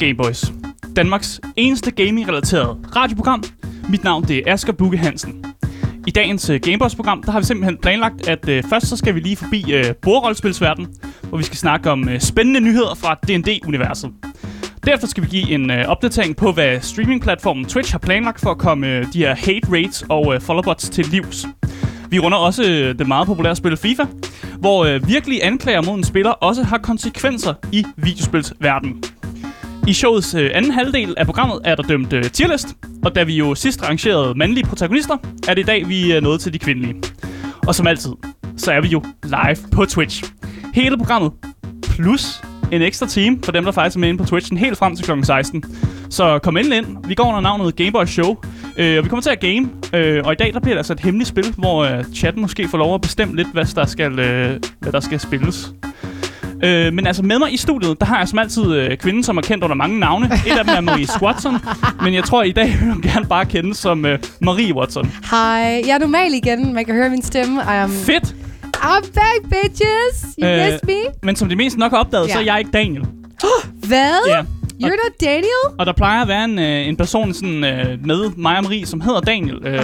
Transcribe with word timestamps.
Gameboys. 0.00 0.52
Danmarks 0.96 1.40
eneste 1.56 1.90
gaming-relateret 1.90 2.96
radioprogram. 2.96 3.42
Mit 3.88 4.04
navn 4.04 4.24
det 4.24 4.36
er 4.36 4.52
Asger 4.52 4.72
Bukke 4.72 4.98
Hansen. 4.98 5.44
I 6.06 6.10
dagens 6.10 6.50
øh, 6.50 6.60
Gameboys-program, 6.60 7.22
der 7.22 7.32
har 7.32 7.40
vi 7.40 7.46
simpelthen 7.46 7.78
planlagt, 7.78 8.28
at 8.28 8.48
uh, 8.48 8.70
først 8.70 8.86
så 8.86 8.96
skal 8.96 9.14
vi 9.14 9.20
lige 9.20 9.36
forbi 9.36 9.72
øh, 9.72 9.84
uh, 9.88 9.94
bordrollespilsverden, 10.02 10.86
hvor 11.22 11.38
vi 11.38 11.44
skal 11.44 11.56
snakke 11.56 11.90
om 11.90 12.08
uh, 12.08 12.18
spændende 12.18 12.60
nyheder 12.60 12.94
fra 12.94 13.14
D&D-universet. 13.14 14.10
Derefter 14.86 15.06
skal 15.06 15.22
vi 15.22 15.28
give 15.28 15.50
en 15.50 15.70
uh, 15.70 15.76
opdatering 15.76 16.36
på, 16.36 16.52
hvad 16.52 16.80
streamingplatformen 16.80 17.64
Twitch 17.64 17.92
har 17.92 17.98
planlagt 17.98 18.40
for 18.40 18.50
at 18.50 18.58
komme 18.58 18.86
uh, 18.86 19.12
de 19.12 19.18
her 19.18 19.34
hate 19.34 19.72
rates 19.72 20.04
og 20.08 20.26
uh, 20.26 20.40
followerbots 20.40 20.88
til 20.88 21.06
livs. 21.06 21.46
Vi 22.10 22.18
runder 22.18 22.38
også 22.38 22.62
øh, 22.62 22.98
det 22.98 23.08
meget 23.08 23.26
populære 23.26 23.56
spil 23.56 23.76
FIFA, 23.76 24.04
hvor 24.58 24.84
øh, 24.84 25.08
virkelige 25.08 25.44
anklager 25.44 25.82
mod 25.82 25.94
en 25.94 26.04
spiller 26.04 26.30
også 26.30 26.62
har 26.62 26.78
konsekvenser 26.78 27.54
i 27.72 27.84
videospilsverdenen. 27.96 29.02
I 29.86 29.92
showets 29.92 30.34
øh, 30.34 30.50
anden 30.54 30.70
halvdel 30.70 31.14
af 31.16 31.26
programmet 31.26 31.60
er 31.64 31.74
der 31.74 31.82
dømt 31.82 32.12
øh, 32.12 32.24
tierlist, 32.24 32.68
og 33.04 33.14
da 33.14 33.22
vi 33.22 33.34
jo 33.34 33.54
sidst 33.54 33.82
rangerede 33.82 34.34
mandlige 34.34 34.66
protagonister, 34.66 35.16
er 35.48 35.54
det 35.54 35.62
i 35.62 35.64
dag, 35.64 35.88
vi 35.88 36.10
øh, 36.10 36.16
er 36.16 36.20
nået 36.20 36.40
til 36.40 36.52
de 36.52 36.58
kvindelige. 36.58 36.94
Og 37.66 37.74
som 37.74 37.86
altid, 37.86 38.12
så 38.56 38.72
er 38.72 38.80
vi 38.80 38.88
jo 38.88 39.02
live 39.24 39.56
på 39.72 39.84
Twitch. 39.84 40.24
Hele 40.74 40.96
programmet, 40.96 41.32
plus 41.82 42.42
en 42.72 42.82
ekstra 42.82 43.06
time 43.06 43.38
for 43.44 43.52
dem, 43.52 43.64
der 43.64 43.72
faktisk 43.72 43.96
er 43.96 44.00
med 44.00 44.08
inde 44.08 44.18
på 44.18 44.28
Twitchen, 44.28 44.58
helt 44.58 44.78
frem 44.78 44.96
til 44.96 45.04
kl. 45.04 45.10
16. 45.22 45.64
Så 46.10 46.38
kom 46.38 46.56
endelig 46.56 46.78
ind. 46.78 46.96
Vi 47.08 47.14
går 47.14 47.24
under 47.24 47.40
navnet 47.40 47.76
Gameboy 47.76 48.04
Show, 48.04 48.36
øh, 48.76 48.98
og 48.98 49.04
vi 49.04 49.08
kommer 49.08 49.22
til 49.22 49.30
at 49.30 49.40
game. 49.40 49.68
Øh, 49.94 50.22
og 50.24 50.32
i 50.32 50.36
dag 50.36 50.52
der 50.54 50.60
bliver 50.60 50.74
det 50.74 50.78
altså 50.78 50.92
et 50.92 51.00
hemmeligt 51.00 51.28
spil, 51.28 51.54
hvor 51.58 51.84
øh, 51.84 52.04
chatten 52.04 52.42
måske 52.42 52.68
får 52.68 52.78
lov 52.78 52.94
at 52.94 53.00
bestemme 53.00 53.36
lidt, 53.36 53.48
hvad 53.52 53.64
der 53.74 53.86
skal, 53.86 54.18
øh, 54.18 54.60
hvad 54.78 54.92
der 54.92 55.00
skal 55.00 55.20
spilles. 55.20 55.72
Øh, 56.62 56.92
men 56.92 57.06
altså 57.06 57.22
med 57.22 57.38
mig 57.38 57.52
i 57.52 57.56
studiet, 57.56 58.00
der 58.00 58.06
har 58.06 58.18
jeg 58.18 58.28
som 58.28 58.38
altid 58.38 58.72
øh, 58.74 58.96
kvinden, 58.96 59.22
som 59.22 59.36
er 59.36 59.40
kendt 59.42 59.64
under 59.64 59.76
mange 59.76 59.98
navne. 59.98 60.26
Et 60.46 60.52
af 60.58 60.64
dem 60.64 60.74
er 60.76 60.80
Marie 60.80 61.06
Watson, 61.22 61.54
men 62.02 62.14
jeg 62.14 62.24
tror 62.24 62.42
i 62.42 62.52
dag 62.52 62.66
vil 62.80 62.92
hun 62.92 63.02
gerne 63.02 63.26
bare 63.26 63.46
kende 63.46 63.74
som 63.74 64.04
øh, 64.06 64.18
Marie 64.40 64.74
Watson. 64.76 65.12
Hej, 65.30 65.82
jeg 65.86 65.94
er 65.94 65.98
normal 65.98 66.34
igen. 66.34 66.74
Man 66.74 66.84
kan 66.84 66.94
høre 66.94 67.10
min 67.10 67.22
stemme. 67.22 67.62
I 67.62 67.64
am... 67.66 67.90
Fedt! 67.90 68.34
I'm 68.76 69.12
back, 69.12 69.42
bitches! 69.50 70.34
You 70.42 70.46
Øh, 70.48 70.56
missed 70.64 70.80
me? 70.86 70.94
Men 71.22 71.36
som 71.36 71.48
de 71.48 71.56
mest 71.56 71.76
nok 71.78 71.92
har 71.92 71.98
opdaget, 71.98 72.28
Ja. 72.28 72.32
så 72.32 72.38
er 72.38 72.42
jeg 72.42 72.58
ikke 72.58 72.70
Daniel. 72.70 73.02
Hvad? 73.88 74.28
Ja. 74.28 74.42
You're 74.82 74.88
not 75.04 75.12
Daniel? 75.20 75.64
Og 75.78 75.86
der 75.86 75.92
plejer 75.92 76.22
at 76.22 76.28
være 76.28 76.44
en, 76.44 76.58
øh, 76.58 76.88
en 76.88 76.96
person 76.96 77.34
sådan, 77.34 77.64
øh, 77.64 78.06
med 78.06 78.30
mig 78.36 78.56
og 78.56 78.62
Marie, 78.62 78.86
som 78.86 79.00
hedder 79.00 79.20
Daniel. 79.20 79.56
Øh, 79.66 79.74
Åh, 79.74 79.80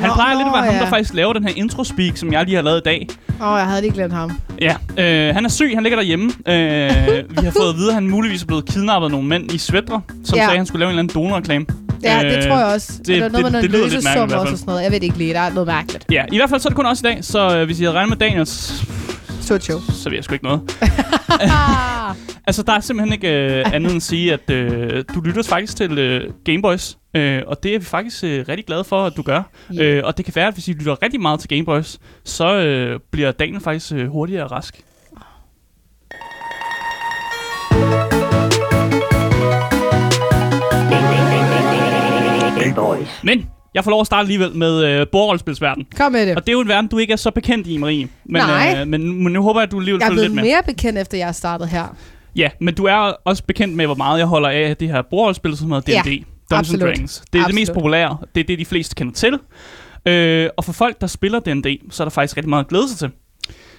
han 0.00 0.08
nå, 0.08 0.14
plejer 0.14 0.34
lidt 0.36 0.46
at 0.48 0.52
være 0.52 0.64
nå, 0.64 0.66
ham, 0.66 0.74
ja. 0.74 0.80
der 0.80 0.88
faktisk 0.88 1.14
laver 1.14 1.32
den 1.32 1.44
her 1.44 1.54
intro-speak, 1.56 2.16
som 2.16 2.32
jeg 2.32 2.44
lige 2.44 2.54
har 2.56 2.62
lavet 2.62 2.78
i 2.78 2.82
dag. 2.84 3.06
Åh, 3.40 3.48
oh, 3.48 3.58
jeg 3.58 3.66
havde 3.66 3.80
lige 3.80 3.92
glemt 3.92 4.12
ham. 4.12 4.30
Ja, 4.60 4.76
øh, 4.98 5.34
han 5.34 5.44
er 5.44 5.48
syg, 5.48 5.70
han 5.74 5.82
ligger 5.82 5.98
derhjemme. 5.98 6.24
Øh, 6.48 7.24
vi 7.40 7.44
har 7.44 7.50
fået 7.60 7.68
at 7.70 7.76
vide, 7.76 7.88
at 7.88 7.94
han 7.94 8.08
muligvis 8.10 8.42
er 8.42 8.46
blevet 8.46 8.64
kidnappet 8.66 9.06
af 9.06 9.10
nogle 9.10 9.26
mænd 9.28 9.52
i 9.52 9.58
svætter, 9.58 10.00
som 10.24 10.36
Ja. 10.36 10.42
sagde, 10.42 10.50
at 10.52 10.56
han 10.56 10.66
skulle 10.66 10.80
lave 10.80 10.88
en 10.88 10.98
eller 10.98 11.02
anden 11.02 11.22
donorreklame. 11.22 11.66
Ja, 12.02 12.20
det 12.22 12.36
Øh, 12.36 12.42
tror 12.42 12.56
jeg 12.58 12.66
også. 12.66 12.92
det- 12.98 13.06
Det, 13.06 13.16
er 13.16 13.20
noget 13.20 13.32
det- 13.32 13.52
med 13.52 13.62
det 13.62 13.70
noget 13.70 13.70
lyder 13.70 13.88
lidt 13.96 14.04
mærkeligt 14.04 14.32
også 14.40 14.52
og 14.52 14.58
sådan 14.58 14.66
noget. 14.70 14.82
Jeg 14.82 14.92
ved 14.92 15.00
det 15.00 15.06
ikke 15.06 15.18
lige. 15.18 15.34
Der 15.34 15.40
er 15.40 15.50
noget 15.52 15.66
mærkeligt. 15.66 16.04
Ja, 16.12 16.24
i 16.32 16.36
hvert 16.36 16.50
fald 16.50 16.60
så 16.60 16.68
er 16.68 16.70
det 16.70 16.76
kun 16.76 16.86
også 16.86 17.08
i 17.08 17.12
dag, 17.12 17.24
så 17.24 17.58
øh, 17.58 17.64
hvis 17.66 17.80
I 17.80 17.82
havde 17.82 17.94
regnet 17.96 18.08
med 18.08 18.16
Daniels, 18.28 18.84
Stort 19.40 19.64
show. 19.64 19.80
så 19.92 20.08
ved 20.08 20.16
jeg 20.16 20.24
sgu 20.24 20.32
ikke 20.34 20.44
noget. 20.44 20.60
Altså, 22.46 22.62
der 22.62 22.72
er 22.72 22.80
simpelthen 22.80 23.12
ikke 23.12 23.28
øh, 23.58 23.74
andet 23.74 23.90
end 23.90 23.96
at 23.96 24.02
sige, 24.02 24.32
at 24.32 24.50
øh, 24.50 25.04
du 25.14 25.20
lytter 25.20 25.42
faktisk 25.42 25.76
til 25.76 25.98
øh, 25.98 26.30
Gameboys, 26.44 26.98
øh, 27.14 27.42
og 27.46 27.62
det 27.62 27.74
er 27.74 27.78
vi 27.78 27.84
faktisk 27.84 28.24
øh, 28.24 28.44
rigtig 28.48 28.66
glade 28.66 28.84
for, 28.84 29.06
at 29.06 29.12
du 29.16 29.22
gør. 29.22 29.42
Ja. 29.74 29.82
Øh, 29.84 30.02
og 30.06 30.16
det 30.16 30.24
kan 30.24 30.34
være, 30.36 30.46
at 30.48 30.54
hvis 30.54 30.68
I 30.68 30.72
lytter 30.72 31.02
rigtig 31.02 31.20
meget 31.20 31.40
til 31.40 31.48
Gameboys, 31.48 31.98
så 32.24 32.54
øh, 32.56 33.00
bliver 33.10 33.32
Daniel 33.32 33.60
faktisk 33.60 33.92
øh, 33.92 34.08
hurtigere 34.08 34.46
rask. 34.46 34.82
Gameboys. 42.60 43.08
Men 43.22 43.50
jeg 43.74 43.84
får 43.84 43.90
lov 43.90 44.00
at 44.00 44.06
starte 44.06 44.20
alligevel 44.20 44.56
med 44.56 44.84
øh, 44.84 45.06
bordrollespilsverden. 45.12 45.86
Kom 45.96 46.12
med 46.12 46.26
det. 46.26 46.36
Og 46.36 46.42
det 46.42 46.48
er 46.48 46.52
jo 46.52 46.60
en 46.60 46.68
verden, 46.68 46.88
du 46.90 46.98
ikke 46.98 47.12
er 47.12 47.16
så 47.16 47.30
bekendt 47.30 47.66
i, 47.66 47.76
Marie. 47.76 48.08
Men, 48.24 48.42
Nej. 48.42 48.76
Øh, 48.80 48.86
men, 48.88 49.22
men 49.24 49.32
nu 49.32 49.42
håber 49.42 49.60
jeg, 49.60 49.66
at 49.66 49.72
du 49.72 49.78
alligevel 49.78 49.98
Jeg 50.00 50.06
er 50.06 50.10
følger 50.10 50.22
lidt 50.22 50.32
blevet 50.32 50.44
med. 50.46 50.52
mere 50.52 50.62
bekendt, 50.74 50.98
efter 50.98 51.18
jeg 51.18 51.34
startede 51.34 51.68
her. 51.68 51.96
Ja, 52.36 52.48
men 52.60 52.74
du 52.74 52.84
er 52.84 52.96
også 53.24 53.44
bekendt 53.44 53.74
med, 53.76 53.86
hvor 53.86 53.94
meget 53.94 54.18
jeg 54.18 54.26
holder 54.26 54.48
af 54.48 54.76
det 54.76 54.88
her 54.88 55.02
bordrollespil, 55.10 55.56
som 55.56 55.72
hedder 55.72 55.92
Ja, 55.92 56.00
D&D. 56.04 56.04
Dungeons 56.04 56.24
absolut. 56.50 56.82
Dragons. 56.94 57.22
Det 57.32 57.40
er 57.40 57.46
det 57.46 57.54
mest 57.54 57.70
Absolut. 57.70 57.82
populære. 57.82 58.16
Det 58.34 58.40
er 58.40 58.44
det, 58.44 58.58
de 58.58 58.64
fleste 58.64 58.94
kender 58.94 59.12
til. 59.14 59.38
Øh, 60.06 60.48
og 60.56 60.64
for 60.64 60.72
folk, 60.72 61.00
der 61.00 61.06
spiller 61.06 61.40
D&D, 61.40 61.78
så 61.90 62.02
er 62.02 62.04
der 62.04 62.10
faktisk 62.10 62.36
rigtig 62.36 62.48
meget 62.50 62.64
at 62.64 62.68
glæde 62.68 62.88
sig 62.88 62.98
til. 62.98 63.10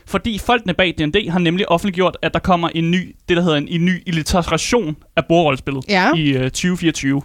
Fordi 0.08 0.38
folkene 0.38 0.74
bag 0.74 0.94
D&D 0.98 1.30
har 1.30 1.40
nemlig 1.40 1.70
offentliggjort, 1.70 2.18
at 2.22 2.34
der 2.34 2.40
kommer 2.40 2.70
en 2.76 2.92
ny, 2.92 3.16
det 3.30 3.38
der 3.38 3.44
hedder 3.44 3.58
en, 3.58 3.68
en 3.68 3.86
ny 3.86 4.04
illustration 4.06 4.96
af 5.16 5.26
bordrollespillet 5.26 5.84
Ja. 5.90 6.14
i 6.16 6.30
øh, 6.30 6.44
2024. 6.44 7.22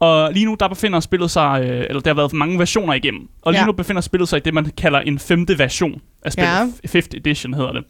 Og 0.00 0.32
lige 0.32 0.46
nu, 0.46 0.56
der 0.60 0.68
befinder 0.68 1.00
spillet 1.00 1.30
sig, 1.30 1.60
øh, 1.64 1.84
eller 1.88 2.00
der 2.00 2.10
har 2.10 2.14
været 2.14 2.32
mange 2.32 2.58
versioner 2.58 2.94
igennem. 2.94 3.28
Og 3.42 3.52
lige 3.52 3.60
Ja. 3.60 3.66
nu 3.66 3.72
befinder 3.72 4.00
spillet 4.02 4.28
sig 4.28 4.36
i 4.36 4.40
det, 4.40 4.54
man 4.54 4.66
kalder 4.78 5.00
en 5.00 5.18
femte 5.18 5.58
version 5.58 6.00
af 6.24 6.32
spillet. 6.32 6.50
Ja. 6.50 6.88
Fifth 6.88 7.08
edition 7.16 7.54
hedder 7.54 7.72
det. 7.72 7.84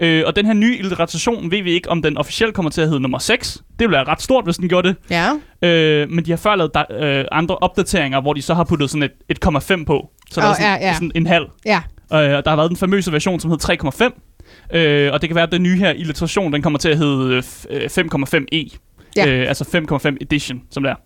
Øh, 0.00 0.22
og 0.26 0.36
den 0.36 0.46
her 0.46 0.52
nye 0.52 0.78
illustration 0.78 1.50
ved 1.50 1.62
vi 1.62 1.72
ikke, 1.72 1.90
om 1.90 2.02
den 2.02 2.16
officielt 2.18 2.54
kommer 2.54 2.70
til 2.70 2.80
at 2.80 2.88
hedde 2.88 3.00
nummer 3.00 3.18
6. 3.18 3.54
Det 3.54 3.62
ville 3.80 3.92
være 3.96 4.04
ret 4.04 4.22
stort, 4.22 4.44
hvis 4.44 4.56
den 4.56 4.68
gjorde 4.68 4.88
det. 4.88 4.96
Ja. 5.10 5.30
Øh, 5.68 6.10
men 6.10 6.24
de 6.24 6.30
har 6.30 6.36
før 6.36 6.56
lavet 6.56 6.74
da, 6.74 6.84
øh, 7.00 7.24
andre 7.32 7.56
opdateringer, 7.56 8.20
hvor 8.20 8.32
de 8.32 8.42
så 8.42 8.54
har 8.54 8.64
puttet 8.64 8.90
sådan 8.90 9.02
et, 9.02 9.12
et 9.28 9.38
1,5 9.46 9.84
på. 9.84 10.10
Så 10.30 10.40
der 10.40 10.46
Åh, 10.46 10.50
er 10.50 10.54
sådan, 10.54 10.80
ja, 10.80 10.86
ja. 10.86 10.94
sådan 10.94 11.12
en 11.14 11.26
halv. 11.26 11.44
Ja. 11.66 11.76
Øh, 12.12 12.36
og 12.36 12.44
der 12.44 12.48
har 12.48 12.56
været 12.56 12.68
den 12.68 12.76
famøse 12.76 13.12
version, 13.12 13.40
som 13.40 13.50
hed 13.50 13.58
3,5. 13.58 14.76
Øh, 14.78 15.12
og 15.12 15.20
det 15.20 15.28
kan 15.28 15.34
være, 15.34 15.42
at 15.46 15.52
den 15.52 15.62
nye 15.62 15.76
her 15.78 15.90
illustration, 15.90 16.52
den 16.52 16.62
kommer 16.62 16.78
til 16.78 16.88
at 16.88 16.98
hedde 16.98 17.38
f- 17.38 17.64
øh, 17.70 17.90
5,5e. 17.90 18.78
Ja. 19.16 19.26
Øh, 19.26 19.48
altså 19.48 19.64
5,5 20.10 20.16
edition, 20.20 20.62
som 20.70 20.82
det 20.82 20.90
er. 20.90 20.96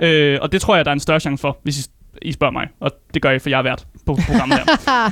Øh, 0.00 0.38
og 0.42 0.52
det 0.52 0.60
tror 0.60 0.76
jeg, 0.76 0.84
der 0.84 0.90
er 0.90 0.92
en 0.92 1.00
større 1.00 1.20
chance 1.20 1.40
for, 1.40 1.58
hvis 1.62 1.86
I, 1.86 1.90
I 2.22 2.32
spørger 2.32 2.52
mig. 2.52 2.68
Og 2.80 2.90
det 3.14 3.22
gør 3.22 3.30
jeg, 3.30 3.42
for 3.42 3.50
jeg 3.50 3.58
er 3.58 3.62
vært 3.62 3.86
på 4.06 4.18
programmet 4.26 4.58
her. 4.58 5.10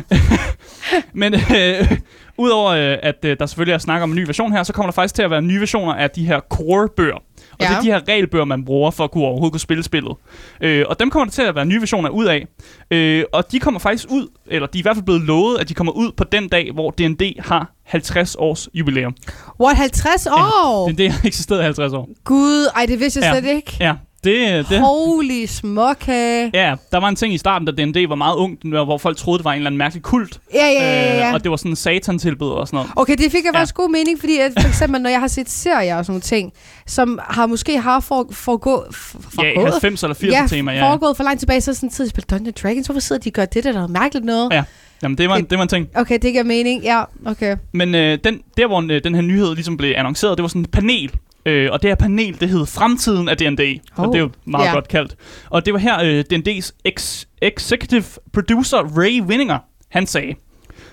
Men 1.20 1.34
øh, 1.34 1.98
udover 2.38 2.70
øh, 2.70 2.98
at 3.02 3.24
øh, 3.24 3.36
der 3.40 3.46
selvfølgelig 3.46 3.74
er 3.74 3.78
snak 3.78 4.02
om 4.02 4.10
en 4.10 4.16
ny 4.16 4.26
version 4.26 4.52
her, 4.52 4.62
så 4.62 4.72
kommer 4.72 4.90
der 4.90 4.94
faktisk 4.94 5.14
til 5.14 5.22
at 5.22 5.30
være 5.30 5.42
nye 5.42 5.60
versioner 5.60 5.94
af 5.94 6.10
de 6.10 6.26
her 6.26 6.40
core-bøger. 6.40 7.22
Og 7.58 7.60
ja. 7.60 7.66
det 7.66 7.72
Ja. 7.72 7.76
er 7.76 7.80
de 7.82 7.86
her 7.86 8.08
regelbøger, 8.14 8.44
man 8.44 8.64
bruger 8.64 8.90
for 8.90 9.04
at 9.04 9.10
kunne 9.10 9.24
overhovedet 9.24 9.52
kunne 9.52 9.60
spille 9.60 9.82
spillet. 9.82 10.12
Øh, 10.60 10.84
og 10.88 11.00
dem 11.00 11.10
kommer 11.10 11.24
der 11.24 11.32
til 11.32 11.42
at 11.42 11.54
være 11.54 11.66
nye 11.66 11.80
versioner 11.80 12.08
ud 12.10 12.24
af. 12.24 12.46
Øh, 12.90 13.24
og 13.32 13.52
de 13.52 13.60
kommer 13.60 13.80
faktisk 13.80 14.06
ud, 14.10 14.28
eller 14.46 14.66
de 14.66 14.78
er 14.78 14.80
i 14.80 14.82
hvert 14.82 14.96
fald 14.96 15.04
blevet 15.04 15.22
lovet, 15.22 15.58
at 15.58 15.68
de 15.68 15.74
kommer 15.74 15.92
ud 15.92 16.12
på 16.16 16.24
den 16.24 16.48
dag, 16.48 16.70
hvor 16.72 16.90
D&D 16.90 17.36
har 17.38 17.72
50 17.84 18.34
års 18.38 18.68
jubilæum. 18.74 19.14
What, 19.60 19.76
50 19.76 20.26
år? 20.26 20.88
D&D 20.88 21.10
har 21.10 21.26
eksisteret 21.26 21.60
i 21.60 21.62
50 21.62 21.92
år. 21.92 22.08
Gud, 22.24 22.68
ej, 22.76 22.86
det 22.86 23.00
vidste 23.00 23.20
jeg 23.20 23.34
Ja. 23.34 23.40
slet 23.40 23.54
ikke. 23.56 23.76
Ja, 23.80 23.94
det, 24.26 24.68
det, 24.68 24.80
Holy 24.80 25.46
småkage. 25.46 26.50
Ja, 26.54 26.74
der 26.92 26.98
var 26.98 27.08
en 27.08 27.16
ting 27.16 27.34
i 27.34 27.38
starten, 27.38 27.66
da 27.66 27.84
D&D 27.84 28.08
var 28.08 28.14
meget 28.14 28.36
ung, 28.36 28.58
hvor 28.84 28.98
folk 28.98 29.16
troede, 29.16 29.38
det 29.38 29.44
var 29.44 29.52
en 29.52 29.56
eller 29.56 29.68
anden 29.70 29.78
mærkelig 29.78 30.02
kult. 30.02 30.40
Ja, 30.54 30.66
ja, 30.66 30.72
ja, 30.72 31.16
ja. 31.18 31.28
Øh, 31.28 31.34
og 31.34 31.42
det 31.42 31.50
var 31.50 31.56
sådan 31.56 31.72
en 31.72 31.76
satan-tilbud 31.76 32.50
og 32.50 32.66
sådan 32.66 32.76
noget. 32.76 32.90
Okay, 32.96 33.16
det 33.16 33.32
fik 33.32 33.44
jeg 33.44 33.50
Ja. 33.54 33.58
faktisk 33.58 33.74
god 33.74 33.90
mening, 33.90 34.20
fordi 34.20 34.38
at 34.38 34.52
for 34.60 34.68
eksempel, 34.68 35.00
når 35.02 35.10
jeg 35.10 35.20
har 35.20 35.28
set 35.28 35.50
serier 35.50 35.96
og 35.96 36.04
sådan 36.04 36.12
nogle 36.12 36.20
ting, 36.20 36.52
som 36.86 37.18
har 37.28 37.46
måske 37.46 37.80
har 37.80 38.00
for, 38.00 38.28
forgå, 38.32 38.84
for, 38.92 39.42
Ja, 39.42 39.50
i 39.50 39.54
forgået, 39.54 39.72
90 39.72 40.02
eller 40.02 40.14
80 40.14 40.32
ja, 40.34 40.46
tema, 40.48 40.72
ja. 40.72 40.88
foregået 40.90 41.16
for 41.16 41.24
langt 41.24 41.40
tilbage, 41.40 41.60
så 41.60 41.70
er 41.70 41.74
sådan 41.74 41.86
en 41.86 41.92
tid, 41.92 42.04
jeg 42.04 42.10
spiller 42.10 42.26
Dungeons 42.36 42.60
Dragons. 42.62 42.86
Hvorfor 42.86 43.00
sidder 43.00 43.22
de 43.22 43.28
og 43.28 43.32
gør 43.32 43.44
det, 43.44 43.64
der 43.64 43.70
er 43.70 43.74
noget 43.74 43.90
mærkeligt 43.90 44.24
noget? 44.26 44.52
Ja. 44.52 44.62
Jamen, 45.02 45.18
det 45.18 45.28
var, 45.28 45.36
en, 45.36 45.44
det 45.44 45.58
var 45.58 45.62
en 45.62 45.68
ting. 45.68 45.88
Okay, 45.94 46.18
det 46.22 46.32
giver 46.32 46.44
mening. 46.44 46.82
Ja, 46.82 47.02
okay. 47.26 47.56
Men 47.72 47.94
øh, 47.94 48.18
den, 48.24 48.40
der, 48.56 48.66
hvor 48.66 48.92
øh, 48.92 49.00
den 49.04 49.14
her 49.14 49.22
nyhed 49.22 49.54
ligesom 49.54 49.76
blev 49.76 49.92
annonceret, 49.96 50.38
det 50.38 50.42
var 50.42 50.48
sådan 50.48 50.62
et 50.62 50.70
panel. 50.70 51.10
Øh, 51.46 51.68
og 51.72 51.82
det 51.82 51.90
her 51.90 51.94
panel, 51.94 52.40
det 52.40 52.48
hed 52.48 52.66
Fremtiden 52.66 53.28
af 53.28 53.36
D&D. 53.36 53.60
Oh. 53.96 54.04
Og 54.04 54.06
Oh. 54.08 54.12
det 54.12 54.18
er 54.18 54.22
jo 54.22 54.30
meget 54.44 54.66
Ja. 54.66 54.72
godt 54.72 54.88
kaldt. 54.88 55.16
Og 55.50 55.66
det 55.66 55.72
var 55.74 55.78
her 55.78 56.00
øh, 56.04 56.24
D&D's 56.32 56.70
ex- 56.88 57.24
executive 57.42 58.04
producer 58.32 58.78
Ray 58.78 59.20
Winninger, 59.22 59.58
han 59.90 60.06
sagde, 60.06 60.34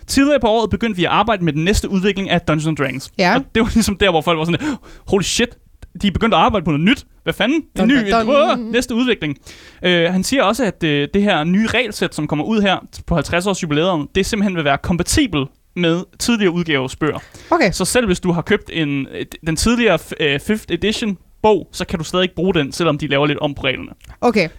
Tidligere 0.08 0.40
på 0.40 0.48
året 0.48 0.70
begyndte 0.70 0.98
vi 0.98 1.06
at 1.06 1.12
arbejde 1.12 1.46
med 1.46 1.54
den 1.54 1.64
næste 1.64 1.90
udvikling 1.90 2.30
af 2.30 2.42
Dungeons 2.42 2.78
Dragons. 2.80 3.12
Ja. 3.18 3.36
Og 3.36 3.44
det 3.56 3.62
var 3.64 3.70
ligesom 3.74 3.98
der, 3.98 4.10
hvor 4.10 4.22
folk 4.22 4.38
var 4.40 4.46
sådan, 4.46 4.68
holy 5.08 5.22
shit, 5.24 5.50
de 6.02 6.08
er 6.08 6.12
begyndt 6.12 6.34
at 6.34 6.40
arbejde 6.40 6.64
på 6.64 6.72
noget 6.72 6.86
nyt. 6.86 7.06
Hvad 7.24 7.34
fanden? 7.34 7.56
En 7.58 7.64
Dun, 7.80 7.88
ny, 7.88 8.12
dun, 8.12 8.26
dun. 8.26 8.36
Åh, 8.36 8.60
næste 8.60 8.96
udvikling. 8.96 9.38
Øh, 9.84 10.12
han 10.12 10.24
siger 10.24 10.44
også, 10.44 10.64
at 10.66 10.84
øh, 10.84 11.08
det 11.14 11.22
her 11.24 11.44
nye 11.44 11.68
regelsæt, 11.68 12.16
som 12.16 12.28
kommer 12.28 12.46
ud 12.46 12.62
her 12.62 12.78
på 13.08 13.16
50 13.16 13.48
års 13.48 13.64
jubilæet, 13.64 14.08
det 14.16 14.26
simpelthen 14.26 14.56
vil 14.56 14.64
være 14.66 14.78
kompatibel 14.78 15.46
med 15.76 16.04
tidligere 16.20 16.52
udgaves 16.52 16.96
bøger. 16.96 17.20
Okay. 17.50 17.72
Så 17.72 17.86
selv 17.86 18.06
hvis 18.06 18.20
du 18.20 18.32
har 18.32 18.42
købt 18.42 18.70
en, 18.74 19.08
et- 19.14 19.36
den 19.48 19.56
tidligere 19.56 20.00
øh, 20.20 20.40
5th 20.50 20.66
edition 20.70 21.18
bog, 21.42 21.70
så 21.72 21.86
kan 21.86 22.00
du 22.00 22.06
stadig 22.06 22.24
ikke 22.24 22.36
bruge 22.36 22.54
den, 22.54 22.72
selvom 22.72 22.98
de 22.98 23.08
laver 23.08 23.26
lidt 23.28 23.40
om 23.40 23.54
på 23.56 23.62
reglerne. 23.64 23.90
Okay. 24.22 24.50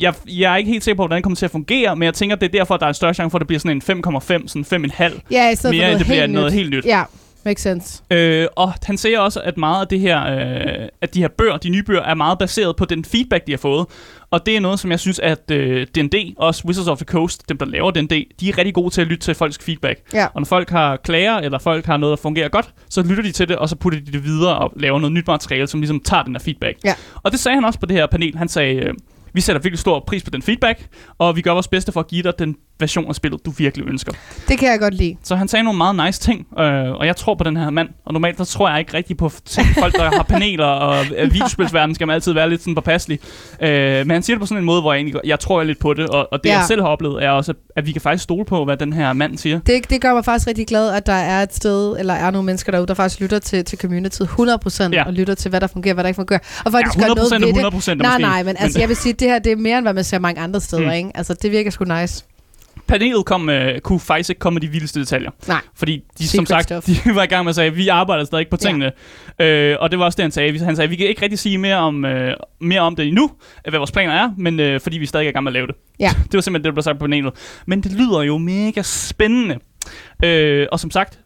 Jeg, 0.00 0.14
jeg 0.28 0.52
er 0.52 0.56
ikke 0.56 0.70
helt 0.70 0.84
sikker 0.84 0.96
på, 0.96 1.02
hvordan 1.02 1.16
det 1.16 1.22
kommer 1.22 1.36
til 1.36 1.44
at 1.44 1.50
fungere, 1.50 1.96
men 1.96 2.02
jeg 2.06 2.14
tænker, 2.14 2.36
det 2.36 2.46
er 2.46 2.58
derfor, 2.58 2.74
at 2.74 2.80
der 2.80 2.86
er 2.86 2.90
en 2.90 2.94
større 2.94 3.14
chance 3.14 3.30
for, 3.30 3.38
at 3.38 3.40
det 3.40 3.46
bliver 3.46 3.60
sådan 3.60 3.82
en 3.88 4.04
5,5, 4.06 4.48
sådan 4.48 4.90
5,5. 4.90 5.20
Ja, 5.30 5.50
i 5.50 5.54
stedet 5.56 5.76
Mere 5.76 5.84
for 5.84 5.86
noget 5.86 5.98
det 5.98 6.06
bliver 6.06 6.20
helt 6.20 6.32
noget 6.32 6.52
nyt. 6.52 6.58
helt 6.58 6.70
nyt. 6.70 6.84
Ja. 6.84 7.02
Makes 7.44 7.62
sense. 7.62 8.02
Øh, 8.10 8.46
og 8.56 8.72
han 8.82 8.98
siger 8.98 9.20
også, 9.20 9.40
at 9.40 9.56
meget 9.56 9.80
af 9.80 9.88
det 9.88 10.00
her, 10.00 10.26
øh, 10.26 10.88
at 11.00 11.14
de 11.14 11.20
her 11.20 11.28
bøger, 11.28 11.56
de 11.56 11.68
nye 11.68 11.82
bøger, 11.82 12.02
er 12.02 12.14
meget 12.14 12.38
baseret 12.38 12.76
på 12.76 12.84
den 12.84 13.04
feedback, 13.04 13.46
de 13.46 13.52
har 13.52 13.58
fået. 13.58 13.86
Og 14.30 14.46
det 14.46 14.56
er 14.56 14.60
noget, 14.60 14.80
som 14.80 14.90
jeg 14.90 15.00
synes, 15.00 15.18
at 15.18 15.50
øh, 15.50 15.86
D&D, 15.86 16.34
også 16.38 16.62
Wizards 16.66 16.88
of 16.88 16.98
the 16.98 17.04
Coast, 17.04 17.48
dem 17.48 17.58
der 17.58 17.66
laver 17.66 17.90
D&D, 17.90 18.26
de 18.40 18.48
er 18.48 18.58
rigtig 18.58 18.74
gode 18.74 18.90
til 18.90 19.00
at 19.00 19.06
lytte 19.06 19.24
til 19.24 19.34
folks 19.34 19.58
feedback. 19.58 20.00
Ja. 20.14 20.26
Og 20.26 20.40
når 20.40 20.44
folk 20.44 20.70
har 20.70 20.96
klager, 20.96 21.36
eller 21.36 21.58
folk 21.58 21.86
har 21.86 21.96
noget, 21.96 22.18
der 22.18 22.22
fungerer 22.22 22.48
godt, 22.48 22.70
så 22.90 23.02
lytter 23.02 23.22
de 23.22 23.32
til 23.32 23.48
det, 23.48 23.56
og 23.56 23.68
så 23.68 23.76
putter 23.76 24.00
de 24.00 24.12
det 24.12 24.24
videre 24.24 24.58
og 24.58 24.72
laver 24.76 24.98
noget 24.98 25.12
nyt 25.12 25.26
materiale, 25.26 25.66
som 25.66 25.80
ligesom 25.80 26.00
tager 26.00 26.22
den 26.22 26.34
her 26.34 26.40
feedback. 26.40 26.78
Ja. 26.84 26.94
Og 27.22 27.32
det 27.32 27.40
sagde 27.40 27.54
han 27.54 27.64
også 27.64 27.80
på 27.80 27.86
det 27.86 27.96
her 27.96 28.06
panel. 28.06 28.38
Han 28.38 28.48
sagde, 28.48 28.74
øh, 28.74 28.94
vi 29.32 29.40
sætter 29.40 29.62
virkelig 29.62 29.78
stor 29.78 30.04
pris 30.06 30.24
på 30.24 30.30
den 30.30 30.42
feedback, 30.42 30.86
og 31.18 31.36
vi 31.36 31.40
gør 31.42 31.52
vores 31.52 31.68
bedste 31.68 31.92
for 31.92 32.00
at 32.00 32.08
give 32.08 32.22
dig 32.22 32.32
den 32.38 32.56
version 32.80 33.08
af 33.08 33.14
spillet, 33.14 33.46
du 33.46 33.50
virkelig 33.50 33.86
ønsker. 33.88 34.12
Det 34.48 34.58
kan 34.58 34.70
jeg 34.70 34.80
godt 34.80 34.94
lide. 34.94 35.16
Så 35.24 35.36
han 35.36 35.48
sagde 35.48 35.62
nogle 35.62 35.76
meget 35.76 35.96
nice 36.06 36.20
ting, 36.20 36.46
øh, 36.58 36.90
og 36.90 37.06
jeg 37.06 37.16
tror 37.16 37.34
på 37.34 37.44
den 37.44 37.56
her 37.56 37.70
mand. 37.70 37.88
Og 38.06 38.12
normalt, 38.12 38.38
der 38.38 38.44
tror 38.44 38.68
jeg 38.70 38.78
ikke 38.78 38.94
rigtig 38.94 39.16
på 39.16 39.28
folk, 39.78 39.94
der 39.96 40.10
har 40.16 40.22
paneler, 40.22 40.64
og 40.64 41.04
øh, 41.16 41.32
videospilsverdenen 41.34 41.94
skal 41.94 42.06
man 42.06 42.14
altid 42.14 42.32
være 42.32 42.48
lidt 42.50 42.60
sådan 42.60 42.74
påpasselig. 42.74 43.18
Øh, 43.62 44.06
men 44.06 44.10
han 44.10 44.22
siger 44.22 44.34
det 44.36 44.40
på 44.40 44.46
sådan 44.46 44.58
en 44.62 44.64
måde, 44.66 44.80
hvor 44.80 44.92
jeg, 44.92 44.98
egentlig, 45.00 45.20
jeg 45.24 45.40
tror 45.40 45.62
lidt 45.62 45.78
på 45.78 45.94
det. 45.94 46.06
Og, 46.08 46.28
og 46.32 46.44
det, 46.44 46.50
Ja. 46.50 46.56
jeg 46.56 46.64
selv 46.66 46.80
har 46.80 46.88
oplevet, 46.88 47.24
er 47.24 47.30
også, 47.30 47.54
at 47.76 47.86
vi 47.86 47.92
kan 47.92 48.00
faktisk 48.00 48.24
stole 48.24 48.44
på, 48.44 48.64
hvad 48.64 48.76
den 48.76 48.92
her 48.92 49.12
mand 49.12 49.38
siger. 49.38 49.60
Det, 49.66 49.90
det 49.90 50.00
gør 50.00 50.14
mig 50.14 50.24
faktisk 50.24 50.46
rigtig 50.48 50.66
glad, 50.66 50.90
at 50.94 51.06
der 51.06 51.12
er 51.12 51.42
et 51.42 51.54
sted, 51.54 51.96
eller 51.98 52.14
er 52.14 52.30
nogle 52.30 52.46
mennesker 52.46 52.72
derude, 52.72 52.86
der 52.86 52.94
faktisk 52.94 53.20
lytter 53.20 53.38
til, 53.38 53.64
til 53.64 53.78
communityet 53.78 54.26
100%, 54.26 54.88
Ja. 54.92 55.04
og 55.06 55.12
lytter 55.12 55.34
til, 55.34 55.48
hvad 55.48 55.60
der 55.60 55.66
fungerer, 55.66 55.94
hvad 55.94 56.04
der 56.04 56.08
ikke 56.08 56.16
fungerer. 56.18 56.38
Og 56.64 56.72
faktisk 56.72 56.96
Ja, 56.96 57.00
gør 57.06 57.08
100% 57.14 57.14
noget 57.14 57.32
er 57.32 57.38
ved 57.38 57.46
100 57.48 57.64
det. 57.64 57.72
procent 57.72 58.00
Nej, 58.00 58.10
måske. 58.10 58.22
nej, 58.22 58.42
men 58.42 58.56
altså, 58.58 58.78
jeg 58.80 58.88
vil 58.88 58.96
sige, 58.96 59.12
at 59.12 59.20
det 59.20 59.28
her 59.28 59.38
det 59.38 59.52
er 59.52 59.56
mere, 59.56 59.78
end 59.78 59.84
hvad 59.84 59.94
man 59.94 60.04
ser 60.04 60.18
mange 60.18 60.40
andre 60.40 60.60
steder, 60.60 60.82
mm. 60.84 60.90
ikke? 60.90 61.10
Altså, 61.14 61.34
det 61.42 61.50
virker 61.52 61.70
sgu 61.70 61.84
nice. 61.84 62.24
Panelet 62.88 63.24
kom, 63.24 63.48
øh, 63.48 63.80
kunne 63.80 64.00
faktisk 64.00 64.30
ikke 64.30 64.38
komme 64.38 64.54
med 64.54 64.60
de 64.60 64.68
vildeste 64.68 65.00
detaljer. 65.00 65.30
Nej. 65.48 65.60
Fordi 65.74 66.04
de, 66.18 66.28
som 66.28 66.46
sagt, 66.46 66.64
stuff. 66.64 66.86
de 67.04 67.14
var 67.14 67.22
i 67.22 67.26
gang 67.26 67.44
med 67.44 67.50
at 67.50 67.54
sige, 67.54 67.66
at 67.66 67.76
vi 67.76 67.88
arbejder 67.88 68.24
stadig 68.24 68.48
på 68.48 68.56
tingene. 68.56 68.92
Ja. 69.38 69.44
Øh, 69.46 69.76
og 69.80 69.90
det 69.90 69.98
var 69.98 70.04
også 70.04 70.16
det, 70.16 70.22
han 70.22 70.30
sagde. 70.30 70.58
Han 70.64 70.76
sagde, 70.76 70.84
at 70.84 70.90
vi 70.90 70.96
kan 70.96 71.06
ikke 71.06 71.22
rigtig 71.22 71.38
sige 71.38 71.58
mere 71.58 71.76
om, 71.76 72.04
øh, 72.04 72.34
mere 72.60 72.80
om 72.80 72.96
det 72.96 73.06
endnu, 73.06 73.30
hvad 73.68 73.78
vores 73.78 73.92
planer 73.92 74.12
er, 74.12 74.30
men 74.36 74.60
øh, 74.60 74.80
fordi 74.80 74.98
vi 74.98 75.06
stadig 75.06 75.24
er 75.24 75.30
i 75.30 75.32
gang 75.32 75.44
med 75.44 75.50
at 75.50 75.54
lave 75.54 75.66
det. 75.66 75.74
Ja. 76.00 76.10
Det 76.24 76.34
var 76.34 76.40
simpelthen 76.40 76.54
det, 76.54 76.64
der 76.64 76.72
blev 76.72 76.82
sagt 76.82 76.98
på 76.98 77.04
panelet. 77.04 77.32
Men 77.66 77.80
det 77.80 77.92
lyder 77.92 78.22
jo 78.22 78.38
mega 78.38 78.82
spændende. 78.82 79.58
Øh, 80.24 80.66
og 80.72 80.80
som 80.80 80.90
sagt, 80.90 81.18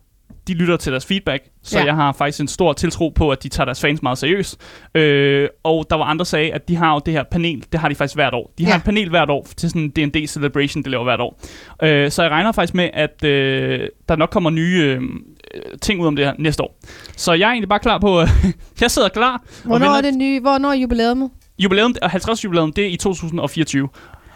de 0.48 0.54
lytter 0.54 0.76
til 0.76 0.92
deres 0.92 1.06
feedback, 1.06 1.44
så 1.62 1.78
ja. 1.78 1.84
Jeg 1.84 1.94
har 1.94 2.12
faktisk 2.12 2.40
en 2.40 2.48
stor 2.48 2.72
tiltro 2.72 3.08
på, 3.08 3.30
at 3.30 3.42
de 3.42 3.48
tager 3.48 3.64
deres 3.64 3.80
fans 3.80 4.02
meget 4.02 4.18
seriøst. 4.18 4.56
Øh, 4.94 5.48
og 5.64 5.86
der 5.90 5.96
var 5.96 6.04
andre, 6.04 6.18
der 6.18 6.24
sagde, 6.24 6.52
at 6.52 6.68
de 6.68 6.76
har 6.76 6.92
jo 6.94 7.00
det 7.06 7.14
her 7.14 7.22
panel, 7.30 7.64
det 7.72 7.80
har 7.80 7.88
de 7.88 7.94
faktisk 7.94 8.14
hvert 8.14 8.34
år. 8.34 8.52
De 8.58 8.64
har 8.64 8.72
Ja. 8.72 8.76
et 8.76 8.84
panel 8.84 9.08
hvert 9.08 9.30
år 9.30 9.46
til 9.56 9.68
sådan 9.70 9.92
en 9.96 10.10
D&D 10.10 10.26
Celebration, 10.26 10.82
de 10.82 10.90
laver 10.90 11.04
hvert 11.04 11.20
år. 11.20 11.40
Øh, 11.82 12.10
så 12.10 12.22
jeg 12.22 12.30
regner 12.30 12.52
faktisk 12.52 12.74
med, 12.74 12.90
at 12.92 13.24
øh, 13.24 13.88
der 14.08 14.16
nok 14.16 14.30
kommer 14.30 14.50
nye 14.50 14.82
øh, 14.82 15.00
ting 15.82 16.00
ud 16.00 16.06
om 16.06 16.16
det 16.16 16.24
her 16.24 16.32
næste 16.38 16.62
år. 16.62 16.78
Så 17.16 17.32
jeg 17.32 17.46
er 17.46 17.50
egentlig 17.50 17.68
bare 17.68 17.78
klar 17.80 17.98
på, 17.98 18.20
øh, 18.20 18.28
jeg 18.80 18.90
sidder 18.90 19.08
klar. 19.08 19.42
Hvornår 19.64 19.86
er 19.96 20.00
det 20.00 20.14
nye? 20.14 20.40
Hvornår 20.40 20.68
er 20.68 20.74
jubilæet? 20.74 21.30
Jubilæum, 21.58 21.94
50 22.02 22.44
jubilæum, 22.44 22.72
det 22.72 22.84
er 22.84 22.88
i 22.88 22.96
2024. 22.96 23.88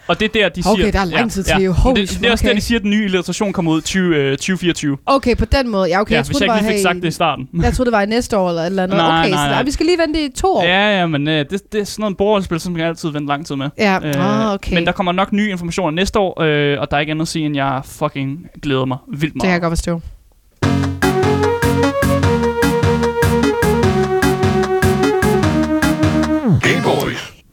Og 0.07 0.19
det 0.19 0.25
er 0.25 0.29
der, 0.33 0.49
de 0.49 0.63
Okay, 0.65 0.81
siger... 0.81 0.91
der 0.91 0.99
er 0.99 1.05
lang 1.05 1.31
tid 1.31 1.43
til, 1.43 1.55
jo. 1.55 1.71
Men 1.71 1.73
Holy 1.73 1.99
det, 2.01 2.09
det 2.09 2.25
er 2.27 2.31
også 2.31 2.43
der, 2.43 2.49
okay. 2.49 2.55
de 2.57 2.61
siger, 2.61 2.79
at 2.79 2.83
den 2.83 2.91
nye 2.91 3.05
illustration 3.05 3.53
kommer 3.53 3.71
ud 3.71 3.81
20, 3.81 4.15
øh, 4.15 4.31
2024. 4.31 4.97
Okay, 5.05 5.35
på 5.35 5.45
den 5.45 5.69
måde. 5.69 5.89
Ja, 5.89 6.01
okay, 6.01 6.11
ja, 6.11 6.15
jeg 6.15 6.25
hvis 6.25 6.37
troede, 6.37 6.51
jeg 6.51 6.53
det 6.53 6.59
ikke 6.59 6.65
var 6.65 6.71
lige 6.71 6.77
fik 6.79 6.83
sagt 6.83 7.01
det 7.01 7.07
i 7.07 7.11
starten. 7.11 7.49
jeg 7.63 7.73
troede, 7.73 7.91
det 7.91 7.95
var 7.95 8.01
i 8.01 8.05
næste 8.05 8.37
år 8.37 8.49
eller 8.49 8.61
et 8.61 8.65
eller 8.65 8.83
andet. 8.83 8.97
Nej, 8.97 9.19
okay, 9.19 9.29
nej, 9.29 9.43
så 9.45 9.49
nej. 9.49 9.57
der, 9.57 9.63
vi 9.63 9.71
skal 9.71 9.85
lige 9.85 9.97
vente 9.97 10.25
i 10.25 10.29
to 10.35 10.47
år. 10.47 10.63
Ja, 10.63 10.99
ja, 10.99 11.05
men 11.07 11.27
øh, 11.27 11.45
det, 11.49 11.73
det 11.73 11.81
er 11.81 11.85
sådan 11.85 12.01
noget 12.01 12.17
borgerspil, 12.17 12.59
som 12.59 12.77
jeg 12.77 12.87
altid 12.87 13.09
venter 13.09 13.27
lang 13.27 13.45
tid 13.45 13.55
med. 13.55 13.69
Ja, 13.77 13.99
Øh, 14.03 14.47
ah, 14.47 14.53
okay. 14.53 14.73
Men 14.73 14.85
der 14.85 14.91
kommer 14.91 15.11
nok 15.11 15.33
nye 15.33 15.49
informationer 15.49 15.91
næste 15.91 16.19
år, 16.19 16.41
øh, 16.41 16.81
og 16.81 16.91
der 16.91 16.97
er 16.97 17.01
ikke 17.01 17.11
andet 17.11 17.21
at 17.21 17.27
sige, 17.27 17.45
end 17.45 17.55
jeg 17.55 17.81
fucking 17.85 18.47
glæder 18.61 18.85
mig 18.85 18.97
vildt 19.07 19.21
det 19.21 19.41
kan 19.41 19.47
meget. 19.47 19.53
jeg 19.53 19.61
godt 19.61 19.71
forstå. 19.71 20.01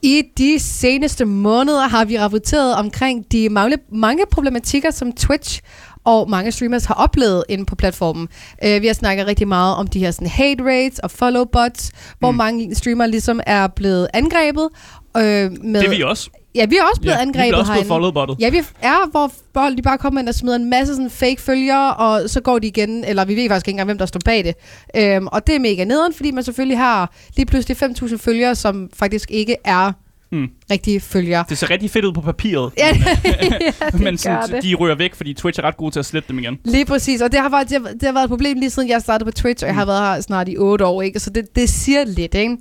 I 0.04 0.22
de 0.38 0.58
seneste 0.58 1.24
måneder 1.24 1.88
har 1.88 2.04
vi 2.04 2.18
rapporteret 2.18 2.74
omkring 2.74 3.32
de 3.32 3.48
mange, 3.48 3.76
mange 3.92 4.24
problematikker, 4.30 4.90
som 4.90 5.12
Twitch 5.12 5.60
og 6.04 6.30
mange 6.30 6.52
streamers 6.52 6.84
har 6.84 6.94
oplevet 6.94 7.44
inde 7.48 7.64
på 7.66 7.76
platformen. 7.76 8.28
Uh, 8.66 8.82
vi 8.82 8.86
har 8.86 8.94
snakket 8.94 9.26
rigtig 9.26 9.48
meget 9.48 9.76
om 9.76 9.86
de 9.86 9.98
her 9.98 10.10
sådan, 10.10 10.28
hate 10.28 10.64
rates 10.64 10.98
og 10.98 11.10
follow 11.10 11.44
bots, 11.44 11.90
hvor 12.18 12.30
Mm. 12.30 12.36
mange 12.36 12.74
streamere 12.74 13.10
ligesom 13.10 13.40
er 13.46 13.66
blevet 13.66 14.08
angrebet. 14.14 14.68
Uh, 15.14 15.22
med, 15.22 15.80
Det 15.80 15.84
er 15.86 15.90
vi 15.96 16.02
også. 16.02 16.30
Ja, 16.54 16.64
vi 16.66 16.76
er 16.76 16.82
også 16.90 17.00
blevet 17.00 17.16
ja, 17.16 17.20
angrebet 17.20 17.44
Vi 17.44 17.48
bliver 17.50 17.56
også 17.58 17.72
blevet 17.72 17.74
herinde. 17.76 17.88
followbottet. 17.88 18.36
Ja, 18.40 18.48
vi 18.50 18.58
er, 18.82 19.10
hvor 19.10 19.32
folk 19.54 19.76
de 19.76 19.82
bare 19.82 19.98
kommer 19.98 20.20
ind 20.20 20.28
og 20.28 20.34
smider 20.34 20.56
en 20.56 20.70
masse 20.70 20.94
sådan 20.94 21.10
fake 21.10 21.40
følgere, 21.40 21.94
og 21.94 22.30
så 22.30 22.40
går 22.40 22.58
de 22.58 22.66
igen, 22.66 23.04
eller 23.04 23.24
vi 23.24 23.36
ved 23.36 23.48
faktisk 23.48 23.68
ikke 23.68 23.74
engang, 23.74 23.86
hvem 23.86 23.98
der 23.98 24.06
står 24.06 24.20
bag 24.24 24.44
det. 24.44 24.54
Øhm, 24.96 25.26
og 25.26 25.46
det 25.46 25.54
er 25.54 25.58
mega 25.58 25.84
nederen, 25.84 26.14
fordi 26.14 26.30
man 26.30 26.44
selvfølgelig 26.44 26.78
har 26.78 27.12
lige 27.36 27.46
pludselig 27.46 27.76
5.000 27.82 28.16
følgere, 28.16 28.54
som 28.54 28.90
faktisk 28.94 29.30
ikke 29.30 29.56
er 29.64 29.92
Mm. 30.34 30.48
rigtige 30.70 31.00
følgere. 31.00 31.44
Det 31.48 31.58
ser 31.58 31.70
rigtig 31.70 31.90
fedt 31.90 32.04
ud 32.04 32.12
på 32.12 32.20
papiret, 32.20 32.72
Ja, 32.78 32.88
ja 33.24 33.40
det 33.92 34.00
men 34.00 34.18
sådan, 34.18 34.50
det. 34.50 34.62
de 34.62 34.74
ryger 34.74 34.94
væk, 34.94 35.14
fordi 35.14 35.34
Twitch 35.34 35.60
er 35.60 35.64
ret 35.64 35.76
god 35.76 35.90
til 35.92 35.98
at 35.98 36.06
slette 36.06 36.28
dem 36.28 36.38
igen. 36.38 36.58
Lige 36.64 36.84
præcis, 36.84 37.20
og 37.20 37.32
det 37.32 37.40
har, 37.40 37.48
været, 37.48 37.68
det, 37.70 37.78
har, 37.82 37.92
det 37.92 38.02
har 38.02 38.12
været 38.12 38.24
et 38.24 38.30
problem 38.30 38.58
lige 38.58 38.70
siden 38.70 38.88
jeg 38.88 39.00
startede 39.00 39.30
på 39.30 39.32
Twitch, 39.36 39.64
og 39.64 39.68
jeg 39.68 39.74
har 39.74 39.84
Mm. 39.84 39.88
været 39.88 40.14
her 40.14 40.20
snart 40.20 40.48
i 40.48 40.56
otte 40.58 40.86
år, 40.86 41.02
ikke? 41.02 41.20
så 41.20 41.30
det, 41.30 41.56
det 41.56 41.68
siger 41.68 42.04
lidt. 42.04 42.34
Ikke? 42.34 42.56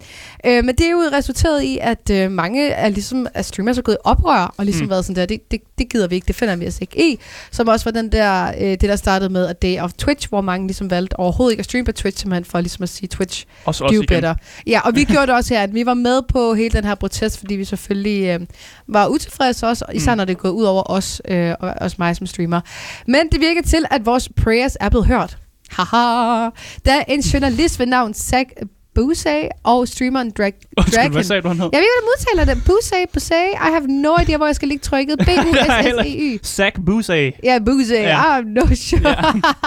Øh, 0.45 0.65
men 0.65 0.75
det 0.75 0.85
er 0.85 0.91
jo 0.91 1.03
resulteret 1.13 1.63
i, 1.63 1.77
at 1.81 2.09
øh, 2.11 2.31
mange 2.31 2.75
af, 2.75 2.93
ligesom, 2.93 3.27
af 3.33 3.45
streamers 3.45 3.77
er 3.77 3.81
gået 3.81 3.95
i 3.95 4.01
oprør, 4.03 4.53
og 4.57 4.65
ligesom 4.65 4.83
Mm. 4.85 4.89
været 4.89 5.05
sådan 5.05 5.15
der, 5.15 5.25
det, 5.25 5.51
det, 5.51 5.59
det 5.77 5.89
gider 5.89 6.07
vi 6.07 6.15
ikke, 6.15 6.25
det 6.27 6.35
finder 6.35 6.55
vi 6.55 6.67
os 6.67 6.77
ikke 6.81 7.11
i. 7.11 7.19
Som 7.51 7.67
også 7.67 7.85
var 7.85 7.91
den 7.91 8.11
der, 8.11 8.47
øh, 8.57 8.61
det, 8.61 8.81
der 8.81 8.95
startede 8.95 9.29
med 9.29 9.47
A 9.47 9.53
Day 9.53 9.79
of 9.79 9.93
Twitch, 9.93 10.29
hvor 10.29 10.41
mange 10.41 10.67
ligesom 10.67 10.91
valgte 10.91 11.19
overhovedet 11.19 11.53
ikke 11.53 11.59
at 11.61 11.65
streame 11.65 11.85
på 11.85 11.91
Twitch, 11.91 12.21
simpelthen 12.21 12.45
for 12.45 12.61
ligesom 12.61 12.83
at 12.83 12.89
sige, 12.89 13.07
Twitch, 13.07 13.45
Også, 13.65 13.79
do 13.83 13.85
også 13.87 13.95
igen. 13.95 14.07
better. 14.07 14.35
Ja, 14.67 14.79
og 14.79 14.95
vi 14.95 15.03
gjorde 15.11 15.27
det 15.27 15.35
også 15.35 15.53
her, 15.53 15.63
at 15.63 15.73
vi 15.73 15.85
var 15.85 15.93
med 15.93 16.21
på 16.29 16.53
hele 16.53 16.69
den 16.69 16.83
her 16.83 16.95
protest, 16.95 17.39
fordi 17.39 17.55
vi 17.55 17.62
selvfølgelig 17.65 18.39
øh, 18.41 18.47
var 18.87 19.07
utilfredse 19.07 19.67
også, 19.67 19.85
især 19.93 20.11
Mm. 20.13 20.17
når 20.17 20.25
det 20.25 20.33
er 20.33 20.37
gået 20.37 20.51
ud 20.51 20.63
over 20.63 20.83
os, 20.91 21.21
øh, 21.27 21.53
og 21.59 21.73
også 21.81 21.95
mig 21.99 22.15
som 22.15 22.27
streamer. 22.27 22.61
Men 23.07 23.29
det 23.31 23.39
virker 23.39 23.61
til, 23.61 23.85
at 23.91 24.05
vores 24.05 24.29
prayers 24.29 24.77
er 24.79 24.89
blevet 24.89 25.07
hørt. 25.07 25.37
Haha. 25.69 26.49
Der 26.85 26.93
er 26.93 27.03
en 27.07 27.19
journalist 27.21 27.79
ved 27.79 27.85
navn 27.85 28.13
Zach 28.13 28.49
Busey 28.95 29.41
og 29.63 29.87
streameren 29.87 30.31
Drag 30.31 30.53
Dragon. 30.95 31.11
hvad 31.11 31.23
sagde 31.23 31.41
du, 31.41 31.47
han 31.47 31.57
hed? 31.59 31.69
Jeg 31.73 31.77
ved 31.79 31.83
ikke, 31.83 31.93
hvordan 32.01 32.43
udtaler 32.45 32.53
det. 32.53 32.63
Busey, 32.65 33.03
Busey. 33.13 33.49
I 33.53 33.69
have 33.71 33.87
no 33.87 34.17
idea, 34.21 34.37
hvor 34.37 34.45
jeg 34.45 34.55
skal 34.55 34.67
lægge 34.67 34.81
trykket. 34.81 35.19
b 35.19 35.21
u 35.29 35.53
s 35.53 35.65
s 35.65 36.05
e 36.05 36.09
y 36.09 36.39
Zach 36.57 36.75
Busey. 36.85 37.31
Ja, 37.43 37.59
Busey. 37.65 37.93
Ja. 37.93 38.01
Ja. 38.01 38.39
I'm 38.41 38.43
no 38.47 38.75
sure. 38.75 39.15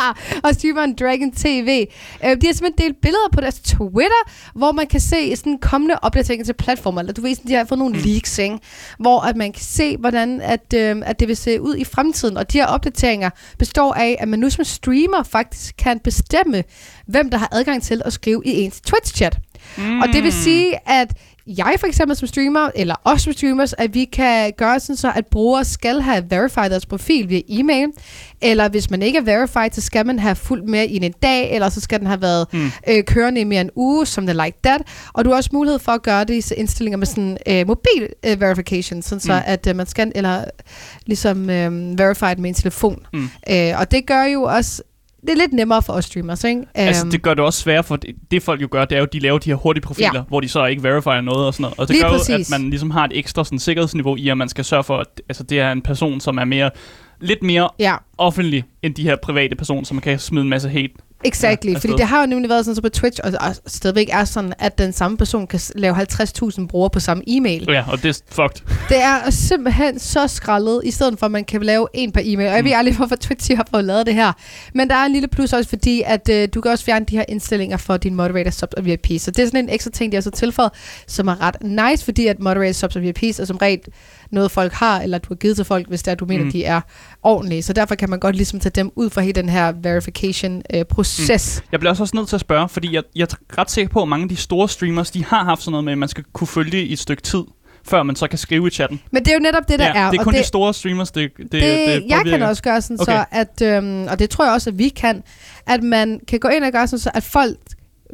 og 0.44 0.54
streameren 0.54 0.94
Dragon 1.00 1.32
TV. 1.32 1.86
Øh, 2.24 2.30
de 2.40 2.46
har 2.46 2.52
simpelthen 2.54 2.72
delt 2.78 3.00
billeder 3.02 3.28
på 3.32 3.40
deres 3.40 3.60
Twitter, 3.60 4.22
hvor 4.54 4.72
man 4.72 4.86
kan 4.86 5.00
se 5.00 5.36
sådan 5.36 5.58
kommende 5.62 5.94
opdateringer 6.02 6.44
til 6.44 6.52
platformer. 6.52 7.00
Eller 7.00 7.12
du 7.12 7.20
ved, 7.22 7.34
sådan, 7.34 7.50
de 7.50 7.54
har 7.54 7.64
fået 7.64 7.78
nogle 7.78 7.96
Mm. 7.96 8.02
leaks, 8.04 8.38
ikke? 8.38 8.58
hvor 8.98 9.20
at 9.20 9.36
man 9.36 9.52
kan 9.52 9.62
se, 9.62 9.96
hvordan 9.96 10.40
at, 10.40 10.74
øh, 10.74 10.96
at 11.06 11.20
det 11.20 11.28
vil 11.28 11.36
se 11.36 11.60
ud 11.60 11.76
i 11.76 11.84
fremtiden. 11.84 12.36
Og 12.36 12.52
de 12.52 12.58
her 12.58 12.66
opdateringer 12.66 13.30
består 13.58 13.94
af, 13.94 14.16
at 14.20 14.28
man 14.28 14.38
nu 14.38 14.50
som 14.50 14.64
streamer 14.64 15.22
faktisk 15.22 15.74
kan 15.76 15.98
bestemme, 15.98 16.64
hvem 17.06 17.30
der 17.30 17.38
har 17.38 17.48
adgang 17.52 17.82
til 17.82 18.02
at 18.04 18.12
skrive 18.12 18.42
i 18.44 18.50
ens 18.60 18.80
Twitch-chat. 19.16 19.38
Mm. 19.78 20.00
Og 20.00 20.08
det 20.12 20.22
vil 20.22 20.32
sige, 20.32 20.88
at 20.88 21.12
jeg 21.46 21.74
for 21.80 21.86
eksempel 21.86 22.16
som 22.16 22.28
streamer, 22.28 22.68
eller 22.74 22.94
os 23.04 23.22
som 23.22 23.32
streamers, 23.32 23.72
at 23.78 23.94
vi 23.94 24.04
kan 24.04 24.52
gøre 24.56 24.80
sådan 24.80 24.96
så, 24.96 25.12
at 25.14 25.26
brugere 25.26 25.64
skal 25.64 26.00
have 26.00 26.24
verified 26.30 26.70
deres 26.70 26.86
profil 26.86 27.28
via 27.28 27.40
e-mail, 27.48 27.88
eller 28.42 28.68
hvis 28.68 28.90
man 28.90 29.02
ikke 29.02 29.18
er 29.18 29.22
verified, 29.22 29.70
så 29.72 29.80
skal 29.80 30.06
man 30.06 30.18
have 30.18 30.34
fulgt 30.34 30.68
med 30.68 30.88
i 30.88 31.04
en 31.04 31.12
dag, 31.22 31.54
eller 31.54 31.68
så 31.68 31.80
skal 31.80 31.98
den 31.98 32.06
have 32.06 32.22
været 32.22 32.46
Mm. 32.52 32.58
mm. 32.58 32.70
øh, 32.88 33.04
kørende 33.04 33.40
i 33.40 33.44
mere 33.44 33.60
end 33.60 33.70
en 33.70 33.72
uge, 33.76 34.06
som 34.06 34.26
det 34.26 34.36
like 34.36 34.58
that. 34.64 34.82
Og 35.12 35.24
du 35.24 35.30
har 35.30 35.36
også 35.36 35.50
mulighed 35.52 35.78
for 35.78 35.92
at 35.92 36.02
gøre 36.02 36.24
det 36.24 36.50
i 36.52 36.54
indstillinger 36.54 36.98
med 36.98 37.06
sådan 37.06 37.38
øh, 37.46 37.66
mobil 37.66 38.08
øh, 38.26 38.40
verification, 38.40 39.02
sådan 39.02 39.20
så 39.20 39.32
Mm. 39.32 39.42
at 39.46 39.66
øh, 39.66 39.76
man 39.76 39.86
skal, 39.86 40.12
eller 40.14 40.44
ligesom 41.06 41.50
øh, 41.50 41.98
verified 41.98 42.36
med 42.36 42.48
en 42.50 42.54
telefon. 42.54 43.06
Mm. 43.12 43.28
Øh, 43.50 43.72
og 43.80 43.90
det 43.90 44.06
gør 44.06 44.24
jo 44.24 44.42
også, 44.42 44.82
det 45.26 45.32
er 45.32 45.36
lidt 45.36 45.52
nemmere 45.52 45.82
for 45.82 45.92
os 45.92 46.04
streamers, 46.04 46.44
ikke? 46.44 46.62
Altså, 46.74 47.02
Øhm, 47.04 47.10
det 47.10 47.22
gør 47.22 47.34
det 47.34 47.44
også 47.44 47.60
svært, 47.60 47.84
for 47.84 47.96
det, 47.96 48.14
det 48.30 48.42
folk 48.42 48.62
jo 48.62 48.68
gør, 48.70 48.84
det 48.84 48.94
er 48.94 48.98
jo, 48.98 49.04
at 49.06 49.12
de 49.12 49.18
laver 49.18 49.38
de 49.38 49.50
her 49.50 49.56
hurtige 49.56 49.82
profiler, 49.82 50.10
ja. 50.14 50.22
Hvor 50.28 50.40
de 50.40 50.48
så 50.48 50.64
ikke 50.66 50.82
verifier 50.82 51.20
noget 51.20 51.46
og 51.46 51.54
sådan 51.54 51.62
noget. 51.62 51.78
Og 51.78 51.88
det 51.88 51.94
Lige 51.94 52.04
gør 52.04 52.12
jo, 52.12 52.18
præcis. 52.18 52.52
at 52.52 52.60
man 52.60 52.70
ligesom 52.70 52.90
har 52.90 53.04
et 53.04 53.18
ekstra 53.18 53.44
sådan, 53.44 53.58
sikkerhedsniveau 53.58 54.16
i, 54.16 54.28
at 54.28 54.38
man 54.38 54.48
skal 54.48 54.64
sørge 54.64 54.84
for, 54.84 54.98
at 54.98 55.06
altså, 55.28 55.42
det 55.42 55.60
er 55.60 55.72
en 55.72 55.82
person, 55.82 56.20
som 56.20 56.38
er 56.38 56.44
mere 56.44 56.70
lidt 57.20 57.42
mere 57.42 57.68
ja. 57.78 57.94
offentlig, 58.18 58.64
end 58.82 58.94
de 58.94 59.02
her 59.02 59.16
private 59.22 59.56
personer, 59.56 59.84
som 59.84 60.00
kan 60.00 60.18
smide 60.18 60.42
en 60.42 60.48
masse 60.48 60.68
hate. 60.68 60.92
Exactly, 61.26 61.68
Ja, 61.70 61.74
fordi 61.74 61.86
afsted. 61.86 61.98
det 61.98 62.06
har 62.06 62.20
jo 62.20 62.26
nemlig 62.26 62.48
været 62.50 62.64
sådan 62.64 62.74
så 62.76 62.82
på 62.82 62.88
Twitch, 62.88 63.20
og, 63.24 63.32
og 63.40 63.54
stadigvæk 63.66 64.08
er 64.12 64.24
sådan, 64.24 64.52
at 64.58 64.78
den 64.78 64.92
samme 64.92 65.16
person 65.16 65.46
kan 65.46 65.60
lave 65.74 65.94
50.000 65.96 66.66
brugere 66.66 66.90
på 66.90 67.00
samme 67.00 67.22
e-mail. 67.26 67.64
Ja, 67.68 67.84
og 67.90 68.02
det 68.02 68.08
er 68.08 68.20
fucked. 68.34 68.76
Det 68.88 69.02
er 69.02 69.30
simpelthen 69.30 69.98
så 69.98 70.26
skrællet, 70.28 70.80
i 70.84 70.90
stedet 70.90 71.18
for 71.18 71.26
at 71.26 71.32
man 71.32 71.44
kan 71.44 71.62
lave 71.62 71.88
en 71.94 72.12
per 72.12 72.20
e-mail. 72.24 72.48
Og 72.48 72.54
jeg 72.54 72.62
Mm. 72.62 72.66
ved 72.68 72.72
aldrig, 72.72 72.96
hvorfor 72.96 73.16
Twitch 73.16 73.56
har 73.56 73.66
fået 73.70 73.84
lavet 73.84 74.06
det 74.06 74.14
her. 74.14 74.32
Men 74.74 74.90
der 74.90 74.94
er 74.96 75.04
en 75.06 75.12
lille 75.12 75.28
plus 75.28 75.52
også, 75.52 75.68
fordi 75.68 76.02
at 76.06 76.28
øh, 76.32 76.48
du 76.54 76.60
kan 76.60 76.70
også 76.70 76.84
fjerne 76.84 77.04
de 77.08 77.16
her 77.16 77.24
indstillinger 77.28 77.76
for 77.76 77.96
din 77.96 78.14
moderator 78.14 78.50
subs 78.50 78.72
og 78.74 78.84
VIP. 78.84 79.06
Så 79.18 79.30
det 79.30 79.42
er 79.42 79.46
sådan 79.46 79.64
en 79.64 79.70
ekstra 79.70 79.90
ting, 79.90 80.12
de 80.12 80.16
har 80.16 80.22
så 80.22 80.30
tilføjet, 80.30 80.72
som 81.06 81.28
er 81.28 81.40
ret 81.42 81.56
nice, 81.62 82.04
fordi 82.04 82.26
at 82.26 82.40
moderator 82.40 82.72
subs 82.72 82.96
og 82.96 83.02
VIPs 83.02 83.40
er 83.40 83.44
som 83.44 83.56
regel 83.56 83.80
noget, 84.30 84.50
folk 84.50 84.72
har, 84.72 85.00
eller 85.00 85.18
du 85.18 85.26
har 85.28 85.34
givet 85.34 85.56
til 85.56 85.64
folk, 85.64 85.88
hvis 85.88 86.02
det 86.02 86.10
er, 86.10 86.14
du 86.14 86.24
mener, 86.26 86.40
Mm. 86.42 86.46
mm. 86.46 86.52
de 86.52 86.64
er 86.64 86.80
ordentlige. 87.22 87.62
Så 87.62 87.72
derfor 87.72 87.94
kan 87.94 88.10
man 88.10 88.18
godt 88.20 88.36
ligesom 88.36 88.60
tage 88.60 88.70
dem 88.74 88.92
ud 88.96 89.10
fra 89.10 89.20
hele 89.20 89.32
den 89.32 89.48
her 89.48 89.72
verification-proces, 89.82 91.28
Yes. 91.32 91.62
Jeg 91.72 91.80
bliver 91.80 91.90
også, 91.90 92.02
også 92.02 92.16
nødt 92.16 92.28
til 92.28 92.36
at 92.36 92.40
spørge, 92.40 92.68
fordi 92.68 92.94
jeg, 92.94 93.02
jeg 93.16 93.22
er 93.22 93.58
ret 93.60 93.70
sikker 93.70 93.92
på, 93.92 94.02
at 94.02 94.08
mange 94.08 94.22
af 94.22 94.28
de 94.28 94.36
store 94.36 94.68
streamers, 94.68 95.10
de 95.10 95.24
har 95.24 95.44
haft 95.44 95.62
sådan 95.62 95.70
noget 95.70 95.84
med, 95.84 95.92
at 95.92 95.98
man 95.98 96.08
skal 96.08 96.24
kunne 96.32 96.48
følge 96.48 96.84
i 96.86 96.92
et 96.92 96.98
stykke 96.98 97.22
tid, 97.22 97.42
før 97.84 98.02
man 98.02 98.16
så 98.16 98.28
kan 98.28 98.38
skrive 98.38 98.66
i 98.66 98.70
chatten. 98.70 99.00
Men 99.10 99.24
det 99.24 99.30
er 99.30 99.34
jo 99.34 99.40
netop 99.40 99.68
det, 99.68 99.78
der 99.78 99.84
ja, 99.84 100.06
er. 100.06 100.10
det 100.10 100.18
er 100.20 100.24
kun 100.24 100.32
det, 100.32 100.40
de 100.40 100.46
store 100.46 100.74
streamers, 100.74 101.10
det, 101.10 101.30
det, 101.36 101.52
det, 101.52 101.62
det 101.62 102.04
jeg 102.08 102.22
kan 102.26 102.42
også 102.42 102.62
gøre 102.62 102.82
sådan 102.82 103.00
Okay. 103.00 103.12
så, 103.12 103.24
at, 103.30 103.62
øhm, 103.62 104.06
og 104.10 104.18
det 104.18 104.30
tror 104.30 104.44
jeg 104.44 104.54
også, 104.54 104.70
at 104.70 104.78
vi 104.78 104.88
kan, 104.88 105.22
at 105.66 105.82
man 105.82 106.20
kan 106.28 106.38
gå 106.40 106.48
ind 106.48 106.64
og 106.64 106.72
gøre 106.72 106.86
sådan 106.86 107.00
så, 107.00 107.10
at 107.14 107.22
folk 107.22 107.56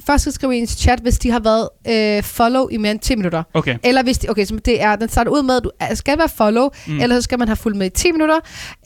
først 0.06 0.22
skal 0.22 0.32
skrive 0.32 0.56
i 0.56 0.58
ens 0.58 0.70
chat, 0.70 0.99
hvis 1.00 1.18
de 1.18 1.30
har 1.30 1.40
været 1.40 1.68
øh, 1.88 2.22
follow 2.22 2.68
i 2.68 2.76
mere 2.76 2.92
end 2.92 3.00
10 3.00 3.14
minutter. 3.16 3.42
Okay. 3.54 3.76
Eller 3.84 4.02
hvis 4.02 4.18
de, 4.18 4.28
okay, 4.30 4.44
så 4.44 4.56
det 4.64 4.82
er, 4.82 4.96
den 4.96 5.08
starter 5.08 5.30
ud 5.30 5.42
med, 5.42 5.56
at 5.56 5.64
du 5.64 5.70
skal 5.94 6.18
være 6.18 6.28
follow, 6.28 6.68
Mm. 6.87 7.00
eller 7.00 7.16
så 7.16 7.22
skal 7.22 7.38
man 7.38 7.49
have 7.49 7.56
fulgt 7.56 7.78
med 7.78 7.87
i 7.87 7.90
10 7.90 8.12
minutter, 8.12 8.37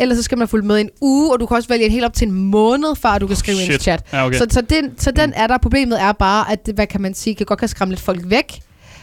eller 0.00 0.14
så 0.14 0.22
skal 0.22 0.38
man 0.38 0.42
have 0.42 0.48
fulgt 0.48 0.66
med 0.66 0.78
i 0.78 0.80
en 0.80 0.90
uge, 1.00 1.32
og 1.32 1.40
du 1.40 1.46
kan 1.46 1.56
også 1.56 1.68
vælge 1.68 1.84
en 1.84 1.90
helt 1.92 2.04
op 2.04 2.12
til 2.14 2.28
en 2.28 2.34
måned, 2.34 2.96
før 2.96 3.18
du 3.18 3.26
kan 3.26 3.36
skrive 3.36 3.56
i 3.58 3.66
ens 3.72 3.82
chat. 3.82 4.02
Ja, 4.12 4.26
okay. 4.26 4.38
Så, 4.38 4.46
så, 4.50 4.60
den, 4.60 4.98
så 4.98 5.10
den 5.10 5.26
Mm. 5.30 5.32
er 5.36 5.46
der. 5.46 5.58
Problemet 5.58 6.00
er 6.02 6.12
bare, 6.12 6.52
at 6.52 6.70
hvad 6.74 6.86
kan 6.86 7.00
man 7.00 7.14
sige, 7.14 7.34
kan 7.34 7.46
godt 7.46 7.58
kan 7.58 7.68
skræmme 7.68 7.92
lidt 7.92 8.00
folk 8.00 8.20
væk. 8.24 8.60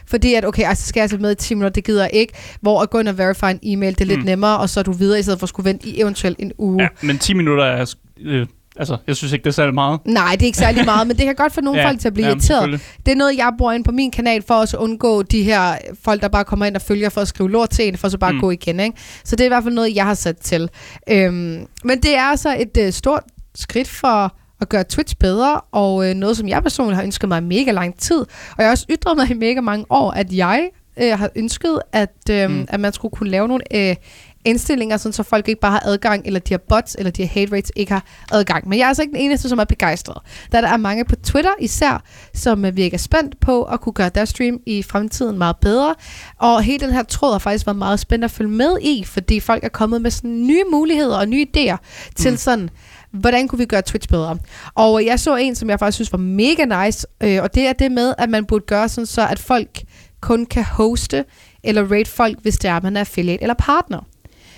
Fordi 0.08 0.34
at, 0.34 0.46
okay, 0.46 0.64
altså 0.64 0.88
skal 0.88 1.00
jeg 1.00 1.04
altså 1.04 1.18
med 1.18 1.32
i 1.32 1.36
10 1.36 1.54
minutter, 1.54 1.74
det 1.74 1.84
gider 1.84 2.02
jeg 2.04 2.12
ikke. 2.14 2.34
Hvor 2.62 2.82
at 2.82 2.90
gå 2.90 3.00
ind 3.00 3.08
og 3.08 3.18
verify 3.18 3.44
en 3.46 3.60
e-mail, 3.64 3.94
det 3.94 4.02
er 4.02 4.06
lidt 4.06 4.20
Mm. 4.20 4.26
nemmere, 4.26 4.58
og 4.58 4.70
så 4.70 4.80
er 4.80 4.84
du 4.84 4.92
videre, 4.92 5.20
i 5.20 5.22
stedet 5.24 5.40
for 5.40 5.46
at 5.46 5.50
skulle 5.50 5.70
vente 5.70 5.88
i 5.88 6.02
eventuelt 6.02 6.40
en 6.40 6.52
uge. 6.58 6.82
Ja, 6.84 6.88
men 7.02 7.18
10 7.20 7.34
minutter 7.34 7.64
er... 7.64 7.94
Øh, 8.22 8.48
altså, 8.78 8.98
jeg 9.08 9.16
synes 9.16 9.34
ikke, 9.34 9.44
det 9.44 9.50
er 9.50 9.54
særlig 9.54 9.74
meget. 9.74 10.00
Nej, 10.06 10.32
det 10.32 10.42
er 10.42 10.46
ikke 10.46 10.58
særlig 10.58 10.86
meget, 10.94 11.08
men 11.08 11.18
det 11.18 11.26
kan 11.26 11.36
godt 11.36 11.54
få 11.54 11.62
nogle 11.62 11.80
ja, 11.82 11.88
folk 11.88 12.00
til 12.00 12.08
at 12.08 12.14
blive 12.14 12.28
jamen, 12.28 12.38
irriteret. 12.40 12.82
Det 13.06 13.12
er 13.12 13.16
noget, 13.16 13.38
jeg 13.38 13.52
bruger 13.58 13.72
ind 13.72 13.84
på 13.84 13.92
min 13.92 14.12
kanal 14.12 14.42
for 14.48 14.54
også 14.54 14.78
at 14.78 14.82
undgå 14.82 15.22
de 15.22 15.44
her 15.44 15.76
folk, 16.04 16.22
der 16.22 16.28
bare 16.28 16.44
kommer 16.44 16.66
ind 16.66 16.76
og 16.76 16.82
følger 16.82 17.10
for 17.10 17.22
at 17.22 17.28
skrive 17.28 17.52
lort 17.52 17.70
til 17.70 17.88
en, 17.88 17.98
for 17.98 18.10
så 18.10 18.18
bare 18.18 18.34
Mm. 18.34 18.40
gå 18.40 18.52
igen. 18.52 18.80
Ikke? 18.80 18.98
Så 19.24 19.36
det 19.36 19.42
er 19.42 19.46
i 19.46 19.48
hvert 19.48 19.64
fald 19.64 19.74
noget, 19.74 19.96
jeg 19.96 20.06
har 20.06 20.14
sat 20.14 20.38
til. 20.38 20.70
Øhm, 21.10 21.66
men 21.84 22.00
det 22.04 22.18
er 22.18 22.24
altså 22.24 22.56
et 22.60 22.78
øh, 22.80 22.94
stort 22.94 23.24
skridt 23.56 23.88
for 23.88 24.36
at 24.62 24.70
gøre 24.70 24.84
Twitch 24.84 25.16
bedre, 25.20 25.62
og 25.72 26.10
øh, 26.10 26.14
noget, 26.16 26.38
som 26.38 26.48
jeg 26.48 26.64
personligt 26.64 26.96
har 26.96 27.04
ønsket 27.04 27.30
mig 27.30 27.38
i 27.38 27.42
mega 27.42 27.72
lang 27.72 28.00
tid. 28.00 28.20
Og 28.20 28.56
jeg 28.58 28.66
har 28.66 28.72
også 28.72 28.86
ytret 28.90 29.18
mig 29.18 29.32
i 29.32 29.34
mega 29.34 29.62
mange 29.62 29.86
år, 29.90 30.12
at 30.12 30.34
jeg 30.34 30.70
øh, 31.02 31.20
har 31.20 31.30
ønsket, 31.36 31.80
at, 31.92 32.30
øh, 32.32 32.50
mm. 32.50 32.66
at 32.70 32.80
man 32.80 32.94
skulle 32.94 33.12
kunne 33.12 33.30
lave 33.30 33.48
nogle 33.48 33.90
øh, 33.90 33.96
indstillinger, 34.46 34.98
sådan, 34.98 35.14
så 35.14 35.24
folk 35.24 35.48
ikke 35.48 35.62
bare 35.62 35.72
har 35.72 35.84
adgang, 35.86 36.26
eller 36.26 36.40
de 36.40 36.54
her 36.54 36.58
bots, 36.70 36.96
eller 37.00 37.12
de 37.12 37.26
her 37.26 37.30
hate 37.42 37.52
rates 37.56 37.72
ikke 37.76 37.92
har 37.92 38.04
adgang. 38.32 38.70
Men 38.70 38.80
jeg 38.80 38.84
er 38.84 38.88
altså 38.88 39.02
ikke 39.02 39.12
den 39.14 39.22
eneste, 39.22 39.50
som 39.50 39.60
er 39.60 39.64
begejstret. 39.64 40.18
Da 40.52 40.62
der 40.62 40.68
er 40.68 40.78
mange 40.78 41.06
på 41.06 41.16
Twitter 41.16 41.52
især, 41.60 42.04
som 42.34 42.66
øh, 42.66 42.76
virker 42.76 42.98
spændt 42.98 43.40
på 43.40 43.64
at 43.64 43.82
kunne 43.82 43.94
gøre 43.94 44.10
deres 44.10 44.30
stream 44.30 44.60
i 44.66 44.84
fremtiden 44.84 45.38
meget 45.38 45.56
bedre. 45.62 45.96
Og 46.38 46.62
hele 46.62 46.80
den 46.86 46.94
her 46.94 47.04
tråd 47.04 47.32
har 47.32 47.40
faktisk 47.40 47.66
været 47.66 47.78
meget 47.78 48.00
spændende 48.00 48.26
at 48.26 48.32
følge 48.32 48.52
med 48.52 48.78
i, 48.82 49.04
fordi 49.08 49.40
folk 49.40 49.64
er 49.64 49.70
kommet 49.70 50.02
med 50.02 50.12
sådan 50.12 50.48
nye 50.48 50.64
muligheder 50.72 51.18
og 51.18 51.28
nye 51.28 51.46
idéer 51.58 51.78
til 52.16 52.32
Mm. 52.32 52.38
sådan, 52.38 52.70
hvordan 53.12 53.48
kunne 53.48 53.60
vi 53.60 53.66
gøre 53.66 53.82
Twitch 53.82 54.10
bedre? 54.10 54.38
Og 54.76 55.06
jeg 55.06 55.20
så 55.20 55.36
en, 55.36 55.56
som 55.56 55.70
jeg 55.70 55.80
faktisk 55.80 55.96
synes 55.96 56.12
var 56.12 56.18
mega 56.18 56.86
nice, 56.86 57.08
øh, 57.24 57.44
og 57.44 57.56
det 57.56 57.68
er 57.68 57.74
det 57.74 57.92
med, 57.92 58.14
at 58.18 58.30
man 58.30 58.46
burde 58.46 58.66
gøre 58.68 58.90
sådan 58.90 59.06
så, 59.06 59.28
at 59.28 59.40
folk 59.40 59.84
kun 60.22 60.46
kan 60.46 60.64
hoste 60.64 61.26
eller 61.64 61.92
rate 61.92 62.10
folk, 62.12 62.38
hvis 62.42 62.58
det 62.58 62.70
er, 62.70 62.82
man 62.82 62.96
er 62.98 63.00
affiliate 63.00 63.42
eller 63.42 63.54
partner. 63.54 64.00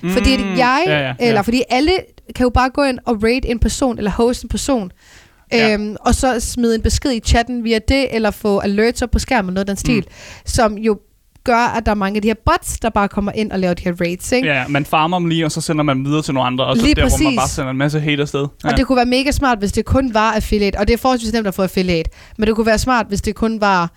Mm, 0.06 0.12
fordi 0.12 0.32
jeg, 0.58 0.84
ja, 0.88 1.00
ja, 1.00 1.00
ja. 1.08 1.14
eller 1.20 1.42
fordi 1.42 1.62
alle 1.70 1.92
kan 2.36 2.44
jo 2.44 2.50
bare 2.50 2.70
gå 2.70 2.84
ind 2.84 3.00
og 3.06 3.24
rate 3.24 3.48
en 3.48 3.60
person, 3.60 3.98
eller 3.98 4.12
hoste 4.12 4.46
en 4.46 4.50
person, 4.50 4.92
Ja. 5.52 5.74
øhm, 5.74 5.96
og 6.00 6.16
så 6.16 6.40
smide 6.40 6.76
en 6.76 6.82
besked 6.82 7.12
i 7.12 7.20
chatten 7.20 7.64
via 7.64 7.80
det, 7.88 8.16
eller 8.16 8.32
få 8.32 8.60
alerts 8.60 9.02
op 9.02 9.12
på 9.12 9.20
skærmen, 9.20 9.54
noget 9.54 9.70
af 9.70 9.76
den 9.76 9.78
stil, 9.78 9.96
Mm. 9.96 10.00
mm. 10.00 10.42
som 10.46 10.78
jo 10.78 11.00
gør, 11.44 11.56
at 11.78 11.86
der 11.86 11.92
er 11.92 11.96
mange 11.96 12.16
af 12.18 12.22
de 12.22 12.28
her 12.28 12.36
bots, 12.46 12.80
der 12.80 12.90
bare 12.90 13.08
kommer 13.08 13.32
ind 13.32 13.52
og 13.52 13.60
laver 13.60 13.74
de 13.74 13.84
her 13.84 13.92
rates, 14.02 14.32
ikke? 14.32 14.48
Ja, 14.48 14.68
man 14.68 14.86
farmer 14.86 15.20
dem 15.20 15.28
lige, 15.28 15.46
og 15.46 15.52
så 15.52 15.62
sender 15.62 15.84
man 15.84 15.96
dem 15.98 16.06
videre 16.06 16.22
til 16.22 16.34
nogle 16.34 16.48
andre, 16.48 16.66
og 16.66 16.78
så 16.78 16.84
Lige 16.84 16.96
der, 16.96 17.02
hvor 17.02 17.18
man 17.18 17.26
præcis. 17.26 17.38
bare 17.40 17.48
sender 17.48 17.72
en 17.72 17.78
masse 17.78 18.00
hate 18.00 18.22
afsted. 18.22 18.48
Ja. 18.64 18.70
Og 18.72 18.78
det 18.78 18.88
kunne 18.88 18.96
være 18.96 19.06
mega 19.06 19.32
smart, 19.32 19.58
hvis 19.60 19.72
det 19.72 19.86
kun 19.86 20.14
var 20.14 20.32
affiliate, 20.34 20.76
og 20.78 20.88
det 20.88 20.94
er 20.94 20.98
forholdsvis 20.98 21.34
nemt 21.34 21.48
at 21.48 21.56
få 21.56 21.62
affiliate, 21.64 22.10
men 22.38 22.48
det 22.48 22.56
kunne 22.56 22.66
være 22.66 22.78
smart, 22.80 23.06
hvis 23.10 23.22
det 23.22 23.36
kun 23.36 23.62
var 23.62 23.92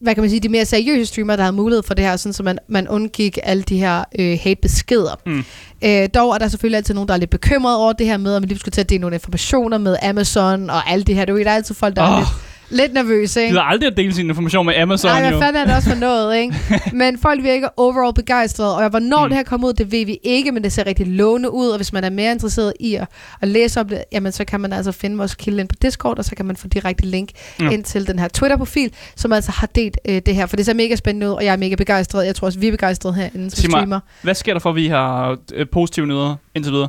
hvad 0.00 0.14
kan 0.14 0.22
man 0.22 0.30
sige, 0.30 0.40
de 0.40 0.48
mere 0.48 0.64
seriøse 0.64 1.06
streamere, 1.06 1.36
der 1.36 1.42
havde 1.42 1.56
mulighed 1.56 1.82
for 1.82 1.94
det 1.94 2.04
her, 2.04 2.16
sådan 2.16 2.32
så 2.32 2.42
man, 2.42 2.58
man 2.68 2.88
undgik 2.88 3.38
alle 3.42 3.62
de 3.62 3.78
her 3.78 4.04
øh, 4.18 4.38
hate-beskeder. 4.42 5.14
Mm. 5.26 5.44
Øh, 5.84 6.08
dog 6.14 6.34
er 6.34 6.38
der 6.38 6.48
selvfølgelig 6.48 6.76
altid 6.76 6.94
nogen, 6.94 7.08
der 7.08 7.14
er 7.14 7.18
lidt 7.18 7.30
bekymret 7.30 7.76
over 7.76 7.92
det 7.92 8.06
her 8.06 8.16
med, 8.16 8.34
at 8.34 8.42
man 8.42 8.48
lige 8.48 8.58
skulle 8.58 8.72
til 8.72 8.80
at 8.80 8.90
dele 8.90 9.00
nogle 9.00 9.16
informationer 9.16 9.78
med 9.78 9.96
Amazon 10.02 10.70
og 10.70 10.90
alt 10.90 11.06
det 11.06 11.14
her. 11.14 11.24
Du 11.24 11.34
ved, 11.34 11.44
der 11.44 11.50
er 11.50 11.54
altid 11.54 11.74
folk, 11.74 11.96
der 11.96 12.02
oh. 12.02 12.08
er 12.08 12.18
lidt, 12.18 12.28
lidt 12.70 12.92
nervøse, 12.92 13.40
ikke? 13.40 13.50
gider 13.50 13.62
aldrig 13.62 13.90
at 13.90 13.96
dele 13.96 14.14
sin 14.14 14.26
information 14.28 14.66
med 14.66 14.74
Amazon, 14.76 15.10
Nej, 15.10 15.20
jo. 15.22 15.28
hvad 15.30 15.40
fanden 15.46 15.62
er 15.62 15.66
det 15.66 15.76
også 15.76 15.88
for 15.88 15.96
noget, 15.96 16.36
ikke? 16.38 16.54
Men 16.92 17.18
folk 17.18 17.42
virker 17.42 17.68
overall 17.76 18.14
begejstrede, 18.14 18.76
og 18.76 18.88
hvornår 18.90 19.22
Mm. 19.24 19.28
det 19.28 19.36
her 19.36 19.42
kommer 19.44 19.68
ud, 19.68 19.72
det 19.72 19.92
ved 19.92 20.06
vi 20.06 20.18
ikke, 20.22 20.52
men 20.52 20.64
det 20.64 20.72
ser 20.72 20.86
rigtig 20.86 21.06
lovende 21.06 21.50
ud, 21.50 21.68
og 21.68 21.76
hvis 21.76 21.92
man 21.92 22.04
er 22.04 22.10
mere 22.10 22.32
interesseret 22.32 22.72
i 22.80 22.94
at, 22.94 23.06
at 23.40 23.48
læse 23.48 23.80
om 23.80 23.88
det, 23.88 24.04
jamen 24.12 24.32
så 24.32 24.44
kan 24.44 24.60
man 24.60 24.72
altså 24.72 24.92
finde 24.92 25.16
vores 25.16 25.34
kilde 25.34 25.60
ind 25.60 25.68
på 25.68 25.74
Discord, 25.82 26.18
og 26.18 26.24
så 26.24 26.34
kan 26.36 26.46
man 26.46 26.56
få 26.56 26.68
direkte 26.68 27.06
link 27.06 27.30
Ja. 27.60 27.64
ja. 27.64 27.70
ind 27.70 27.84
til 27.84 28.06
den 28.06 28.18
her 28.18 28.28
Twitter-profil, 28.28 28.92
som 29.16 29.32
altså 29.32 29.50
har 29.52 29.66
delt 29.66 29.98
øh, 30.08 30.22
det 30.26 30.34
her, 30.34 30.46
for 30.46 30.56
det 30.56 30.66
ser 30.66 30.74
mega 30.74 30.96
spændende 30.96 31.26
ud, 31.28 31.32
og 31.32 31.44
jeg 31.44 31.52
er 31.52 31.56
mega 31.56 31.74
begejstret. 31.74 32.26
Jeg 32.26 32.34
tror 32.34 32.46
også, 32.46 32.58
vi 32.58 32.66
er 32.66 32.70
begejstrede 32.72 33.14
herinde 33.14 33.50
som 33.50 33.56
Sig 33.60 33.70
mig, 33.70 33.78
streamer. 33.78 34.00
Hvad 34.22 34.34
sker 34.34 34.52
der 34.52 34.60
for, 34.60 34.70
at 34.70 34.76
vi 34.76 34.88
har 34.88 35.36
øh, 35.54 35.66
positive 35.72 36.06
nyheder 36.06 36.34
indtil 36.54 36.72
videre? 36.72 36.88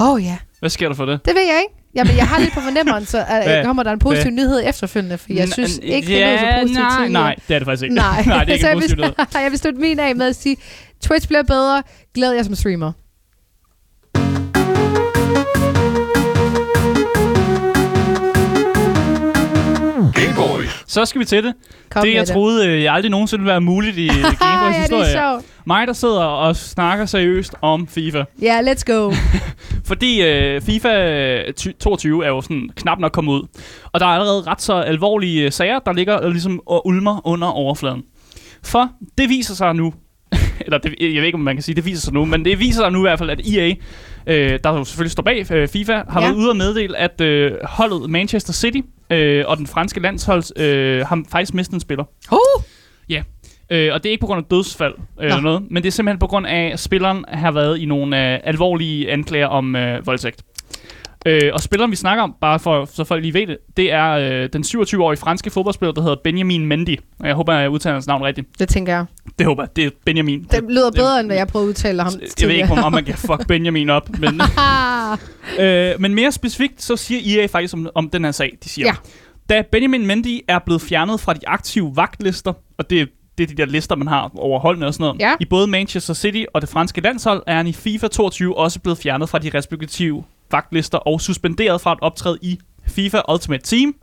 Åh 0.00 0.08
oh, 0.12 0.24
ja, 0.24 0.36
Hvad 0.60 0.70
sker 0.70 0.88
der 0.88 0.94
for 0.94 1.04
det? 1.04 1.20
det 1.24 1.34
ved 1.34 1.42
jeg 1.42 1.60
ikke. 1.62 1.74
Jamen, 1.98 2.16
jeg 2.16 2.26
har 2.26 2.38
lidt 2.40 2.54
på 2.54 2.60
fornemmelsen, 2.60 3.20
at 3.28 3.44
Hvad? 3.44 3.58
øh, 3.58 3.64
kommer 3.64 3.82
der 3.82 3.92
en 3.92 3.98
positiv 3.98 4.30
nyhed 4.30 4.62
efterfølgende, 4.64 5.18
for 5.18 5.32
jeg 5.32 5.48
synes 5.48 5.78
ikke, 5.82 6.08
det 6.08 6.22
er 6.22 6.38
så 6.38 6.46
positivt 6.60 6.84
nej, 6.88 7.08
nej, 7.08 7.34
det 7.48 7.54
er 7.54 7.58
det 7.58 7.66
faktisk 7.66 7.82
ikke. 7.82 7.94
Nej, 7.94 8.24
nej 8.26 8.44
det 8.44 8.50
er 8.50 8.54
ikke 8.54 8.64
så 8.66 8.66
en 8.66 8.70
jeg 8.70 8.76
positiv 8.76 8.96
vil, 8.96 9.04
nyhed. 9.04 9.42
jeg 9.44 9.50
vil 9.50 9.58
slutte 9.58 9.80
min 9.80 9.98
af 9.98 10.16
med 10.16 10.26
at 10.26 10.36
sige, 10.36 10.56
Twitch 11.02 11.28
bliver 11.28 11.42
bedre, 11.42 11.82
glæder 12.14 12.34
jeg 12.34 12.44
som 12.44 12.54
streamer. 12.54 12.92
Så 20.88 21.04
skal 21.04 21.18
vi 21.18 21.24
til 21.24 21.44
det. 21.44 21.54
Kom 21.90 22.02
det, 22.02 22.14
jeg 22.14 22.26
troede, 22.28 22.68
øh, 22.68 22.82
jeg 22.82 22.94
aldrig 22.94 23.10
nogensinde 23.10 23.42
ville 23.42 23.50
være 23.50 23.60
muligt 23.60 23.96
i 23.98 24.06
Gameboys 24.12 24.40
ja, 24.42 24.66
det 24.68 24.76
historie. 24.80 25.04
er 25.04 25.30
sjovt. 25.32 25.44
Mig, 25.66 25.86
der 25.86 25.92
sidder 25.92 26.20
og 26.24 26.56
snakker 26.56 27.06
seriøst 27.06 27.54
om 27.62 27.86
FIFA. 27.88 28.24
Ja, 28.42 28.60
let's 28.62 28.82
go. 28.86 29.12
Fordi 29.88 30.22
øh, 30.22 30.60
FIFA 30.62 31.52
ty- 31.56 31.72
22 31.80 32.24
er 32.24 32.28
jo 32.28 32.40
sådan 32.40 32.70
knap 32.76 32.98
nok 32.98 33.12
kommet 33.12 33.32
ud. 33.32 33.42
Og 33.92 34.00
der 34.00 34.06
er 34.06 34.10
allerede 34.10 34.42
ret 34.42 34.62
så 34.62 34.74
alvorlige 34.74 35.44
øh, 35.44 35.52
sager, 35.52 35.78
der 35.78 35.92
ligger 35.92 36.28
ligesom 36.30 36.60
og 36.66 36.86
ulmer 36.86 37.26
under 37.26 37.48
overfladen. 37.48 38.02
For 38.64 38.88
det 39.18 39.28
viser 39.28 39.54
sig 39.54 39.74
nu, 39.74 39.94
eller 40.66 40.78
det, 40.78 40.94
jeg 41.00 41.08
ved 41.14 41.22
ikke, 41.24 41.34
om 41.36 41.40
man 41.40 41.56
kan 41.56 41.62
sige, 41.62 41.74
det 41.74 41.84
viser 41.84 42.00
sig 42.00 42.12
nu, 42.14 42.24
men 42.24 42.44
det 42.44 42.58
viser 42.58 42.82
sig 42.82 42.92
nu 42.92 42.98
i 42.98 43.02
hvert 43.02 43.18
fald, 43.18 43.30
at 43.30 43.40
EA, 43.54 43.74
øh, 44.26 44.58
der 44.64 44.72
jo 44.72 44.84
selvfølgelig 44.84 45.12
står 45.12 45.22
bag 45.22 45.52
øh, 45.52 45.68
FIFA, 45.68 45.92
har 46.08 46.20
Ja. 46.20 46.26
været 46.26 46.36
ude 46.36 46.50
og 46.50 46.56
meddele, 46.56 46.96
at 46.98 47.20
øh, 47.20 47.52
holdet 47.64 48.10
Manchester 48.10 48.52
City 48.52 48.80
øh, 49.12 49.44
og 49.46 49.56
den 49.56 49.66
franske 49.66 50.00
landshold 50.00 50.60
øh, 50.60 51.06
har 51.06 51.22
faktisk 51.30 51.54
mistet 51.54 51.74
en 51.74 51.80
spiller. 51.80 52.04
Uh, 52.32 52.64
Øh, 53.72 53.90
og 53.94 54.02
det 54.02 54.08
er 54.08 54.10
ikke 54.10 54.20
på 54.20 54.26
grund 54.26 54.38
af 54.38 54.44
dødsfald 54.50 54.94
øh, 55.20 55.24
eller 55.24 55.40
noget, 55.40 55.62
men 55.70 55.82
det 55.82 55.86
er 55.88 55.92
simpelthen 55.92 56.18
på 56.18 56.26
grund 56.26 56.46
af, 56.46 56.70
at 56.72 56.80
spilleren 56.80 57.24
har 57.28 57.50
været 57.50 57.78
i 57.78 57.84
nogle 57.84 58.32
øh, 58.34 58.40
alvorlige 58.44 59.10
anklager 59.10 59.46
om 59.46 59.76
øh, 59.76 60.06
voldtægt. 60.06 60.42
Øh, 61.26 61.50
og 61.52 61.60
spilleren, 61.60 61.90
vi 61.90 61.96
snakker 61.96 62.22
om, 62.24 62.34
bare 62.40 62.58
for 62.58 62.84
så 62.84 63.04
folk 63.04 63.22
lige 63.22 63.34
ved 63.34 63.46
det, 63.46 63.58
det 63.76 63.92
er 63.92 64.10
øh, 64.10 64.48
den 64.52 64.62
27-årige 64.62 65.18
franske 65.18 65.50
fodboldspiller, 65.50 65.92
der 65.92 66.02
hedder 66.02 66.16
Benjamin 66.24 66.66
Mendy. 66.66 66.96
Og 67.20 67.26
jeg 67.26 67.34
håber, 67.34 67.52
jeg 67.54 67.70
udtaler 67.70 67.94
hans 67.94 68.06
navn 68.06 68.22
rigtigt. 68.22 68.48
det 68.58 68.68
tænker 68.68 68.92
jeg. 68.92 69.04
Det 69.38 69.46
håber 69.46 69.62
jeg. 69.62 69.76
Det 69.76 69.84
er 69.84 69.90
Benjamin. 70.04 70.46
Det 70.50 70.64
lyder 70.68 70.90
bedre, 70.90 71.20
end 71.20 71.28
hvad 71.28 71.36
jeg 71.36 71.46
prøvede 71.48 71.66
at 71.66 71.68
udtale 71.68 72.02
ham 72.02 72.12
jeg 72.40 72.48
ved 72.48 72.54
ikke, 72.56 72.72
om, 72.72 72.92
man 72.92 73.04
kan 73.04 73.14
fuck 73.14 73.46
Benjamin 73.48 73.90
op, 73.90 74.08
men, 74.18 74.40
øh, 75.64 75.94
men 76.00 76.14
mere 76.14 76.32
specifikt, 76.32 76.82
så 76.82 76.96
siger 76.96 77.40
EA 77.42 77.46
faktisk 77.46 77.74
om, 77.74 77.88
om 77.94 78.10
den 78.10 78.24
her 78.24 78.30
sag. 78.32 78.58
De 78.64 78.68
siger, 78.68 78.86
Ja. 78.86 78.94
da 79.54 79.62
Benjamin 79.72 80.06
Mendy 80.06 80.40
er 80.48 80.58
blevet 80.58 80.82
fjernet 80.82 81.20
fra 81.20 81.32
de 81.34 81.48
aktive 81.48 81.92
vagtlister, 81.96 82.52
og 82.78 82.90
det, 82.90 83.08
det 83.38 83.44
er 83.44 83.48
de 83.48 83.54
der 83.54 83.64
lister, 83.66 83.96
man 83.96 84.08
har 84.08 84.30
over 84.36 84.60
holdene 84.60 84.86
og 84.86 84.94
sådan 84.94 85.04
noget, 85.04 85.20
Ja. 85.20 85.32
i 85.40 85.44
både 85.44 85.66
Manchester 85.66 86.14
City 86.14 86.44
og 86.54 86.60
det 86.60 86.68
franske 86.70 87.00
landshold, 87.00 87.42
er 87.46 87.56
han 87.56 87.66
i 87.66 87.72
FIFA 87.72 88.08
22 88.08 88.58
også 88.58 88.80
blevet 88.80 88.98
fjernet 88.98 89.28
fra 89.28 89.38
de 89.38 89.50
respektive 89.54 90.24
vagtlister 90.50 90.98
og 90.98 91.20
suspenderet 91.20 91.80
fra 91.80 91.92
at 91.92 91.98
optræde 92.02 92.38
i 92.42 92.58
FIFA 92.86 93.20
Ultimate 93.32 93.62
Team, 93.64 93.94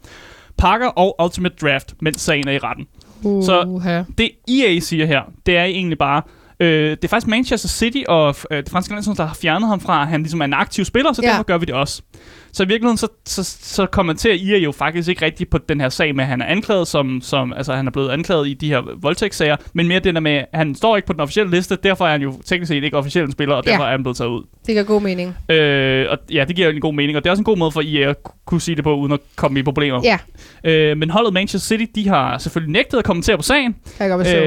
Parker 0.57 0.87
og 0.87 1.15
Ultimate 1.23 1.55
Draft, 1.61 1.93
mens 2.01 2.21
sagen 2.21 2.47
er 2.47 2.51
i 2.51 2.57
retten. 2.57 2.85
Så- 3.23 3.63
uha. 3.67 4.03
Det 4.17 4.29
EA 4.49 4.79
siger 4.79 5.05
her, 5.05 5.21
det 5.45 5.57
er 5.57 5.63
egentlig 5.63 5.97
bare, 5.97 6.21
øh, 6.59 6.89
det 6.91 7.03
er 7.03 7.07
faktisk 7.07 7.27
Manchester 7.27 7.67
City 7.69 8.01
og 8.07 8.35
øh, 8.51 8.57
det 8.57 8.69
franske 8.69 8.93
landshold, 8.93 9.17
der 9.17 9.25
har 9.25 9.33
fjernet 9.35 9.69
ham 9.69 9.79
fra, 9.79 10.01
at 10.01 10.07
han 10.07 10.21
ligesom 10.21 10.41
er 10.41 10.45
en 10.45 10.53
aktiv 10.53 10.85
spiller, 10.85 11.13
så 11.13 11.21
Ja. 11.23 11.29
derfor 11.29 11.43
gør 11.43 11.57
vi 11.57 11.65
det 11.65 11.75
også. 11.75 12.01
Så 12.55 12.63
i 12.63 12.67
virkeligheden, 12.67 12.97
så, 12.97 13.07
så, 13.25 13.43
så 13.61 13.85
kommenterer 13.85 14.33
EA 14.33 14.57
jo 14.59 14.71
faktisk 14.71 15.09
ikke 15.09 15.25
rigtigt 15.25 15.49
på 15.49 15.57
den 15.57 15.81
her 15.81 15.89
sag 15.89 16.15
med, 16.15 16.23
at 16.23 16.27
han 16.29 16.41
er 16.41 16.45
anklaget, 16.45 16.87
som, 16.87 17.21
som 17.21 17.53
altså 17.53 17.73
han 17.73 17.87
er 17.87 17.91
blevet 17.91 18.09
anklaget 18.09 18.47
i 18.47 18.53
de 18.53 18.67
her 18.69 18.81
voldtægtssager, 19.01 19.55
men 19.73 19.87
mere 19.87 19.99
det 19.99 20.13
der 20.13 20.19
med, 20.19 20.31
at 20.31 20.45
han 20.53 20.75
står 20.75 20.95
ikke 20.95 21.05
på 21.05 21.13
den 21.13 21.19
officielle 21.21 21.51
liste, 21.51 21.75
derfor 21.83 22.05
er 22.07 22.11
han 22.11 22.21
jo 22.21 22.33
teknisk 22.45 22.69
set 22.69 22.83
ikke 22.83 22.97
officielt 22.97 23.25
en 23.25 23.31
spiller, 23.31 23.55
og 23.55 23.63
Ja. 23.65 23.71
derfor 23.71 23.83
er 23.83 23.91
han 23.91 24.03
blevet 24.03 24.17
taget 24.17 24.29
ud. 24.29 24.43
Det 24.65 24.73
giver 24.73 24.83
god 24.83 25.01
mening. 25.01 25.35
Øh, 25.49 26.05
og 26.09 26.17
ja, 26.31 26.45
det 26.47 26.55
giver 26.55 26.69
en 26.69 26.81
god 26.81 26.93
mening, 26.93 27.17
og 27.17 27.23
det 27.23 27.29
er 27.29 27.31
også 27.31 27.41
en 27.41 27.45
god 27.45 27.57
måde 27.57 27.71
for 27.71 27.81
EA 27.85 28.09
at 28.09 28.23
ku- 28.23 28.31
kunne 28.45 28.61
sige 28.61 28.75
det 28.75 28.83
på, 28.83 28.95
uden 28.95 29.11
at 29.13 29.19
komme 29.35 29.59
i 29.59 29.63
problemer. 29.63 30.01
Ja, 30.03 30.17
Øh, 30.63 30.97
men 30.97 31.09
holdet 31.09 31.33
Manchester 31.33 31.67
City, 31.77 31.91
de 31.95 32.07
har 32.07 32.37
selvfølgelig 32.37 32.71
nægtet 32.73 32.97
at 32.97 33.03
kommentere 33.03 33.37
på 33.37 33.43
sagen, 33.43 33.75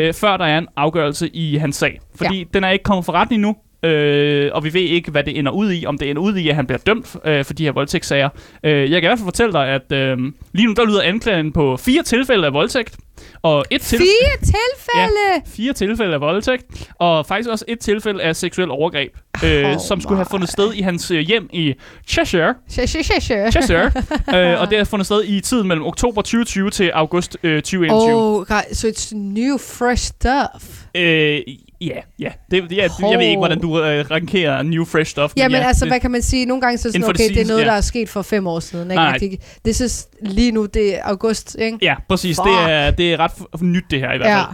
øh, 0.06 0.14
før 0.14 0.36
der 0.36 0.44
er 0.44 0.58
en 0.58 0.66
afgørelse 0.76 1.28
i 1.28 1.56
hans 1.56 1.76
sag. 1.76 2.00
Fordi 2.14 2.38
ja. 2.38 2.44
den 2.54 2.64
er 2.64 2.70
ikke 2.70 2.82
kommet 2.82 3.04
for 3.04 3.12
retten 3.12 3.34
endnu, 3.34 3.56
øh, 3.82 4.50
og 4.54 4.64
vi 4.64 4.75
ved 4.75 4.80
ikke, 4.80 5.11
hvad 5.11 5.25
det 5.25 5.38
ender 5.38 5.52
ud 5.52 5.73
i. 5.73 5.87
Om 5.87 5.99
det 5.99 6.11
ender 6.11 6.23
ud 6.23 6.37
i, 6.37 6.49
at 6.49 6.54
han 6.54 6.66
bliver 6.66 6.78
dømt 6.78 7.16
øh, 7.25 7.44
for 7.44 7.54
de 7.54 7.64
her 7.64 7.73
voldtægtssager. 7.73 8.28
Øh, 8.64 8.80
jeg 8.80 8.88
kan 8.88 9.02
i 9.02 9.06
hvert 9.06 9.18
fald 9.18 9.26
fortælle 9.26 9.52
dig, 9.52 9.68
at 9.68 9.92
øh, 9.92 10.18
lige 10.52 10.66
nu 10.66 10.73
der 10.73 10.87
lyder 10.87 11.02
anklagen 11.02 11.52
på 11.52 11.76
fire 11.76 12.02
tilfælde 12.02 12.47
af 12.47 12.52
voldtægt. 12.52 12.97
Og 13.42 13.64
et 13.70 13.80
til, 13.80 13.99
Fire 13.99 14.37
tilfælde! 14.38 15.50
fire 15.56 15.73
tilfælde 15.73 16.14
af 16.14 16.20
voldtægt, 16.20 16.90
og 16.99 17.26
faktisk 17.26 17.50
også 17.50 17.64
et 17.68 17.78
tilfælde 17.78 18.23
af 18.23 18.37
seksuel 18.37 18.70
overgreb, 18.70 19.12
øh, 19.44 19.66
Oh 19.66 19.76
som 19.88 20.00
skulle 20.00 20.16
have 20.16 20.26
fundet 20.30 20.49
sted 20.49 20.73
i 20.75 20.80
hans 20.80 21.11
øh, 21.11 21.20
hjem 21.20 21.49
i 21.52 21.75
Cheshire. 22.08 22.54
Sure, 22.68 22.87
sure. 22.87 23.52
Cheshire. 23.52 23.92
øh, 24.54 24.61
og 24.61 24.70
det 24.70 24.78
har 24.78 24.85
fundet 24.85 25.06
sted 25.06 25.25
i 25.25 25.40
tiden 25.40 25.68
mellem 25.68 25.87
oktober 25.87 26.23
2020 26.23 26.70
til 26.70 26.90
august 26.94 27.37
øh, 27.42 27.62
2021. 27.62 28.14
Oh, 28.14 28.47
God, 28.47 28.75
so 28.75 28.88
it's 28.88 29.16
new, 29.16 29.58
fresh 29.58 30.04
stuff. 30.04 30.85
Øh, 30.94 31.40
ja, 31.80 31.97
ja. 32.18 32.28
Det, 32.50 32.73
ja 32.73 32.88
jeg 33.11 33.18
ved 33.18 33.26
ikke, 33.26 33.38
hvordan 33.38 33.61
du 33.61 33.82
øh, 33.82 34.11
rankerer 34.11 34.62
new 34.62 34.85
fresh 34.85 35.11
stuff. 35.11 35.32
men 35.37 35.42
Jamen 35.42 35.61
ja, 35.61 35.66
altså, 35.66 35.85
det, 35.85 35.92
hvad 35.92 36.00
kan 36.00 36.11
man 36.11 36.23
sige? 36.23 36.47
Nogle 36.47 36.61
gange 36.61 36.78
så 36.78 36.88
det 36.88 36.92
sådan, 36.94 37.14
det 37.14 37.20
okay, 37.26 37.35
det 37.35 37.42
er 37.42 37.47
noget, 37.47 37.61
ja. 37.61 37.66
der 37.66 37.73
er 37.73 37.80
sket 37.80 38.08
for 38.08 38.23
fem 38.23 38.47
år 38.47 38.61
siden. 38.61 38.90
Ikke? 38.90 38.94
Nej. 39.02 39.18
Det, 39.18 39.40
det 39.64 39.80
er 39.80 40.06
lige 40.20 40.52
nu, 40.52 40.66
det 40.66 40.94
er 40.97 41.00
august, 41.04 41.56
ikke? 41.61 41.78
Ja, 41.82 41.94
præcis. 42.08 42.37
Fuck. 42.37 42.47
Det 42.49 42.73
er, 42.73 42.90
det 42.90 43.12
er 43.12 43.16
ret 43.20 43.62
nyt, 43.62 43.85
det 43.90 44.00
her 44.00 44.12
i 44.12 44.16
hvert 44.16 44.28
Ja. 44.30 44.38
fald. 44.38 44.49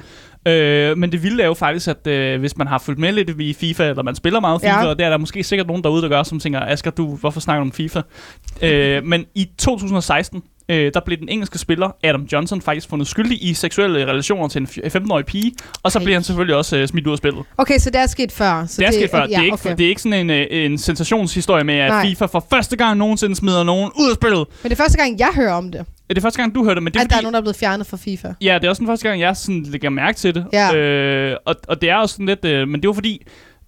Øh, 0.47 0.99
men 0.99 1.12
det 1.12 1.23
vilde 1.23 1.43
er 1.43 1.47
jo 1.47 1.54
faktisk, 1.54 1.88
at 1.88 2.07
øh, 2.07 2.40
hvis 2.40 2.57
man 2.57 2.66
har 2.66 2.78
fulgt 2.78 3.00
med 3.00 3.12
lidt 3.12 3.40
i 3.40 3.52
FIFA, 3.54 3.88
eller 3.88 4.02
man 4.02 4.14
spiller 4.14 4.40
meget 4.40 4.61
FIFA, 4.61 4.81
Ja. 4.81 4.87
og 4.87 4.99
det 4.99 5.07
er 5.07 5.11
der 5.11 5.19
måske 5.19 5.43
sikkert 5.43 5.66
nogen 5.66 5.83
derude, 5.85 6.02
der 6.02 6.09
gør, 6.09 6.23
som 6.23 6.40
tænker, 6.40 6.61
Asger, 6.61 6.90
du, 6.90 7.16
hvorfor 7.16 7.40
snakker 7.40 7.61
du 7.64 7.69
om 7.69 7.73
FIFA? 7.73 8.00
øh, 8.62 9.04
men 9.04 9.25
i 9.35 9.49
2016, 9.59 10.43
øh, 10.68 10.90
der 10.94 11.00
blev 11.06 11.18
den 11.18 11.28
engelske 11.28 11.59
spiller 11.59 11.97
Adam 12.04 12.23
Johnson 12.33 12.61
faktisk 12.62 12.88
fundet 12.88 13.09
skyldig 13.09 13.44
i 13.44 13.54
seksuelle 13.54 14.06
relationer 14.06 14.49
til 14.49 14.61
en 14.61 14.66
f- 14.71 14.97
15-årig 14.99 15.26
pige, 15.26 15.52
og 15.83 15.92
så 15.92 15.99
Ej. 15.99 16.04
blev 16.04 16.14
han 16.14 16.23
selvfølgelig 16.23 16.56
også 16.56 16.76
øh, 16.76 16.88
smidt 16.88 17.06
ud 17.06 17.12
af 17.12 17.18
spillet. 17.18 17.44
Okay, 17.59 17.78
så 17.78 17.90
det 17.90 18.00
er 18.00 18.06
sket 18.06 18.33
før. 18.33 18.66
Så 18.66 18.75
det 18.80 18.88
er 18.88 18.92
sket 18.92 19.11
før. 19.11 19.18
Ja, 19.21 19.26
det, 19.26 19.37
er 19.37 19.42
ikke, 19.42 19.52
okay. 19.54 19.76
det 19.76 19.85
er 19.85 19.88
ikke 19.88 20.02
sådan 20.02 20.21
en, 20.21 20.30
øh, 20.30 20.47
en 20.50 20.78
sensationshistorie 20.78 21.64
med, 21.64 21.75
at 21.75 21.90
Nej. 21.90 22.06
FIFA 22.06 22.26
for 22.26 22.47
første 22.50 22.76
gang 22.76 22.99
nogensinde 22.99 23.37
smider 23.37 23.62
nogen 23.64 23.90
ud 24.00 24.11
af 24.11 24.14
spillet. 24.14 24.47
Men 24.62 24.71
det 24.71 24.78
er 24.78 24.83
første 24.83 24.99
gang, 24.99 25.18
jeg 25.18 25.28
hører 25.35 25.52
om 25.52 25.73
det. 25.73 25.87
Det 26.11 26.18
er 26.18 26.23
første 26.23 26.42
gang, 26.42 26.54
du 26.54 26.64
hørte 26.64 26.75
det, 26.75 26.83
men 26.83 26.92
det 26.92 26.99
er 26.99 27.04
at 27.04 27.11
der 27.11 27.14
er 27.14 27.18
fordi, 27.18 27.25
nogen, 27.25 27.35
der 27.35 27.38
er 27.38 27.42
blevet 27.42 27.56
fjernet 27.56 27.87
fra 27.87 27.97
FIFA. 27.97 28.28
Ja, 28.40 28.54
det 28.54 28.64
er 28.64 28.68
også 28.68 28.80
den 28.80 28.87
første 28.87 29.09
gang, 29.09 29.21
jeg 29.21 29.37
sådan 29.37 29.62
lægger 29.62 29.90
mærke 29.90 30.16
til 30.18 30.35
det. 30.35 30.47
Ja. 30.52 30.75
Øh, 30.76 31.37
og, 31.47 31.54
og 31.68 31.80
det 31.80 31.90
er 31.90 31.97
også 31.97 32.12
sådan 32.12 32.26
lidt... 32.26 32.44
Øh, 32.44 32.68
men 32.68 32.80
det 32.80 32.88
var 32.88 32.94
fordi, 32.94 33.23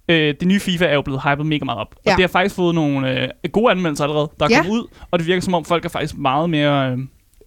øh, 0.09 0.35
det 0.39 0.47
nye 0.47 0.59
FIFA 0.59 0.85
er 0.85 0.93
jo 0.93 1.01
blevet 1.01 1.21
hypet 1.23 1.45
mega 1.45 1.65
meget 1.65 1.79
op. 1.79 1.95
Ja. 2.05 2.11
Og 2.11 2.17
det 2.17 2.23
har 2.23 2.27
faktisk 2.27 2.55
fået 2.55 2.75
nogle 2.75 3.21
øh, 3.21 3.29
gode 3.51 3.71
anmeldelser 3.71 4.03
allerede, 4.03 4.29
der 4.39 4.45
er 4.45 4.49
Ja. 4.51 4.57
kommet 4.57 4.71
ud. 4.73 4.87
Og 5.11 5.19
det 5.19 5.27
virker 5.27 5.41
som 5.41 5.53
om, 5.53 5.65
folk 5.65 5.85
er 5.85 5.89
faktisk 5.89 6.17
meget 6.17 6.49
mere... 6.49 6.91
Øh, 6.91 6.97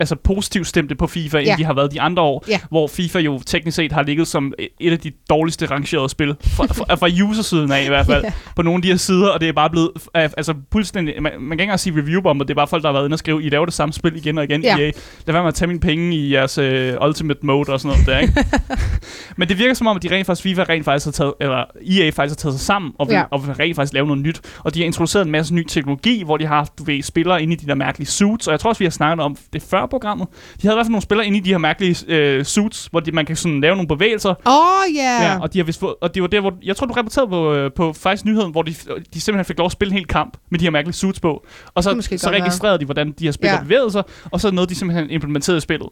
altså 0.00 0.16
positivt 0.16 0.66
stemte 0.66 0.94
på 0.94 1.06
FIFA, 1.06 1.38
end 1.38 1.46
Ja. 1.46 1.54
de 1.58 1.64
har 1.64 1.74
været 1.74 1.92
de 1.92 2.00
andre 2.00 2.22
år, 2.22 2.44
Ja. 2.48 2.60
hvor 2.70 2.86
FIFA 2.88 3.18
jo 3.18 3.40
teknisk 3.46 3.74
set 3.76 3.92
har 3.92 4.02
ligget 4.02 4.28
som 4.28 4.52
et 4.80 4.92
af 4.92 4.98
de 4.98 5.12
dårligste 5.30 5.66
rangerede 5.66 6.08
spil, 6.08 6.36
fra, 6.44 6.66
fra, 6.66 6.94
fra 6.94 7.08
user-siden 7.24 7.72
af 7.72 7.84
i 7.84 7.88
hvert 7.88 8.06
fald, 8.06 8.24
Ja. 8.30 8.32
på 8.56 8.62
nogle 8.62 8.78
af 8.78 8.82
de 8.82 8.88
her 8.88 8.96
sider, 8.96 9.28
og 9.28 9.40
det 9.40 9.48
er 9.48 9.52
bare 9.52 9.70
blevet, 9.70 9.90
øh, 9.96 10.22
altså 10.22 10.54
fuldstændig, 10.72 11.14
man, 11.22 11.32
man 11.32 11.40
kan 11.40 11.52
ikke 11.52 11.62
engang 11.62 11.80
sige 11.80 12.00
review-bomber, 12.00 12.44
det 12.44 12.50
er 12.50 12.54
bare 12.54 12.66
folk, 12.68 12.82
der 12.82 12.88
har 12.88 12.92
været 12.92 13.04
inde 13.04 13.14
og 13.14 13.18
skrive, 13.18 13.42
I 13.42 13.48
laver 13.48 13.64
det 13.64 13.74
samme 13.74 13.92
spil 13.92 14.16
igen 14.16 14.38
og 14.38 14.44
igen, 14.44 14.62
Ja. 14.62 14.76
EA. 14.78 14.90
Lad 15.26 15.32
være 15.32 15.42
med 15.42 15.48
at 15.48 15.54
tage 15.54 15.66
mine 15.68 15.80
penge 15.80 16.16
i 16.16 16.32
jeres 16.34 16.58
uh, 16.58 17.06
Ultimate 17.08 17.40
Mode 17.46 17.72
og 17.72 17.80
sådan 17.80 17.96
noget 17.98 18.06
der, 18.06 18.18
ikke? 18.18 18.44
Men 19.36 19.48
det 19.48 19.58
virker 19.58 19.74
som 19.74 19.86
om, 19.86 19.96
at 19.96 20.02
de 20.02 20.08
rent 20.10 20.26
faktisk, 20.26 20.42
FIFA 20.42 20.62
rent 20.68 20.84
faktisk 20.84 21.06
har 21.06 21.12
taget, 21.12 21.32
eller 21.40 21.64
EA 21.90 22.10
faktisk 22.10 22.18
har 22.18 22.50
taget 22.50 22.54
sig 22.58 22.66
sammen, 22.66 22.92
og 22.98 23.08
vil, 23.08 23.14
Ja. 23.14 23.22
og 23.30 23.46
vil 23.46 23.54
rent 23.54 23.76
faktisk 23.76 23.92
lave 23.94 24.06
noget 24.06 24.22
nyt. 24.22 24.40
Og 24.58 24.74
de 24.74 24.80
har 24.80 24.86
introduceret 24.86 25.24
en 25.26 25.32
masse 25.32 25.54
ny 25.54 25.66
teknologi, 25.68 26.22
hvor 26.24 26.36
de 26.36 26.46
har 26.46 26.54
haft, 26.56 26.78
du 26.78 26.84
ved, 26.84 27.02
spillere 27.02 27.42
inde 27.42 27.52
i 27.52 27.56
de 27.56 27.66
der 27.66 27.74
mærkelige 27.74 28.08
suits, 28.08 28.46
og 28.46 28.52
jeg 28.52 28.60
tror 28.60 28.68
også, 28.70 28.78
vi 28.78 28.84
har 28.84 28.90
snakket 28.90 29.24
om 29.24 29.36
det 29.52 29.62
før 29.62 29.86
programmet. 29.90 30.28
De 30.62 30.62
havde 30.62 30.74
i 30.74 30.76
hvert 30.76 30.86
fald 30.86 30.90
nogle 30.92 31.02
spillere 31.02 31.26
inde 31.26 31.38
i 31.38 31.40
de 31.40 31.50
her 31.50 31.58
mærkelige 31.58 32.04
øh, 32.08 32.44
suits, 32.44 32.88
hvor 32.90 33.00
de, 33.00 33.12
man 33.12 33.26
kan 33.26 33.36
sådan 33.36 33.60
lave 33.60 33.74
nogle 33.74 33.88
bevægelser, 33.88 34.30
Åh, 34.30 34.36
oh, 34.46 34.96
yeah. 34.96 35.22
Ja, 35.24 35.38
og, 35.40 35.52
de 35.52 35.58
har 35.58 35.64
vist 35.64 35.80
fået, 35.80 35.94
og 36.00 36.14
det 36.14 36.22
var 36.22 36.28
der, 36.28 36.40
hvor... 36.40 36.52
Jeg 36.62 36.76
tror, 36.76 36.86
du 36.86 36.92
rapporterede 36.92 37.28
på, 37.28 37.54
øh, 37.54 37.70
på 37.76 37.92
faktisk 37.92 38.24
nyheden, 38.24 38.52
hvor 38.52 38.62
de, 38.62 38.74
de 39.14 39.20
simpelthen 39.20 39.44
fik 39.44 39.58
lov 39.58 39.66
at 39.66 39.72
spille 39.72 39.92
en 39.92 39.96
hel 39.98 40.06
kamp 40.06 40.36
med 40.50 40.58
de 40.58 40.64
her 40.64 40.70
mærkelige 40.70 40.94
suits 40.94 41.20
på. 41.20 41.46
Og 41.74 41.84
så, 41.84 41.90
så 42.00 42.10
godt 42.10 42.32
være. 42.32 42.42
registrerede 42.42 42.78
de, 42.78 42.84
hvordan 42.84 43.12
de 43.18 43.24
her 43.24 43.32
spillere 43.32 43.56
ja. 43.56 43.62
bevægede 43.62 43.90
sig, 43.90 44.02
og 44.30 44.40
så 44.40 44.50
noget, 44.50 44.70
de 44.70 44.74
simpelthen 44.74 45.10
implementerede 45.10 45.58
i 45.58 45.60
spillet. 45.60 45.88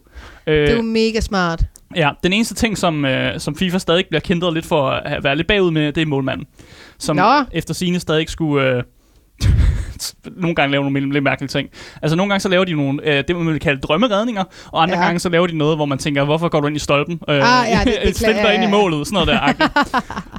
Øh, 0.47 0.55
Det 0.55 0.69
er 0.69 0.75
jo 0.75 0.81
mega 0.81 1.19
smart. 1.19 1.63
ja, 1.95 2.09
den 2.23 2.33
eneste 2.33 2.55
ting, 2.55 2.77
som, 2.77 3.05
øh, 3.05 3.39
som 3.39 3.55
FIFA 3.55 3.77
stadig 3.77 4.05
bliver 4.09 4.21
kendt 4.21 4.53
lidt 4.53 4.65
for 4.65 4.89
at 4.89 5.23
være 5.23 5.35
lidt 5.35 5.47
bagud 5.47 5.71
med, 5.71 5.93
det 5.93 6.01
er 6.01 6.05
målmanden. 6.05 6.47
Som 6.97 7.15
Nå. 7.15 7.43
efter 7.51 7.73
sine 7.73 7.99
stadig 7.99 8.29
skulle... 8.29 8.65
Øh, 8.65 8.83
nogle 10.37 10.55
gange 10.55 10.71
lave 10.71 10.83
nogle 10.91 11.13
lidt 11.13 11.23
mærkelige 11.23 11.47
ting. 11.47 11.69
Altså 12.01 12.15
nogle 12.15 12.29
gange 12.29 12.39
så 12.41 12.49
laver 12.49 12.65
de 12.65 12.73
nogle, 12.73 12.99
øh, 13.17 13.23
det 13.27 13.35
man 13.35 13.47
vil 13.47 13.59
kalde 13.59 13.81
drømmeredninger, 13.81 14.43
og 14.71 14.83
andre 14.83 14.97
Ja. 14.97 15.03
gange 15.05 15.19
så 15.19 15.29
laver 15.29 15.47
de 15.47 15.57
noget, 15.57 15.77
hvor 15.77 15.85
man 15.85 15.97
tænker, 15.97 16.23
hvorfor 16.23 16.49
går 16.49 16.59
du 16.61 16.67
ind 16.67 16.75
i 16.75 16.79
stolpen? 16.79 17.19
Øh, 17.29 17.35
Ah, 17.35 17.67
ja, 17.69 17.81
det- 17.83 18.19
det 18.19 18.53
ind 18.53 18.63
i 18.63 18.67
målet, 18.67 19.07
sådan 19.07 19.25
noget 19.25 19.55
der. 19.59 19.69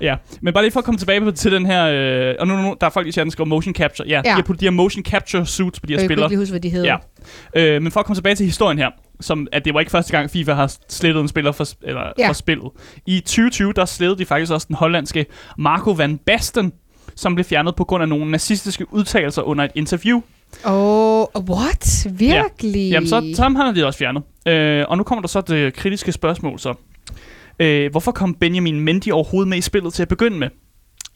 ja, 0.09 0.17
men 0.43 0.55
bare 0.55 0.65
lige 0.65 0.73
for 0.73 0.81
at 0.81 0.85
komme 0.85 0.99
tilbage 0.99 1.21
på, 1.21 1.31
til 1.31 1.53
den 1.53 1.67
her, 1.67 1.87
øh, 1.87 2.35
og 2.41 2.47
nu, 2.47 2.57
nu 2.57 2.77
der 2.81 2.87
er 2.87 2.91
folk 2.91 3.07
i 3.07 3.13
chatten, 3.13 3.31
der 3.31 3.33
skriver 3.33 3.49
motion 3.49 3.75
capture. 3.75 4.09
Ja, 4.09 4.15
Ja. 4.25 4.31
de 4.31 4.31
har 4.31 4.43
de 4.43 4.57
her 4.65 4.71
motion 4.71 5.05
capture 5.05 5.47
suits 5.47 5.81
på 5.81 5.87
de 5.87 5.93
her 5.93 5.97
Jeg 6.01 6.01
kan 6.03 6.09
spillere. 6.09 6.27
ikke 6.31 6.37
huske, 6.39 6.53
hvad 6.53 6.61
de 6.61 6.69
hedder. 6.69 6.97
Ja. 7.55 7.77
Øh, 7.77 7.83
men 7.83 7.93
for 7.93 8.01
at 8.01 8.07
komme 8.07 8.17
tilbage 8.17 8.35
til 8.35 8.47
historien 8.47 8.79
her, 8.79 8.89
som 9.21 9.47
at 9.53 9.65
det 9.65 9.75
var 9.75 9.81
ikke 9.81 9.93
første 9.93 10.13
gang 10.13 10.31
FIFA 10.31 10.53
har 10.53 10.75
slettet 10.89 11.21
en 11.23 11.29
spiller 11.29 11.53
for, 11.53 11.65
eller, 11.83 12.03
ja. 12.19 12.29
for 12.29 12.33
spillet. 12.33 12.69
I 13.07 13.21
2020 13.21 13.73
der 13.73 13.85
slettede 13.85 14.19
de 14.19 14.27
faktisk 14.27 14.53
også 14.53 14.67
den 14.69 14.77
hollandske 14.77 15.27
Marco 15.59 15.91
van 15.91 16.19
Basten, 16.27 16.73
som 17.21 17.35
blev 17.35 17.45
fjernet 17.45 17.77
på 17.77 17.85
grund 17.85 18.03
af 18.03 18.09
nogle 18.09 18.31
nazistiske 18.31 18.95
udtalelser 18.95 19.43
under 19.43 19.65
et 19.65 19.71
interview. 19.75 20.21
Oh, 20.65 21.27
what? 21.35 22.07
Virkelig? 22.11 22.91
Jamen, 22.91 23.09
så, 23.09 23.33
så 23.35 23.43
ham 23.43 23.55
har 23.55 23.73
de 23.73 23.87
også 23.87 23.99
fjernet. 23.99 24.23
Øh, 24.49 24.85
og 24.89 24.97
nu 24.97 25.03
kommer 25.03 25.21
der 25.21 25.29
så 25.29 25.41
det 25.41 25.75
kritiske 25.75 26.13
spørgsmål 26.13 26.59
så. 26.59 26.75
Øh, 27.59 27.91
hvorfor 27.91 28.13
kom 28.13 28.35
Benjamin 28.35 28.81
Mendy 28.81 29.11
overhovedet 29.11 29.49
med 29.49 29.59
i 29.59 29.61
spillet 29.61 29.93
til 29.93 30.03
at 30.03 30.09
begynde 30.09 30.39
med? 30.39 30.49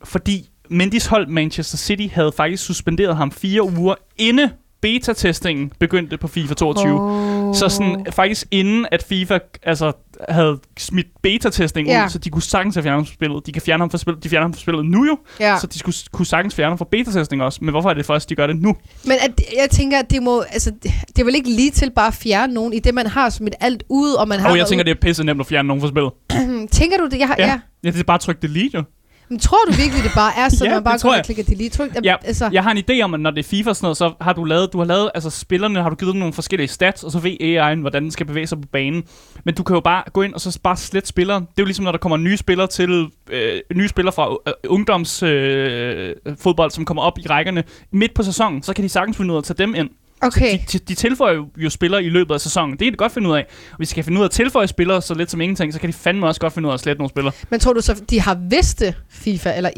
Fordi 0.05 0.49
Mendys 0.71 1.07
hold 1.07 1.27
Manchester 1.27 1.77
City 1.77 2.07
havde 2.15 2.33
faktisk 2.37 2.65
suspenderet 2.65 3.17
ham 3.17 3.31
fire 3.31 3.63
uger 3.63 3.95
inde 4.19 4.51
beta-testingen 4.85 5.73
begyndte 5.79 6.17
på 6.19 6.29
FIFA 6.29 6.55
22. 6.55 7.01
Oh. 7.01 7.55
Så 7.55 7.69
sådan, 7.69 8.07
faktisk 8.13 8.47
inden 8.51 8.87
at 8.93 9.03
FIFA 9.03 9.39
altså, 9.63 9.93
havde 10.29 10.59
smidt 10.79 11.07
beta-testing 11.23 11.89
Ja. 11.89 12.05
ud, 12.05 12.09
så 12.11 12.19
de 12.19 12.31
kunne 12.31 12.43
sagtens 12.43 12.75
have 12.75 12.83
fjernet 12.83 12.99
ham 12.99 13.07
fra 13.07 13.13
spillet. 13.15 13.47
De 13.47 13.53
kan 13.53 13.63
fjerne 13.63 13.81
ham 13.83 13.91
fra 13.91 13.99
spillet, 13.99 14.25
de 14.25 14.29
fjerner 14.29 14.45
ham 14.45 14.53
fra 14.55 14.61
spillet 14.61 14.85
nu 14.87 15.07
jo, 15.07 15.19
Ja. 15.41 15.59
så 15.61 15.67
de 15.67 15.79
skulle, 15.79 15.97
kunne 16.13 16.27
sagtens 16.27 16.55
fjerne 16.55 16.71
ham 16.71 16.79
fra 16.79 16.87
beta-testing 16.91 17.43
også. 17.43 17.59
Men 17.63 17.71
hvorfor 17.71 17.91
er 17.91 17.95
det 17.95 18.07
først, 18.07 18.31
de 18.31 18.35
gør 18.35 18.47
det 18.47 18.57
nu? 18.57 18.77
Men 19.05 19.13
at, 19.23 19.41
jeg 19.61 19.71
tænker, 19.71 19.99
at 19.99 20.11
det 20.11 20.23
må, 20.23 20.41
altså, 20.41 20.73
det 21.09 21.19
er 21.19 21.25
vel 21.25 21.35
ikke 21.35 21.51
lige 21.51 21.71
til 21.71 21.91
bare 21.91 22.07
at 22.07 22.15
fjerne 22.15 22.55
nogen 22.55 22.73
i 22.73 22.79
det, 22.79 22.95
man 22.95 23.07
har 23.07 23.27
et 23.27 23.55
alt 23.61 23.83
ud, 23.89 24.13
og 24.13 24.29
man 24.29 24.39
har 24.41 24.47
Og 24.47 24.51
jeg 24.53 24.59
været 24.59 24.69
tænker, 24.69 24.85
det 24.85 24.91
er 24.91 25.01
pisse 25.01 25.25
nemt 25.25 25.41
at 25.41 25.47
fjerne 25.47 25.69
nogen 25.69 25.81
fra 25.81 25.89
spillet. 25.89 26.11
ud. 26.11 26.69
tænker 26.81 26.99
du 26.99 27.05
det? 27.09 27.19
Jeg 27.19 27.27
har, 27.29 27.35
ja. 27.39 27.45
Ja. 27.47 27.51
ja. 27.53 27.59
Ja, 27.85 27.91
det 27.91 28.01
er 28.01 28.05
bare 28.05 28.15
at 28.15 28.21
trykke 28.21 28.43
delete 28.43 28.71
jo. 28.79 28.83
Men 29.29 29.39
tror 29.39 29.59
du 29.69 29.73
virkelig, 29.73 30.05
det 30.05 30.13
bare 30.15 30.33
er 30.39 30.49
sådan, 30.49 30.67
Ja, 30.71 30.75
man 30.77 30.85
bare 30.85 30.99
tror 30.99 31.09
går 31.09 31.13
og 31.13 31.17
jeg. 31.17 31.25
klikker 31.25 31.43
delete? 31.45 31.77
Tryk, 31.77 31.91
Ja, 32.05 32.17
altså, 32.25 32.51
Jeg 32.53 32.63
har 32.63 32.71
en 32.71 32.79
idé 32.91 33.01
om, 33.03 33.15
at 33.15 33.21
når 33.21 33.31
det 33.31 33.39
er 33.39 33.49
FIFA 33.49 33.71
og 33.71 33.77
sådan 33.77 33.85
noget, 33.85 33.97
så 33.97 34.13
har 34.21 34.33
du 34.33 34.45
lavet, 34.45 34.73
du 34.73 34.79
har 34.79 34.85
lavet, 34.85 35.11
altså 35.15 35.31
spillerne 35.31 35.83
har 35.83 35.91
du 35.91 35.97
givet 35.97 36.13
dem 36.13 36.19
nogle 36.19 36.35
forskellige 36.35 36.69
stats, 36.69 37.05
og 37.05 37.11
så 37.13 37.19
ved 37.19 37.37
AI'en, 37.41 37.81
hvordan 37.81 38.03
den 38.03 38.11
skal 38.11 38.27
bevæge 38.27 38.47
sig 38.47 38.61
på 38.61 38.69
banen. 38.73 39.05
Men 39.45 39.55
du 39.55 39.63
kan 39.63 39.75
jo 39.75 39.81
bare 39.81 40.03
gå 40.13 40.23
ind 40.23 40.35
og 40.35 40.41
så 40.41 40.59
bare 40.63 40.77
slette 40.77 41.09
spilleren. 41.09 41.43
Det 41.43 41.49
er 41.59 41.63
jo 41.63 41.65
ligesom, 41.65 41.85
når 41.85 41.93
der 41.93 41.99
kommer 41.99 42.17
nye 42.17 42.37
spillere 42.37 42.67
til, 42.67 43.07
øh, 43.31 43.61
nye 43.75 43.89
spillere 43.89 44.13
fra 44.13 44.37
øh, 44.47 44.53
ungdomsfodbold, 44.69 46.15
øh, 46.27 46.37
fodbold, 46.39 46.71
som 46.71 46.85
kommer 46.85 47.03
op 47.03 47.19
i 47.19 47.27
rækkerne 47.27 47.65
midt 47.91 48.15
på 48.15 48.23
sæsonen, 48.23 48.63
så 48.63 48.75
kan 48.75 48.85
de 48.85 48.89
sagtens 48.89 49.17
finde 49.17 49.33
ud 49.33 49.37
af 49.37 49.41
at 49.41 49.45
tage 49.45 49.57
dem 49.59 49.75
ind. 49.75 49.89
Okay. 50.27 50.59
De, 50.73 50.79
de 50.79 50.95
tilføjer 50.95 51.43
jo- 51.57 51.71
spillere 51.71 52.05
i 52.05 52.09
løbet 52.09 52.35
af 52.35 52.41
sæsonen. 52.41 52.73
Det 52.73 52.79
kan 52.81 52.93
de 52.93 52.97
godt 52.97 53.13
finde 53.13 53.29
ud 53.29 53.35
af. 53.37 53.47
Og 53.71 53.77
hvis 53.77 53.89
de 53.89 53.95
kan 53.95 54.05
finde 54.05 54.19
ud 54.19 54.23
af 54.25 54.29
at 54.29 54.31
tilføje 54.31 54.67
spillere 54.67 55.03
så 55.03 55.15
lidt 55.15 55.31
som 55.31 55.41
ingenting, 55.41 55.73
så 55.73 55.81
kan 55.81 55.89
de 55.89 55.93
fandme 55.93 56.27
også 56.27 56.41
godt 56.41 56.53
finde 56.53 56.67
ud 56.67 56.71
af 56.71 56.75
at 56.75 56.81
slette 56.81 56.99
nogle 56.99 57.11
spillere. 57.11 57.33
Men 57.51 57.61
tror 57.61 57.73
du 57.73 57.81
så, 57.81 58.03
de 58.11 58.21
har 58.21 58.39
vidst 58.51 58.81
det, 58.81 58.95
FIFA 59.11 59.57
eller 59.57 59.71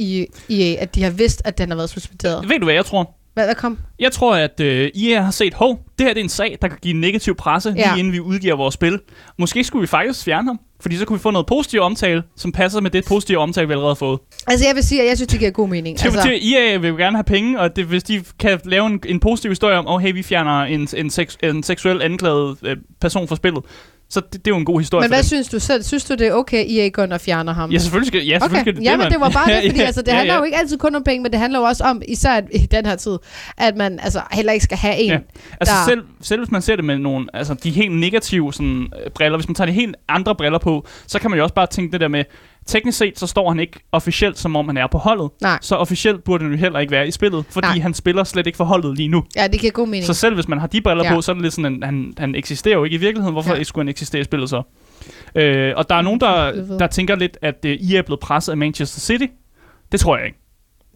EA, 0.51 0.83
at 0.83 0.95
de 0.95 1.03
har 1.03 1.11
vidst, 1.11 1.43
at 1.45 1.59
den 1.59 1.69
har 1.69 1.77
været 1.77 1.91
suspenderet? 1.91 2.49
Ved 2.49 2.59
du 2.59 2.65
hvad 2.65 2.75
jeg 2.75 2.85
tror? 2.85 3.15
Hvad, 3.35 3.45
hvad 3.45 3.55
kom? 3.55 3.79
Jeg 3.99 4.13
tror, 4.13 4.35
at 4.37 4.61
øh, 4.61 4.91
IA 4.95 5.21
har 5.23 5.31
set, 5.31 5.55
hov, 5.55 5.81
det 5.99 6.07
her 6.07 6.15
det 6.15 6.21
er 6.21 6.25
en 6.25 6.29
sag, 6.29 6.59
der 6.63 6.69
kan 6.69 6.79
give 6.83 6.95
negativ 6.95 7.35
presse. 7.35 7.75
Ja. 7.77 7.91
lige 7.91 7.99
inden 7.99 8.13
vi 8.13 8.21
udgiver 8.21 8.57
vores 8.57 8.75
spil. 8.75 9.01
Måske 9.39 9.65
skulle 9.65 9.81
vi 9.81 9.87
faktisk 9.87 10.25
fjerne 10.25 10.49
ham, 10.49 10.61
fordi 10.81 10.97
så 10.97 11.05
kunne 11.05 11.19
vi 11.19 11.23
få 11.23 11.31
noget 11.31 11.47
positiv 11.47 11.81
omtale, 11.81 12.23
som 12.37 12.53
passer 12.53 12.81
med 12.81 12.91
det 12.91 13.05
positive 13.05 13.39
omtale, 13.39 13.67
vi 13.67 13.73
allerede 13.73 13.91
har 13.91 13.95
fået. 13.95 14.19
Altså, 14.47 14.67
jeg 14.67 14.75
vil 14.75 14.83
sige, 14.85 15.03
at 15.03 15.09
jeg 15.09 15.17
synes, 15.17 15.29
det 15.29 15.39
giver 15.39 15.51
god 15.51 15.69
mening. 15.69 16.05
Altså, 16.05 16.19
Altså, 16.19 16.33
IA 16.33 16.77
vil 16.77 16.89
jo 16.89 16.97
gerne 16.97 17.17
have 17.17 17.25
penge, 17.25 17.61
og 17.61 17.77
det, 17.77 17.85
hvis 17.85 18.03
de 18.03 18.25
kan 18.39 18.61
lave 18.65 18.87
en, 18.87 19.01
en 19.07 19.21
positiv 19.21 19.51
historie 19.51 19.79
om, 19.79 19.87
oh, 19.87 20.01
hey, 20.01 20.12
vi 20.12 20.23
fjerner 20.23 20.62
en, 20.62 20.89
en, 20.97 21.11
seks, 21.11 21.39
en 21.43 21.62
seksuel 21.62 22.03
anklaget 22.03 22.57
øh, 22.62 22.77
person 23.01 23.29
fra 23.29 23.37
spillet, 23.37 23.62
så 24.11 24.21
det, 24.21 24.33
det 24.33 24.47
er 24.47 24.51
jo 24.51 24.57
en 24.57 24.64
god 24.64 24.81
historie 24.81 25.03
men 25.03 25.11
hvad 25.11 25.19
dem. 25.19 25.25
synes 25.27 25.49
du 25.49 25.59
selv? 25.59 25.83
Synes 25.83 26.05
du, 26.05 26.14
det 26.14 26.27
er 26.27 26.33
okay, 26.33 26.64
EA 26.69 26.88
går 26.88 27.07
og 27.12 27.21
fjerner 27.21 27.53
ham? 27.55 27.71
Ja, 27.71 27.79
selvfølgelig 27.79 28.07
skal, 28.07 28.27
ja, 28.27 28.38
selvfølgelig 28.38 28.61
Okay, 28.61 28.73
skal 28.73 28.77
det 28.77 28.85
ja, 29.01 29.05
det, 29.05 29.12
det 29.12 29.21
var 29.21 29.31
bare 29.31 29.53
det, 29.62 29.71
fordi 29.71 29.81
altså, 29.83 30.03
det 30.03 30.09
Ja, 30.09 30.14
handler 30.14 30.35
ja. 30.35 30.38
jo 30.38 30.45
ikke 30.45 30.57
altid 30.59 30.79
kun 30.79 30.95
om 30.95 31.05
penge, 31.05 31.23
men 31.23 31.33
det 31.33 31.40
handler 31.40 31.59
jo 31.59 31.64
også 31.64 31.85
om, 31.85 32.03
især 32.09 32.40
i 32.53 32.59
den 32.59 32.87
her 32.87 32.97
tid, 32.97 33.19
at 33.59 33.77
man 33.77 33.99
altså 34.01 34.21
heller 34.33 34.53
ikke 34.53 34.64
skal 34.64 34.79
have 34.79 34.97
en. 34.97 35.11
Ja. 35.11 35.19
Altså 35.61 35.75
der- 35.75 35.85
selv, 35.88 36.03
selv 36.23 36.40
hvis 36.40 36.51
man 36.51 36.62
ser 36.62 36.77
det 36.77 36.85
med 36.85 36.99
nogle, 36.99 37.27
altså 37.35 37.55
de 37.55 37.71
helt 37.71 37.92
negative 37.95 38.53
sådan, 38.53 38.83
øh, 39.05 39.11
briller, 39.11 39.38
hvis 39.38 39.49
man 39.49 39.55
tager 39.55 39.66
de 39.66 39.73
helt 39.73 39.97
andre 40.09 40.35
briller 40.35 40.59
på, 40.59 40.87
så 41.07 41.19
kan 41.19 41.31
man 41.31 41.37
jo 41.38 41.42
også 41.42 41.55
bare 41.55 41.66
tænke 41.66 41.92
det 41.92 42.01
der 42.01 42.09
med, 42.09 42.25
teknisk 42.67 42.99
set 42.99 43.19
så 43.19 43.27
står 43.27 43.49
han 43.51 43.61
ikke 43.61 43.81
officielt, 43.93 44.39
som 44.39 44.57
om 44.57 44.67
han 44.67 44.77
er 44.77 44.87
på 44.87 44.99
holdet. 44.99 45.31
Nej. 45.43 45.59
Så 45.63 45.77
officielt 45.77 46.25
burde 46.25 46.45
han 46.45 46.53
jo 46.53 46.59
heller 46.59 46.79
ikke 46.79 46.91
være 46.91 47.09
i 47.09 47.11
spillet, 47.11 47.45
fordi 47.51 47.67
Nej. 47.67 47.79
han 47.79 47.95
spiller 47.95 48.25
slet 48.25 48.47
ikke 48.47 48.57
for 48.57 48.65
holdet 48.65 48.97
lige 48.97 49.09
nu. 49.09 49.25
Ja, 49.37 49.47
det 49.49 49.61
giver 49.61 49.73
god 49.73 49.87
mening. 49.87 50.05
Så 50.05 50.15
selv 50.15 50.35
hvis 50.35 50.49
man 50.49 50.59
har 50.59 50.67
de 50.67 50.81
briller 50.81 51.05
Ja. 51.05 51.15
på, 51.15 51.23
så 51.23 51.33
er 51.33 51.35
det 51.35 51.43
lidt 51.43 51.55
sådan, 51.55 51.73
en, 51.75 51.83
han, 51.83 52.15
han 52.19 52.35
eksisterer 52.35 52.75
jo 52.77 52.85
ikke 52.85 52.95
i 52.95 53.01
virkeligheden. 53.01 53.33
Hvorfor 53.33 53.55
Ja. 53.55 53.63
skulle 53.63 53.83
han 53.85 53.89
eksistere 53.89 54.21
i 54.21 54.25
spillet 54.25 54.51
så? 54.51 54.63
Øh, 55.35 55.73
og 55.77 55.89
der 55.89 55.95
er 55.95 56.03
nogen, 56.03 56.21
der, 56.21 56.53
der 56.79 56.87
tænker 56.87 57.17
lidt, 57.17 57.39
at 57.43 57.55
uh, 57.65 57.71
I 57.71 57.95
er 57.97 58.03
blevet 58.03 58.21
presset 58.21 58.53
af 58.53 58.57
Manchester 58.57 59.01
City. 59.01 59.27
Det 59.93 60.01
tror 60.01 60.17
jeg 60.17 60.27
ikke. 60.27 60.39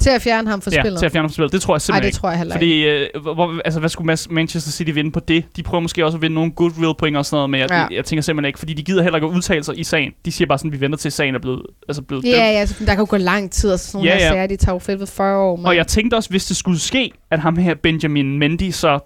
Til 0.01 0.11
at 0.11 0.23
fjerne 0.23 0.51
ham 0.51 0.61
fra 0.63 0.71
ja, 0.75 0.81
spillet. 0.83 0.99
til 0.99 1.07
at 1.07 1.13
fjerne 1.13 1.23
ham 1.23 1.29
fra 1.31 1.35
spillet. 1.35 1.53
Det 1.53 1.63
tror 1.63 1.75
jeg 1.75 1.81
simpelthen 1.81 2.03
det 2.03 2.09
ikke. 2.09 2.17
tror 2.19 2.29
jeg 2.31 2.39
heller 2.39 2.55
ikke. 2.57 3.09
Fordi, 3.13 3.29
øh, 3.29 3.35
hvor- 3.35 3.61
altså, 3.65 3.81
hvad 3.81 3.89
skulle 3.89 4.17
Manchester 4.31 4.71
City 4.71 4.91
vinde 4.91 5.11
på 5.13 5.21
det? 5.21 5.45
De 5.57 5.63
prøver 5.63 5.81
måske 5.81 6.05
også 6.05 6.19
at 6.19 6.23
vinde 6.23 6.35
nogle 6.35 6.53
goodwill 6.53 6.95
point 6.99 7.17
og 7.17 7.27
sådan 7.27 7.37
noget, 7.37 7.51
men 7.51 7.61
jeg, 7.61 7.71
Ja. 7.71 7.77
jeg, 7.77 7.89
jeg 7.93 8.05
tænker 8.05 8.23
simpelthen 8.23 8.49
ikke, 8.49 8.59
fordi 8.59 8.73
de 8.75 8.83
gider 8.83 9.03
heller 9.03 9.17
ikke 9.17 9.27
at 9.27 9.33
udtale 9.33 9.65
sig 9.65 9.79
i 9.81 9.85
sagen. 9.85 10.13
De 10.25 10.33
siger 10.33 10.49
bare 10.49 10.59
sådan, 10.59 10.73
vi 10.73 10.81
venter 10.81 10.99
til 10.99 11.13
sagen 11.13 11.35
er 11.35 11.39
blevet, 11.39 11.63
altså 11.89 12.03
blevet 12.03 12.25
Ja, 12.25 12.29
dømt. 12.31 12.39
ja, 12.39 12.67
så 12.67 12.75
der 12.81 12.87
kan 12.95 12.99
jo 12.99 13.07
gå 13.09 13.17
lang 13.17 13.51
tid, 13.51 13.73
og 13.73 13.79
sådan 13.81 13.99
nogle 13.99 14.11
Ja, 14.11 14.17
ja, 14.19 14.25
ja. 14.25 14.31
sager, 14.31 14.47
de 14.47 14.57
tager 14.57 14.75
jo 14.75 14.79
fedt 14.79 15.01
ved 15.01 15.07
40 15.07 15.39
år. 15.39 15.57
Man. 15.57 15.67
Og 15.67 15.77
jeg 15.77 15.87
tænkte 15.87 16.15
også, 16.15 16.31
hvis 16.31 16.47
det 16.47 16.57
skulle 16.57 16.79
ske, 16.81 17.13
at 17.31 17.39
ham 17.41 17.57
her 17.57 17.75
Benjamin 17.75 18.39
Mendy 18.39 18.71
så 18.71 18.99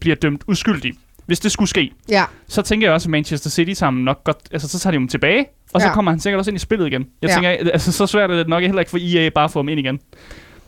bliver 0.00 0.16
dømt 0.16 0.42
uskyldig. 0.48 0.92
Hvis 1.26 1.40
det 1.40 1.52
skulle 1.52 1.68
ske, 1.68 1.90
Ja, 2.08 2.24
så 2.48 2.62
tænker 2.62 2.86
jeg 2.86 2.94
også, 2.94 3.06
at 3.06 3.10
Manchester 3.10 3.50
City 3.50 3.80
ham 3.82 3.94
nok 3.94 4.24
godt, 4.24 4.36
altså 4.52 4.68
så 4.68 4.78
tager 4.78 4.90
de 4.92 4.96
ham 4.98 5.08
tilbage, 5.08 5.44
og 5.74 5.80
så 5.80 5.86
Ja. 5.86 5.94
kommer 5.94 6.10
han 6.10 6.20
sikkert 6.20 6.38
også 6.38 6.50
ind 6.50 6.56
i 6.56 6.58
spillet 6.60 6.86
igen. 6.86 7.06
Jeg 7.22 7.28
Ja. 7.30 7.34
tænker, 7.34 7.48
altså 7.72 7.92
så 7.92 8.06
svært 8.06 8.30
er 8.30 8.34
det 8.36 8.48
nok 8.48 8.62
heller 8.62 8.78
ikke 8.80 8.90
for 8.90 8.98
EA 9.00 9.28
bare 9.34 9.44
at 9.44 9.50
få 9.50 9.58
ham 9.58 9.68
ind 9.68 9.80
igen, 9.80 9.98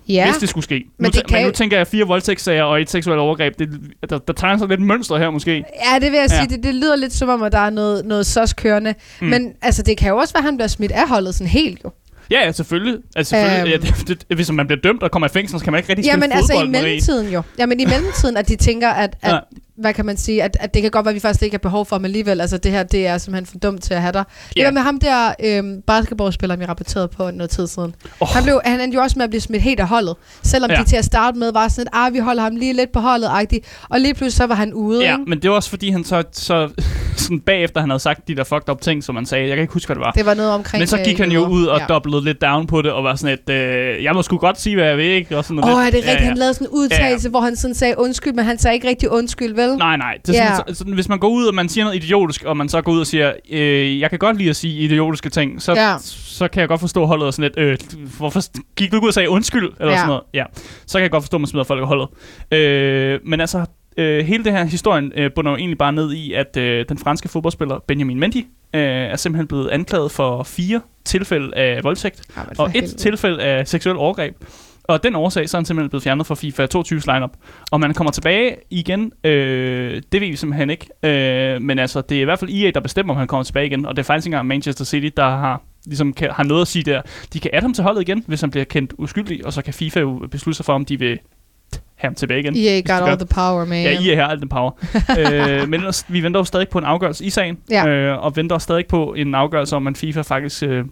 ja. 0.08 0.24
hvis 0.26 0.36
det 0.36 0.48
skulle 0.48 0.64
ske. 0.64 0.74
Men 0.74 1.04
nu, 1.04 1.08
det 1.08 1.26
kan 1.26 1.38
men 1.38 1.46
nu 1.46 1.52
tænker 1.52 1.76
jeg 1.76 1.86
fire 1.86 2.04
voldtægtssager 2.04 2.62
og 2.62 2.80
et 2.80 2.90
seksuelt 2.90 3.20
overgreb. 3.20 3.58
Det, 3.58 3.68
der, 4.10 4.18
der 4.18 4.32
tegner 4.32 4.58
sig 4.58 4.68
lidt 4.68 4.80
mønster 4.80 5.16
her 5.18 5.30
måske. 5.30 5.50
Ja, 5.92 5.98
det 5.98 6.12
vil 6.12 6.18
jeg 6.18 6.28
Ja. 6.30 6.36
sige. 6.38 6.48
Det, 6.56 6.62
det 6.64 6.74
lyder 6.74 6.96
lidt 6.96 7.12
som 7.12 7.28
om, 7.28 7.42
at 7.42 7.52
der 7.52 7.58
er 7.58 7.70
noget, 7.70 8.04
noget 8.04 8.26
sås 8.26 8.52
kørende. 8.52 8.94
Mm. 9.20 9.26
Men 9.26 9.52
altså, 9.62 9.82
det 9.82 9.96
kan 9.96 10.08
jo 10.08 10.16
også 10.16 10.34
være, 10.34 10.40
at 10.40 10.44
han 10.44 10.56
bliver 10.56 10.68
smidt 10.68 10.92
af 10.92 11.08
holdet 11.08 11.34
sådan 11.34 11.48
helt 11.48 11.80
jo. 11.84 11.90
Ja, 12.30 12.44
ja, 12.44 12.52
selvfølgelig. 12.52 12.98
Altså, 13.16 13.30
selvfølgelig 13.30 13.74
Øhm. 13.74 13.84
ja, 13.84 13.90
det, 14.06 14.24
det, 14.28 14.36
hvis 14.36 14.52
man 14.52 14.66
bliver 14.66 14.80
dømt 14.80 15.02
og 15.02 15.10
kommer 15.10 15.26
i 15.28 15.30
fængsel, 15.32 15.58
så 15.58 15.64
kan 15.64 15.72
man 15.72 15.78
ikke 15.78 15.88
rigtig 15.88 16.04
spille 16.04 16.12
Jamen 16.24 16.32
altså 16.32 16.52
fodbold, 16.52 16.68
i 16.68 16.70
Marie. 16.70 16.82
mellemtiden 16.84 17.32
jo. 17.32 17.42
Jamen 17.58 17.80
i 17.80 17.84
mellemtiden, 17.84 18.36
at 18.36 18.48
de 18.48 18.56
tænker, 18.56 18.88
at, 18.88 19.16
at 19.22 19.32
Ja. 19.32 19.38
Hvad 19.78 19.94
kan 19.94 20.06
man 20.06 20.16
sige, 20.16 20.42
at, 20.42 20.56
at 20.60 20.74
det 20.74 20.82
kan 20.82 20.90
godt 20.90 21.04
være, 21.04 21.10
at 21.10 21.14
vi 21.14 21.20
faktisk 21.20 21.42
ikke 21.42 21.54
har 21.54 21.58
behov 21.58 21.86
for 21.86 21.96
ham 21.96 22.04
alligevel. 22.04 22.40
Altså 22.40 22.58
det 22.58 22.72
her, 22.72 22.82
det 22.82 23.06
er 23.06 23.18
simpelthen 23.18 23.46
for 23.46 23.58
dumt 23.58 23.82
til 23.82 23.94
at 23.94 24.00
have 24.02 24.12
dig. 24.12 24.24
Det 24.48 24.56
Ja. 24.56 24.64
var 24.64 24.70
med 24.70 24.82
ham 24.82 24.98
der 25.00 25.34
øhm, 25.44 25.82
basketballspiller, 25.86 26.56
vi 26.56 26.64
rapporterede 26.64 27.08
på 27.08 27.30
noget 27.30 27.50
tid 27.50 27.66
siden. 27.66 27.94
Åh. 28.20 28.28
Han, 28.28 28.42
blev, 28.44 28.60
han 28.64 28.80
endte 28.80 28.96
jo 28.96 29.02
også 29.02 29.18
med 29.18 29.24
at 29.24 29.30
blive 29.30 29.40
smidt 29.40 29.62
helt 29.62 29.80
af 29.80 29.88
holdet. 29.88 30.16
Selvom 30.42 30.70
Ja. 30.70 30.76
ja. 30.76 30.82
de 30.82 30.88
til 30.88 30.96
at 30.96 31.04
starte 31.04 31.38
med 31.38 31.52
var 31.52 31.68
sådan, 31.68 31.86
at 31.86 31.92
ah, 31.92 32.12
vi 32.14 32.18
holder 32.18 32.42
ham 32.42 32.56
lige 32.56 32.72
lidt 32.72 32.92
på 32.92 33.00
holdet, 33.00 33.26
-agtigt. 33.28 33.86
og 33.90 34.00
lige 34.00 34.14
pludselig 34.14 34.32
så 34.32 34.46
var 34.46 34.54
han 34.54 34.72
ude. 34.74 35.04
Ja, 35.04 35.12
ikke? 35.12 35.24
men 35.30 35.42
det 35.42 35.50
var 35.50 35.56
også 35.56 35.70
fordi, 35.70 35.90
han 35.90 36.04
så, 36.04 36.22
så 36.32 36.68
sådan 37.16 37.40
bagefter, 37.40 37.80
han 37.80 37.90
havde 37.90 38.00
sagt 38.00 38.28
de 38.28 38.36
der 38.36 38.44
fucked 38.44 38.68
up 38.70 38.80
ting, 38.80 39.04
som 39.04 39.16
han 39.16 39.26
sagde. 39.26 39.48
Jeg 39.48 39.56
kan 39.56 39.62
ikke 39.62 39.72
huske, 39.72 39.88
hvad 39.88 39.96
det 39.96 40.00
var. 40.04 40.10
Det 40.10 40.26
var 40.26 40.34
noget 40.34 40.52
omkring... 40.52 40.80
Men 40.80 40.88
så 40.88 40.98
gik 41.04 41.14
øh, 41.14 41.18
han 41.20 41.32
jo 41.32 41.46
ud 41.46 41.66
og 41.66 41.78
ja. 41.80 41.86
doublede 41.86 42.24
lidt 42.24 42.40
down 42.42 42.66
på 42.66 42.82
det, 42.82 42.92
og 42.92 43.04
var 43.04 43.14
sådan 43.16 43.38
et, 43.48 43.50
øh, 43.54 44.04
jeg 44.04 44.14
må 44.14 44.22
sgu 44.22 44.36
godt 44.36 44.60
sige, 44.60 44.76
hvad 44.76 44.86
jeg 44.86 44.96
vil, 44.96 45.06
ikke? 45.06 45.36
Og 45.38 45.44
sådan 45.44 45.58
Åh, 45.58 45.64
noget 45.64 45.76
oh, 45.80 45.86
er 45.86 45.90
det 45.90 45.98
rigtigt? 46.04 46.20
Han 46.20 46.36
lavede 46.36 46.54
sådan 46.54 46.66
en 46.66 46.70
udtalelse, 46.72 47.28
hvor 47.28 47.40
han 47.40 47.56
sådan 47.56 47.74
sagde 47.74 47.94
undskyld, 47.98 48.32
men 48.32 48.44
han 48.44 48.58
sagde 48.58 48.74
ikke 48.74 48.88
rigtig 48.88 49.10
undskyld, 49.10 49.54
vel? 49.68 49.76
Nej, 49.78 49.96
nej. 49.96 50.18
Det 50.26 50.38
er 50.38 50.44
Ja. 50.44 50.56
sådan, 50.56 50.74
sådan, 50.74 50.92
hvis 50.92 51.08
man 51.08 51.18
går 51.18 51.28
ud, 51.28 51.46
og 51.46 51.54
man 51.54 51.68
siger 51.68 51.84
noget 51.84 52.04
idiotisk, 52.04 52.44
og 52.44 52.56
man 52.56 52.68
så 52.68 52.82
går 52.82 52.92
ud 52.92 53.00
og 53.00 53.06
siger, 53.06 53.32
øh, 53.50 54.00
jeg 54.00 54.10
kan 54.10 54.18
godt 54.18 54.36
lide 54.38 54.50
at 54.50 54.56
sige 54.56 54.80
idiotiske 54.84 55.30
ting, 55.30 55.62
så, 55.62 55.72
Ja. 55.72 55.96
så 56.00 56.48
kan 56.48 56.60
jeg 56.60 56.68
godt 56.68 56.80
forstå 56.80 57.06
holdet 57.06 57.26
og 57.26 57.34
sådan 57.34 57.52
lidt, 57.56 57.98
øh, 57.98 58.00
hvorfor 58.18 58.40
gik 58.76 58.90
du 58.90 58.96
ikke 58.96 59.04
ud 59.04 59.08
og 59.08 59.14
sagde 59.14 59.30
undskyld, 59.30 59.70
eller 59.80 59.92
Ja. 59.92 59.96
sådan 59.98 60.08
noget. 60.08 60.22
Ja. 60.34 60.44
Så 60.86 60.98
kan 60.98 61.02
jeg 61.02 61.10
godt 61.10 61.22
forstå, 61.22 61.36
at 61.36 61.40
man 61.40 61.46
smider 61.48 61.64
folk 61.64 61.80
af 61.80 61.86
holdet. 61.86 62.08
Øh, 62.52 63.20
men 63.24 63.40
altså, 63.40 63.64
øh, 63.96 64.24
hele 64.26 64.44
det 64.44 64.52
her 64.52 64.64
historien 64.64 65.12
øh, 65.16 65.30
bunder 65.34 65.50
jo 65.50 65.56
egentlig 65.56 65.78
bare 65.78 65.92
ned 65.92 66.12
i, 66.12 66.32
at 66.32 66.56
øh, 66.56 66.84
den 66.88 66.98
franske 66.98 67.28
fodboldspiller 67.28 67.78
Benjamin 67.88 68.18
Mendy 68.20 68.36
øh, 68.74 68.80
er 68.82 69.16
simpelthen 69.16 69.46
blevet 69.46 69.68
anklaget 69.68 70.10
for 70.10 70.42
fire 70.42 70.80
tilfælde 71.04 71.56
af 71.56 71.84
voldtægt, 71.84 72.22
Ja, 72.36 72.42
men 72.48 72.56
for 72.56 72.62
og 72.62 72.68
et 72.68 72.72
helvede. 72.72 72.96
tilfælde 72.96 73.42
af 73.42 73.68
seksuel 73.68 73.96
overgreb. 73.96 74.34
Og 74.84 75.02
den 75.02 75.14
årsag, 75.14 75.48
så 75.48 75.56
er 75.56 75.58
han 75.58 75.64
simpelthen 75.64 75.90
blevet 75.90 76.02
fjernet 76.02 76.26
fra 76.26 76.34
FIFA 76.34 76.66
22 76.66 77.00
lineup. 77.06 77.30
Og 77.70 77.80
man 77.80 77.94
kommer 77.94 78.10
tilbage 78.10 78.56
igen, 78.70 79.12
øh, 79.24 80.02
det 80.12 80.20
ved 80.20 80.28
vi 80.28 80.36
simpelthen 80.36 80.70
ikke. 80.70 80.86
Øh, 81.02 81.62
men 81.62 81.78
altså, 81.78 82.00
det 82.00 82.16
er 82.16 82.20
i 82.20 82.24
hvert 82.24 82.38
fald 82.38 82.50
EA, 82.50 82.70
der 82.70 82.80
bestemmer, 82.80 83.14
om 83.14 83.18
han 83.18 83.26
kommer 83.28 83.44
tilbage 83.44 83.66
igen. 83.66 83.86
Og 83.86 83.96
det 83.96 84.02
er 84.02 84.04
faktisk 84.06 84.26
ikke 84.26 84.34
engang 84.34 84.48
Manchester 84.48 84.84
City, 84.84 85.08
der 85.16 85.24
har, 85.28 85.62
ligesom 85.86 86.12
kan, 86.12 86.30
har 86.30 86.44
noget 86.44 86.62
at 86.62 86.68
sige 86.68 86.82
der. 86.82 87.02
De 87.32 87.40
kan 87.40 87.50
adde 87.54 87.64
ham 87.64 87.74
til 87.74 87.84
holdet 87.84 88.00
igen, 88.00 88.24
hvis 88.26 88.40
han 88.40 88.50
bliver 88.50 88.64
kendt 88.64 88.92
uskyldig. 88.98 89.46
Og 89.46 89.52
så 89.52 89.62
kan 89.62 89.74
FIFA 89.74 90.00
jo 90.00 90.26
beslutte 90.30 90.56
sig 90.56 90.64
for, 90.66 90.72
om 90.72 90.84
de 90.84 90.98
vil 90.98 91.18
have 91.94 92.08
ham 92.08 92.14
tilbage 92.14 92.40
igen. 92.40 92.56
EA 92.56 92.80
got 92.80 93.08
all 93.08 93.18
the 93.18 93.26
power, 93.26 93.64
man. 93.64 93.82
Ja, 93.82 94.00
I 94.00 94.14
har 94.14 94.26
al 94.26 94.40
den 94.40 94.48
power. 94.48 94.70
øh, 95.18 95.68
men 95.68 95.74
ellers, 95.80 96.04
vi 96.08 96.22
venter 96.22 96.40
jo 96.40 96.44
stadig 96.44 96.68
på 96.68 96.78
en 96.78 96.84
afgørelse 96.84 97.24
i 97.24 97.30
sagen, 97.30 97.58
Ja. 97.70 97.88
øh, 97.88 98.24
og 98.24 98.36
venter 98.36 98.58
stadig 98.58 98.86
på 98.86 99.14
en 99.16 99.34
afgørelse 99.34 99.76
om, 99.76 99.86
at 99.86 99.96
FIFA 99.96 100.20
faktisk 100.22 100.62
øh, 100.62 100.84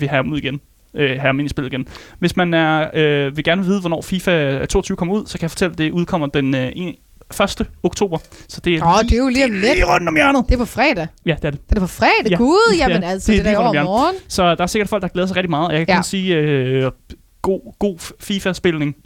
vil 0.00 0.08
have 0.08 0.16
ham 0.24 0.32
ud 0.32 0.38
igen. 0.38 0.60
Øh, 0.96 1.24
ind 1.28 1.42
i 1.42 1.48
spillet 1.48 1.72
igen. 1.72 1.88
Hvis 2.18 2.36
man 2.36 2.54
er, 2.54 2.90
øh, 2.94 3.36
vil 3.36 3.44
gerne 3.44 3.64
vide, 3.64 3.80
hvornår 3.80 4.02
FIFA 4.02 4.64
22 4.66 4.96
kommer 4.96 5.14
ud, 5.14 5.26
så 5.26 5.38
kan 5.38 5.42
jeg 5.42 5.50
fortælle, 5.50 5.72
at 5.72 5.78
det 5.78 5.90
udkommer 5.90 6.26
den 6.26 6.54
øh, 6.54 6.72
en- 6.76 6.94
1. 7.42 7.66
oktober. 7.82 8.18
Så 8.48 8.60
det 8.60 8.74
er, 8.74 8.86
Åh, 8.86 9.02
det 9.02 9.12
er 9.12 9.16
jo 9.18 9.28
lige 9.28 9.44
om 9.44 9.50
lidt. 9.50 9.62
lige 9.62 9.84
rundt 9.94 10.08
om 10.08 10.14
hjørnet. 10.16 10.44
Det 10.48 10.54
er 10.54 10.58
på 10.58 10.64
fredag. 10.64 11.06
Ja, 11.26 11.34
det 11.42 11.44
er 11.44 11.50
det. 11.50 11.60
Det 11.70 11.76
er 11.76 11.80
på 11.80 11.86
fredag? 11.86 12.12
Ja. 12.24 12.30
Ja. 12.30 12.36
Gud, 12.36 12.74
Ja, 12.78 12.88
jamen 12.88 13.02
altså, 13.04 13.32
det 13.32 13.38
er 13.38 13.42
det, 13.42 13.44
det 13.44 13.52
er 13.52 13.52
lige 13.52 13.58
over 13.58 13.68
rundt 13.68 13.78
om 13.80 13.84
morgen. 13.86 14.14
Så 14.28 14.54
der 14.54 14.62
er 14.62 14.66
sikkert 14.66 14.88
folk, 14.88 15.02
der 15.02 15.08
glæder 15.08 15.26
sig 15.28 15.36
rigtig 15.36 15.50
meget. 15.50 15.72
Jeg 15.72 15.78
kan 15.86 15.88
Ja. 15.88 15.96
kun 15.96 16.04
sige 16.04 16.34
øh, 16.36 16.90
god, 17.42 17.60
god 17.78 17.98
FIFA-spilning. 18.20 18.94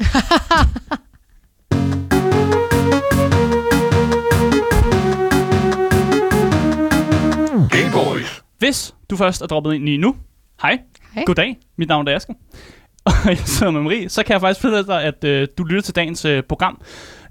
Game 7.71 7.93
Boys. 7.93 8.43
Hvis 8.59 8.95
du 9.11 9.17
først 9.17 9.43
er 9.43 9.47
droppet 9.47 9.75
ind 9.75 9.85
lige 9.85 9.99
nu, 9.99 10.17
hej, 10.63 10.79
Hej. 11.15 11.25
goddag, 11.25 11.59
mit 11.77 11.89
navn 11.89 12.09
er 12.09 12.17
Asger, 12.17 12.35
og 13.07 13.13
jeg 13.25 13.39
sidder 13.39 13.73
med 13.73 13.83
Marie, 13.83 14.09
så 14.09 14.23
kan 14.23 14.33
jeg 14.33 14.41
faktisk 14.41 14.61
fortælle 14.61 14.87
dig, 14.87 15.03
at 15.03 15.25
øh, 15.25 15.49
du 15.59 15.65
lytter 15.65 15.83
til 15.83 15.95
dagens 15.95 16.25
øh, 16.25 16.43
program, 16.43 16.81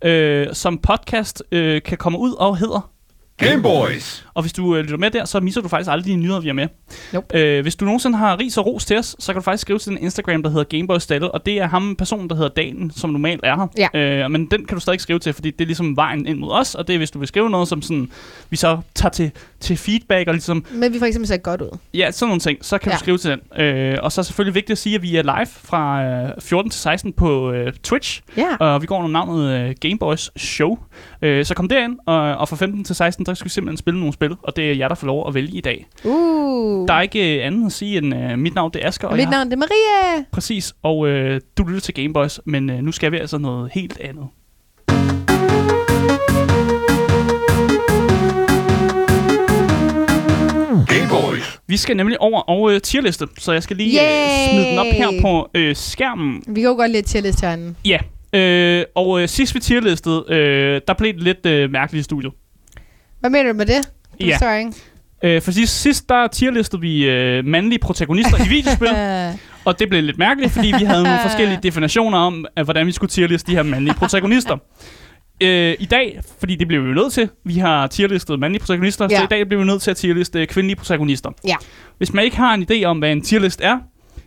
øh, 0.03 0.47
som 0.53 0.77
podcast 0.77 1.43
øh, 1.51 1.81
kan 1.81 1.97
komme 1.97 2.19
ud 2.19 2.33
og 2.33 2.57
hedder 2.57 2.91
Game 3.39 3.61
Boys. 3.63 4.25
Og 4.33 4.41
hvis 4.43 4.53
du 4.53 4.75
øh, 4.75 4.81
lytter 4.83 4.97
med 4.97 5.11
der, 5.11 5.25
så 5.25 5.39
misser 5.39 5.61
du 5.61 5.67
faktisk 5.67 5.91
aldrig 5.91 6.13
de 6.13 6.15
nyheder, 6.19 6.39
vi 6.39 6.47
har 6.47 6.53
med. 6.53 6.67
Nope. 7.13 7.37
Øh, 7.37 7.61
hvis 7.61 7.75
du 7.75 7.85
nogensinde 7.85 8.17
har 8.17 8.39
ris 8.39 8.57
og 8.57 8.65
ros 8.65 8.85
til 8.85 8.97
os, 8.97 9.15
så 9.19 9.33
kan 9.33 9.39
du 9.39 9.43
faktisk 9.43 9.61
skrive 9.61 9.79
til 9.79 9.89
den 9.91 9.97
Instagram, 9.97 10.43
der 10.43 10.49
hedder 10.49 10.63
Gameboy 10.63 10.97
Stalle, 10.97 11.31
og 11.31 11.45
det 11.45 11.57
er 11.59 11.67
ham, 11.67 11.95
personen, 11.95 12.29
der 12.29 12.35
hedder 12.35 12.49
Danen, 12.49 12.91
som 12.91 13.09
normalt 13.09 13.39
er 13.43 13.55
her. 13.55 13.87
Ja. 13.93 14.23
Øh, 14.23 14.31
men 14.31 14.45
den 14.45 14.65
kan 14.65 14.75
du 14.75 14.81
stadig 14.81 15.01
skrive 15.01 15.19
til, 15.19 15.33
fordi 15.33 15.51
det 15.51 15.61
er 15.61 15.65
ligesom 15.65 15.95
vejen 15.95 16.25
ind 16.27 16.39
mod 16.39 16.51
os, 16.51 16.75
og 16.75 16.87
det 16.87 16.93
er, 16.93 16.97
hvis 16.97 17.11
du 17.11 17.19
vil 17.19 17.27
skrive 17.27 17.49
noget, 17.49 17.67
som 17.67 17.81
sådan, 17.81 18.11
vi 18.49 18.57
så 18.57 18.77
tager 18.95 19.11
til, 19.11 19.31
til 19.59 19.77
feedback, 19.77 20.27
og 20.27 20.33
ligesom, 20.33 20.65
Men 20.71 20.93
vi 20.93 20.99
for 20.99 21.05
eksempel 21.05 21.27
ser 21.27 21.37
godt 21.37 21.61
ud. 21.61 21.77
ja, 21.93 22.11
sådan 22.11 22.27
nogle 22.29 22.39
ting, 22.39 22.57
så 22.65 22.77
kan. 22.77 22.89
Ja. 22.91 22.95
du 22.95 22.99
skrive 22.99 23.17
til 23.17 23.31
den. 23.31 23.61
Øh, 23.61 23.97
og 24.03 24.11
så 24.11 24.21
er 24.21 24.23
selvfølgelig 24.23 24.55
vigtigt 24.55 24.71
at 24.71 24.77
sige, 24.77 24.95
at 24.95 25.01
vi 25.01 25.15
er 25.15 25.21
live 25.23 25.45
fra 25.63 26.03
øh, 26.03 26.29
14 26.39 26.71
til 26.71 26.81
16 26.81 27.13
på 27.13 27.51
øh, 27.51 27.73
Twitch, 27.83 28.21
Ja. 28.37 28.55
og 28.59 28.81
vi 28.81 28.87
går 28.87 28.97
under 28.97 29.09
navnet 29.11 29.49
øh, 29.69 29.75
Gameboys 29.81 30.31
Show. 30.37 30.77
Øh, 31.21 31.45
så 31.45 31.53
kom 31.55 31.67
derind, 31.67 31.97
og, 32.05 32.37
og 32.37 32.49
fra 32.49 32.55
15 32.55 32.83
til 32.83 32.95
16, 32.95 33.25
der 33.25 33.33
skal 33.33 33.45
vi 33.45 33.49
simpelthen 33.49 33.77
spille 33.77 33.99
nogle 33.99 34.13
spil, 34.13 34.35
og 34.43 34.55
det 34.55 34.71
er 34.71 34.75
jer, 34.75 34.87
der 34.87 34.95
får 34.95 35.07
lov 35.07 35.27
at 35.27 35.33
vælge 35.33 35.57
i 35.57 35.61
dag. 35.61 35.85
Uh. 36.03 36.87
Der 36.87 36.93
er 36.93 37.01
ikke 37.01 37.37
øh, 37.39 37.45
andet 37.45 37.65
at 37.65 37.71
sige 37.71 37.97
end, 37.97 38.15
øh, 38.15 38.37
mit 38.39 38.55
navn 38.55 38.71
det 38.73 38.83
er 38.83 38.87
Asger, 38.87 39.07
og 39.07 39.11
Og 39.11 39.17
mit 39.17 39.23
jeg, 39.23 39.29
navn 39.31 39.45
det 39.47 39.53
er 39.53 39.57
Maria. 39.57 40.23
præcis, 40.31 40.73
og 40.83 41.07
øh, 41.07 41.41
du 41.57 41.63
lytter 41.63 41.81
til 41.81 41.93
Gameboys, 41.93 42.39
men 42.45 42.69
øh, 42.69 42.79
nu 42.79 42.91
skal 42.91 43.11
vi 43.11 43.17
altså 43.17 43.37
noget 43.37 43.71
helt 43.73 43.99
andet. 43.99 44.25
Game 50.87 51.09
Boys. 51.09 51.59
Vi 51.67 51.77
skal 51.77 51.97
nemlig 51.97 52.21
over 52.21 52.41
og 52.41 52.71
øh, 52.73 52.81
tierliste, 52.81 53.27
så 53.37 53.51
jeg 53.51 53.63
skal 53.63 53.77
lige 53.77 54.01
øh, 54.01 54.49
smide 54.49 54.65
den 54.65 54.79
op 54.79 54.85
her 54.85 55.21
på 55.21 55.49
øh, 55.53 55.75
skærmen. 55.75 56.43
Vi 56.47 56.61
kan 56.61 56.69
jo 56.69 56.75
godt 56.75 56.91
lidt 56.91 57.05
til 57.05 57.23
liste 57.23 57.45
herinde. 57.47 57.75
Ja, 57.85 57.97
øh, 58.33 58.83
og 58.95 59.21
øh, 59.21 59.27
sidst 59.27 59.55
vi 59.55 59.59
tierlistede, 59.59 60.25
øh, 60.29 60.81
der 60.87 60.93
blev 60.93 61.13
det 61.13 61.23
lidt 61.23 61.45
øh, 61.45 61.71
mærkeligt 61.71 62.01
i 62.01 62.03
studiet. 62.03 62.33
Hvad 63.19 63.29
mener 63.29 63.51
du 63.51 63.57
med 63.57 63.65
det? 63.65 63.89
Ja. 64.19 64.35
I'm 64.35 64.39
sorry. 64.39 64.73
Øh, 65.23 65.41
for 65.41 65.51
sidst, 65.51 65.81
sidst 65.81 66.09
der 66.09 66.27
tierlistede 66.27 66.81
vi 66.81 67.09
øh, 67.09 67.45
mandlige 67.45 67.79
protagonister 67.79 68.45
i 68.45 68.49
videospil, 68.49 68.87
Øh, 68.87 69.33
og 69.65 69.79
det 69.79 69.89
blev 69.89 70.03
lidt 70.03 70.17
mærkeligt, 70.17 70.51
fordi 70.53 70.73
vi 70.79 70.83
havde 70.85 71.03
nogle 71.03 71.19
forskellige 71.21 71.59
definitioner 71.63 72.17
om, 72.17 72.45
at, 72.55 72.65
hvordan 72.65 72.87
vi 72.87 72.91
skulle 72.91 73.09
tierliste 73.09 73.51
de 73.51 73.55
her 73.55 73.63
mandlige 73.63 73.95
protagonister. 73.95 74.57
Øh, 75.43 75.75
I 75.79 75.85
dag, 75.85 76.19
fordi 76.39 76.55
det 76.55 76.67
blev 76.67 76.83
vi 76.83 76.87
jo 76.87 76.93
nødt 76.93 77.13
til, 77.13 77.29
vi 77.45 77.53
har 77.53 77.87
tierlistet 77.87 78.39
mandlige 78.39 78.59
protagonister, 78.61 79.05
ja. 79.05 79.15
så 79.15 79.21
Ja. 79.21 79.23
i 79.23 79.27
dag 79.29 79.47
bliver 79.47 79.61
vi 79.63 79.67
nødt 79.67 79.81
til 79.81 79.91
at 79.91 79.97
tierliste 79.97 80.45
kvindelige 80.45 80.75
protagonister. 80.75 81.29
Ja. 81.47 81.55
Hvis 81.97 82.13
man 82.13 82.23
ikke 82.25 82.37
har 82.37 82.53
en 82.53 82.65
idé 82.71 82.83
om, 82.83 82.99
hvad 82.99 83.11
en 83.11 83.21
tierlist 83.21 83.61
er, 83.63 83.77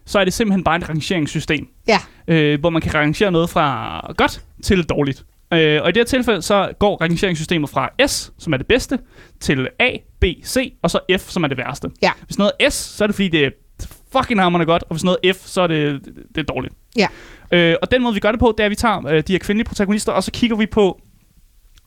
så 0.06 0.18
er 0.18 0.24
det 0.24 0.32
simpelthen 0.32 0.64
bare 0.64 0.76
et 0.76 0.88
rangeringssystem, 0.88 1.68
ja. 1.88 1.98
øh, 2.28 2.60
hvor 2.60 2.70
man 2.70 2.82
kan 2.82 2.94
rangere 2.94 3.30
noget 3.30 3.50
fra 3.50 4.00
godt 4.16 4.42
til 4.62 4.82
dårligt. 4.82 5.24
Øh, 5.52 5.82
og 5.82 5.88
i 5.88 5.92
det 5.92 5.96
her 5.96 6.04
tilfælde, 6.04 6.42
så 6.42 6.72
går 6.78 7.00
rangeringssystemet 7.00 7.70
fra 7.70 7.90
S, 8.06 8.32
som 8.38 8.52
er 8.52 8.56
det 8.56 8.66
bedste, 8.66 8.98
til 9.40 9.68
A, 9.78 9.96
B, 10.20 10.24
C, 10.44 10.74
og 10.82 10.90
så 10.90 10.98
F, 11.18 11.28
som 11.28 11.44
er 11.44 11.48
det 11.48 11.58
værste. 11.58 11.88
Ja. 12.02 12.10
Hvis 12.26 12.38
noget 12.38 12.52
er 12.60 12.70
S, 12.70 12.74
så 12.74 13.04
er 13.04 13.06
det 13.06 13.14
fordi, 13.14 13.28
det 13.28 13.44
er 13.46 13.50
fucking 14.12 14.40
hammerende 14.40 14.66
godt, 14.66 14.82
og 14.82 14.94
hvis 14.94 15.04
noget 15.04 15.18
er 15.24 15.32
F, 15.32 15.46
så 15.46 15.62
er 15.62 15.66
det, 15.66 16.04
det 16.34 16.38
er 16.38 16.42
dårligt. 16.42 16.74
Ja. 16.96 17.06
Øh, 17.52 17.76
og 17.82 17.90
den 17.90 18.02
måde, 18.02 18.14
vi 18.14 18.20
gør 18.20 18.30
det 18.30 18.40
på, 18.40 18.54
det 18.58 18.62
er, 18.62 18.64
at 18.64 18.70
vi 18.70 18.76
tager 18.76 19.06
øh, 19.06 19.22
de 19.26 19.32
her 19.32 19.38
kvindelige 19.38 19.66
protagonister, 19.66 20.12
og 20.12 20.24
så 20.24 20.30
kigger 20.32 20.56
vi 20.56 20.66
på, 20.66 21.00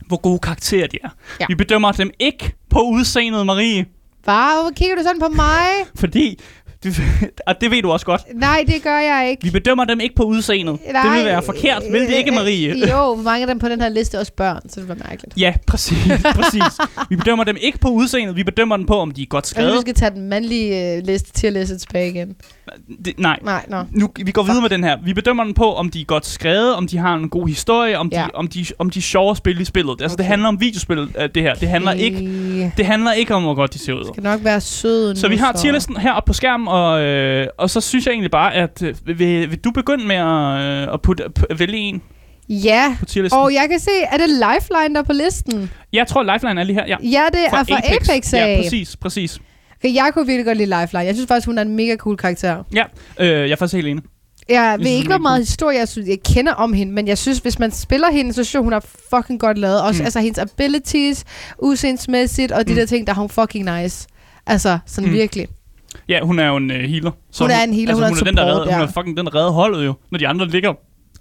hvor 0.08 0.18
gode 0.18 0.40
karakterer 0.40 0.88
de 0.88 0.98
er. 1.04 1.10
Ja. 1.40 1.46
Vi 1.50 1.56
bedømmer 1.56 1.92
dem 1.92 2.12
ikke 2.20 2.54
på 2.70 2.82
udseendet, 2.82 3.46
Marie, 3.46 3.86
Bare, 4.26 4.62
hvorfor 4.62 4.74
kigger 4.76 4.96
du 4.96 5.02
sådan 5.04 5.20
på 5.20 5.28
mig? 5.28 5.70
fordi, 5.96 6.40
og 7.48 7.62
det 7.62 7.72
ved 7.72 7.82
du 7.82 7.92
også 7.92 8.06
godt, 8.06 8.22
Nej, 8.36 8.64
det 8.68 8.84
gør 8.84 8.98
jeg 9.00 9.28
ikke. 9.30 9.44
vi 9.44 9.50
bedømmer 9.50 9.86
dem 9.86 10.00
ikke 10.00 10.16
på 10.16 10.24
udseendet. 10.24 10.80
det 11.04 11.12
vil 11.18 11.26
være 11.26 11.44
forkert, 11.44 11.84
vil 11.92 12.02
det 12.02 12.14
ikke, 12.16 12.32
Marie? 12.32 12.76
Jo, 12.98 13.16
mange 13.16 13.42
af 13.42 13.48
dem 13.48 13.60
på 13.60 13.70
den 13.70 13.82
her 13.82 13.90
liste 13.90 14.18
er 14.18 14.20
også 14.20 14.34
børn, 14.34 14.70
så 14.70 14.80
det 14.82 14.90
var 14.90 14.96
mærkeligt. 15.10 15.38
Ja, 15.38 15.54
præcis, 15.68 15.98
præcis. 16.36 16.64
Vi 17.10 17.16
bedømmer 17.16 17.44
dem 17.44 17.58
ikke 17.62 17.78
på 17.80 17.88
udseendet, 17.90 18.36
vi 18.36 18.44
bedømmer 18.44 18.78
dem 18.78 18.86
på, 18.86 18.96
om 19.00 19.12
de 19.12 19.22
er 19.22 19.26
godt 19.26 19.46
Jeg 19.46 19.50
skrevet. 19.64 19.82
skal 19.82 19.94
tage 19.94 20.12
den 20.12 20.30
mandlige 20.30 20.96
øh, 20.98 21.04
liste 21.06 21.32
til 21.34 21.48
at 21.48 21.54
læse 21.54 21.78
tilbage 21.78 22.10
igen. 22.10 22.36
Det, 23.06 23.20
nej. 23.20 23.40
Nej, 23.44 23.66
nå. 23.70 23.78
Nu, 23.92 24.10
vi 24.26 24.32
går 24.32 24.44
videre 24.44 24.62
med 24.62 24.70
den 24.70 24.84
her. 24.84 24.98
Vi 25.04 25.14
bedømmer 25.14 25.44
den 25.44 25.54
på, 25.54 25.74
om 25.74 25.90
de 25.90 26.02
er 26.02 26.06
godt 26.06 26.26
skrevet, 26.26 26.76
om 26.76 26.88
de 26.88 26.98
har 26.98 27.16
en 27.16 27.30
god 27.30 27.48
historie, 27.48 27.98
om 27.98 28.10
de, 28.10 28.16
Ja. 28.20 28.28
om 28.34 28.48
de, 28.48 28.66
om 28.80 28.90
de 28.90 29.00
er 29.00 29.04
sjove 29.04 29.32
at 29.32 29.38
spille 29.38 29.62
i 29.62 29.66
spillet. 29.66 30.02
Altså, 30.02 30.16
det 30.16 30.24
Okay. 30.24 30.30
handler 30.30 30.48
om 30.48 30.62
videospil, 30.62 30.98
øh, 31.00 31.30
det 31.36 31.44
her. 31.44 31.54
Det 31.54 31.70
handler, 31.70 31.92
ikke, 31.92 32.18
Det 32.18 32.72
det 32.78 32.86
handler 32.86 33.12
ikke 33.12 33.36
om, 33.36 33.44
hvor 33.44 33.54
godt 33.54 33.74
de 33.74 33.80
ser 33.80 33.94
ud. 33.94 34.06
skal 34.14 34.24
nok 34.24 34.44
være 34.44 34.62
sød 34.62 35.16
Så 35.16 35.28
vi 35.28 35.36
har 35.38 35.52
tierlisten 35.52 35.98
her 35.98 36.24
på 36.26 36.34
skærmen, 36.34 36.68
og, 36.68 37.02
øh, 37.02 37.48
og 37.58 37.70
så 37.70 37.82
synes 37.82 38.06
jeg 38.06 38.12
egentlig 38.12 38.32
bare, 38.32 38.54
at 38.54 38.82
øh, 38.82 38.96
vil, 39.06 39.50
vil 39.52 39.60
du 39.60 39.72
begynde 39.72 40.08
med 40.08 40.16
at, 40.16 40.88
øh, 40.88 40.94
at 40.94 41.02
putte, 41.02 41.24
p- 41.40 41.56
vælge 41.58 41.78
en 41.78 42.02
Ja, 42.50 42.98
og 43.32 43.54
jeg 43.54 43.68
kan 43.70 43.80
se, 43.80 43.90
er 44.12 44.18
det 44.18 44.30
Lifeline, 44.30 44.96
der 44.96 45.02
er 45.02 45.04
på 45.06 45.14
listen? 45.14 45.72
Jeg 45.94 46.08
tror, 46.08 46.34
Lifeline 46.34 46.60
er 46.62 46.64
lige 46.64 46.76
her. 46.76 46.86
Ja. 46.88 46.96
Ja, 47.04 47.24
det 47.32 47.40
er 47.46 47.50
fra 47.50 47.60
Apex, 47.96 48.34
Ja, 48.34 48.38
af. 48.48 48.62
præcis, 48.64 48.96
præcis. 48.98 49.40
Jeg 49.94 50.10
kunne 50.14 50.26
virkelig 50.28 50.46
godt 50.46 50.58
lide 50.58 50.80
Lifeline. 50.82 51.06
Jeg 51.06 51.16
synes 51.16 51.28
faktisk, 51.28 51.46
hun 51.48 51.58
er 51.58 51.62
en 51.62 51.76
mega 51.76 51.96
cool 51.96 52.18
karakter. 52.18 52.64
Ja, 52.76 52.84
øh, 53.20 53.28
jeg 53.28 53.50
er 53.52 53.56
faktisk 53.56 53.76
helt 53.76 53.88
enig. 53.88 54.04
Jeg 54.50 54.76
ved 54.80 54.86
synes, 54.86 54.96
ikke, 54.98 55.06
hun 55.08 55.12
hvor 55.12 55.30
meget 55.30 55.40
historie 55.40 55.78
jeg, 55.80 55.88
synes, 55.88 56.10
jeg 56.10 56.18
kender 56.26 56.54
om 56.54 56.74
hende, 56.74 56.94
men 56.94 57.08
jeg 57.08 57.18
synes, 57.18 57.38
hvis 57.40 57.60
man 57.60 57.72
spiller 57.72 58.12
hende, 58.12 58.34
så 58.34 58.44
synes 58.44 58.64
hun 58.64 58.74
er 58.74 58.80
fucking 59.16 59.40
godt 59.40 59.58
lavet. 59.58 59.82
Også 59.82 60.02
Mm. 60.02 60.06
altså, 60.06 60.20
hendes 60.20 60.38
abilities, 60.40 61.26
udseendsmæssigt, 61.60 62.52
og 62.52 62.68
de 62.68 62.72
Mm. 62.74 62.76
der 62.80 62.86
ting, 62.86 63.08
der 63.08 63.14
er 63.14 63.18
hun 63.18 63.30
fucking 63.30 63.82
nice. 63.82 64.08
Altså, 64.48 64.78
sådan 64.86 65.10
Mm. 65.10 65.16
virkelig. 65.16 65.48
Ja, 66.10 66.20
hun 66.24 66.40
er 66.40 66.48
jo 66.48 66.56
en 66.58 66.72
uh, 66.72 66.78
healer. 66.78 67.12
Så 67.32 67.44
Hun 67.44 67.52
er 67.52 67.64
en 67.64 67.74
healer, 67.74 67.90
altså, 67.90 67.96
hun 67.96 68.04
er 68.04 68.08
hun 68.10 68.18
er 68.18 68.24
den, 68.24 68.38
der 68.38 68.42
support, 68.44 68.52
redder, 68.62 68.74
Hun 68.74 68.82
ja. 68.82 68.88
er 68.88 68.92
fucking 68.92 69.18
den, 69.18 69.26
der 69.26 69.36
redder 69.36 69.52
holdet 69.52 69.86
jo. 69.86 69.94
Når 70.12 70.20
de 70.20 70.28
andre 70.28 70.48
ligger 70.48 70.74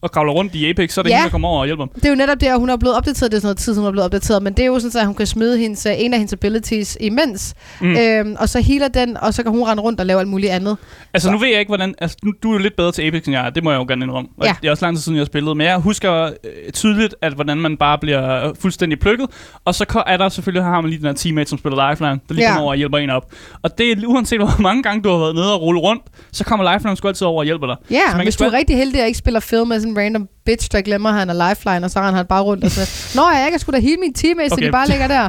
og 0.04 0.10
kravler 0.12 0.32
rundt 0.32 0.54
i 0.54 0.70
Apex, 0.70 0.92
så 0.92 1.00
er 1.00 1.02
det 1.02 1.10
Ja. 1.10 1.16
hende, 1.16 1.24
der 1.24 1.30
kommer 1.30 1.48
over 1.48 1.60
og 1.60 1.66
hjælper 1.66 1.84
dem. 1.84 1.92
Det 1.94 2.04
er 2.04 2.08
jo 2.10 2.14
netop 2.16 2.40
det, 2.40 2.46
at 2.46 2.58
hun 2.58 2.70
er 2.70 2.76
blevet 2.76 2.96
opdateret. 2.96 3.32
Det 3.32 3.36
er 3.36 3.40
sådan 3.40 3.46
noget 3.46 3.58
tid, 3.58 3.74
hun 3.76 3.86
er 3.86 3.90
blevet 3.90 4.04
opdateret. 4.04 4.42
Men 4.42 4.52
det 4.52 4.62
er 4.62 4.66
jo 4.66 4.78
sådan, 4.80 5.00
at 5.00 5.06
hun 5.06 5.14
kan 5.14 5.26
smide 5.26 5.58
hendes, 5.58 5.86
øh, 5.86 5.92
en 5.98 6.12
af 6.12 6.18
hendes 6.18 6.32
abilities 6.32 6.96
imens. 7.00 7.54
Mm. 7.80 7.96
Øhm, 7.96 8.36
og 8.38 8.48
så 8.48 8.60
healer 8.60 8.88
den, 8.88 9.16
og 9.16 9.34
så 9.34 9.42
kan 9.42 9.52
hun 9.52 9.62
rende 9.62 9.82
rundt 9.82 10.00
og 10.00 10.06
lave 10.06 10.20
alt 10.20 10.28
muligt 10.28 10.52
andet. 10.52 10.76
Altså, 11.14 11.30
nu 11.30 11.38
ved 11.38 11.48
jeg 11.48 11.58
ikke, 11.58 11.70
hvordan... 11.70 11.94
Altså, 11.98 12.16
nu, 12.22 12.32
du 12.42 12.48
er 12.48 12.52
jo 12.52 12.58
lidt 12.58 12.76
bedre 12.76 12.92
til 12.92 13.02
Apex, 13.02 13.24
end 13.26 13.34
jeg 13.36 13.46
er. 13.46 13.50
Det 13.50 13.64
må 13.64 13.70
jeg 13.70 13.78
jo 13.78 13.84
gerne 13.88 14.04
indrømme. 14.04 14.28
Og 14.38 14.46
Ja. 14.46 14.54
Det 14.62 14.66
er 14.66 14.70
også 14.70 14.84
lang 14.84 14.96
tid 14.96 15.02
siden, 15.02 15.16
jeg 15.16 15.20
har 15.20 15.26
spillet. 15.26 15.56
Men 15.56 15.66
jeg 15.66 15.76
husker 15.78 16.12
øh, 16.24 16.72
tydeligt, 16.72 17.14
at 17.22 17.32
hvordan 17.32 17.58
man 17.58 17.76
bare 17.76 17.98
bliver 17.98 18.48
øh, 18.48 18.54
fuldstændig 18.60 19.00
plukket. 19.00 19.26
Og 19.64 19.74
så 19.74 20.02
er 20.06 20.16
der 20.16 20.28
selvfølgelig, 20.28 20.64
har 20.64 20.80
man 20.80 20.90
lige 20.90 20.98
den 20.98 21.06
her 21.06 21.14
teammate, 21.14 21.50
som 21.50 21.58
spiller 21.58 21.90
Lifeline, 21.90 22.20
der 22.28 22.34
lige 22.34 22.44
Ja. 22.44 22.48
kommer 22.50 22.62
over 22.62 22.70
og 22.70 22.76
hjælper 22.76 22.98
en 22.98 23.10
op. 23.10 23.32
Og 23.62 23.78
det 23.78 23.90
er 23.92 23.96
uanset, 24.06 24.38
hvor 24.40 24.60
mange 24.60 24.82
gange 24.82 25.02
du 25.02 25.08
har 25.10 25.18
været 25.18 25.34
nede 25.34 25.54
og 25.54 25.60
rulle 25.62 25.80
rundt, 25.80 26.02
så 26.32 26.44
kommer 26.44 26.72
Lifeline 26.72 26.96
sgu 26.96 27.08
altid 27.08 27.26
over 27.26 27.38
og 27.38 27.44
hjælper 27.44 27.66
dig. 27.66 27.76
Ja, 27.90 28.00
Så 28.10 28.16
man 28.16 28.26
hvis 28.26 28.36
du 28.36 28.44
er 28.44 28.52
rigtig 28.52 28.76
heldig 28.76 29.00
og 29.00 29.06
ikke 29.06 29.18
spiller 29.18 29.40
film 29.40 29.68
med 29.68 29.80
sådan 29.80 29.93
en 29.94 30.02
random 30.04 30.28
bitch, 30.46 30.68
der 30.72 30.80
glemmer, 30.80 31.10
at 31.10 31.14
han 31.14 31.30
er 31.30 31.48
lifeline, 31.48 31.84
og 31.86 31.90
så 31.90 31.98
render 32.00 32.16
han 32.16 32.26
bare 32.26 32.42
rundt 32.42 32.64
og 32.64 32.70
sådan 32.70 32.88
Nå, 33.14 33.30
jeg 33.30 33.46
kan 33.50 33.58
sgu 33.58 33.72
da 33.72 33.78
hele 33.78 33.96
mine 33.96 34.14
teammates, 34.14 34.52
okay. 34.52 34.62
så 34.62 34.66
de 34.66 34.72
bare 34.72 34.88
ligger 34.88 35.08
der. 35.08 35.28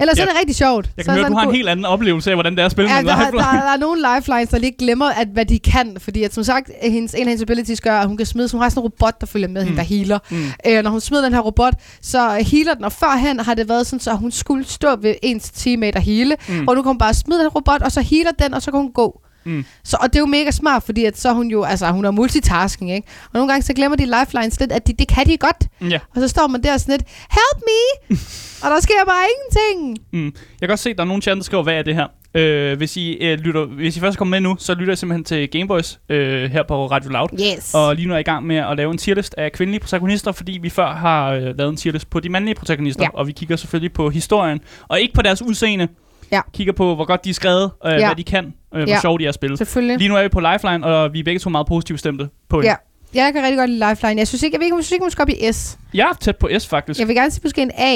Ellers 0.00 0.18
ja. 0.18 0.22
Er 0.22 0.26
det 0.26 0.36
rigtig 0.38 0.56
sjovt. 0.56 0.90
Jeg 0.96 1.04
så 1.04 1.10
kan 1.10 1.14
høre, 1.14 1.24
er 1.24 1.28
du 1.28 1.34
har 1.34 1.46
en 1.46 1.54
helt 1.54 1.68
anden 1.68 1.84
oplevelse 1.84 2.30
af, 2.30 2.36
hvordan 2.36 2.52
det 2.52 2.60
er 2.60 2.66
at 2.66 2.72
spille 2.72 2.90
Ja, 2.90 3.02
med 3.02 3.10
der, 3.10 3.16
der, 3.16 3.24
Lifeline. 3.24 3.42
der, 3.42 3.72
er 3.72 3.76
nogle 3.76 4.00
lifelines, 4.14 4.48
der 4.48 4.58
lige 4.58 4.74
glemmer, 4.78 5.06
at, 5.06 5.28
hvad 5.28 5.46
de 5.46 5.58
kan. 5.58 5.96
Fordi 6.00 6.22
at, 6.22 6.34
som 6.34 6.44
sagt, 6.44 6.70
hendes, 6.82 7.14
en 7.14 7.20
af 7.20 7.26
hendes 7.26 7.42
abilities 7.42 7.80
gør, 7.80 7.98
at 7.98 8.06
hun 8.06 8.16
kan 8.16 8.26
smide, 8.26 8.48
så 8.48 8.56
hun 8.56 8.62
har 8.62 8.68
sådan 8.68 8.80
en 8.80 8.84
robot, 8.84 9.20
der 9.20 9.26
følger 9.26 9.48
med 9.48 9.62
mm. 9.62 9.66
hende, 9.66 9.78
der 9.78 9.84
healer. 9.84 10.18
Mm. 10.30 10.44
Øh, 10.66 10.82
når 10.82 10.90
hun 10.90 11.00
smider 11.00 11.24
den 11.24 11.32
her 11.32 11.40
robot, 11.40 11.74
så 12.02 12.44
healer 12.50 12.74
den, 12.74 12.84
og 12.84 12.92
førhen 12.92 13.40
har 13.40 13.54
det 13.54 13.68
været 13.68 13.86
sådan, 13.86 14.00
så 14.00 14.14
hun 14.14 14.30
skulle 14.30 14.64
stå 14.64 14.96
ved 14.96 15.14
ens 15.22 15.50
teammate 15.50 15.96
og 15.96 16.02
hele, 16.02 16.36
mm. 16.48 16.68
og 16.68 16.74
nu 16.74 16.82
kan 16.82 16.88
hun 16.88 16.98
bare 16.98 17.14
smide 17.14 17.40
den 17.40 17.48
robot, 17.48 17.82
og 17.82 17.92
så 17.92 18.00
healer 18.00 18.30
den, 18.30 18.54
og 18.54 18.62
så 18.62 18.70
kan 18.70 18.80
hun 18.80 18.92
gå. 18.92 19.20
Mm. 19.46 19.64
Så, 19.84 19.96
og 20.00 20.08
det 20.08 20.16
er 20.16 20.20
jo 20.20 20.26
mega 20.26 20.50
smart, 20.50 20.82
fordi 20.82 21.04
at 21.04 21.18
så 21.18 21.32
hun 21.32 21.48
jo, 21.48 21.62
altså 21.62 21.90
hun 21.90 22.04
er 22.04 22.10
multitasking, 22.10 22.92
ikke? 22.92 23.08
Og 23.24 23.30
nogle 23.34 23.52
gange 23.52 23.62
så 23.62 23.74
glemmer 23.74 23.96
de 23.96 24.04
lifelines 24.04 24.60
lidt, 24.60 24.72
at 24.72 24.86
de, 24.86 24.92
det 24.92 25.08
kan 25.08 25.26
de 25.26 25.36
godt. 25.36 25.90
Ja. 25.90 25.98
Og 26.14 26.20
så 26.20 26.28
står 26.28 26.46
man 26.46 26.62
der 26.62 26.76
sådan 26.76 26.92
lidt, 26.92 27.08
help 27.30 27.62
me! 27.66 28.16
og 28.62 28.70
der 28.70 28.80
sker 28.80 28.94
bare 29.06 29.24
ingenting. 29.34 30.06
Mm. 30.12 30.34
Jeg 30.60 30.68
kan 30.68 30.70
også 30.70 30.82
se, 30.82 30.90
at 30.90 30.96
der 30.96 31.02
er 31.02 31.08
nogle 31.08 31.22
chat, 31.22 31.36
der 31.36 31.42
skriver, 31.42 31.62
hvad 31.62 31.74
er 31.74 31.82
det 31.82 31.94
her? 31.94 32.06
Øh, 32.36 32.76
hvis, 32.76 32.96
I, 32.96 33.12
øh, 33.12 33.38
lytter, 33.38 33.64
hvis 33.64 33.96
I 33.96 34.00
først 34.00 34.18
kommer 34.18 34.30
med 34.30 34.40
nu, 34.40 34.56
så 34.58 34.74
lytter 34.74 34.92
jeg 34.92 34.98
simpelthen 34.98 35.24
til 35.24 35.50
Gameboys 35.50 35.98
øh, 36.08 36.50
her 36.50 36.62
på 36.62 36.86
Radio 36.86 37.10
Loud. 37.10 37.28
Yes. 37.56 37.74
Og 37.74 37.96
lige 37.96 38.06
nu 38.06 38.12
er 38.12 38.16
jeg 38.16 38.20
i 38.20 38.30
gang 38.30 38.46
med 38.46 38.56
at 38.56 38.76
lave 38.76 38.90
en 38.90 38.98
tierlist 38.98 39.34
af 39.38 39.52
kvindelige 39.52 39.80
protagonister, 39.80 40.32
fordi 40.32 40.58
vi 40.62 40.70
før 40.70 40.94
har 40.94 41.32
øh, 41.32 41.58
lavet 41.58 41.70
en 41.70 41.76
tierlist 41.76 42.10
på 42.10 42.20
de 42.20 42.28
mandlige 42.28 42.54
protagonister. 42.54 43.02
Ja. 43.02 43.08
Og 43.14 43.26
vi 43.26 43.32
kigger 43.32 43.56
selvfølgelig 43.56 43.92
på 43.92 44.10
historien, 44.10 44.60
og 44.88 45.00
ikke 45.00 45.14
på 45.14 45.22
deres 45.22 45.42
udseende. 45.42 45.88
Ja. 46.32 46.40
Kigger 46.54 46.72
på, 46.72 46.94
hvor 46.94 47.04
godt 47.04 47.24
de 47.24 47.30
er 47.30 47.34
skrevet, 47.34 47.70
øh, 47.86 47.92
Ja. 47.92 48.06
hvad 48.06 48.16
de 48.16 48.24
kan, 48.24 48.44
øh, 48.46 48.52
hvor 48.82 48.88
Ja. 48.88 49.00
sjovt 49.00 49.20
de 49.20 49.24
er 49.24 49.28
at 49.28 49.34
spille. 49.34 49.56
Selvfølgelig. 49.56 49.98
Lige 49.98 50.08
nu 50.08 50.16
er 50.16 50.22
vi 50.22 50.28
på 50.28 50.40
Lifeline, 50.40 50.86
og 50.86 51.12
vi 51.12 51.20
er 51.20 51.24
begge 51.24 51.38
to 51.38 51.50
meget 51.50 51.66
positivt 51.66 52.00
stemte 52.00 52.28
på 52.48 52.56
hende. 52.56 52.68
Ja. 52.68 52.76
Jeg 53.14 53.32
kan 53.32 53.42
rigtig 53.42 53.58
godt 53.58 53.70
lide 53.70 53.88
lifeline. 53.90 54.18
Jeg 54.18 54.28
synes 54.28 54.42
ikke, 54.42 54.54
jeg, 54.54 54.60
ved 54.60 54.66
ikke, 54.66 54.76
jeg 54.76 54.84
synes 54.84 54.92
ikke, 54.92 55.02
hun 55.04 55.10
skal 55.10 55.22
op 55.22 55.28
i 55.28 55.52
S. 55.52 55.78
Jeg 55.94 56.08
er 56.12 56.16
tæt 56.20 56.36
på 56.36 56.48
S, 56.58 56.66
faktisk. 56.66 57.00
Jeg 57.00 57.08
vil 57.08 57.16
gerne 57.16 57.30
sige 57.30 57.40
måske 57.44 57.62
en 57.62 57.70
A. 57.78 57.94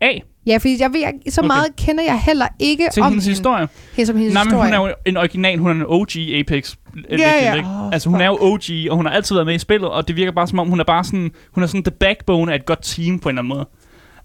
A, 0.00 0.18
Ja, 0.46 0.56
fordi 0.56 0.76
jeg 0.80 0.92
ved, 0.92 1.00
jeg, 1.00 1.12
så 1.28 1.40
Okay. 1.40 1.46
meget 1.46 1.76
kender 1.76 2.04
jeg 2.04 2.20
heller 2.20 2.46
ikke 2.58 2.88
til 2.92 3.02
om 3.02 3.08
hendes 3.08 3.24
hende. 3.24 3.32
historie. 3.34 3.68
Hende 3.96 4.06
som 4.06 4.16
hendes 4.16 4.34
Nej, 4.34 4.44
men 4.44 4.50
historie. 4.52 4.78
hun 4.78 4.86
er 4.86 4.88
jo 4.88 4.94
en 5.06 5.16
original, 5.16 5.58
hun 5.58 5.70
er 5.70 5.74
en 5.74 5.84
OG 5.86 6.08
Apex 6.40 6.74
ja. 7.10 7.54
ikke? 7.54 7.68
Åh, 7.68 7.92
altså 7.92 8.08
hun 8.10 8.20
er 8.20 8.26
jo 8.26 8.38
OG, 8.40 8.62
og 8.90 8.96
hun 8.96 9.06
har 9.06 9.12
altid 9.12 9.34
været 9.34 9.46
med 9.46 9.54
i 9.54 9.58
spillet, 9.58 9.88
og 9.90 10.08
det 10.08 10.16
virker 10.16 10.32
bare 10.32 10.46
som 10.46 10.58
om, 10.58 10.68
hun 10.68 10.80
er 10.80 10.84
bare 10.84 11.04
sådan, 11.04 11.30
hun 11.54 11.62
er 11.62 11.66
sådan 11.66 11.82
the 11.82 11.90
backbone 11.90 12.52
af 12.52 12.56
et 12.56 12.66
godt 12.66 12.78
team 12.82 13.18
på 13.18 13.28
en 13.28 13.38
eller 13.38 13.42
anden 13.42 13.48
måde. 13.56 13.68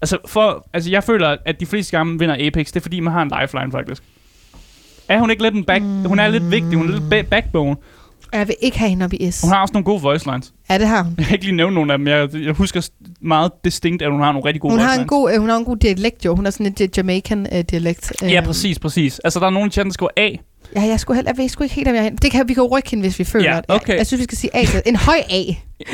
Altså, 0.02 0.18
for, 0.26 0.66
altså 0.72 0.90
jeg 0.90 1.04
føler, 1.04 1.36
at 1.46 1.60
de 1.60 1.66
fleste 1.66 1.96
gange 1.96 2.18
vinder 2.18 2.46
Apex, 2.46 2.66
det 2.66 2.76
er 2.76 2.80
fordi, 2.80 3.00
man 3.00 3.12
har 3.12 3.22
en 3.22 3.32
lifeline 3.40 3.72
faktisk. 3.72 4.02
Er 5.08 5.18
hun 5.18 5.30
ikke 5.30 5.42
lidt 5.42 5.54
en 5.54 5.64
back... 5.64 5.82
Mm. 5.82 6.04
Hun 6.08 6.18
er 6.18 6.28
lidt 6.28 6.50
vigtig, 6.50 6.78
hun 6.78 6.88
er 6.88 6.92
lidt 6.92 7.14
ba- 7.14 7.28
backbone. 7.28 7.76
Og 8.32 8.38
jeg 8.38 8.48
vil 8.48 8.56
ikke 8.60 8.78
have 8.78 8.88
hende 8.88 9.04
op 9.04 9.12
i 9.12 9.30
S. 9.30 9.40
Hun 9.42 9.50
har 9.52 9.62
også 9.62 9.72
nogle 9.72 9.84
gode 9.84 10.02
voice 10.02 10.26
lines. 10.30 10.52
Ja, 10.70 10.78
det 10.78 10.86
har 10.88 11.02
hun. 11.02 11.14
Jeg 11.18 11.26
kan 11.26 11.34
ikke 11.34 11.44
lige 11.44 11.56
nævne 11.56 11.74
nogle 11.74 11.92
af 11.92 11.98
dem, 11.98 12.08
jeg, 12.08 12.28
jeg 12.34 12.52
husker 12.52 12.88
meget 13.20 13.52
distinkt, 13.64 14.02
at 14.02 14.10
hun 14.10 14.20
har 14.20 14.32
nogle 14.32 14.46
rigtig 14.48 14.60
gode 14.60 14.70
Hun 14.72 14.78
voice 14.78 14.86
har, 14.86 14.94
en 14.94 14.98
lines. 14.98 15.08
god, 15.08 15.32
øh, 15.32 15.40
hun 15.40 15.48
har 15.48 15.56
en 15.56 15.64
god 15.64 15.76
dialekt, 15.76 16.24
jo. 16.24 16.34
Hun 16.34 16.46
er 16.46 16.50
sådan 16.50 16.74
en 16.80 16.88
Jamaican 16.96 17.46
øh, 17.52 17.60
dialekt. 17.70 18.12
Ja, 18.22 18.40
Øh, 18.40 18.46
præcis, 18.46 18.78
præcis. 18.78 19.18
Altså, 19.18 19.40
der 19.40 19.46
er 19.46 19.50
nogen 19.50 19.68
i 19.68 19.70
chatten, 19.70 19.90
der 19.90 19.94
skriver 19.94 20.10
A. 20.16 20.30
Ja, 20.76 20.80
jeg, 20.82 21.00
skulle 21.00 21.16
heller, 21.16 21.30
jeg 21.30 21.38
ved 21.42 21.48
sgu 21.48 21.62
ikke 21.64 21.74
helt, 21.74 21.88
om 21.88 21.94
jeg... 21.94 22.12
Det 22.22 22.30
kan, 22.32 22.48
vi 22.48 22.54
kan 22.54 22.62
rykke 22.62 22.90
hende, 22.90 23.02
hvis 23.02 23.18
vi 23.18 23.24
føler 23.24 23.50
Ja, 23.50 23.56
det. 23.56 23.64
okay. 23.68 23.88
Jeg, 23.88 23.98
jeg, 23.98 24.06
synes, 24.06 24.18
vi 24.18 24.24
skal 24.24 24.38
sige 24.38 24.56
A. 24.56 24.64
til- 24.64 24.82
En 24.86 24.96
høj 24.96 25.16
A. 25.30 25.42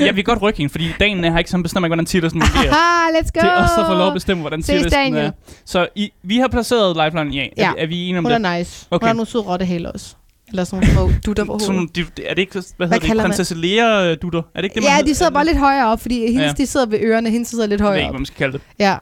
Jeg 0.05 0.17
vil 0.17 0.25
godt 0.25 0.43
rykke 0.43 0.59
hende, 0.59 0.71
fordi 0.71 0.85
dagen 1.01 1.25
har 1.25 1.39
ikke 1.39 1.51
sådan 1.51 1.63
bestemmer 1.63 1.87
ikke, 1.87 1.91
hvordan 1.91 2.07
tierlisten 2.07 2.43
fungerer. 2.43 2.73
Haha, 2.73 3.19
let's 3.19 3.31
go! 3.35 3.41
Det 3.41 3.49
er 3.49 3.63
også 3.63 3.87
få 3.87 3.95
lov 3.95 4.07
at 4.07 4.15
bestemme, 4.15 4.41
hvordan 4.41 4.61
Daniel. 4.63 5.17
er. 5.25 5.31
Så 5.65 5.89
i, 5.95 6.11
vi 6.23 6.37
har 6.39 6.49
placeret 6.49 6.97
Lifeline 7.05 7.35
i 7.35 7.39
A. 7.39 7.43
Er, 7.43 7.49
Ja. 7.57 7.71
vi, 7.75 7.81
er 7.83 7.87
vi 7.87 7.97
enige 8.03 8.19
om 8.19 8.25
Hun 8.25 8.33
det? 8.33 8.47
er 8.47 8.59
nice. 8.59 8.87
Okay. 8.91 9.05
Hun 9.05 9.07
har 9.09 9.15
nogle 9.15 9.27
søde 9.27 9.43
rottehæle 9.45 9.93
også. 9.93 10.15
Eller 10.49 10.65
sådan 10.65 10.89
nogle 10.95 11.13
små 11.13 11.19
dutter 11.27 11.45
på 11.45 11.59
Sådan, 11.59 11.75
hovedet. 11.75 11.97
de, 12.17 12.23
er 12.27 12.35
det 12.35 12.39
ikke, 12.43 12.53
hvad, 12.53 12.63
Hvad 12.77 12.89
hedder 12.89 13.15
det, 13.15 13.23
prinsesse 13.23 13.55
Lea 13.55 14.15
dutter? 14.15 14.39
Er 14.55 14.61
det 14.61 14.65
ikke 14.65 14.75
det, 14.75 14.83
man 14.83 14.93
Ja, 14.99 15.03
de 15.11 15.15
sidder 15.15 15.33
bare 15.33 15.45
lidt 15.47 15.59
højere 15.59 15.87
op, 15.87 16.01
fordi 16.01 16.27
hendes, 16.27 16.43
Ja. 16.43 16.53
de 16.53 16.67
sidder 16.67 16.87
ved 16.87 16.99
ørerne, 17.03 17.31
hendes 17.31 17.49
sidder 17.49 17.67
lidt 17.67 17.81
Jeg 17.81 17.85
ved 17.85 17.89
højere 17.89 18.01
ikke, 18.01 18.09
op. 18.09 18.13
hvad 18.13 18.21
man 18.21 18.27
skal 18.27 18.37
kalde 18.39 18.53
det. 18.53 18.61
Ja. 18.79 18.97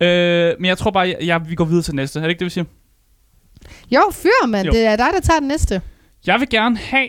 Øh, 0.00 0.54
men 0.60 0.68
jeg 0.68 0.78
tror 0.78 0.90
bare, 0.90 1.08
jeg, 1.08 1.16
jeg, 1.22 1.40
vi 1.48 1.54
går 1.54 1.64
videre 1.64 1.82
til 1.82 1.94
næste. 1.94 2.18
Er 2.18 2.22
det 2.22 2.30
ikke 2.30 2.38
det, 2.38 2.44
vi 2.44 2.50
siger? 2.50 2.64
Jo, 3.90 4.00
fyr, 4.12 4.46
mand. 4.48 4.66
Jo. 4.66 4.72
Det 4.72 4.86
er 4.86 4.96
dig, 4.96 5.06
der 5.14 5.20
tager 5.20 5.38
den 5.38 5.48
næste. 5.48 5.80
Jeg 6.26 6.40
vil 6.40 6.48
gerne 6.48 6.76
have 6.76 7.08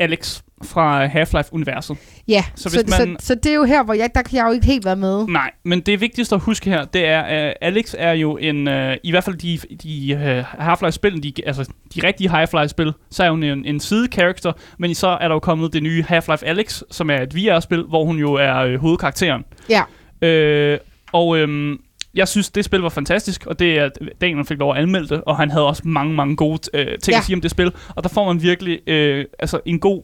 Alex 0.00 0.40
fra 0.64 1.06
Half-Life-universet. 1.06 1.96
Ja, 2.28 2.44
Så 2.54 2.70
så, 2.70 2.84
man- 2.88 3.16
så, 3.20 3.26
så, 3.26 3.34
det 3.34 3.46
er 3.46 3.54
jo 3.54 3.64
her, 3.64 3.82
hvor 3.84 3.94
jeg, 3.94 4.10
der 4.14 4.22
kan 4.22 4.36
jeg 4.38 4.46
jo 4.46 4.52
ikke 4.52 4.66
helt 4.66 4.84
være 4.84 4.96
med. 4.96 5.26
Nej, 5.28 5.50
men 5.64 5.80
det 5.80 6.00
vigtigste 6.00 6.34
at 6.34 6.40
huske 6.40 6.70
her, 6.70 6.84
det 6.84 7.06
er, 7.06 7.20
at 7.20 7.54
Alex 7.60 7.94
er 7.98 8.12
jo 8.12 8.36
en, 8.36 8.68
uh, 8.68 8.92
i 9.02 9.10
hvert 9.10 9.24
fald 9.24 9.36
de, 9.36 9.58
de 9.82 10.14
uh, 10.14 10.60
Half-Life-spil, 10.66 11.22
de, 11.22 11.32
altså 11.46 11.64
de 11.94 12.06
rigtige 12.06 12.30
Half-Life-spil, 12.30 12.92
så 13.10 13.24
er 13.24 13.30
hun 13.30 13.42
en, 13.42 13.64
en 13.64 13.80
side-character, 13.80 14.52
men 14.78 14.94
så 14.94 15.08
er 15.08 15.28
der 15.28 15.34
jo 15.34 15.38
kommet 15.38 15.72
det 15.72 15.82
nye 15.82 16.04
Half-Life 16.10 16.44
Alex, 16.46 16.82
som 16.90 17.10
er 17.10 17.20
et 17.22 17.34
VR-spil, 17.36 17.82
hvor 17.82 18.04
hun 18.04 18.18
jo 18.18 18.34
er 18.34 18.74
uh, 18.74 18.80
hovedkarakteren. 18.80 19.44
Ja. 19.68 19.82
Øh, 20.28 20.78
og 21.12 21.38
øhm, 21.38 21.76
jeg 22.14 22.28
synes, 22.28 22.50
det 22.50 22.64
spil 22.64 22.80
var 22.80 22.88
fantastisk, 22.88 23.46
og 23.46 23.58
det 23.58 23.78
er 23.78 23.88
Daniel 24.20 24.44
fik 24.46 24.58
lov 24.58 24.72
at 24.76 24.82
anmelde 24.82 25.08
det, 25.08 25.22
og 25.26 25.36
han 25.36 25.50
havde 25.50 25.66
også 25.66 25.82
mange, 25.84 26.14
mange 26.14 26.36
gode 26.36 26.58
øh, 26.74 26.86
ting 26.86 27.12
Ja. 27.14 27.18
at 27.18 27.24
sige 27.24 27.36
om 27.36 27.40
det 27.40 27.50
spil, 27.50 27.72
og 27.96 28.02
der 28.02 28.08
får 28.08 28.32
man 28.32 28.42
virkelig 28.42 28.88
øh, 28.88 29.24
altså 29.38 29.60
en 29.66 29.80
god 29.80 30.02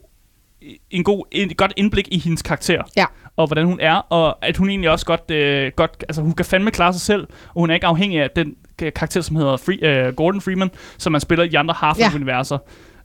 en 0.90 1.04
god, 1.04 1.24
en, 1.32 1.50
godt 1.56 1.72
indblik 1.76 2.08
i 2.10 2.18
hendes 2.18 2.42
karakter. 2.42 2.82
Ja. 2.96 3.04
Og 3.36 3.46
hvordan 3.46 3.66
hun 3.66 3.80
er, 3.80 3.94
og 3.94 4.44
at 4.46 4.56
hun 4.56 4.68
egentlig 4.68 4.90
også 4.90 5.06
godt, 5.06 5.30
øh, 5.30 5.72
godt 5.76 6.04
altså 6.08 6.22
hun 6.22 6.32
kan 6.32 6.44
fandme 6.44 6.70
klare 6.70 6.92
sig 6.92 7.02
selv, 7.02 7.26
og 7.54 7.60
hun 7.60 7.70
er 7.70 7.74
ikke 7.74 7.86
afhængig 7.86 8.20
af 8.20 8.30
den 8.36 8.54
karakter, 8.78 9.20
som 9.20 9.36
hedder 9.36 9.56
Free, 9.56 10.06
øh, 10.06 10.14
Gordon 10.14 10.40
Freeman, 10.40 10.70
som 10.98 11.12
man 11.12 11.20
spiller 11.20 11.44
i 11.44 11.48
de 11.48 11.58
andre 11.58 11.74
Half-Life-universer. 11.74 12.58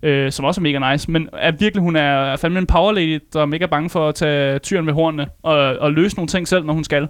Øh, 0.03 0.31
som 0.31 0.45
også 0.45 0.61
er 0.61 0.63
mega 0.63 0.91
nice, 0.91 1.11
men 1.11 1.29
er 1.33 1.51
virkelig, 1.51 1.81
hun 1.83 1.95
er 1.95 2.35
fandme 2.35 2.59
en 2.59 2.65
power 2.67 2.91
lady, 2.91 3.19
der 3.33 3.41
er 3.41 3.45
mega 3.45 3.65
bange 3.65 3.89
for 3.89 4.09
at 4.09 4.15
tage 4.15 4.59
tyren 4.59 4.85
ved 4.85 4.93
hornene 4.93 5.27
og, 5.43 5.55
og 5.57 5.91
løse 5.91 6.15
nogle 6.15 6.27
ting 6.27 6.47
selv, 6.47 6.65
når 6.65 6.73
hun 6.73 6.83
skal. 6.83 7.07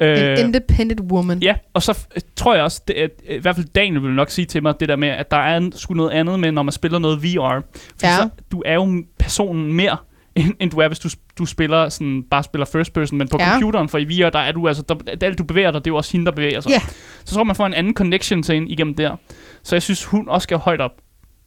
En 0.00 0.38
independent 0.46 1.00
woman. 1.00 1.38
Ja, 1.42 1.54
og 1.74 1.82
så 1.82 1.92
f- 1.92 2.18
tror 2.36 2.54
jeg 2.54 2.64
også, 2.64 2.82
det, 2.88 2.94
at, 2.94 3.10
i 3.30 3.38
hvert 3.38 3.56
fald 3.56 3.66
Daniel 3.66 4.02
vil 4.02 4.10
nok 4.10 4.30
sige 4.30 4.44
til 4.46 4.62
mig, 4.62 4.74
det 4.80 4.88
der 4.88 4.96
med, 4.96 5.08
at 5.08 5.30
der 5.30 5.36
er 5.36 5.56
en, 5.56 5.72
sgu 5.72 5.94
noget 5.94 6.10
andet 6.10 6.40
med, 6.40 6.52
når 6.52 6.62
man 6.62 6.72
spiller 6.72 6.98
noget 6.98 7.22
VR. 7.22 7.60
For 8.00 8.06
Ja. 8.06 8.16
så, 8.16 8.28
du 8.52 8.62
er 8.66 8.74
jo 8.74 9.04
personen 9.18 9.72
mere, 9.72 9.96
end, 10.36 10.54
end 10.60 10.70
du 10.70 10.76
er, 10.78 10.88
hvis 10.88 10.98
du, 10.98 11.08
du 11.38 11.44
spiller 11.46 11.88
sådan, 11.88 12.24
bare 12.30 12.42
spiller 12.42 12.64
first 12.66 12.92
person, 12.92 13.18
men 13.18 13.28
på 13.28 13.36
Ja. 13.40 13.52
computeren, 13.52 13.88
for 13.88 13.98
i 13.98 14.04
VR, 14.04 14.30
der 14.30 14.38
er 14.38 14.52
du 14.52 14.68
altså, 14.68 14.82
der, 14.88 14.94
der, 14.94 15.34
du 15.34 15.44
bevæger 15.44 15.70
dig, 15.70 15.80
det 15.84 15.90
er 15.90 15.92
jo 15.92 15.96
også 15.96 16.12
hende, 16.12 16.26
der 16.26 16.32
bevæger 16.32 16.60
sig. 16.60 16.70
Ja. 16.70 16.80
Så 17.24 17.34
tror 17.34 17.44
man 17.44 17.56
får 17.56 17.66
en 17.66 17.74
anden 17.74 17.94
connection 17.94 18.42
til 18.42 18.54
hende 18.54 18.68
igennem 18.68 18.94
der. 18.94 19.16
Så 19.62 19.74
jeg 19.74 19.82
synes, 19.82 20.04
hun 20.04 20.28
også 20.28 20.44
skal 20.44 20.56
højt 20.58 20.80
op. 20.80 20.92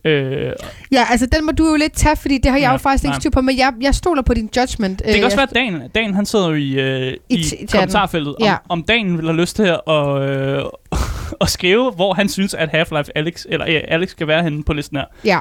Øh, 0.06 0.52
Ja, 0.92 1.06
altså 1.10 1.26
den 1.26 1.46
må 1.46 1.52
du 1.52 1.68
jo 1.70 1.76
lidt 1.76 1.94
tage, 1.94 2.16
fordi 2.16 2.38
det 2.38 2.52
har 2.52 2.58
jeg 2.58 2.66
Ja, 2.66 2.72
jo 2.72 2.78
faktisk 2.78 3.04
ikke 3.04 3.16
styr 3.16 3.30
på, 3.30 3.42
men 3.42 3.58
jeg, 3.58 3.74
jeg 3.82 3.96
stoler 3.96 4.22
på 4.22 4.34
din 4.34 4.50
judgment. 4.58 5.02
det 5.06 5.16
kan 5.16 5.24
også 5.24 5.38
være, 5.38 5.48
at 5.50 5.56
Dan, 5.56 5.90
Dan 5.96 6.14
han 6.14 6.26
sidder 6.26 6.48
jo 6.50 6.54
i, 6.56 6.72
øh, 6.72 7.14
I 7.30 7.36
i, 7.36 7.42
t- 7.42 7.72
kommentarfeltet, 7.72 8.36
om, 8.36 8.44
Ja. 8.44 8.56
om 8.70 8.84
Dan 8.84 9.18
vil 9.18 9.26
have 9.26 9.38
lyst 9.42 9.56
til 9.56 9.64
at, 9.88 10.22
øh, 10.22 10.64
at 11.42 11.50
skrive, 11.50 11.92
hvor 11.92 12.14
han 12.14 12.30
synes, 12.30 12.54
at 12.54 12.70
Half-Life 12.70 13.10
Alex, 13.16 13.46
eller 13.50 13.66
øh, 13.70 13.82
Alex 13.88 14.10
skal 14.10 14.28
være 14.28 14.44
henne 14.44 14.64
på 14.64 14.74
listen 14.74 14.98
her. 14.98 15.06
Ja. 15.26 15.40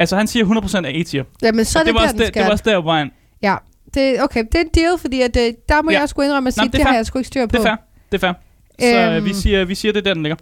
Altså, 0.00 0.16
han 0.16 0.26
siger 0.26 0.44
100% 0.44 0.86
af 0.86 0.90
A-tier. 1.00 1.24
Jamen, 1.42 1.64
så 1.64 1.78
er 1.78 1.82
Og 1.82 1.86
det, 1.86 1.94
var 1.94 2.00
der, 2.00 2.06
også 2.06 2.16
det, 2.16 2.34
det 2.34 2.42
var 2.42 2.50
også 2.50 2.64
der, 2.66 2.80
hvor 2.82 2.92
han... 2.92 3.10
Ja, 3.42 3.56
det, 3.94 4.22
okay, 4.22 4.44
det 4.52 4.54
er 4.54 4.60
en 4.60 4.68
deal, 4.74 4.98
fordi 4.98 5.20
at, 5.20 5.36
øh, 5.36 5.52
der 5.68 5.82
må 5.82 5.90
Ja. 5.90 5.94
jeg 5.94 6.02
også 6.02 6.14
gå 6.14 6.22
indrømme 6.22 6.48
at 6.48 6.56
Nå, 6.56 6.60
sige, 6.60 6.64
men 6.64 6.72
det, 6.72 6.78
det 6.80 6.86
har 6.86 6.94
jeg 6.94 7.06
sgu 7.06 7.18
ikke 7.18 7.26
styr 7.28 7.46
på. 7.46 7.52
Det 7.52 7.58
er 7.58 7.62
fair. 7.62 7.76
Det 8.12 8.22
er 8.22 8.26
fair. 8.26 8.32
Så 8.80 8.86
Øhm. 8.86 9.16
øhm. 9.16 9.24
vi, 9.24 9.34
siger, 9.34 9.64
vi 9.64 9.74
siger, 9.74 9.92
det 9.92 10.00
er 10.00 10.04
der, 10.04 10.14
den 10.14 10.22
ligger. 10.22 10.36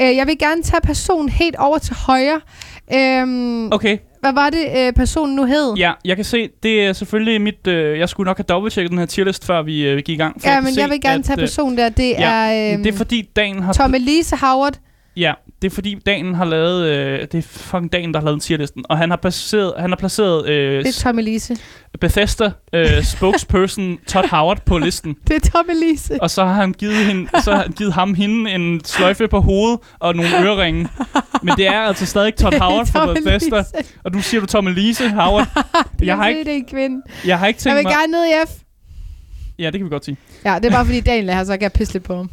Øh, 0.00 0.16
jeg 0.16 0.26
vil 0.26 0.38
gerne 0.38 0.62
tage 0.62 0.80
personen 0.80 1.28
helt 1.28 1.56
over 1.56 1.78
til 1.78 1.94
højre. 2.06 2.40
Øhm, 2.94 3.72
Okay, 3.72 3.98
Hvad 4.20 4.32
var 4.32 4.50
det, 4.50 4.66
øh, 4.76 4.92
personen 4.92 5.36
nu 5.36 5.44
hed? 5.44 5.74
ja, 5.76 5.92
jeg 6.04 6.16
kan 6.16 6.24
se, 6.24 6.48
det 6.62 6.84
er 6.84 6.92
selvfølgelig 6.92 7.40
mit... 7.40 7.66
Øh, 7.66 7.98
jeg 7.98 8.08
skulle 8.08 8.26
nok 8.26 8.36
have 8.36 8.44
dobbelttjekket 8.48 8.90
den 8.90 8.98
her 8.98 9.06
tierlist, 9.06 9.44
før 9.46 9.62
vi 9.62 9.86
øh, 9.88 9.96
gik 9.96 10.08
i 10.08 10.16
gang. 10.16 10.40
ja 10.44 10.60
men 10.60 10.74
se, 10.74 10.80
jeg 10.80 10.90
vil 10.90 11.00
gerne 11.00 11.18
at, 11.18 11.24
tage 11.24 11.36
øh, 11.40 11.42
personen 11.42 11.78
der. 11.78 11.88
Det 11.88 12.10
ja, 12.10 12.30
er 12.32 12.72
øhm, 12.74 12.82
Det 12.82 12.92
er 12.94 12.96
fordi, 12.96 13.28
dagen 13.36 13.62
har... 13.62 13.72
Tom 13.72 13.94
Elise 13.94 14.36
Howard. 14.36 14.74
Ja, 15.16 15.32
det 15.62 15.70
er 15.70 15.74
fordi 15.74 15.94
dagen 16.06 16.34
har 16.34 16.44
lavet... 16.44 16.86
Øh, 16.86 17.20
det 17.32 17.34
er 17.34 17.42
fucking 17.42 17.92
dagen, 17.92 18.14
der 18.14 18.20
har 18.20 18.24
lavet 18.24 18.34
en 18.34 18.40
tierlisten. 18.40 18.84
Og 18.88 18.98
han 18.98 19.10
har 19.10 19.16
placeret, 19.16 19.72
han 19.78 19.90
har 19.90 19.96
placeret 19.96 20.48
øh, 20.48 20.84
Det 20.84 20.88
er 20.88 20.92
Tom 21.02 21.18
Elise. 21.18 21.56
Bethesda 22.00 22.50
øh, 22.72 23.02
spokesperson 23.14 23.98
Todd 24.06 24.28
Howard 24.30 24.60
på 24.66 24.78
listen. 24.78 25.16
Det 25.28 25.36
er 25.36 25.50
Tom 25.50 25.66
Elise. 25.70 26.22
Og 26.22 26.30
så 26.30 26.44
har 26.44 26.52
han 26.54 26.72
givet, 26.72 26.94
hende, 26.96 27.28
så 27.42 27.52
har 27.54 27.62
han 27.62 27.72
givet 27.72 27.92
ham 27.92 28.14
hende 28.14 28.50
en 28.50 28.84
sløjfe 28.84 29.28
på 29.28 29.40
hovedet 29.40 29.78
og 29.98 30.16
nogle 30.16 30.30
øreringe. 30.44 30.88
Men 31.42 31.54
det 31.56 31.66
er 31.66 31.80
altså 31.80 32.06
stadig 32.06 32.34
Todd 32.34 32.54
Howard 32.62 32.86
fra 32.86 33.14
Bethesda. 33.14 33.64
Og 34.04 34.12
du 34.12 34.20
siger 34.22 34.40
du 34.40 34.46
Tom 34.46 34.66
Elise 34.66 35.08
Howard. 35.08 35.48
Jeg 36.02 36.16
har 36.16 36.28
ikke, 36.28 36.44
Det 36.44 36.52
er 36.52 36.56
en 36.56 36.64
kvinde. 36.70 37.02
jeg 37.26 37.38
har 37.38 37.46
ikke 37.46 37.56
Jeg 37.58 37.62
tænkt 37.62 37.76
vil 37.76 37.82
mig... 37.82 37.92
gerne 37.92 38.12
ned 38.12 38.26
i 38.26 38.46
F. 38.46 38.50
Ja, 39.58 39.66
det 39.66 39.72
kan 39.72 39.84
vi 39.84 39.90
godt 39.90 40.04
sige. 40.04 40.16
Ja, 40.44 40.54
det 40.54 40.64
er 40.64 40.70
bare 40.70 40.84
fordi 40.86 41.00
Daniel 41.00 41.30
her, 41.34 41.44
så 41.44 41.52
kan 41.52 41.62
jeg 41.62 41.72
pisse 41.72 41.92
lidt 41.92 42.04
på 42.04 42.16
ham. 42.16 42.30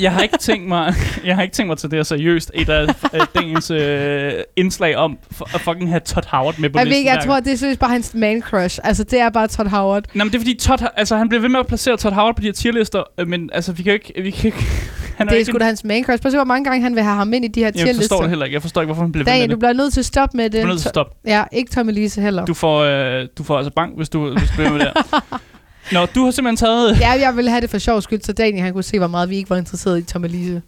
Jeg 0.00 0.12
har 0.12 0.20
ikke 0.22 0.38
tænkt 0.38 0.68
mig, 0.68 0.94
jeg 1.24 1.34
har 1.34 1.42
ikke 1.42 1.54
tænkt 1.54 1.68
mig 1.68 1.78
til 1.78 1.90
det 1.90 2.06
seriøst. 2.06 2.50
Et 2.54 2.68
af 2.68 2.82
øh, 3.14 3.20
dagens 3.34 3.70
øh, 3.70 4.32
indslag 4.56 4.96
om 4.96 5.18
f- 5.34 5.54
at 5.54 5.60
fucking 5.60 5.88
have 5.90 6.00
Todd 6.00 6.24
Howard 6.30 6.58
med 6.58 6.70
på 6.70 6.78
Jeg 6.78 6.86
ved 6.86 6.90
listen. 6.90 6.98
ikke, 6.98 7.10
jeg 7.10 7.24
tror, 7.26 7.40
det 7.40 7.52
er 7.52 7.56
seriøst 7.56 7.80
bare 7.80 7.90
hans 7.90 8.14
man 8.14 8.42
crush. 8.42 8.78
Altså, 8.84 9.04
det 9.04 9.20
er 9.20 9.30
bare 9.30 9.48
Todd 9.48 9.68
Howard. 9.68 10.04
Nej, 10.14 10.24
men 10.24 10.32
det 10.32 10.38
er 10.38 10.40
fordi 10.40 10.54
Todd, 10.54 10.82
altså 10.96 11.16
han 11.16 11.28
bliver 11.28 11.40
ved 11.40 11.48
med 11.48 11.60
at 11.60 11.66
placere 11.66 11.96
Todd 11.96 12.14
Howard 12.14 12.36
på 12.36 12.40
de 12.42 12.46
her 12.46 12.52
tierlister, 12.52 13.02
øh, 13.18 13.28
men 13.28 13.50
altså 13.52 13.72
vi 13.72 13.82
kan 13.82 13.92
ikke, 13.92 14.12
vi 14.22 14.30
kan 14.30 14.46
ikke, 14.46 14.58
han 15.16 15.26
Det 15.26 15.34
er 15.34 15.38
ikke 15.38 15.50
sgu 15.52 15.58
da 15.58 15.64
hans 15.64 15.84
man 15.84 16.04
crush. 16.04 16.22
Prøv 16.22 16.28
at 16.28 16.32
se, 16.32 16.38
hvor 16.38 16.44
mange 16.44 16.64
gange 16.64 16.82
han 16.82 16.94
vil 16.94 17.02
have 17.02 17.16
ham 17.16 17.32
ind 17.32 17.44
i 17.44 17.48
de 17.48 17.60
her 17.60 17.66
Jeg 17.66 17.72
forstår 17.74 17.84
tierlister. 17.92 18.16
det 18.20 18.28
heller 18.28 18.44
ikke. 18.44 18.54
Jeg 18.54 18.62
forstår 18.62 18.80
ikke, 18.80 18.86
hvorfor 18.86 19.02
han 19.02 19.12
bliver 19.12 19.24
ved 19.24 19.32
med 19.40 19.48
du 19.48 19.50
det. 19.50 19.58
bliver 19.58 19.72
nødt 19.72 19.92
til 19.92 20.00
at 20.00 20.06
stoppe 20.06 20.36
med 20.36 20.50
Du 20.50 20.56
det. 20.56 20.62
er 20.62 20.66
nødt 20.66 20.80
til 20.80 20.88
at 20.88 20.92
stoppe. 20.92 21.14
Ja, 21.26 21.44
ikke 21.52 21.70
Tom 21.72 21.88
Elise 21.88 22.20
heller. 22.20 22.44
Du 22.44 22.54
får, 22.54 22.78
øh, 22.80 23.26
du 23.38 23.42
får 23.44 23.56
altså 23.56 23.72
bank, 23.76 23.96
hvis 23.96 24.08
du, 24.08 24.30
hvis 24.38 24.48
du 24.50 24.54
bliver 24.56 24.70
med 24.72 24.80
det. 24.80 24.92
Nå, 25.92 26.06
du 26.14 26.24
har 26.24 26.30
simpelthen 26.30 26.56
taget... 26.66 27.00
Ja, 27.00 27.10
jeg 27.10 27.36
ville 27.36 27.50
have 27.50 27.60
det 27.60 27.70
for 27.70 27.78
sjov 27.78 28.02
skyld, 28.02 28.20
så 28.20 28.32
Daniel 28.32 28.62
han 28.62 28.72
kunne 28.72 28.82
se, 28.82 28.98
hvor 28.98 29.06
meget 29.06 29.30
vi 29.30 29.36
ikke 29.36 29.50
var 29.50 29.56
interesseret 29.56 29.98
i 29.98 30.02
Tom 30.02 30.24
Elise. 30.24 30.62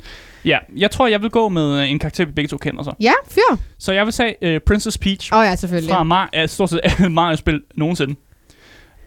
Ja, 0.45 0.59
jeg 0.77 0.91
tror, 0.91 1.07
jeg 1.07 1.23
vil 1.23 1.31
gå 1.31 1.49
med 1.49 1.81
øh, 1.81 1.91
en 1.91 1.99
karakter, 1.99 2.25
vi 2.25 2.33
begge 2.33 2.49
to 2.49 2.57
kender 2.57 2.83
så. 2.83 2.93
Ja, 3.01 3.13
fyr. 3.29 3.57
Så 3.79 3.93
jeg 3.93 4.05
vil 4.05 4.13
sige 4.13 4.35
uh, 4.43 4.61
Princess 4.67 4.99
Peach 4.99 5.33
Åh 5.33 5.39
oh, 5.39 5.45
ja, 5.45 5.57
selvfølgelig. 5.57 5.95
fra 5.95 6.03
Mar- 6.25 6.31
ja, 6.35 6.47
stort 6.47 6.71
set 6.71 6.81
alle 6.83 7.09
Mario-spil 7.09 7.61
nogensinde. 7.77 8.15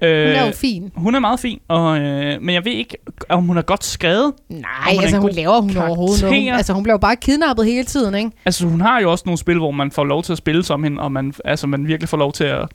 Hun 0.01 0.09
er 0.11 0.41
jo 0.41 0.47
Øh, 0.47 0.53
fin. 0.53 0.91
hun 0.95 1.15
er 1.15 1.19
meget 1.19 1.39
fin, 1.39 1.59
og, 1.67 1.99
øh, 1.99 2.41
men 2.41 2.55
jeg 2.55 2.65
ved 2.65 2.71
ikke, 2.71 2.97
om 3.29 3.43
hun 3.43 3.57
er 3.57 3.61
godt 3.61 3.83
skrevet. 3.83 4.33
Nej, 4.49 4.61
hun 4.93 5.03
altså 5.03 5.17
hun 5.17 5.29
laver 5.31 5.61
hun 5.61 5.77
overhovedet 5.77 6.21
noget. 6.21 6.35
Hun, 6.35 6.43
karakter. 6.43 6.57
altså 6.57 6.73
hun 6.73 6.83
bliver 6.83 6.93
jo 6.93 6.97
bare 6.97 7.15
kidnappet 7.15 7.65
hele 7.65 7.83
tiden, 7.83 8.15
ikke? 8.15 8.31
Altså, 8.45 8.65
hun 8.67 8.81
har 8.81 9.01
jo 9.01 9.11
også 9.11 9.23
nogle 9.25 9.37
spil, 9.37 9.57
hvor 9.57 9.71
man 9.71 9.91
får 9.91 10.03
lov 10.03 10.23
til 10.23 10.31
at 10.31 10.37
spille 10.37 10.63
som 10.63 10.83
hende, 10.83 11.01
og 11.01 11.11
man, 11.11 11.33
altså, 11.45 11.67
man 11.67 11.87
virkelig 11.87 12.09
får 12.09 12.17
lov 12.17 12.33
til 12.33 12.43
at, 12.43 12.67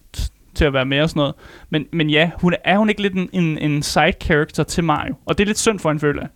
til 0.59 0.65
at 0.65 0.73
være 0.73 0.87
med 0.87 1.01
og 1.01 1.11
sådan 1.11 1.21
noget. 1.21 1.35
Men, 1.71 1.85
men 1.93 2.11
ja, 2.11 2.31
hun, 2.41 2.55
er 2.65 2.79
hun 2.79 2.89
ikke 2.89 3.03
lidt 3.03 3.15
en, 3.15 3.29
en, 3.33 3.59
en 3.59 3.83
side 3.83 4.13
character 4.23 4.63
til 4.63 4.85
Mario? 4.85 5.15
Og 5.27 5.39
det 5.39 5.45
er 5.45 5.47
lidt 5.47 5.59
synd 5.59 5.79
for 5.79 5.91
en, 5.91 6.01
føler. 6.01 6.27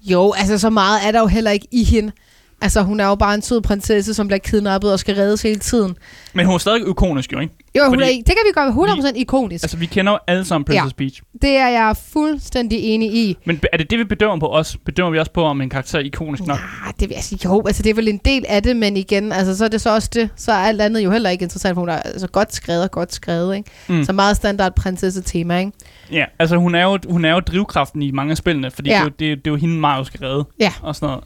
Jo, 0.00 0.32
altså 0.32 0.58
så 0.58 0.70
meget 0.70 1.00
er 1.06 1.12
der 1.12 1.20
jo 1.20 1.26
heller 1.26 1.50
ikke 1.50 1.68
i 1.72 1.84
hende. 1.84 2.12
Altså 2.60 2.82
hun 2.82 3.00
er 3.00 3.06
jo 3.06 3.14
bare 3.14 3.34
en 3.34 3.42
sød 3.42 3.60
prinsesse, 3.60 4.14
som 4.14 4.26
bliver 4.28 4.38
kidnappet 4.38 4.92
og 4.92 4.98
skal 4.98 5.14
reddes 5.14 5.42
hele 5.42 5.58
tiden. 5.60 5.96
Men 6.34 6.46
hun 6.46 6.54
er 6.54 6.58
stadig 6.58 6.88
ikonisk 6.88 7.32
jo, 7.32 7.38
ikke? 7.40 7.54
Jo, 7.78 7.84
hun 7.88 7.94
Fordi- 7.94 8.10
er, 8.12 8.16
det 8.16 8.26
kan 8.26 8.36
vi 8.46 8.52
godt 8.54 8.74
100% 9.14 9.16
ikonisk. 9.16 9.64
Altså, 9.64 9.76
vi 9.76 9.86
kender 9.86 10.12
jo 10.12 10.18
alle 10.26 10.44
sammen 10.44 10.64
Princess 10.64 10.94
ja. 10.98 11.04
Peach. 11.04 11.22
Det 11.42 11.50
er 11.56 11.68
jeg 11.68 11.96
fuldstændig 12.12 12.78
enig 12.78 13.14
i. 13.14 13.36
Men 13.44 13.60
er 13.72 13.76
det 13.76 13.90
det, 13.90 13.98
vi 13.98 14.04
bedømmer 14.04 14.38
på 14.40 14.48
os? 14.48 14.76
Bedømmer 14.84 15.10
vi 15.12 15.18
også 15.18 15.32
på, 15.32 15.42
om 15.44 15.60
en 15.60 15.70
karakter 15.70 15.98
er 15.98 16.02
ikonisk 16.02 16.46
nok? 16.46 16.58
Ja, 16.58 16.90
det 17.00 17.08
vil 17.08 17.14
jeg 17.14 17.24
sige, 17.24 17.40
jo, 17.44 17.62
altså 17.66 17.82
det 17.82 17.90
er 17.90 17.94
vel 17.94 18.08
en 18.08 18.20
del 18.24 18.44
af 18.48 18.62
det, 18.62 18.76
men 18.76 18.96
igen, 18.96 19.32
altså 19.32 19.56
så 19.56 19.64
er 19.64 19.68
det 19.68 19.80
så 19.80 19.94
også 19.94 20.10
det, 20.14 20.30
så 20.36 20.52
er 20.52 20.56
alt 20.56 20.80
andet 20.80 21.00
jo 21.04 21.10
heller 21.10 21.30
ikke 21.30 21.42
interessant, 21.42 21.74
for 21.74 21.80
hun 21.80 21.88
er 21.88 21.96
altså 21.96 22.26
godt 22.28 22.54
skrevet 22.54 22.82
og 22.82 22.90
godt 22.90 23.14
skrevet, 23.14 23.56
ikke? 23.56 23.70
Mm. 23.88 24.04
Så 24.04 24.12
meget 24.12 24.36
standard 24.36 24.74
prinsesse 24.76 25.22
tema, 25.22 25.58
ikke? 25.58 25.72
Ja, 26.12 26.24
altså 26.38 26.56
hun 26.56 26.74
er, 26.74 26.82
jo, 26.84 26.98
hun 27.08 27.24
er 27.24 27.32
jo 27.32 27.40
drivkraften 27.40 28.02
i 28.02 28.10
mange 28.10 28.30
af 28.30 28.36
spillene, 28.36 28.70
fordi 28.70 28.90
ja. 28.90 28.94
Det, 28.94 29.00
er 29.00 29.04
jo- 29.04 29.34
det, 29.36 29.44
det 29.44 29.50
er 29.50 29.54
jo 29.54 29.56
hende, 29.56 29.74
Mario 29.78 30.04
skal 30.04 30.20
redde. 30.20 30.44
Ja. 30.60 30.72
Og 30.82 30.94
sådan 30.96 31.06
noget. 31.08 31.24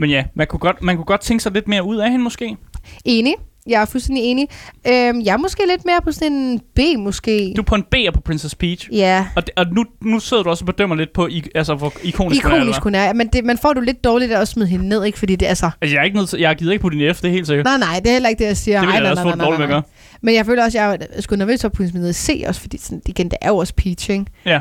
Men 0.00 0.10
ja, 0.10 0.24
man 0.34 0.46
kunne, 0.46 0.60
godt, 0.60 0.82
man 0.82 0.96
kunne 0.96 1.04
godt 1.04 1.20
tænke 1.20 1.42
sig 1.42 1.52
lidt 1.52 1.68
mere 1.68 1.84
ud 1.84 1.96
af 1.96 2.10
hende 2.10 2.24
måske. 2.24 2.56
Enig. 3.04 3.34
Jeg 3.66 3.82
er 3.82 3.84
fuldstændig 3.84 4.24
enig. 4.24 4.48
Øhm, 4.86 5.20
jeg 5.20 5.32
er 5.32 5.36
måske 5.36 5.62
lidt 5.68 5.84
mere 5.84 6.00
på 6.04 6.12
sådan 6.12 6.32
en 6.32 6.60
B, 6.74 6.78
måske. 6.98 7.52
Du 7.56 7.62
er 7.62 7.64
på 7.64 7.74
en 7.74 7.84
B'er 7.94 8.10
på 8.10 8.20
Princess 8.20 8.54
Peach. 8.54 8.88
Ja, 8.92 9.26
Og, 9.36 9.46
det, 9.46 9.50
og 9.56 9.66
nu, 9.72 9.84
nu 10.02 10.20
sidder 10.20 10.42
du 10.42 10.50
også 10.50 10.62
og 10.62 10.66
bedømmer 10.66 10.96
lidt 10.96 11.12
på, 11.12 11.26
i, 11.26 11.44
altså, 11.54 11.74
hvor 11.74 11.92
ikonisk, 12.02 12.42
hun 12.42 12.52
er, 12.52 12.56
ikonisk 12.56 12.82
hun 12.82 12.94
er. 12.94 13.12
Men 13.12 13.28
det, 13.28 13.44
man 13.44 13.58
får 13.58 13.72
du 13.72 13.80
lidt 13.80 14.04
dårligt 14.04 14.32
at 14.32 14.48
smide 14.48 14.68
hende 14.68 14.88
ned, 14.88 15.04
ikke? 15.04 15.18
Fordi 15.18 15.36
det 15.36 15.46
er 15.46 15.48
altså... 15.48 15.70
Altså, 15.80 15.94
jeg 15.96 16.00
er 16.00 16.04
ikke 16.04 16.16
nødt 16.16 16.28
til, 16.28 16.40
jeg 16.40 16.56
gider 16.56 16.72
ikke 16.72 16.82
på 16.82 16.88
din 16.88 17.14
F, 17.14 17.20
det 17.20 17.28
er 17.28 17.32
helt 17.32 17.46
sikkert. 17.46 17.64
Nej, 17.64 17.78
nej, 17.78 18.00
det 18.00 18.08
er 18.08 18.12
heller 18.12 18.28
ikke 18.28 18.38
det, 18.38 18.46
jeg 18.46 18.56
siger. 18.56 18.80
det 18.80 18.86
vil 18.86 18.92
Ej, 18.92 18.94
jeg 18.94 19.02
nej, 19.02 19.10
også 19.10 19.24
nej, 19.24 19.34
nej, 19.36 19.46
nej, 19.46 19.54
at 19.54 19.60
nej. 19.60 19.68
gøre. 19.68 19.82
Men 20.20 20.34
jeg 20.34 20.46
føler 20.46 20.64
også, 20.64 20.78
at 20.78 20.84
jeg 20.84 20.98
er 21.10 21.20
sgu 21.20 21.36
nervøs 21.36 21.60
for 21.60 21.68
at 21.68 21.72
putte 21.72 21.98
ned 21.98 22.12
C 22.12 22.44
også, 22.46 22.60
fordi 22.60 22.78
sådan, 22.78 23.02
igen, 23.06 23.28
det 23.28 23.38
er 23.40 23.48
jo 23.48 23.56
også 23.56 23.74
Peach, 23.74 24.10
ikke? 24.10 24.24
Ja. 24.46 24.60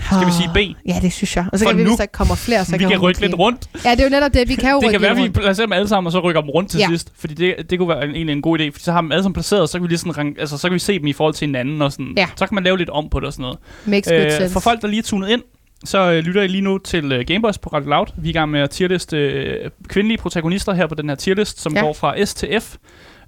Skal 0.00 0.26
vi 0.26 0.32
sige 0.32 0.50
B? 0.54 0.88
Ja, 0.88 0.98
det 1.02 1.12
synes 1.12 1.36
jeg. 1.36 1.44
Og 1.52 1.58
så 1.58 1.64
For 1.64 1.70
kan 1.70 1.78
vi, 1.78 1.82
nu- 1.84 1.90
hvis 1.90 1.98
der 1.98 2.06
kommer 2.06 2.34
flere, 2.34 2.64
så 2.64 2.72
vi 2.72 2.78
kan 2.78 2.88
kan 2.90 2.98
rykke 2.98 3.20
lidt 3.20 3.34
rundt. 3.38 3.68
Ja, 3.84 3.90
det 3.90 4.00
er 4.00 4.04
jo 4.04 4.10
netop 4.10 4.34
det. 4.34 4.48
Vi 4.48 4.54
kan 4.54 4.70
jo 4.70 4.76
Det 4.76 4.84
rykke 4.86 4.92
kan 4.92 5.00
være, 5.02 5.10
at 5.10 5.16
vi 5.16 5.22
rundt. 5.22 5.34
placerer 5.34 5.66
dem 5.66 5.72
alle 5.72 5.88
sammen, 5.88 6.06
og 6.06 6.12
så 6.12 6.20
rykker 6.20 6.40
dem 6.40 6.50
rundt 6.50 6.70
til 6.70 6.78
Ja. 6.80 6.86
sidst. 6.88 7.12
Fordi 7.18 7.34
det, 7.34 7.70
det 7.70 7.78
kunne 7.78 7.88
være 7.88 8.04
en, 8.04 8.10
egentlig 8.14 8.32
en 8.32 8.42
god 8.42 8.58
idé. 8.58 8.62
Fordi 8.70 8.84
så 8.84 8.92
har 8.92 9.00
dem 9.00 9.12
alle 9.12 9.22
sammen 9.22 9.34
placeret, 9.34 9.62
og 9.62 9.68
så 9.68 9.78
kan 9.78 9.82
vi, 9.82 9.88
lige 9.88 9.98
sådan, 9.98 10.36
altså, 10.38 10.58
så 10.58 10.68
kan 10.68 10.74
vi 10.74 10.78
se 10.78 10.98
dem 10.98 11.06
i 11.06 11.12
forhold 11.12 11.34
til 11.34 11.46
hinanden. 11.48 11.82
Og 11.82 11.92
sådan. 11.92 12.12
Ja. 12.16 12.26
Så 12.36 12.46
kan 12.46 12.54
man 12.54 12.64
lave 12.64 12.78
lidt 12.78 12.90
om 12.90 13.08
på 13.08 13.20
det 13.20 13.26
og 13.26 13.32
sådan 13.32 13.42
noget. 13.42 13.58
Makes 13.84 14.08
good 14.08 14.20
Øh, 14.20 14.32
sense. 14.32 14.52
for 14.52 14.60
folk, 14.60 14.82
der 14.82 14.88
lige 14.88 14.98
er 14.98 15.02
tunet 15.02 15.28
ind, 15.30 15.42
så 15.84 15.98
øh, 16.12 16.18
lytter 16.24 16.42
I 16.42 16.46
lige 16.48 16.62
nu 16.62 16.78
til 16.78 17.12
øh, 17.12 17.24
Gameboys 17.26 17.58
på 17.58 17.68
Radio 17.72 17.88
Loud. 17.90 18.06
Vi 18.16 18.28
er 18.28 18.30
i 18.30 18.32
gang 18.32 18.50
med 18.50 18.60
at 18.60 18.70
tierliste 18.70 19.16
øh, 19.16 19.70
kvindelige 19.88 20.18
protagonister 20.18 20.72
her 20.72 20.86
på 20.86 20.94
den 20.94 21.08
her 21.08 21.16
tierlist, 21.16 21.60
som 21.62 21.74
Ja. 21.74 21.80
går 21.80 21.92
fra 21.92 22.24
S 22.24 22.34
til 22.34 22.60
F. 22.60 22.74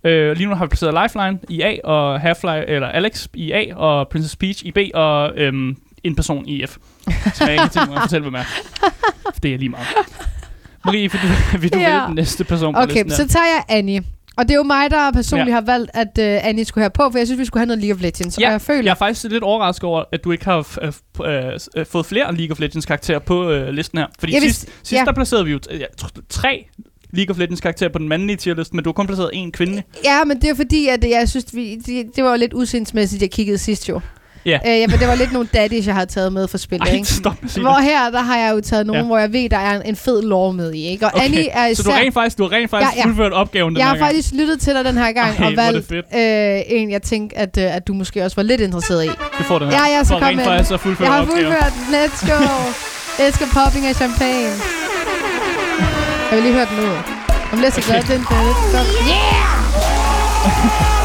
Øh, 0.07 0.37
lige 0.37 0.49
nu 0.49 0.55
har 0.55 0.65
vi 0.65 0.69
placeret 0.69 0.95
Lifeline 1.03 1.39
i 1.49 1.61
A, 1.63 1.77
og 1.85 2.21
Half-Life, 2.21 2.71
eller 2.71 2.89
Alex 2.89 3.27
i 3.35 3.53
A, 3.53 3.75
og 3.77 4.09
Princess 4.09 4.37
Peach 4.37 4.65
i 4.65 4.71
B, 4.71 4.79
og 4.95 5.33
øhm, 5.37 5.77
en 6.05 6.17
person 6.17 6.49
i 6.49 6.67
F. 6.67 6.77
Som 7.35 7.49
jeg 7.49 7.53
ikke 7.53 7.69
tænkt 7.73 7.89
mig 7.89 7.97
at 7.97 8.03
fortælle, 8.03 8.23
hvem 8.23 8.35
er. 8.35 8.45
For 9.25 9.41
det 9.43 9.55
er 9.55 9.59
lige 9.59 9.69
meget. 9.69 9.87
Marie, 10.85 11.11
vil 11.13 11.21
du, 11.23 11.59
vil 11.59 11.73
du 11.73 11.79
Ja. 11.79 11.85
vælge 11.91 12.07
den 12.07 12.15
næste 12.15 12.45
person 12.45 12.75
på 12.75 12.81
Okay, 12.81 12.93
listen 13.05 13.11
så 13.11 13.23
her? 13.23 13.29
tager 13.29 13.45
jeg 13.47 13.65
Annie. 13.69 14.03
Og 14.37 14.45
det 14.45 14.51
er 14.51 14.57
jo 14.57 14.63
mig, 14.63 14.91
der 14.91 15.13
personligt 15.13 15.49
Ja. 15.49 15.55
har 15.55 15.61
valgt, 15.61 15.91
at 15.95 16.09
uh, 16.41 16.49
Annie 16.49 16.65
skulle 16.65 16.83
have 16.83 16.91
på, 16.91 17.11
for 17.11 17.19
jeg 17.19 17.27
synes, 17.27 17.39
vi 17.41 17.45
skulle 17.45 17.61
have 17.61 17.67
noget 17.67 17.81
League 17.83 17.95
of 17.97 18.03
Legends. 18.03 18.39
Ja, 18.41 18.47
og 18.47 18.53
jeg 18.53 18.61
føler, 18.61 18.83
Jeg 18.83 18.91
er 18.91 18.95
faktisk 18.95 19.25
lidt 19.31 19.43
overrasket 19.43 19.85
over, 19.85 20.05
at 20.13 20.25
du 20.25 20.33
ikke 20.33 20.45
har 20.45 20.63
f- 20.63 20.95
f- 21.21 21.27
øh, 21.27 21.59
s- 21.61 21.69
øh, 21.77 21.87
fået 21.87 22.07
flere 22.07 22.35
League 22.37 22.53
of 22.53 22.61
Legends 22.61 22.87
karakterer 22.87 23.19
på 23.19 23.51
øh, 23.51 23.69
listen 23.69 23.99
her. 23.99 24.07
Fordi 24.19 24.33
Jeg 24.35 24.43
sidst, 24.43 24.61
vidste- 24.67 24.79
sidst 24.89 24.93
ja. 25.01 25.05
der 25.05 25.13
placerede 25.13 25.45
vi 25.45 25.53
jo 25.53 25.59
t- 25.71 25.77
ja, 25.77 25.85
tr- 26.03 26.21
tre 26.29 26.67
League 27.11 27.31
of 27.35 27.39
Legends 27.39 27.61
karakterer 27.61 27.91
på 27.91 27.99
den 27.99 28.09
mandlige 28.09 28.37
tierlist, 28.37 28.75
men 28.75 28.85
du 28.85 28.91
har 28.91 28.93
kun 28.93 29.07
placeret 29.07 29.31
én 29.35 29.51
kvinde. 29.51 29.83
Ja, 30.05 30.25
men 30.25 30.41
det 30.41 30.51
er 30.51 30.55
fordi, 30.55 30.89
at 30.89 31.05
jeg 31.11 31.29
synes, 31.29 31.47
vi, 31.55 31.77
det, 31.87 32.07
det 32.17 32.25
var 32.25 32.31
jo 32.31 32.37
lidt 32.37 32.53
usindsmæssigt, 32.55 33.23
jeg 33.23 33.31
kiggede 33.31 33.59
sidst 33.59 33.89
jo. 33.89 34.01
Ja. 34.47 34.59
Øh, 34.67 34.81
ja, 34.81 34.87
men 34.87 34.99
det 34.99 35.09
var 35.09 35.15
lidt 35.15 35.33
nogle 35.33 35.49
daddies, 35.55 35.87
jeg 35.87 35.95
har 35.95 36.05
taget 36.05 36.33
med 36.33 36.49
for 36.49 36.59
spillet, 36.59 36.89
Ej, 36.89 36.95
ikke? 36.95 37.07
stop 37.09 37.37
med 37.43 37.51
Hvor 37.63 37.81
her, 37.83 38.11
der 38.11 38.21
har 38.21 38.39
jeg 38.39 38.53
jo 38.55 38.61
taget 38.61 38.87
nogen, 38.87 39.03
Ja. 39.03 39.07
hvor 39.07 39.19
jeg 39.19 39.33
ved, 39.33 39.49
der 39.51 39.57
er 39.59 39.77
en, 39.77 39.83
en 39.85 39.97
fed 39.97 40.23
lore 40.23 40.53
med 40.53 40.73
i, 40.75 40.87
ikke? 40.87 41.07
Og 41.07 41.13
Okay, 41.15 41.25
Annie 41.25 41.49
er 41.49 41.67
især... 41.67 41.83
Så 41.83 41.89
du 41.89 41.91
har 41.95 41.99
rent 42.01 42.15
faktisk, 42.15 42.39
du 42.39 42.43
har 42.43 42.53
rent 42.53 42.71
faktisk 42.71 42.93
Ja, 42.97 43.01
ja. 43.01 43.07
fuldført 43.07 43.33
opgaven 43.33 43.71
den 43.75 43.79
jeg 43.79 43.87
har 43.87 43.95
gang. 43.97 44.07
faktisk 44.07 44.35
lyttet 44.35 44.61
til 44.61 44.75
dig 44.75 44.85
den 44.85 44.97
her 44.99 45.13
gang 45.13 45.39
Ej, 45.39 45.47
og 45.47 45.53
er 45.53 45.57
valgt 45.57 45.93
øh, 45.93 46.79
en, 46.81 46.91
jeg 46.91 47.03
tænkte, 47.03 47.39
at, 47.39 47.59
øh, 47.59 47.77
at 47.77 47.87
du 47.87 47.95
måske 47.95 48.25
også 48.25 48.37
var 48.37 48.43
lidt 48.43 48.61
interesseret 48.61 49.05
i. 49.05 49.09
Du 49.39 49.43
får 49.43 49.59
den 49.59 49.69
her. 49.69 49.77
Ja, 49.89 49.97
ja, 49.97 50.05
så 50.05 50.13
kom 50.15 50.23
rent 50.23 50.37
med 50.37 50.45
faktisk 50.45 50.71
at 50.73 50.81
fuldføre 50.81 51.09
Jeg 51.09 51.17
har 51.19 51.25
fuldført. 51.25 51.73
Let's 51.95 52.31
go. 52.33 52.45
Elsker 53.27 53.47
popping 53.53 53.87
af 53.87 53.95
champagne. 53.95 54.53
Jeg 56.31 56.33
vil 56.37 56.43
lige 56.43 56.53
høre 56.55 56.67
den 56.71 56.77
nu. 56.87 56.93
Om 57.53 57.59
lidt 57.61 57.75
så 57.75 57.81
glad 57.81 58.03
den 58.03 58.21
der. 58.31 58.55
Yeah! 59.09 61.04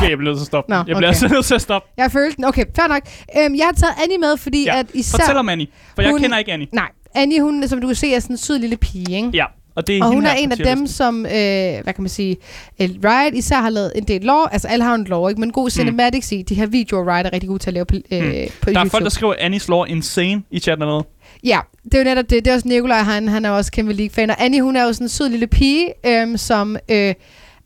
Okay, 0.00 0.10
jeg 0.10 0.18
bliver 0.18 0.30
nødt 0.30 0.38
til 0.38 0.42
at 0.44 0.46
stoppe. 0.46 0.70
Nå, 0.70 0.76
jeg 0.76 0.84
bliver 0.84 0.96
okay. 0.98 1.06
altså 1.06 1.28
nødt 1.28 1.44
til 1.46 1.54
at 1.54 1.62
stoppe. 1.62 1.88
Jeg 1.96 2.12
følte 2.12 2.36
den. 2.36 2.44
Okay, 2.44 2.64
fair 2.76 2.88
nok. 2.88 3.02
Øhm, 3.38 3.54
jeg 3.56 3.64
har 3.66 3.72
taget 3.72 3.94
Annie 4.04 4.18
med, 4.18 4.36
fordi 4.36 4.64
Ja, 4.64 4.78
at 4.78 4.86
især... 4.94 5.18
Fortæl 5.18 5.36
om 5.36 5.48
Annie, 5.48 5.66
for 5.94 6.02
jeg 6.02 6.10
Hun- 6.10 6.20
kender 6.20 6.38
ikke 6.38 6.52
Annie. 6.52 6.68
Nej, 6.72 6.88
Annie, 7.14 7.40
hun, 7.42 7.68
som 7.68 7.80
du 7.80 7.86
kan 7.86 7.96
se, 7.96 8.14
er 8.14 8.20
sådan 8.20 8.34
en 8.34 8.38
sød 8.38 8.58
lille 8.58 8.76
pige, 8.76 9.16
ikke? 9.16 9.30
Ja, 9.34 9.44
og 9.76 9.86
det 9.86 9.98
er 9.98 10.04
Og 10.04 10.10
hun 10.12 10.26
er 10.26 10.32
en 10.32 10.52
af 10.52 10.58
dem, 10.58 10.86
som, 10.86 11.26
øh, 11.26 11.32
hvad 11.32 11.82
kan 11.84 11.94
man 11.98 12.08
sige, 12.08 12.36
øh, 12.80 12.88
Riot 13.04 13.34
især 13.34 13.56
har 13.56 13.70
lavet 13.70 13.92
en 13.96 14.04
del 14.04 14.20
lore, 14.22 14.52
altså 14.52 14.68
alle 14.68 14.84
har 14.84 14.94
en 14.94 15.04
lore, 15.04 15.30
ikke? 15.30 15.40
men 15.40 15.52
god 15.52 15.70
cinematics 15.70 16.32
i, 16.32 16.42
de 16.42 16.54
her 16.54 16.66
videoer, 16.66 17.14
Riot 17.16 17.26
er 17.26 17.32
rigtig 17.32 17.48
gode 17.48 17.58
til 17.58 17.70
at 17.70 17.74
lave 17.74 17.84
på, 17.86 17.94
øh, 17.94 18.00
Mm. 18.00 18.06
på 18.10 18.20
Der 18.20 18.46
YouTube. 18.66 18.80
er 18.80 18.84
folk, 18.90 19.04
der 19.04 19.10
skriver 19.10 19.34
Annies 19.38 19.68
lore 19.68 19.90
insane 19.90 20.42
i 20.50 20.58
chatten 20.60 20.82
eller 20.82 20.92
noget. 20.92 21.06
Ja, 21.44 21.58
det 21.84 21.94
er 21.94 21.98
jo 21.98 22.04
netop 22.04 22.30
det. 22.30 22.44
Det 22.44 22.50
er 22.50 22.54
også 22.54 22.68
Nikolaj, 22.68 22.98
han, 22.98 23.28
han 23.28 23.44
er 23.44 23.50
også 23.50 23.72
kæmpe 23.72 23.92
League-fan. 23.92 24.30
Og 24.30 24.36
Annie, 24.44 24.62
hun 24.62 24.76
er 24.76 24.84
jo 24.84 24.92
sådan 24.92 25.04
en 25.04 25.08
sød 25.08 25.28
lille 25.28 25.46
pige, 25.46 25.88
øhm, 26.06 26.36
som 26.36 26.76
øh, 26.90 27.14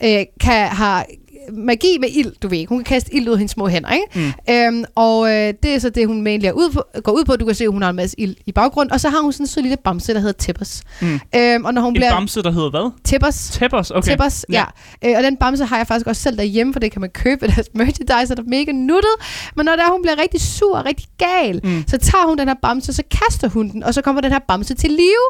øh, 0.04 0.24
kan, 0.40 0.68
har 0.68 1.06
magi 1.52 1.98
med 2.00 2.08
ild, 2.08 2.32
du 2.42 2.48
ved. 2.48 2.66
Hun 2.66 2.78
kan 2.78 2.84
kaste 2.84 3.14
ild 3.14 3.28
ud 3.28 3.32
af 3.32 3.38
hendes 3.38 3.50
små 3.52 3.68
hænder, 3.68 3.90
ikke? 3.90 4.34
Mm. 4.48 4.54
Øhm, 4.54 4.84
og 4.94 5.28
øh, 5.28 5.54
det 5.62 5.74
er 5.74 5.78
så 5.78 5.90
det, 5.90 6.06
hun 6.06 6.22
mainly 6.22 6.46
er 6.46 6.52
ud 6.52 6.70
på, 6.70 6.82
går 7.04 7.12
ud 7.12 7.24
på. 7.24 7.36
Du 7.36 7.44
kan 7.44 7.54
se, 7.54 7.64
at 7.64 7.70
hun 7.70 7.82
har 7.82 7.90
en 7.90 7.96
masse 7.96 8.20
ild 8.20 8.36
i 8.46 8.52
baggrund. 8.52 8.90
Og 8.90 9.00
så 9.00 9.08
har 9.08 9.20
hun 9.20 9.32
sådan 9.32 9.44
en 9.44 9.48
sød 9.48 9.62
lille 9.62 9.76
bamse, 9.84 10.14
der 10.14 10.20
hedder 10.20 10.32
Tippers. 10.32 10.82
Mm. 11.00 11.20
Øhm, 11.36 11.64
og 11.64 11.74
når 11.74 11.82
hun 11.82 11.88
En 11.90 11.94
bliver... 11.94 12.10
bamse, 12.10 12.42
der 12.42 12.50
hedder 12.50 12.70
hvad? 12.70 12.90
Tippers. 13.04 13.50
Teppers, 13.52 13.90
okay. 13.90 14.10
Tippers, 14.10 14.44
ja. 14.50 14.64
ja. 15.02 15.10
Øh, 15.10 15.16
og 15.16 15.22
den 15.22 15.36
bamse 15.36 15.64
har 15.64 15.76
jeg 15.76 15.86
faktisk 15.86 16.06
også 16.06 16.22
selv 16.22 16.36
derhjemme, 16.36 16.72
for 16.72 16.80
det 16.80 16.92
kan 16.92 17.00
man 17.00 17.10
købe 17.10 17.46
i 17.46 17.48
deres 17.48 17.68
merchandise, 17.74 18.34
der 18.34 18.42
er 18.42 18.46
mega 18.46 18.72
nuttet. 18.72 19.14
Men 19.56 19.64
når 19.64 19.76
der 19.76 19.92
hun 19.92 20.02
bliver 20.02 20.18
rigtig 20.22 20.40
sur 20.40 20.78
og 20.78 20.84
rigtig 20.86 21.06
gal, 21.18 21.60
mm. 21.64 21.84
så 21.88 21.96
tager 21.98 22.26
hun 22.28 22.38
den 22.38 22.48
her 22.48 22.56
bamse, 22.62 22.92
så 22.92 23.02
kaster 23.10 23.48
hun 23.48 23.70
den, 23.70 23.82
og 23.82 23.94
så 23.94 24.02
kommer 24.02 24.20
den 24.20 24.32
her 24.32 24.40
bamse 24.48 24.74
til 24.74 24.90
live. 24.90 25.28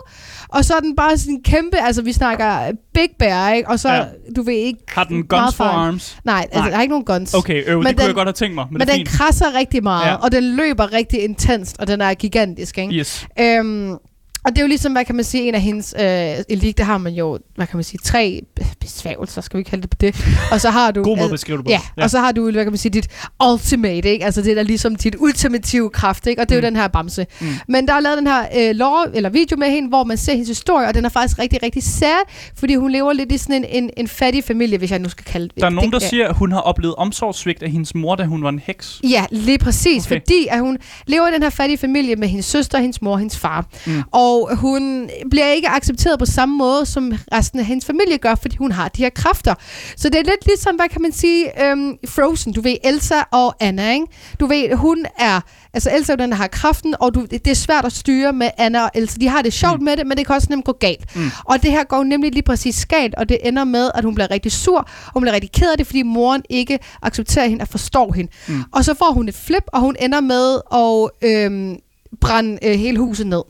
Og 0.48 0.64
så 0.64 0.74
er 0.74 0.80
den 0.80 0.96
bare 0.96 1.18
sådan 1.18 1.34
en 1.34 1.42
kæmpe, 1.42 1.76
altså 1.76 2.02
vi 2.02 2.12
snakker 2.12 2.72
Big 2.94 3.08
Bear, 3.18 3.52
ikke? 3.52 3.68
Og 3.68 3.80
så, 3.80 3.88
Ja. 3.92 4.04
du 4.36 4.42
ved 4.42 4.54
ikke... 4.54 4.78
Har 4.88 5.04
den 5.04 5.26
guns 5.26 5.54
for 5.56 5.64
arms? 5.64 6.16
Nej, 6.24 6.40
altså 6.42 6.58
Nej. 6.60 6.70
der 6.70 6.76
er 6.76 6.80
ikke 6.80 6.90
nogen 6.92 7.04
guns. 7.04 7.34
Okay, 7.34 7.54
øh, 7.60 7.66
det 7.66 7.66
Men 7.76 7.82
kunne 7.84 7.92
den- 7.92 8.06
jeg 8.06 8.14
godt 8.14 8.28
have 8.28 8.32
tænkt 8.32 8.54
mig, 8.54 8.66
men, 8.70 8.78
Men, 8.78 8.86
det 8.86 8.92
er 8.92 8.96
den 8.96 9.06
krasser 9.06 9.54
rigtig 9.54 9.82
meget, 9.82 10.06
ja. 10.06 10.14
og 10.14 10.32
den 10.32 10.44
løber 10.56 10.92
rigtig 10.92 11.24
intenst, 11.24 11.76
og 11.78 11.86
den 11.86 12.00
er 12.00 12.14
gigantisk, 12.14 12.78
ikke? 12.78 12.94
Yes. 12.94 13.26
Øhm, 13.40 13.96
og 14.44 14.50
det 14.50 14.58
er 14.58 14.62
jo 14.62 14.68
ligesom, 14.68 14.92
hvad 14.92 15.04
kan 15.04 15.14
man 15.14 15.24
sige, 15.24 15.48
en 15.48 15.54
af 15.54 15.60
hendes 15.60 15.94
øh, 16.00 16.04
elik, 16.48 16.78
der 16.78 16.84
har 16.84 16.98
man 16.98 17.12
jo, 17.14 17.38
hvad 17.56 17.66
kan 17.66 17.76
man 17.76 17.84
sige, 17.84 17.98
tre 18.04 18.42
besværgelser, 18.80 19.40
skal 19.40 19.58
vi 19.58 19.62
kalde 19.62 19.82
det 19.82 19.90
på 19.90 19.96
det. 20.00 20.26
Og 20.52 20.60
så 20.60 20.70
har 20.70 20.90
du... 20.90 21.02
God 21.02 21.16
måde 21.16 21.24
at 21.24 21.30
beskrive 21.30 21.58
det 21.58 21.64
på. 21.64 21.70
Ja, 21.70 21.80
ja, 21.96 22.02
og 22.02 22.10
så 22.10 22.18
har 22.20 22.32
du, 22.32 22.50
hvad 22.50 22.64
kan 22.64 22.72
man 22.72 22.78
sige, 22.78 22.92
dit 22.92 23.08
ultimate, 23.52 24.08
ikke? 24.10 24.24
Altså 24.24 24.42
det 24.42 24.56
der 24.56 24.62
ligesom 24.62 24.96
dit 24.96 25.16
ultimative 25.18 25.90
kraft, 25.90 26.26
ikke? 26.26 26.42
Og 26.42 26.48
det 26.48 26.54
er 26.54 26.60
Mm. 26.60 26.64
jo 26.64 26.66
den 26.70 26.76
her 26.76 26.88
bamse. 26.88 27.26
Mm. 27.40 27.46
Men 27.68 27.88
der 27.88 27.94
er 27.94 28.00
lavet 28.00 28.18
den 28.18 28.26
her 28.26 28.46
øh, 28.56 28.74
lore, 28.76 29.16
eller 29.16 29.30
video 29.30 29.56
med 29.56 29.70
hende, 29.70 29.88
hvor 29.88 30.04
man 30.04 30.16
ser 30.16 30.32
hendes 30.32 30.48
historie, 30.48 30.88
og 30.88 30.94
den 30.94 31.04
er 31.04 31.08
faktisk 31.08 31.38
rigtig, 31.38 31.62
rigtig 31.62 31.82
sad, 31.82 32.28
fordi 32.58 32.74
hun 32.74 32.90
lever 32.90 33.12
lidt 33.12 33.32
i 33.32 33.38
sådan 33.38 33.64
en, 33.64 33.84
en, 33.84 33.90
en 33.96 34.08
fattig 34.08 34.44
familie, 34.44 34.78
hvis 34.78 34.90
jeg 34.90 34.98
nu 34.98 35.08
skal 35.08 35.24
kalde 35.24 35.48
det. 35.48 35.60
Der 35.60 35.66
er 35.66 35.70
nogen, 35.70 35.92
der 35.92 35.98
siger, 35.98 36.28
at 36.28 36.36
hun 36.36 36.52
har 36.52 36.60
oplevet 36.60 36.94
omsorgssvigt 36.94 37.62
af 37.62 37.70
hendes 37.70 37.94
mor, 37.94 38.14
da 38.14 38.24
hun 38.24 38.42
var 38.42 38.48
en 38.48 38.58
heks. 38.66 39.00
Ja, 39.10 39.24
lige 39.30 39.58
præcis. 39.58 40.06
Okay. 40.06 40.14
Fordi 40.20 40.46
at 40.50 40.60
hun 40.60 40.78
lever 41.06 41.28
i 41.28 41.32
den 41.34 41.42
her 41.42 41.50
fattige 41.50 41.78
familie 41.78 42.16
med 42.16 42.28
hendes 42.28 42.46
søster, 42.46 42.78
hendes 42.78 43.02
mor 43.02 43.12
og 43.12 43.18
hendes 43.18 43.38
far. 43.38 43.66
Mm. 43.86 43.92
Mm. 43.92 44.02
Og 44.42 44.56
hun 44.56 45.10
bliver 45.30 45.46
ikke 45.52 45.68
accepteret 45.68 46.18
på 46.18 46.26
samme 46.26 46.56
måde, 46.56 46.86
som 46.86 47.12
resten 47.32 47.58
af 47.58 47.64
hendes 47.64 47.84
familie 47.86 48.18
gør, 48.18 48.34
fordi 48.34 48.56
hun 48.56 48.72
har 48.72 48.88
de 48.88 49.02
her 49.02 49.10
kræfter. 49.10 49.54
Så 49.96 50.08
det 50.08 50.18
er 50.18 50.22
lidt 50.24 50.46
ligesom, 50.46 50.76
hvad 50.76 50.88
kan 50.88 51.02
man 51.02 51.12
sige, 51.12 51.64
øhm, 51.64 51.96
Frozen. 52.08 52.52
Du 52.52 52.60
ved, 52.60 52.76
Elsa 52.84 53.14
og 53.32 53.54
Anna, 53.60 53.92
ikke? 53.92 54.06
Du 54.40 54.46
ved, 54.46 54.74
hun 54.74 55.06
er... 55.18 55.40
Altså 55.74 55.90
Elsa 55.96 56.12
er 56.12 56.16
den, 56.16 56.30
der 56.30 56.36
har 56.36 56.46
kraften, 56.46 56.94
og 57.00 57.14
du, 57.14 57.24
det 57.30 57.46
er 57.46 57.54
svært 57.54 57.84
at 57.84 57.92
styre 57.92 58.32
med 58.32 58.50
Anna 58.58 58.82
og 58.84 58.90
Elsa. 58.94 59.16
De 59.20 59.28
har 59.28 59.42
det 59.42 59.52
sjovt 59.52 59.78
Mm. 59.78 59.84
med 59.84 59.96
det, 59.96 60.06
men 60.06 60.16
det 60.18 60.26
kan 60.26 60.34
også 60.34 60.46
nemt 60.50 60.64
gå 60.64 60.72
galt. 60.72 61.16
Mm. 61.16 61.30
Og 61.44 61.62
det 61.62 61.70
her 61.70 61.84
går 61.84 62.04
nemlig 62.04 62.32
lige 62.32 62.42
præcis 62.42 62.86
galt, 62.86 63.14
og 63.14 63.28
det 63.28 63.38
ender 63.44 63.64
med, 63.64 63.90
at 63.94 64.04
hun 64.04 64.14
bliver 64.14 64.30
rigtig 64.30 64.52
sur, 64.52 64.78
og 64.78 65.12
hun 65.14 65.22
bliver 65.22 65.34
rigtig 65.34 65.52
ked 65.52 65.70
af 65.70 65.76
det, 65.78 65.86
fordi 65.86 66.02
moren 66.02 66.42
ikke 66.50 66.78
accepterer 67.02 67.46
hende 67.46 67.62
og 67.62 67.68
forstår 67.68 68.12
hende. 68.12 68.32
Mm. 68.48 68.62
Og 68.72 68.84
så 68.84 68.94
får 68.94 69.12
hun 69.12 69.28
et 69.28 69.34
flip, 69.34 69.64
og 69.66 69.80
hun 69.80 69.96
ender 70.00 70.20
med 70.20 70.60
at 70.74 71.28
øhm, 71.30 71.76
brænde 72.20 72.58
øh, 72.62 72.78
hele 72.78 72.98
huset 72.98 73.26
ned. 73.26 73.42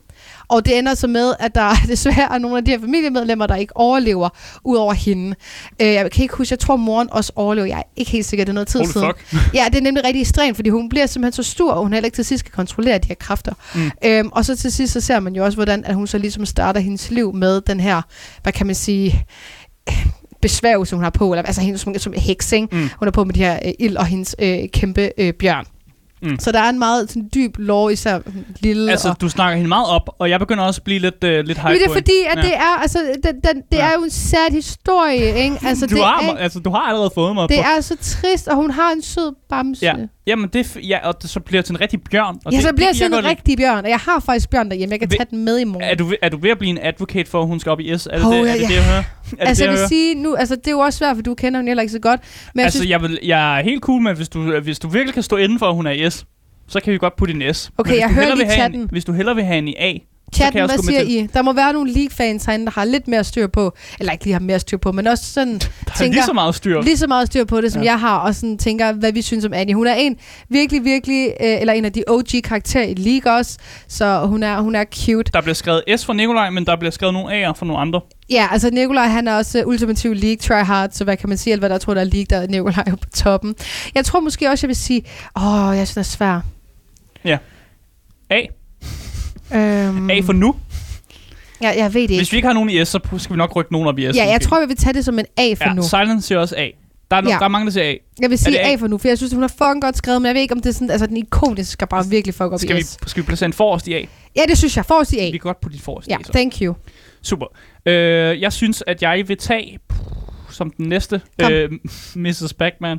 Og 0.48 0.66
det 0.66 0.78
ender 0.78 0.94
så 0.94 1.06
med, 1.06 1.34
at 1.40 1.54
der 1.54 1.74
desværre 1.88 2.34
er 2.34 2.38
nogle 2.38 2.56
af 2.56 2.64
de 2.64 2.70
her 2.70 2.80
familiemedlemmer, 2.80 3.46
der 3.46 3.56
ikke 3.56 3.76
overlever, 3.76 4.28
ud 4.64 4.76
over 4.76 4.92
hende. 4.92 5.36
Øh, 5.82 5.86
jeg 5.86 6.10
kan 6.10 6.22
ikke 6.22 6.34
huske, 6.34 6.52
jeg 6.52 6.58
tror, 6.58 6.76
moren 6.76 7.08
også 7.12 7.32
overlever. 7.36 7.66
Jeg 7.66 7.78
er 7.78 7.82
ikke 7.96 8.10
helt 8.10 8.26
sikker, 8.26 8.44
det 8.44 8.50
er 8.50 8.54
noget 8.54 8.68
tid 8.68 8.80
Holy 8.80 8.92
siden. 8.92 9.12
fuck. 9.30 9.54
Ja, 9.54 9.64
det 9.70 9.78
er 9.78 9.82
nemlig 9.82 10.04
rigtig 10.04 10.20
ekstremt, 10.20 10.56
fordi 10.56 10.70
hun 10.70 10.88
bliver 10.88 11.06
simpelthen 11.06 11.44
så 11.44 11.50
stor, 11.50 11.72
og 11.72 11.82
hun 11.82 11.92
heller 11.92 12.06
ikke 12.06 12.14
til 12.14 12.24
sidst 12.24 12.44
kan 12.44 12.52
kontrollere 12.52 12.98
de 12.98 13.08
her 13.08 13.14
kræfter. 13.14 13.52
Mm. 13.74 13.90
Øhm, 14.04 14.28
og 14.32 14.44
så 14.44 14.56
til 14.56 14.72
sidst, 14.72 14.92
så 14.92 15.00
ser 15.00 15.20
man 15.20 15.34
jo 15.36 15.44
også, 15.44 15.56
hvordan 15.56 15.84
at 15.84 15.94
hun 15.94 16.06
så 16.06 16.18
ligesom 16.18 16.46
starter 16.46 16.80
hendes 16.80 17.10
liv 17.10 17.34
med 17.34 17.60
den 17.60 17.80
her, 17.80 18.02
hvad 18.42 18.52
kan 18.52 18.66
man 18.66 18.74
sige, 18.74 19.24
besværgelse, 20.42 20.96
hun 20.96 21.02
har 21.02 21.10
på, 21.10 21.32
eller 21.32 21.42
altså 21.42 21.60
hende 21.60 21.78
som, 21.78 21.98
som 21.98 22.12
heks, 22.16 22.52
ikke? 22.52 22.68
Mm. 22.72 22.90
Hun 22.98 23.08
er 23.08 23.12
på 23.12 23.24
med 23.24 23.34
de 23.34 23.40
her 23.40 23.58
øh, 23.64 23.72
ild 23.78 23.96
og 23.96 24.06
hendes 24.06 24.36
øh, 24.38 24.58
kæmpe 24.72 25.10
øh, 25.18 25.32
bjørn. 25.32 25.66
Mm. 26.24 26.38
Så 26.38 26.52
der 26.52 26.60
er 26.60 26.68
en 26.68 26.78
meget 26.78 27.08
sådan, 27.10 27.30
dyb 27.34 27.54
lore, 27.58 27.92
især 27.92 28.18
lille. 28.60 28.90
Altså, 28.90 29.08
og, 29.08 29.20
du 29.20 29.28
snakker 29.28 29.56
hende 29.56 29.68
meget 29.68 29.86
op, 29.86 30.10
og 30.18 30.30
jeg 30.30 30.40
begynder 30.40 30.64
også 30.64 30.78
at 30.78 30.84
blive 30.84 30.98
lidt, 30.98 31.24
øh, 31.24 31.44
lidt 31.44 31.58
hype 31.58 31.68
men 31.68 31.78
det 31.78 31.86
er 31.86 31.92
fordi, 31.92 32.12
at 32.30 32.36
Ja. 32.38 32.42
det 32.42 32.54
er, 32.56 32.80
altså, 32.82 32.98
den, 33.24 33.34
den, 33.34 33.56
det 33.72 33.78
Ja. 33.78 33.84
er 33.86 33.92
jo 33.98 34.04
en 34.04 34.10
sad 34.10 34.52
historie, 34.52 35.34
ikke? 35.44 35.58
Altså, 35.66 35.86
du, 35.86 35.94
det, 35.94 36.04
har, 36.04 36.22
er, 36.22 36.36
altså, 36.36 36.58
du 36.60 36.70
har 36.70 36.78
allerede 36.80 37.10
fået 37.14 37.34
mig 37.34 37.48
det 37.48 37.56
på. 37.58 37.62
er 37.76 37.80
så 37.80 37.96
trist, 38.00 38.48
og 38.48 38.56
hun 38.56 38.70
har 38.70 38.92
en 38.92 39.02
sød 39.02 39.34
bamse. 39.48 39.84
Ja. 39.84 39.94
Jamen, 40.26 40.48
det, 40.52 40.76
er 40.76 40.80
ja, 40.80 41.08
og 41.08 41.22
det, 41.22 41.30
så 41.30 41.40
bliver 41.40 41.60
det 41.62 41.66
til 41.66 41.74
en 41.74 41.80
rigtig 41.80 42.00
bjørn. 42.10 42.36
Og 42.44 42.52
ja, 42.52 42.56
det, 42.56 42.64
så 42.66 42.72
bliver 42.74 42.88
det, 42.92 43.00
jeg 43.00 43.06
sådan 43.10 43.24
en 43.24 43.30
rigtig 43.30 43.56
bjørn, 43.58 43.84
og 43.84 43.90
jeg 43.90 43.98
har 43.98 44.20
faktisk 44.20 44.50
bjørn 44.50 44.68
derhjemme. 44.70 44.92
Jeg 44.92 45.00
kan 45.00 45.10
Vil- 45.10 45.18
tage 45.18 45.26
den 45.30 45.44
med 45.44 45.58
i 45.58 45.64
morgen. 45.64 45.82
Er 45.90 45.94
du, 45.94 46.12
er 46.22 46.28
du 46.28 46.36
ved 46.36 46.50
at 46.50 46.58
blive 46.58 46.70
en 46.70 46.78
advocate 46.82 47.30
for, 47.30 47.40
at 47.40 47.46
hun 47.46 47.60
skal 47.60 47.72
op 47.72 47.80
i 47.80 47.98
S? 47.98 48.06
Er 48.12 48.16
det 48.18 48.26
Åh, 48.26 48.32
det, 48.32 48.40
er 48.40 48.44
ja, 48.44 48.52
det, 48.52 48.60
ja. 48.60 48.66
det, 48.66 48.74
jeg 48.74 48.84
hører? 48.84 49.02
Er 49.38 49.46
altså, 49.46 49.64
det, 49.64 49.70
jeg 49.70 49.78
vil 49.78 49.88
sige 49.88 50.14
nu, 50.14 50.34
altså, 50.34 50.56
det 50.56 50.66
er 50.66 50.70
jo 50.70 50.78
også 50.78 50.98
svært, 50.98 51.16
for 51.16 51.22
du 51.22 51.34
kender 51.34 51.58
hende 51.60 51.70
heller 51.70 51.82
ikke 51.82 51.92
så 51.92 51.98
godt. 51.98 52.20
Men 52.54 52.58
jeg 52.60 52.64
Altså, 52.64 52.78
synes, 52.78 52.90
jeg, 52.90 53.02
vil, 53.02 53.18
jeg 53.22 53.58
er 53.58 53.62
helt 53.62 53.82
cool 53.82 54.02
med, 54.02 54.14
hvis 54.14 54.28
du, 54.28 54.60
hvis 54.60 54.78
du 54.78 54.88
virkelig 54.88 55.14
kan 55.14 55.22
stå 55.22 55.36
inden 55.36 55.58
for, 55.58 55.66
at 55.66 55.74
hun 55.74 55.86
er 55.86 55.90
i 55.90 56.10
S, 56.10 56.26
så 56.68 56.80
kan 56.80 56.92
vi 56.92 56.98
godt 56.98 57.16
putte 57.16 57.34
en 57.34 57.54
S. 57.54 57.70
Okay, 57.78 57.98
jeg 57.98 58.10
hører 58.14 58.34
lige 58.34 58.46
have 58.50 58.74
en. 58.74 58.88
Hvis 58.90 59.04
du 59.04 59.12
hellere 59.12 59.34
vil 59.34 59.44
have 59.44 59.58
en 59.58 59.68
i 59.68 59.74
A, 59.78 59.92
chatten, 60.34 60.66
hvad 60.66 60.78
siger. 60.78 61.00
I? 61.00 61.28
Der 61.34 61.42
må 61.42 61.52
være 61.52 61.72
nogle 61.72 61.92
League-fans 61.92 62.44
herinde, 62.44 62.64
der 62.66 62.72
har 62.72 62.84
lidt 62.84 63.08
mere 63.08 63.24
styr 63.24 63.46
på, 63.46 63.74
eller 64.00 64.12
ikke 64.12 64.24
lige 64.24 64.32
har 64.32 64.40
mere 64.40 64.58
styr 64.60 64.76
på, 64.76 64.92
men 64.92 65.06
også 65.06 65.24
sådan 65.24 65.58
Der 65.58 65.66
er 65.86 65.96
tænker, 65.96 66.14
lige 66.14 66.24
så 66.24 66.32
meget 66.32 66.54
styr. 66.54 66.82
lige 66.82 66.96
så 66.96 67.06
meget 67.06 67.26
styr 67.26 67.44
på 67.44 67.60
det, 67.60 67.72
som 67.72 67.82
Ja. 67.82 67.86
ja. 67.86 67.92
jeg 67.92 68.00
har, 68.00 68.18
og 68.18 68.34
sådan 68.34 68.58
tænker, 68.58 68.92
hvad 68.92 69.12
vi 69.12 69.22
synes 69.22 69.44
om 69.44 69.52
Annie. 69.52 69.74
Hun 69.74 69.86
er 69.86 69.94
en 69.94 70.16
virkelig, 70.48 70.84
virkelig, 70.84 71.26
øh, 71.40 71.60
eller 71.60 71.72
en 71.72 71.84
af 71.84 71.92
de 71.92 72.04
OG-karakterer 72.08 72.84
i 72.84 72.94
League 72.94 73.32
også, 73.32 73.58
så 73.88 74.26
hun 74.26 74.42
er, 74.42 74.60
hun 74.60 74.74
er 74.74 74.84
cute. 74.94 75.32
Der 75.32 75.40
bliver 75.40 75.54
skrevet 75.54 75.82
S 75.96 76.04
for 76.04 76.12
Nikolaj, 76.12 76.50
men 76.50 76.66
der 76.66 76.76
bliver 76.76 76.90
skrevet 76.92 77.14
nogle 77.14 77.48
A'er 77.48 77.52
for 77.52 77.66
nogle 77.66 77.80
andre. 77.80 78.00
Ja, 78.30 78.46
altså 78.50 78.70
Nikolaj, 78.70 79.06
han 79.06 79.28
er 79.28 79.34
også 79.36 79.62
uh, 79.62 79.68
ultimativ 79.68 80.12
League 80.14 80.36
tryhard, 80.36 80.90
så 80.92 81.04
hvad 81.04 81.16
kan 81.16 81.28
man 81.28 81.38
sige, 81.38 81.52
alt 81.52 81.60
hvad 81.60 81.70
der 81.70 81.78
tror, 81.78 81.94
der 81.94 82.00
er 82.00 82.04
League, 82.04 82.26
der 82.30 82.36
er 82.36 82.46
Nikolaj 82.46 82.84
på 83.02 83.08
toppen. 83.14 83.54
Jeg 83.94 84.04
tror 84.04 84.20
måske 84.20 84.50
også, 84.50 84.66
jeg 84.66 84.68
vil 84.68 84.76
sige, 84.76 85.02
åh, 85.36 85.76
jeg 85.76 85.88
synes, 85.88 85.90
det 85.94 85.96
er 85.96 86.16
svært. 86.16 86.42
A. 88.30 88.40
Øhm, 89.54 90.10
A 90.10 90.20
for 90.20 90.32
nu. 90.32 90.54
jeg, 91.60 91.74
jeg 91.78 91.94
ved 91.94 92.02
det 92.02 92.10
ikke. 92.10 92.16
Hvis 92.20 92.32
vi 92.32 92.36
ikke 92.36 92.46
har 92.48 92.52
nogen 92.54 92.70
i 92.70 92.84
S, 92.84 92.88
så 92.88 93.00
skal 93.18 93.32
vi 93.34 93.38
nok 93.38 93.56
rykke 93.56 93.72
nogen 93.72 93.88
op 93.88 93.98
i 93.98 94.12
S. 94.12 94.16
Ja, 94.16 94.24
jeg 94.24 94.40
tror, 94.40 94.58
jeg 94.58 94.68
vil 94.68 94.76
tage 94.76 94.92
det 94.94 95.04
som 95.04 95.18
en 95.18 95.24
A 95.36 95.54
for 95.54 95.64
ja, 95.68 95.74
nu. 95.74 95.82
Silence 95.82 96.26
siger 96.26 96.38
også 96.38 96.54
A. 96.58 96.68
Der 97.10 97.16
er, 97.16 97.22
no- 97.22 97.28
Ja. 97.28 97.36
der 97.38 97.44
er 97.44 97.48
mange, 97.48 97.64
der 97.66 97.72
siger 97.72 97.84
A. 97.84 97.94
Jeg 98.20 98.30
vil 98.30 98.38
sige 98.38 98.60
A? 98.60 98.74
For 98.76 98.86
nu, 98.86 98.98
for 98.98 99.08
jeg 99.08 99.16
synes, 99.18 99.32
hun 99.32 99.42
har 99.42 99.48
fucking 99.48 99.82
godt 99.82 99.96
skrevet, 99.96 100.22
men 100.22 100.26
jeg 100.26 100.34
ved 100.34 100.42
ikke, 100.42 100.54
om 100.54 100.60
det 100.60 100.68
er 100.68 100.72
sådan, 100.74 100.90
altså 100.90 101.06
den 101.06 101.16
ikoniske 101.16 101.72
skal 101.72 101.86
bare 101.88 102.06
virkelig 102.10 102.34
fuck 102.34 102.52
op 102.52 102.58
Skal 102.60 102.70
i 102.76 102.78
vi, 102.78 102.82
S. 102.82 102.96
skal 103.06 103.22
vi 103.22 103.26
placere 103.26 103.46
en 103.46 103.52
forrest 103.52 103.88
i 103.88 103.92
A? 103.94 104.04
Ja, 104.36 104.42
det 104.48 104.58
synes 104.58 104.76
jeg. 104.76 104.84
Forrest 104.86 105.12
i 105.12 105.18
A. 105.18 105.24
Vi 105.24 105.30
kan 105.30 105.38
godt 105.40 105.60
putte 105.60 105.76
dit 105.76 105.84
forrest 105.84 106.08
Ja, 106.08 106.16
i 106.16 106.20
A. 106.20 106.24
Så. 106.24 106.32
thank 106.32 106.54
you. 106.62 106.74
Super. 107.22 107.46
Øh, 107.86 108.40
jeg 108.40 108.52
synes, 108.52 108.82
at 108.86 109.02
jeg 109.02 109.24
vil 109.28 109.36
tage 109.36 109.78
som 110.50 110.70
den 110.70 110.88
næste 110.88 111.20
Kom. 111.40 111.52
øh, 111.52 111.70
Mrs. 112.14 112.54
Pac-Man. 112.58 112.98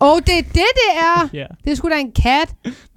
Og 0.00 0.20
det 0.26 0.38
er 0.38 0.42
det, 0.42 0.52
det 0.54 0.90
er. 0.96 1.28
Ja. 1.32 1.46
Det 1.64 1.70
er 1.70 1.74
sgu 1.74 1.88
da 1.88 2.00
en 2.00 2.12
kat. 2.12 2.54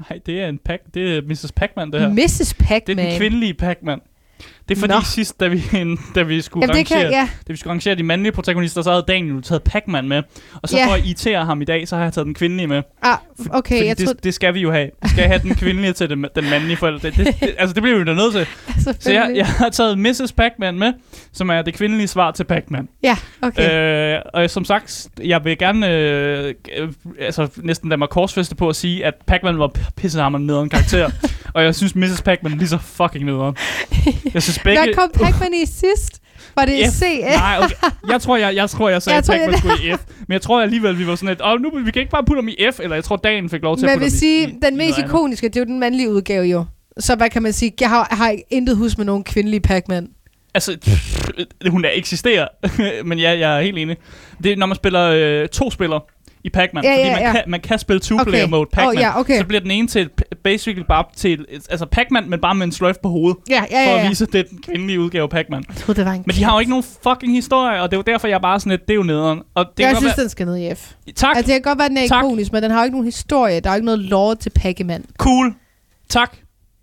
Nej, 0.10 0.20
det 0.26 0.42
er 0.42 0.48
en 0.48 0.58
pac 0.66 0.80
det 0.94 1.18
er 1.18 1.22
Mrs. 1.22 1.52
Pac-Man, 1.56 1.92
det 1.92 2.02
her. 2.02 2.10
Mrs. 2.10 2.38
Det 2.58 2.66
Pac-Man. 2.68 3.00
er 3.00 3.10
den 3.10 3.18
kvindelige 3.20 3.54
Pac-Man. 3.54 4.00
Det 4.70 4.76
er 4.76 4.80
fordi 4.80 4.94
Nå. 4.94 5.02
sidst, 5.06 5.40
da 5.40 5.48
vi, 5.48 5.64
da 6.16 6.22
vi 6.24 6.42
skulle 6.42 6.64
Jamen, 6.64 6.78
det 6.78 6.88
kan, 6.88 6.98
rangere, 6.98 7.14
ja. 7.20 7.30
da 7.48 7.54
vi 7.54 7.58
skulle 7.58 7.72
rangere 7.72 7.96
de 7.96 8.04
mandlige 8.04 8.32
protagonister, 8.32 8.82
så 8.82 8.92
havde 8.92 9.06
Daniel 9.08 9.42
taget 9.44 9.64
Pac-Man 9.64 10.08
med. 10.08 10.24
Og 10.62 10.70
så 10.70 10.78
Ja. 10.78 10.88
for 10.88 10.92
at 10.94 11.00
irritere 11.06 11.46
ham 11.46 11.62
i 11.62 11.66
dag, 11.66 11.88
så 11.88 11.96
har 11.96 12.04
jeg 12.04 12.14
taget 12.14 12.26
den 12.26 12.34
kvindelige 12.34 12.68
med. 12.68 12.82
Ah, 13.02 13.18
okay, 13.52 13.76
fordi 13.76 13.88
jeg 13.88 13.98
det, 13.98 14.06
troede... 14.06 14.20
det 14.24 14.34
skal 14.34 14.54
vi 14.54 14.60
jo 14.60 14.72
have. 14.72 14.90
Vi 15.04 15.10
skal 15.10 15.24
have 15.24 15.40
den 15.40 15.56
kvindelige 15.56 15.94
til 15.94 16.10
den, 16.10 16.26
den 16.36 16.50
mandlige 16.50 16.78
forælder. 16.78 17.00
Det, 17.00 17.16
det, 17.16 17.26
det, 17.40 17.56
altså, 17.58 17.74
det 17.74 17.84
bliver 17.84 17.96
vi 17.98 18.00
jo 18.00 18.06
da 18.06 18.14
nødt 18.14 18.34
til. 18.34 18.48
Så 19.00 19.12
jeg, 19.12 19.32
jeg 19.36 19.46
har 19.46 19.70
taget 19.70 20.00
Mrs. 20.00 20.32
Pac-Man 20.38 20.80
med, 20.80 20.94
som 21.34 21.50
er 21.50 21.62
det 21.62 21.74
kvindelige 21.74 22.08
svar 22.08 22.32
til 22.32 22.44
Pac-Man. 22.44 22.88
Ja, 23.04 23.18
okay. 23.42 24.16
Øh, 24.16 24.22
og 24.34 24.50
som 24.50 24.66
sagt, 24.66 25.08
jeg 25.24 25.46
vil 25.46 25.58
gerne 25.58 25.90
øh, 25.90 26.54
altså, 27.20 27.48
næsten 27.58 27.90
lade 27.90 27.98
mig 28.00 28.10
korsfeste 28.10 28.56
på 28.56 28.70
at 28.70 28.76
sige, 28.76 29.06
at 29.06 29.14
Pac-Man 29.28 29.60
var 29.60 29.72
pissehammerende 29.98 30.48
nederen 30.48 30.70
karakter. 30.70 31.10
og 31.54 31.64
jeg 31.64 31.76
synes, 31.76 31.96
Mrs. 31.96 32.22
Pac-Man 32.22 32.54
er 32.54 32.58
lige 32.58 32.68
så 32.68 32.78
fucking 32.78 33.26
nederen. 33.26 33.56
Jeg 34.34 34.44
synes 34.44 34.53
begge... 34.60 34.84
Hvad 34.84 34.94
kom 34.94 35.10
Pac-Man 35.14 35.54
i 35.54 35.66
sidst? 35.66 36.20
Var 36.56 36.66
det 36.66 36.74
F. 36.88 36.94
C? 36.94 37.04
Nej, 37.36 37.58
okay. 37.64 37.76
Jeg 38.10 38.22
tror, 38.22 38.38
jeg, 38.38 38.56
jeg, 38.56 38.70
tror, 38.70 38.90
jeg 38.90 39.02
sagde, 39.02 39.16
Jeg 39.16 39.24
tror, 39.24 39.34
Pac-Man 39.34 39.50
jeg- 39.52 39.60
skulle 39.60 39.88
i 39.88 39.94
F. 39.94 40.00
Men 40.28 40.34
jeg 40.34 40.42
tror 40.42 40.62
alligevel, 40.62 40.98
vi 41.00 41.08
var 41.08 41.16
sådan 41.16 41.30
lidt, 41.30 41.42
åh, 41.46 41.62
nu, 41.62 41.70
vi 41.86 41.92
kan 41.92 42.00
ikke 42.00 42.12
bare 42.12 42.24
putte 42.24 42.38
ham 42.42 42.48
i 42.48 42.56
F, 42.74 42.80
eller 42.80 42.96
jeg 42.96 43.04
tror, 43.04 43.16
dagen 43.16 43.50
fik 43.50 43.62
lov 43.62 43.78
til 43.78 43.82
Men 43.86 43.90
at 43.90 43.96
putte 43.96 44.04
vil 44.04 44.12
ham 44.12 44.18
sige, 44.20 44.40
i, 44.40 44.44
i 44.44 44.46
den 44.46 44.60
noget 44.62 44.74
mest 44.78 44.98
ikoniske, 45.00 45.48
det 45.50 45.56
er 45.56 45.60
jo 45.60 45.66
den 45.66 45.80
mandlige 45.80 46.10
udgave 46.12 46.46
jo. 46.46 46.66
Så 47.00 47.16
hvad 47.16 47.30
kan 47.30 47.44
man 47.44 47.54
sige? 47.54 47.74
Jeg 47.82 47.90
har, 47.90 48.08
har 48.12 48.36
intet 48.50 48.78
hus 48.78 48.98
med 48.98 49.06
nogen 49.06 49.24
kvindelige 49.24 49.60
Pac-Man. 49.62 50.08
Altså, 50.56 50.78
pff, 50.82 51.28
hun 51.68 51.86
er 51.86 51.90
eksisterer, 51.94 52.48
men 53.08 53.20
ja, 53.20 53.38
jeg 53.40 53.58
er 53.58 53.62
helt 53.62 53.78
enig. 53.78 53.98
Det 54.44 54.52
er, 54.52 54.56
når 54.56 54.66
man 54.66 54.76
spiller 54.76 55.10
øh, 55.10 55.48
to 55.48 55.72
spillere 55.72 56.02
i 56.46 56.50
Pac-Man, 56.50 56.84
Ja, 56.84 56.92
fordi 56.92 57.08
ja, 57.08 57.12
man, 57.14 57.22
ja. 57.22 57.32
Kan, 57.32 57.42
man 57.48 57.60
kan 57.60 57.80
spille 57.80 58.00
two-player 58.06 58.44
Okay. 58.44 58.50
mode 58.50 58.70
Pac-Man, 58.74 58.88
Åh, 58.98 59.02
ja, 59.02 59.20
okay. 59.20 59.38
så 59.38 59.46
bliver 59.46 59.62
den 59.62 59.72
ene 59.72 59.88
til, 59.88 60.10
basically 60.44 60.86
bare 60.88 61.04
til, 61.16 61.46
altså 61.70 61.86
Pac-Man, 61.86 62.30
men 62.30 62.40
bare 62.42 62.56
med 62.56 62.66
en 62.66 62.72
sløjf 62.72 62.96
på 63.04 63.10
hovedet, 63.10 63.38
Ja, 63.50 63.64
ja, 63.72 63.86
for 63.86 63.92
ja. 63.92 63.98
at 63.98 64.04
ja. 64.04 64.10
vise, 64.10 64.24
at 64.24 64.34
det 64.34 64.40
er 64.40 64.44
den 64.50 64.58
kvindelige 64.62 65.00
udgave 65.00 65.24
af 65.24 65.30
Pac-Man. 65.30 65.64
Men 65.88 66.36
de 66.36 66.44
har 66.44 66.54
jo 66.54 66.60
ikke 66.60 66.70
nogen 66.70 66.86
fucking 67.04 67.34
historie, 67.34 67.82
og 67.82 67.92
det 67.92 67.96
er 67.98 68.00
jo 68.00 68.04
derfor, 68.14 68.28
jeg 68.28 68.36
er 68.36 68.40
bare 68.40 68.60
sådan 68.60 68.70
lidt, 68.70 68.82
det 68.82 68.92
er 68.94 68.96
jo 68.96 69.04
nederen. 69.04 69.42
Og 69.56 69.66
det 69.78 69.84
jeg 69.84 69.90
kan 69.90 69.98
synes, 69.98 70.14
godt 70.14 70.22
den 70.22 70.30
skal 70.30 70.46
ned 70.46 70.58
i 70.58 70.76
F. 70.76 70.94
være, 71.06 71.14
tak, 71.16 71.36
Altså, 71.38 71.48
det 71.48 71.54
kan 71.54 71.62
godt 71.62 71.80
være, 71.80 71.90
den 71.90 71.98
er 71.98 72.08
Tak. 72.08 72.24
ikonisk, 72.24 72.52
men 72.54 72.64
den 72.64 72.72
har 72.72 72.80
jo 72.80 72.84
ikke 72.84 72.96
nogen 72.96 73.06
historie. 73.06 73.60
Der 73.60 73.70
er 73.70 73.74
jo 73.74 73.76
ikke 73.76 73.86
noget 73.86 74.00
lore 74.00 74.36
til 74.36 74.50
Pac-Man. 74.50 75.06
cool, 75.18 75.54
tak, 76.10 76.36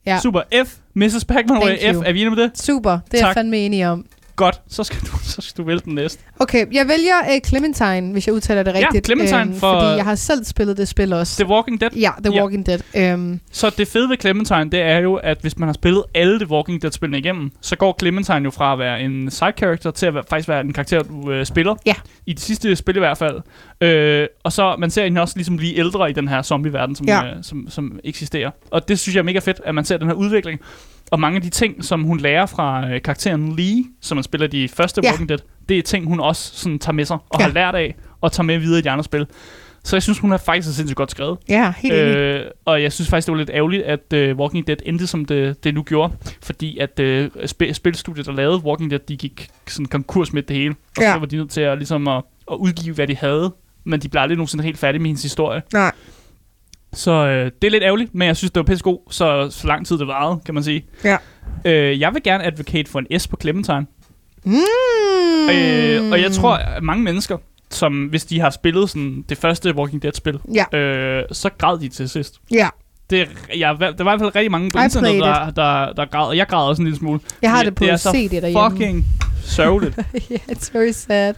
Ja. 0.06 0.18
super, 0.22 0.40
F, 0.64 0.74
Mrs. 0.94 1.24
Pac-Man 1.24 1.62
F, 1.62 1.94
you. 1.94 2.02
er 2.06 2.12
vi 2.12 2.20
enige 2.20 2.30
med 2.36 2.42
det? 2.44 2.58
Super, 2.58 2.90
det 2.90 3.14
er 3.14 3.18
Tak. 3.18 3.26
jeg 3.26 3.34
fandme 3.34 3.56
enig 3.58 3.88
om. 3.88 4.04
Godt, 4.40 4.60
så 4.68 4.84
skal 4.84 4.98
du, 5.00 5.06
så 5.22 5.40
skal 5.40 5.62
du 5.62 5.66
vælge 5.66 5.80
den 5.84 5.94
næste. 5.94 6.22
Okay, 6.38 6.66
jeg 6.72 6.88
vælger 6.88 7.14
uh, 7.36 7.48
Clementine, 7.48 8.12
hvis 8.12 8.26
jeg 8.26 8.34
udtaler 8.34 8.62
det 8.62 8.72
Ja, 8.74 8.78
rigtigt. 8.78 9.06
Clementine 9.06 9.40
øhm, 9.40 9.54
for- 9.54 9.80
Fordi 9.80 9.96
jeg 9.96 10.04
har 10.04 10.14
selv 10.14 10.44
spillet 10.44 10.76
det 10.76 10.88
spil 10.88 11.12
også. 11.12 11.44
The 11.44 11.52
Walking 11.52 11.80
Dead. 11.80 11.90
Ja, 11.96 12.10
The 12.24 12.34
Ja. 12.34 12.42
Walking 12.42 12.66
Dead. 12.66 13.14
Um, 13.14 13.40
Så 13.52 13.70
det 13.78 13.88
fede 13.88 14.08
ved 14.08 14.16
Clementine, 14.20 14.70
det 14.70 14.80
er 14.80 14.98
jo, 14.98 15.14
at 15.14 15.38
hvis 15.40 15.58
man 15.58 15.68
har 15.68 15.72
spillet 15.72 16.02
alle 16.14 16.38
The 16.38 16.50
Walking 16.50 16.82
Dead-spillene 16.82 17.18
igennem, 17.18 17.50
så 17.60 17.76
går 17.76 17.96
Clementine 18.00 18.40
jo 18.44 18.50
fra 18.50 18.72
at 18.72 18.78
være 18.78 19.00
en 19.02 19.30
side 19.30 19.52
character 19.58 19.90
til 19.90 20.06
at 20.06 20.14
være, 20.14 20.24
faktisk 20.30 20.48
være 20.48 20.60
en 20.60 20.72
karakter, 20.72 21.02
du 21.02 21.30
øh, 21.32 21.46
spiller. 21.46 21.74
Ja. 21.86 21.94
I 22.26 22.32
de 22.32 22.40
sidste 22.40 22.76
spil 22.76 22.96
i 22.96 22.98
hvert 22.98 23.18
fald. 23.18 23.40
Øh, 23.80 24.26
og 24.44 24.52
så 24.52 24.76
man 24.78 24.90
ser 24.90 25.04
hende 25.04 25.20
også 25.20 25.36
ligesom 25.36 25.56
blive 25.56 25.76
ældre 25.78 26.10
i 26.10 26.12
den 26.12 26.28
her 26.28 26.42
zombie-verden, 26.42 26.96
som, 26.96 27.06
Ja. 27.08 27.24
øh, 27.26 27.32
som, 27.42 27.66
som 27.70 28.00
eksisterer. 28.04 28.50
Og 28.70 28.88
det 28.88 28.98
synes 28.98 29.14
jeg 29.16 29.20
er 29.20 29.24
mega 29.24 29.38
fedt, 29.38 29.60
at 29.64 29.74
man 29.74 29.84
ser 29.84 29.96
den 29.96 30.06
her 30.06 30.14
udvikling. 30.14 30.60
Og 31.10 31.20
mange 31.20 31.36
af 31.36 31.42
de 31.42 31.50
ting, 31.50 31.84
som 31.84 32.02
hun 32.02 32.18
lærer 32.20 32.46
fra 32.46 32.90
øh, 32.90 33.02
karakteren 33.02 33.56
Lee, 33.56 33.84
som 34.00 34.16
man 34.16 34.24
spiller 34.24 34.46
de 34.46 34.68
første 34.68 35.00
Ja. 35.04 35.08
Walking 35.10 35.28
Dead, 35.28 35.38
det 35.68 35.78
er 35.78 35.82
ting, 35.82 36.06
hun 36.06 36.20
også 36.20 36.50
sådan, 36.54 36.78
tager 36.78 36.92
med 36.92 37.04
sig 37.04 37.18
og 37.30 37.40
Ja. 37.40 37.44
har 37.46 37.52
lært 37.52 37.74
af, 37.74 37.94
og 38.20 38.32
tager 38.32 38.44
med 38.44 38.58
videre 38.58 38.78
i 38.78 38.82
de 38.82 38.90
andre 38.90 39.04
spil. 39.04 39.26
Så 39.84 39.96
jeg 39.96 40.02
synes, 40.02 40.18
hun 40.18 40.32
er 40.32 40.36
faktisk 40.36 40.68
er 40.68 40.72
sindssygt 40.72 40.96
godt 40.96 41.10
skrevet. 41.10 41.38
ja, 41.48 41.72
helt 41.78 41.94
enig. 41.94 42.16
Øh, 42.16 42.44
og 42.64 42.82
jeg 42.82 42.92
synes 42.92 43.08
faktisk, 43.10 43.26
det 43.26 43.32
var 43.32 43.38
lidt 43.38 43.50
ærgerligt, 43.54 43.82
at 43.82 44.30
uh, 44.32 44.38
Walking 44.38 44.66
Dead 44.66 44.76
endte, 44.84 45.06
som 45.06 45.24
det, 45.24 45.64
det 45.64 45.74
nu 45.74 45.82
gjorde. 45.82 46.12
Fordi 46.42 46.78
at 46.78 47.00
uh, 47.00 47.24
sp- 47.42 47.72
spilstudiet, 47.72 48.26
der 48.26 48.32
lavede 48.32 48.58
Walking 48.64 48.90
Dead, 48.90 49.00
de 49.08 49.16
gik 49.16 49.48
sådan 49.68 49.86
konkurs 49.86 50.32
med 50.32 50.42
det 50.42 50.56
hele. 50.56 50.74
Og 50.96 51.02
Ja. 51.02 51.12
så 51.12 51.18
var 51.18 51.26
de 51.26 51.36
nødt 51.36 51.50
til 51.50 51.60
at, 51.60 51.78
ligesom 51.78 52.08
at, 52.08 52.22
at 52.50 52.54
udgive, 52.56 52.94
hvad 52.94 53.06
de 53.06 53.16
havde. 53.16 53.54
Men 53.84 54.00
de 54.00 54.08
blev 54.08 54.22
aldrig 54.22 54.36
nogensinde 54.36 54.64
helt 54.64 54.78
færdige 54.78 55.00
med 55.02 55.06
hendes 55.08 55.22
historie. 55.22 55.62
Nej. 55.72 55.92
Så 56.92 57.10
øh, 57.10 57.50
det 57.62 57.66
er 57.66 57.70
lidt 57.70 57.82
ærgerligt, 57.84 58.14
men 58.14 58.28
jeg 58.28 58.36
synes, 58.36 58.50
det 58.50 58.60
var 58.60 58.64
pisse 58.64 58.82
god, 58.84 58.98
så, 59.10 59.48
så 59.50 59.66
lang 59.66 59.86
tid 59.86 59.98
det 59.98 60.06
varede, 60.06 60.40
kan 60.44 60.54
man 60.54 60.62
sige. 60.64 60.84
Ja. 61.04 61.16
Øh, 61.64 62.00
jeg 62.00 62.14
vil 62.14 62.22
gerne 62.22 62.44
advocate 62.44 62.90
for 62.90 62.98
en 63.10 63.20
S 63.20 63.28
på 63.28 63.36
Clementine. 63.40 63.86
Mm. 64.44 64.52
Øh, 65.52 66.10
og 66.12 66.20
jeg 66.20 66.32
tror, 66.32 66.52
at 66.54 66.82
mange 66.82 67.02
mennesker, 67.04 67.36
som 67.70 68.04
hvis 68.04 68.24
de 68.24 68.40
har 68.40 68.50
spillet 68.50 68.90
sådan 68.90 69.24
det 69.28 69.38
første 69.38 69.74
Walking 69.76 70.02
Dead-spil, 70.02 70.38
Ja, 70.72 70.78
øh, 70.78 71.24
så 71.32 71.50
græd 71.58 71.78
de 71.78 71.88
til 71.88 72.08
sidst. 72.08 72.34
ja. 72.50 72.68
Det, 73.10 73.28
jeg, 73.56 73.76
der 73.78 73.86
var 74.04 74.14
i 74.14 74.16
hvert 74.16 74.20
fald 74.20 74.36
rigtig 74.36 74.50
mange 74.50 74.70
på 74.70 74.78
I 74.78 74.84
internettet, 74.84 75.20
played 75.22 75.34
der, 75.36 75.50
der, 75.86 75.92
der 75.92 76.04
græd, 76.04 76.26
og 76.26 76.36
jeg 76.36 76.46
græd 76.46 76.68
også 76.68 76.82
en 76.82 76.86
lille 76.86 76.98
smule. 76.98 77.20
Jeg 77.42 77.50
har 77.50 77.62
Det- 77.62 77.74
på 77.74 77.84
det 77.84 77.90
er 77.92 77.96
CD 77.96 78.30
derhjemme. 78.30 78.70
Fucking 78.70 79.04
sørgeligt. 79.44 79.96
yeah, 80.32 80.40
it's 80.48 80.70
very 80.78 80.90
sad. 80.92 81.34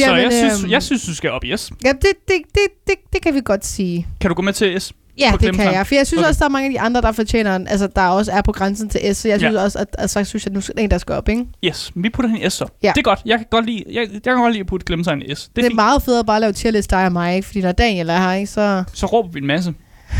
Så 0.00 0.06
Jamen, 0.06 0.22
jeg 0.22 0.32
synes, 0.32 0.62
øhm, 0.62 0.70
jeg 0.70 0.82
synes, 0.82 1.04
du 1.06 1.14
skal 1.14 1.30
op 1.30 1.44
i 1.44 1.56
S. 1.56 1.70
Ja, 1.84 1.88
det, 1.92 2.00
det, 2.02 2.36
det, 2.54 2.60
det, 2.86 2.94
det 3.12 3.22
kan 3.22 3.34
vi 3.34 3.40
godt 3.44 3.66
sige. 3.66 4.06
Kan 4.20 4.28
du 4.30 4.34
gå 4.34 4.42
med 4.42 4.52
til 4.52 4.80
S? 4.80 4.92
Ja, 5.18 5.32
det 5.40 5.54
kan 5.56 5.72
jeg. 5.72 5.86
For 5.86 5.94
jeg 5.94 6.06
synes 6.06 6.18
Okay. 6.18 6.28
også, 6.28 6.38
der 6.38 6.44
er 6.44 6.48
mange 6.48 6.66
af 6.66 6.72
de 6.72 6.80
andre, 6.80 7.00
der 7.02 7.12
fortjener 7.12 7.56
en, 7.56 7.68
altså 7.68 7.88
der 7.96 8.02
også 8.08 8.32
er 8.32 8.42
på 8.42 8.52
grænsen 8.52 8.88
til 8.88 9.00
S. 9.14 9.18
Så 9.18 9.28
jeg 9.28 9.40
Ja. 9.40 9.46
synes 9.48 9.56
også, 9.56 9.78
at, 9.78 9.86
at 9.98 10.10
så 10.10 10.24
synes 10.24 10.44
jeg, 10.44 10.50
at 10.50 10.54
nu 10.54 10.60
skal 10.60 10.74
en, 10.78 10.90
der 10.90 10.98
skal 10.98 11.14
op, 11.14 11.28
ikke? 11.28 11.44
Yes, 11.64 11.92
vi 11.94 12.10
putter 12.10 12.28
hende 12.30 12.46
i 12.46 12.50
S 12.50 12.52
så. 12.52 12.66
Ja. 12.82 12.88
Det 12.94 12.98
er 12.98 13.02
godt. 13.02 13.20
Jeg 13.24 13.38
kan 13.38 13.46
godt 13.50 13.66
lide, 13.66 13.84
jeg, 13.92 14.08
jeg 14.12 14.22
kan 14.22 14.36
godt 14.36 14.52
lide 14.52 14.60
at 14.60 14.66
putte 14.66 14.86
Clementine 14.86 15.24
i 15.24 15.34
S. 15.34 15.42
Det 15.42 15.56
Det 15.56 15.62
er, 15.62 15.66
er, 15.66 15.70
fint. 15.70 15.74
meget 15.74 16.02
federe 16.02 16.20
at 16.20 16.26
bare 16.26 16.40
lave 16.40 16.52
tierlist 16.52 16.90
dig 16.90 17.04
og 17.06 17.12
mig, 17.12 17.36
ikke? 17.36 17.46
Fordi 17.46 17.60
når 17.60 17.72
Daniel 17.72 18.08
er 18.10 18.18
her, 18.18 18.32
ikke, 18.32 18.46
så... 18.46 18.84
Så 18.94 19.06
råber 19.06 19.28
vi 19.28 19.38
en 19.40 19.46
masse. 19.46 19.74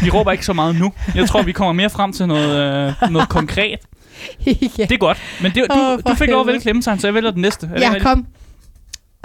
Vi 0.05 0.11
råber 0.11 0.33
ikke 0.33 0.47
så 0.47 0.53
meget 0.53 0.77
nu. 0.79 0.93
Jeg 1.15 1.29
tror, 1.29 1.43
vi 1.43 1.53
kommer 1.53 1.73
mere 1.73 1.91
frem 1.91 2.13
til 2.13 2.27
noget, 2.27 2.57
øh, 3.03 3.11
noget 3.11 3.29
konkret. 3.29 3.79
ja, 4.47 4.53
Det 4.79 4.93
er 4.93 4.97
godt. 4.99 5.19
Men 5.43 5.53
det, 5.55 5.65
du, 5.71 5.81
Åh, 5.81 5.99
du 6.09 6.15
fik 6.15 6.29
lov 6.29 6.41
at 6.41 6.47
vælge. 6.47 6.61
Clementine, 6.61 7.01
så 7.01 7.07
jeg 7.07 7.15
vælger 7.15 7.31
den 7.31 7.43
næste. 7.43 7.67
Er 7.67 7.75
det 7.75 7.81
ja 7.81 7.87
rigtigt? 7.87 8.05
kom. 8.05 8.27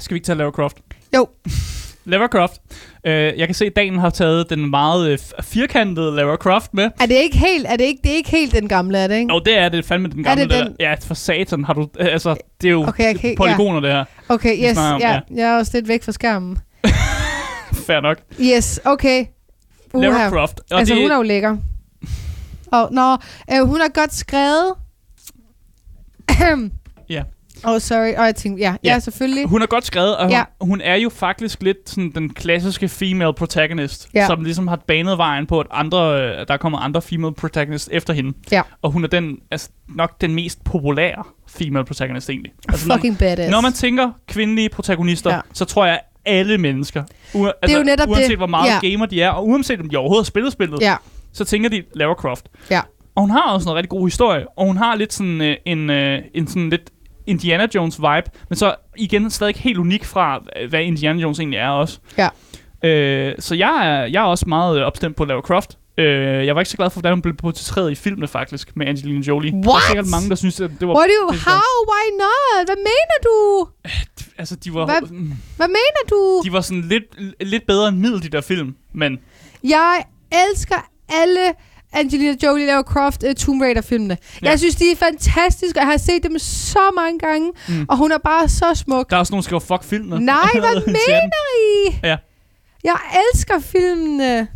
Skal 0.02 0.14
vi 0.14 0.18
ikke 0.18 0.26
tage 0.26 0.38
Lara 0.38 0.52
Croft? 0.52 0.78
Jo. 1.16 1.28
Lara 2.06 2.28
Croft. 2.28 2.54
Øh, 3.06 3.14
jeg 3.14 3.48
kan 3.48 3.54
se, 3.56 3.66
at 3.66 3.76
Daniel 3.76 4.00
har 4.00 4.10
taget 4.10 4.50
den 4.50 4.70
meget 4.70 5.10
øh, 5.12 5.18
firkantede 5.44 6.16
Lara 6.16 6.36
Croft 6.36 6.74
med. 6.74 6.84
Er 7.02 7.06
det 7.06 7.16
ikke 7.16 7.38
helt, 7.38 7.66
er 7.70 7.76
det 7.76 7.84
ikke, 7.86 8.00
det 8.04 8.12
er 8.12 8.16
ikke 8.16 8.30
helt 8.30 8.54
den 8.54 8.68
gamle, 8.68 8.98
er 8.98 9.08
det 9.08 9.16
ikke? 9.16 9.34
Og 9.34 9.46
det 9.46 9.58
er 9.58 9.70
det 9.70 9.86
fandme 9.86 10.08
den 10.10 10.24
gamle. 10.24 10.44
det 10.44 10.52
den? 10.52 10.68
Der. 10.68 10.74
Ja, 10.80 10.96
for 11.02 11.14
satan 11.14 11.64
har 11.64 11.74
du... 11.74 11.82
øh, 12.00 12.06
Altså, 12.14 12.36
det 12.62 12.68
er 12.68 12.72
jo 12.72 12.88
Okay, 12.88 13.10
ikke- 13.10 13.36
polygoner, 13.38 13.80
det 13.80 13.92
her. 13.92 14.06
Okay, 14.30 14.70
yes, 14.70 14.78
om, 14.78 15.02
ja, 15.02 15.12
ja. 15.14 15.20
jeg 15.36 15.54
er 15.54 15.58
også 15.58 15.72
lidt 15.74 15.88
væk 15.88 16.04
fra 16.04 16.12
skærmen. 16.12 16.58
Fair 17.88 18.00
nok. 18.00 18.18
Yes, 18.42 18.80
okay. 18.86 19.26
Uha. 19.94 20.30
Croft. 20.30 20.60
Og 20.72 20.80
Altså, 20.80 20.94
det, 20.96 21.04
hun 21.04 21.12
er 21.12 21.16
jo 21.16 21.22
lækker. 21.22 21.58
Og, 22.72 22.90
nå, 22.92 23.14
øh, 23.54 23.68
hun 23.68 23.82
er 23.82 23.90
godt 23.94 24.14
skrevet. 24.14 24.74
Åh, 27.66 27.72
oh, 27.74 27.80
sorry. 27.80 28.14
Og 28.18 28.26
jeg 28.26 28.36
tænkte, 28.36 28.62
ja, 28.64 28.76
ja, 28.84 28.94
Ja. 28.94 29.00
selvfølgelig. 29.00 29.46
hun 29.50 29.62
er 29.62 29.66
godt 29.66 29.86
skrevet, 29.86 30.18
og 30.18 30.24
hun, 30.24 30.32
Ja. 30.32 30.44
hun 30.62 30.82
er 30.82 30.96
jo 30.96 31.10
faktisk 31.10 31.64
lidt 31.64 31.78
sådan 31.90 32.12
den 32.16 32.30
klassiske 32.34 32.88
female 32.90 33.34
protagonist, 33.34 34.10
Ja. 34.14 34.28
som 34.28 34.44
ligesom 34.44 34.68
har 34.68 34.76
banet 34.88 35.18
vejen 35.18 35.46
på, 35.48 35.60
at 35.60 35.68
andre, 35.72 36.22
øh, 36.22 36.48
der 36.48 36.58
kommer 36.58 36.80
andre 36.80 37.02
female 37.02 37.34
protagonists 37.34 37.90
efter 37.92 38.14
hende. 38.14 38.34
Ja. 38.52 38.62
Og 38.82 38.92
hun 38.92 39.04
er 39.04 39.08
den, 39.08 39.38
altså, 39.52 39.70
nok 39.96 40.22
den 40.22 40.36
mest 40.36 40.64
populære 40.64 41.24
female 41.50 41.86
protagonist 41.86 42.30
egentlig. 42.30 42.52
Altså, 42.70 42.88
når, 42.88 42.96
Fucking 42.96 43.18
badass. 43.18 43.52
når 43.52 43.62
man 43.62 43.74
tænker 43.74 44.12
kvindelige 44.28 44.70
protagonister, 44.70 45.34
Ja. 45.34 45.40
så 45.54 45.66
tror 45.66 45.86
jeg, 45.86 46.00
alle 46.26 46.58
mennesker, 46.58 47.04
u- 47.36 47.52
altså, 47.62 47.78
jo 47.78 47.84
netop 47.84 48.10
uanset 48.10 48.30
det. 48.30 48.38
hvor 48.38 48.48
meget 48.48 48.70
Ja. 48.84 48.90
gamer 48.92 49.06
de 49.06 49.22
er, 49.22 49.30
og 49.30 49.48
uanset 49.48 49.80
om 49.80 49.90
de 49.90 49.98
overhovedet 49.98 50.24
har 50.26 50.30
spillet 50.30 50.54
spillet, 50.54 50.82
Ja, 50.82 50.96
så 51.34 51.46
tænker 51.46 51.70
de 51.70 51.84
Lara 51.96 52.14
Croft. 52.14 52.46
Ja. 52.72 52.82
Og 53.16 53.22
hun 53.22 53.30
har 53.30 53.52
også 53.54 53.70
en 53.70 53.76
rigtig 53.76 53.90
god 53.90 54.08
historie, 54.08 54.46
og 54.58 54.66
hun 54.66 54.78
har 54.78 54.96
lidt 54.96 55.14
sådan 55.14 55.42
øh, 55.42 55.56
en, 55.66 55.90
øh, 55.90 56.20
en 56.34 56.48
sådan 56.48 56.70
lidt 56.70 56.90
Indiana 57.28 57.68
Jones 57.76 57.98
vibe, 58.00 58.32
men 58.50 58.56
så 58.58 58.76
igen 58.98 59.30
stadig 59.30 59.56
helt 59.56 59.78
unik 59.78 60.06
fra, 60.06 60.44
øh, 60.62 60.70
hvad 60.70 60.82
Indiana 60.82 61.20
Jones 61.22 61.40
egentlig 61.40 61.58
er 61.58 61.70
også. 61.70 62.00
Ja. 62.18 62.30
Øh, 62.84 63.36
så 63.40 63.56
jeg 63.56 63.88
er, 63.88 64.06
jeg 64.06 64.22
er 64.22 64.28
også 64.28 64.46
meget 64.48 64.80
øh, 64.80 64.86
opstemt 64.86 65.16
på 65.16 65.26
Lara 65.26 65.42
Croft. 65.42 65.78
Øh, 65.98 66.46
jeg 66.46 66.56
var 66.56 66.62
ikke 66.62 66.70
så 66.72 66.78
glad 66.78 66.90
for, 66.90 67.00
hvordan 67.00 67.14
hun 67.14 67.22
blev 67.22 67.36
portrætteret 67.36 67.92
i 67.92 67.96
filmene 67.96 68.28
faktisk, 68.28 68.76
med 68.76 68.88
Angelina 68.88 69.22
Jolie. 69.28 69.52
Der 69.52 69.58
er 69.58 69.72
What? 69.72 69.84
sikkert 69.84 70.08
mange, 70.08 70.30
der 70.30 70.36
synes, 70.36 70.60
at 70.60 70.72
det 70.80 70.88
var... 70.88 70.94
What 70.94 71.10
do 71.10 71.14
you, 71.22 71.28
how, 71.48 71.74
why 71.92 72.06
not? 72.24 72.68
Hvad 72.68 72.76
mener 72.76 73.18
du? 73.24 73.68
Altså, 74.38 74.56
de 74.56 74.74
var, 74.74 74.86
Hvad? 74.86 75.02
mm, 75.02 75.34
Hvad 75.58 75.68
mener 75.68 76.02
du? 76.10 76.42
de 76.46 76.54
var 76.54 76.62
sådan 76.62 76.82
lidt, 76.82 77.04
lidt 77.42 77.68
bedre 77.68 77.88
end 77.90 77.98
middel, 77.98 78.24
de 78.24 78.30
der 78.30 78.42
film, 78.42 78.76
men... 78.94 79.20
Jeg 79.64 80.04
elsker 80.32 80.90
alle 81.10 81.40
Angelina 81.94 82.36
Jolie, 82.44 82.66
Lara 82.66 82.82
Croft, 82.84 83.24
uh, 83.24 83.34
Tomb 83.34 83.62
Raider-filmene. 83.62 84.18
Ja. 84.22 84.38
Ja. 84.46 84.50
Jeg 84.50 84.60
synes, 84.60 84.76
de 84.76 84.92
er 84.92 84.96
fantastiske, 84.96 85.78
og 85.80 85.82
jeg 85.82 85.92
har 85.92 85.98
set 85.98 86.24
dem 86.24 86.40
så 86.40 86.80
mange 86.96 87.20
gange, 87.20 87.52
Mm. 87.68 87.86
og 87.90 87.98
hun 87.98 88.12
er 88.12 88.18
bare 88.18 88.50
så 88.50 88.66
smuk. 88.76 89.10
Der 89.10 89.16
er 89.16 89.20
også 89.20 89.34
nogen, 89.34 89.42
der 89.42 89.46
skriver, 89.46 89.60
fuck 89.60 89.84
filmene. 89.84 90.26
Nej, 90.26 90.50
hvad 90.60 90.86
mener 90.86 91.46
I? 91.90 91.96
Ja. 92.04 92.18
Jeg 92.84 92.96
elsker 93.34 93.60
filmene. 93.60 94.48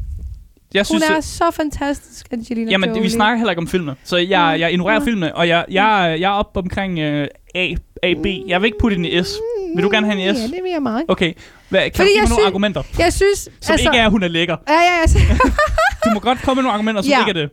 Jeg 0.73 0.81
Hun 0.81 0.86
synes, 0.86 1.03
er 1.03 1.15
at- 1.15 1.23
så 1.23 1.51
fantastisk, 1.53 2.25
Angelina 2.31 2.71
Jamen, 2.71 2.89
Jolie. 2.89 3.03
vi 3.03 3.09
snakker 3.09 3.38
heller 3.38 3.51
ikke 3.51 3.59
om 3.61 3.67
filmene, 3.67 3.95
så 4.03 4.17
jeg, 4.17 4.53
Mm. 4.55 4.59
jeg 4.61 4.71
ignorerer 4.71 4.99
Mm. 4.99 5.05
filmene, 5.05 5.36
og 5.36 5.47
jeg, 5.47 5.65
jeg, 5.71 6.17
jeg 6.19 6.27
er 6.27 6.33
oppe 6.33 6.59
omkring 6.59 6.93
uh, 6.99 7.25
A, 7.55 7.73
A, 8.03 8.13
B. 8.23 8.25
Jeg 8.47 8.61
vil 8.61 8.65
ikke 8.65 8.77
putte 8.81 8.97
den 8.97 9.05
i 9.05 9.23
S. 9.23 9.29
Vil 9.75 9.83
du 9.83 9.89
gerne 9.89 10.07
have 10.11 10.19
en 10.29 10.36
S? 10.36 10.39
Ja, 10.39 10.43
det 10.43 10.59
vil 10.63 10.71
jeg 10.71 10.81
meget. 10.81 11.03
Okay, 11.07 11.33
Hvad, 11.69 11.81
kan 11.81 11.91
Fordi 11.95 12.09
du 12.09 12.13
give 12.13 12.21
mig 12.21 12.29
nogle 12.29 12.45
argumenter, 12.45 12.83
Jeg 12.99 13.13
synes, 13.13 13.39
som 13.39 13.73
altså, 13.73 13.89
ikke 13.89 13.97
er, 13.99 14.05
at 14.05 14.11
hun 14.11 14.23
er 14.23 14.27
lækker? 14.27 14.57
Ja, 14.67 14.73
ja, 14.73 15.01
altså, 15.01 15.17
Du 16.05 16.09
må 16.13 16.19
godt 16.19 16.41
komme 16.41 16.55
med 16.55 16.63
nogle 16.63 16.73
argumenter, 16.73 17.01
som 17.01 17.09
Ja. 17.09 17.19
ikke 17.27 17.39
er 17.39 17.47
det. 17.47 17.51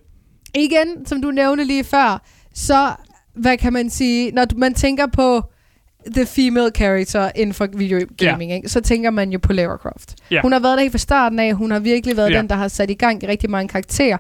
igen, 0.55 1.07
som 1.07 1.23
du 1.23 1.31
nævnte 1.31 1.65
lige 1.65 1.85
før, 1.85 2.23
så, 2.55 2.91
hvad 3.35 3.57
kan 3.59 3.73
man 3.73 3.91
sige, 3.91 4.31
når 4.31 4.47
man 4.57 4.75
tænker 4.75 5.07
på 5.07 5.43
the 6.15 6.27
female 6.27 6.71
character 6.77 7.31
inden 7.35 7.55
for 7.55 7.69
videogaming, 7.77 8.51
ja. 8.51 8.57
ikke? 8.57 8.69
så 8.69 8.81
tænker 8.81 9.11
man 9.11 9.31
jo 9.31 9.39
på 9.39 9.53
Lara 9.53 9.77
Croft. 9.77 10.15
Ja. 10.31 10.41
Hun 10.43 10.53
har 10.53 10.59
været 10.61 10.77
der 10.77 10.81
helt 10.83 10.93
fra 10.93 10.99
starten 10.99 11.39
af, 11.39 11.53
hun 11.55 11.71
har 11.71 11.79
virkelig 11.79 12.17
været 12.17 12.31
Ja. 12.33 12.39
den, 12.39 12.49
der 12.49 12.55
har 12.55 12.69
sat 12.69 12.91
i 12.91 12.95
gang 12.95 13.23
i 13.23 13.27
rigtig 13.27 13.51
mange 13.51 13.69
karakterer. 13.69 14.17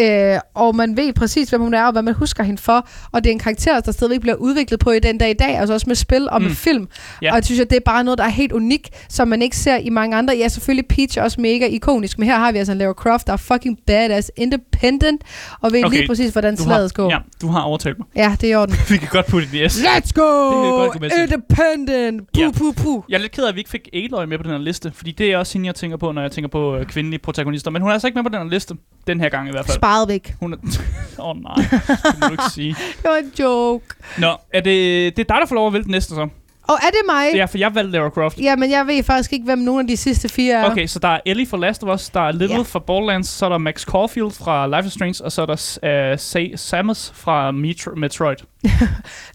Øh, 0.00 0.40
og 0.54 0.76
man 0.76 0.96
ved 0.96 1.12
præcis, 1.12 1.50
hvem 1.50 1.60
hun 1.60 1.74
er, 1.74 1.84
og 1.84 1.92
hvad 1.92 2.02
man 2.02 2.14
husker 2.14 2.42
hende 2.44 2.62
for. 2.62 2.88
Og 3.12 3.24
det 3.24 3.30
er 3.30 3.32
en 3.32 3.38
karakter, 3.38 3.80
der 3.80 3.92
stadigvæk 3.92 4.20
bliver 4.20 4.34
udviklet 4.34 4.80
på 4.80 4.90
i 4.90 4.98
den 4.98 5.18
dag 5.18 5.30
i 5.30 5.34
dag, 5.34 5.58
altså 5.58 5.74
også 5.74 5.84
med 5.86 5.96
spil 5.96 6.28
og 6.30 6.42
med 6.42 6.48
Mm. 6.50 6.54
film. 6.56 6.88
Ja. 7.22 7.30
Og 7.30 7.36
jeg 7.36 7.44
synes, 7.44 7.60
at 7.60 7.70
det 7.70 7.76
er 7.76 7.80
bare 7.84 8.04
noget, 8.04 8.18
der 8.18 8.24
er 8.24 8.28
helt 8.28 8.52
unik, 8.52 8.88
som 9.08 9.28
man 9.28 9.42
ikke 9.42 9.56
ser 9.56 9.76
i 9.76 9.90
mange 9.90 10.16
andre. 10.16 10.34
Ja, 10.36 10.48
selvfølgelig 10.48 10.88
Peach 10.88 11.18
er 11.18 11.22
også 11.22 11.40
mega 11.40 11.66
ikonisk, 11.66 12.18
men 12.18 12.28
her 12.28 12.36
har 12.38 12.52
vi 12.52 12.58
altså 12.58 12.72
en 12.72 12.78
Lara 12.78 12.92
Croft, 12.92 13.26
der 13.26 13.32
er 13.32 13.36
fucking 13.36 13.78
badass, 13.86 14.30
independent, 14.36 15.22
og 15.60 15.72
ved 15.72 15.84
okay. 15.84 15.96
Lige 15.96 16.08
præcis, 16.08 16.30
hvordan 16.32 16.56
slaget 16.56 16.80
har, 16.80 16.88
skal 16.88 17.04
gå. 17.04 17.10
ja, 17.10 17.18
du 17.42 17.48
har 17.48 17.60
overtalt 17.60 17.98
mig. 17.98 18.06
Ja, 18.16 18.36
det 18.40 18.46
er 18.46 18.52
i 18.52 18.54
orden. 18.54 18.74
Vi 18.90 18.96
kan 18.96 19.08
godt 19.10 19.26
putte 19.26 19.48
den 19.52 19.56
i 19.64 19.68
S. 19.68 19.76
Let's 19.78 20.06
Det 20.06 20.14
kan 20.14 20.22
go! 20.22 20.60
godt 20.60 20.92
gå 20.92 20.98
med. 20.98 21.10
Independent! 21.22 22.28
Puh, 22.34 22.40
Ja. 22.42 22.50
puh, 22.58 22.74
puh. 22.74 23.02
Jeg 23.08 23.14
er 23.16 23.20
lidt 23.20 23.32
ked 23.32 23.44
af, 23.44 23.48
at 23.48 23.54
vi 23.54 23.60
ikke 23.60 23.70
fik 23.70 23.88
Aloy 23.92 24.24
med 24.24 24.38
på 24.38 24.42
den 24.42 24.50
her 24.52 24.58
liste, 24.58 24.92
fordi 24.94 25.10
det 25.12 25.32
er 25.32 25.38
også 25.38 25.52
hende, 25.52 25.66
jeg 25.66 25.74
tænker 25.74 25.96
på, 25.96 26.12
når 26.12 26.22
jeg 26.22 26.32
tænker 26.32 26.48
på 26.48 26.76
øh, 26.76 26.86
kvindelige 26.86 27.18
protagonister. 27.20 27.70
Men 27.70 27.82
hun 27.82 27.88
er 27.88 27.92
altså 27.92 28.06
ikke 28.06 28.16
med 28.22 28.30
på 28.30 28.36
den 28.36 28.38
her 28.42 28.50
liste, 28.50 28.74
den 29.06 29.20
her 29.20 29.28
gang 29.28 29.48
i 29.48 29.50
hvert 29.50 29.66
fald. 29.66 29.74
Sparet 29.76 30.08
væk. 30.08 30.34
Hun 30.40 30.52
er... 30.52 30.56
Åh 31.18 31.28
oh, 31.28 31.36
nej, 31.42 31.54
det 31.54 32.18
må 32.20 32.26
du 32.26 32.32
ikke 32.32 32.50
sige. 32.52 32.76
Det 33.02 33.10
var 33.10 33.16
en 33.16 33.32
joke. 33.38 33.84
Nå, 34.18 34.36
er 34.52 34.60
det, 34.60 35.16
det 35.16 35.22
er 35.30 35.34
dig, 35.34 35.36
der 35.40 35.46
får 35.46 35.54
lov 35.54 35.66
at 35.66 35.72
vælge 35.72 35.84
den 35.84 35.90
næste 35.92 36.14
så? 36.14 36.28
Og 36.68 36.74
er 36.82 36.86
det 36.90 37.00
mig? 37.06 37.26
Ja, 37.34 37.44
for 37.44 37.58
jeg 37.58 37.74
valgte 37.74 37.92
Lara 37.92 38.08
Croft. 38.10 38.40
Ja, 38.40 38.56
men 38.56 38.70
jeg 38.70 38.86
ved 38.86 39.02
faktisk 39.02 39.32
ikke, 39.32 39.44
hvem 39.44 39.58
nogle 39.58 39.80
af 39.80 39.86
de 39.86 39.96
sidste 39.96 40.28
fire 40.28 40.54
er. 40.54 40.70
Okay, 40.70 40.86
så 40.86 40.98
der 40.98 41.08
er 41.08 41.20
Ellie 41.26 41.46
fra 41.46 41.56
Last 41.56 41.84
of 41.84 41.94
Us, 41.94 42.08
der 42.10 42.20
er 42.20 42.32
Little 42.32 42.56
Ja. 42.56 42.62
fra 42.62 42.78
Borderlands, 42.78 43.28
så 43.28 43.44
er 43.44 43.48
der 43.48 43.58
Max 43.58 43.82
Caulfield 43.84 44.30
fra 44.30 44.66
Life 44.76 44.86
is 44.86 44.92
Strange, 44.92 45.24
og 45.24 45.32
så 45.32 45.42
er 45.42 45.46
der 45.46 46.12
uh, 46.12 46.14
Sa- 46.18 46.56
Samus 46.56 47.12
fra 47.14 47.50
Metro- 47.52 47.94
Metroid. 47.96 48.36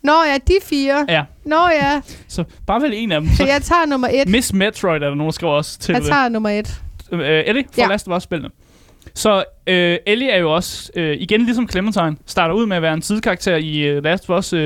Nå 0.03 0.11
ja, 0.27 0.37
de 0.47 0.53
fire. 0.63 1.05
Ja, 1.09 1.23
Nå 1.45 1.67
ja, 1.81 2.01
så 2.27 2.43
bare 2.67 2.81
vælg 2.81 2.93
en 2.95 3.11
af 3.11 3.21
dem. 3.21 3.29
så 3.37 3.45
jeg 3.45 3.61
tager 3.61 3.85
nummer 3.85 4.07
et. 4.13 4.29
Miss 4.29 4.53
Metroid 4.53 4.95
er 5.01 5.09
der 5.09 5.15
nogen, 5.15 5.25
der 5.25 5.31
skriver 5.31 5.53
også 5.53 5.79
til 5.79 5.93
Jeg 5.93 6.01
det. 6.01 6.09
tager 6.09 6.29
nummer 6.29 6.49
et. 6.49 6.81
Uh, 7.11 7.19
Ellie 7.19 7.63
fra 7.75 7.81
Ja. 7.81 7.87
Last 7.87 8.07
of 8.07 8.17
Us 8.17 8.23
spillene. 8.23 8.49
Så 9.15 9.37
uh, 9.37 9.43
Ellie 10.13 10.29
er 10.29 10.37
jo 10.39 10.53
også, 10.55 10.91
uh, 10.97 11.01
igen 11.03 11.41
ligesom 11.45 11.69
Clementine, 11.69 12.15
starter 12.25 12.55
ud 12.55 12.65
med 12.65 12.75
at 12.77 12.81
være 12.81 12.93
en 12.93 13.01
sidekarakter 13.01 13.55
i 13.55 13.97
uh, 13.97 14.03
Last 14.03 14.29
of 14.29 14.39
Us 14.39 14.53
uh, 14.53 14.59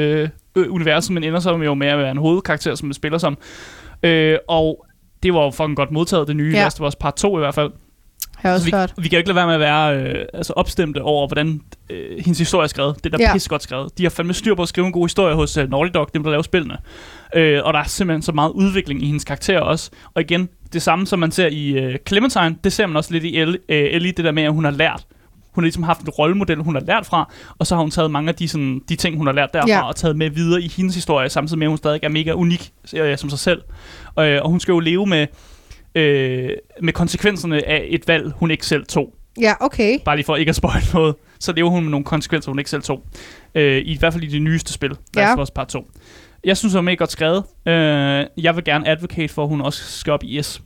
øh, 0.58 0.74
universet, 0.74 1.14
men 1.14 1.24
ender 1.24 1.40
så 1.40 1.56
jo 1.58 1.74
med 1.74 1.88
at 1.88 1.98
være 1.98 2.12
en 2.12 2.18
hovedkarakter, 2.18 2.76
som 2.76 2.88
man 2.88 2.94
spiller 2.94 3.18
som. 3.18 3.38
Øh, 4.04 4.38
og 4.48 4.86
det 5.24 5.34
var 5.34 5.44
jo 5.44 5.50
fucking 5.52 5.76
godt 5.78 5.92
modtaget, 5.92 6.28
det 6.28 6.36
nye 6.36 6.52
Ja. 6.54 6.64
Last 6.64 6.82
of 6.82 6.88
Us 6.88 6.96
Part 6.96 7.16
2 7.16 7.38
i 7.38 7.40
hvert 7.40 7.56
fald. 7.56 7.72
Har 8.38 8.50
jeg 8.50 8.56
også 8.56 8.66
vi, 8.66 8.72
hørt. 8.72 8.94
vi 8.98 9.04
kan 9.08 9.12
jo 9.12 9.18
ikke 9.18 9.30
lade 9.30 9.36
være 9.36 9.46
med 9.46 9.54
at 9.54 9.60
være 9.60 9.98
øh, 10.20 10.26
altså 10.34 10.54
opstemte 10.54 11.02
over, 11.02 11.28
hvordan 11.28 11.62
øh, 11.90 12.12
hendes 12.20 12.38
historie 12.40 12.64
er 12.64 12.68
skrevet. 12.68 12.96
Det 13.04 13.14
er 13.14 13.18
da 13.18 13.24
Ja. 13.24 13.38
godt 13.50 13.64
skrevet. 13.64 13.98
De 13.98 14.04
har 14.04 14.10
fandme 14.10 14.34
styr 14.34 14.56
på 14.56 14.62
at 14.62 14.68
skrive 14.68 14.88
en 14.88 14.94
god 14.94 15.06
historie 15.06 15.36
hos 15.36 15.58
øh, 15.58 15.70
Naughty 15.70 15.92
Dog, 15.94 16.10
dem 16.14 16.24
der 16.24 16.30
laver 16.30 16.42
spillene. 16.44 16.78
Øh, 17.36 17.62
og 17.64 17.74
der 17.74 17.80
er 17.80 17.84
simpelthen 17.84 18.22
så 18.22 18.32
meget 18.32 18.50
udvikling 18.52 19.04
i 19.04 19.06
hendes 19.06 19.24
karakter 19.24 19.60
også. 19.60 19.92
Og 20.14 20.22
igen, 20.22 20.50
det 20.74 20.82
samme 20.82 21.08
som 21.08 21.20
man 21.20 21.32
ser 21.32 21.48
i 21.48 21.70
øh, 21.70 21.96
Clementine, 22.08 22.56
det 22.64 22.74
ser 22.74 22.86
man 22.88 22.96
også 22.98 23.14
lidt 23.14 23.24
i 23.24 23.38
Ellie, 23.38 23.60
øh, 23.70 23.88
Ellie, 23.92 24.12
det 24.12 24.26
der 24.26 24.32
med, 24.32 24.44
at 24.44 24.54
hun 24.54 24.64
har 24.64 24.72
lært. 24.72 25.06
Hun 25.58 25.64
har 25.64 25.66
ligesom 25.66 25.84
haft 25.84 26.02
en 26.02 26.10
rollemodel, 26.10 26.58
hun 26.58 26.76
har 26.76 26.82
lært 26.82 27.06
fra, 27.06 27.34
og 27.60 27.68
så 27.68 27.76
har 27.76 27.82
hun 27.82 27.92
taget 27.92 28.12
mange 28.12 28.30
af 28.30 28.36
de, 28.36 28.48
sådan, 28.48 28.82
de 28.90 28.96
ting, 28.96 29.18
hun 29.18 29.28
har 29.28 29.34
lært 29.34 29.54
derfra, 29.54 29.68
Ja. 29.70 29.82
og 29.88 29.96
taget 29.96 30.18
med 30.18 30.30
videre 30.30 30.62
i 30.62 30.68
hendes 30.78 30.96
historie, 30.96 31.30
samtidig 31.30 31.60
med, 31.60 31.68
at 31.68 31.72
hun 31.72 31.78
stadig 31.78 32.00
er 32.04 32.10
mega 32.10 32.32
unik 32.32 32.72
øh, 32.96 33.18
som 33.18 33.30
sig 33.30 33.40
selv. 33.40 33.62
Øh, 34.20 34.40
og 34.44 34.50
hun 34.50 34.60
skal 34.60 34.72
jo 34.72 34.80
leve 34.80 35.06
med, 35.06 35.28
øh, 35.96 36.50
med 36.82 36.94
konsekvenserne 36.94 37.68
af 37.68 37.86
et 37.90 38.08
valg, 38.08 38.32
hun 38.36 38.52
ikke 38.52 38.66
selv 38.66 38.86
tog. 38.86 39.14
Ja, 39.42 39.54
okay. 39.60 40.00
Bare 40.06 40.16
lige 40.16 40.26
for 40.26 40.36
ikke 40.36 40.50
at 40.50 40.56
spoil 40.56 40.84
noget, 40.94 41.16
så 41.40 41.54
lever 41.54 41.70
hun 41.70 41.84
med 41.84 41.92
nogle 41.92 42.04
konsekvenser, 42.04 42.52
hun 42.52 42.60
ikke 42.60 42.70
selv 42.70 42.82
tog. 42.82 43.04
Øh, 43.56 43.82
I 43.86 43.98
hvert 44.00 44.14
fald 44.14 44.24
i 44.24 44.28
det 44.28 44.42
nyeste 44.42 44.74
spil, 44.74 44.90
Last 44.90 45.30
of 45.40 45.44
Us 45.44 45.52
Part 45.52 45.68
2. 45.68 45.92
Jeg 46.44 46.58
synes, 46.58 46.72
det 46.74 46.78
var 46.78 46.82
mega 46.82 46.96
godt 46.96 47.12
skrevet. 47.12 47.44
Øh, 47.68 48.26
jeg 48.44 48.56
vil 48.56 48.64
gerne 48.64 48.88
advocate 48.88 49.34
for, 49.34 49.44
at 49.44 49.50
hun 49.50 49.62
også 49.62 49.84
skal 50.00 50.14
op 50.14 50.24
i 50.24 50.42
S. 50.44 50.62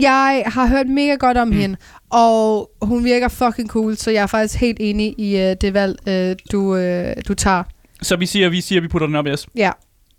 Jeg 0.00 0.42
har 0.46 0.66
hørt 0.66 0.86
mega 0.88 1.14
godt 1.14 1.36
om 1.36 1.48
Mm. 1.48 1.54
hende, 1.54 1.76
og 2.10 2.70
hun 2.82 3.04
virker 3.04 3.28
fucking 3.28 3.68
cool, 3.68 3.96
så 3.96 4.10
jeg 4.10 4.22
er 4.22 4.26
faktisk 4.26 4.60
helt 4.60 4.76
enig 4.80 5.14
i 5.18 5.34
uh, 5.34 5.40
det 5.60 5.74
valg, 5.74 5.98
uh, 6.06 6.36
du, 6.52 6.74
uh, 6.76 7.12
du 7.28 7.34
tager. 7.34 7.62
Så 8.02 8.16
vi 8.16 8.26
siger, 8.26 8.48
vi 8.48 8.60
siger, 8.60 8.80
vi 8.80 8.88
putter 8.88 9.06
den 9.06 9.16
op 9.16 9.26
i 9.26 9.36
S. 9.36 9.46
Ja. 9.56 9.70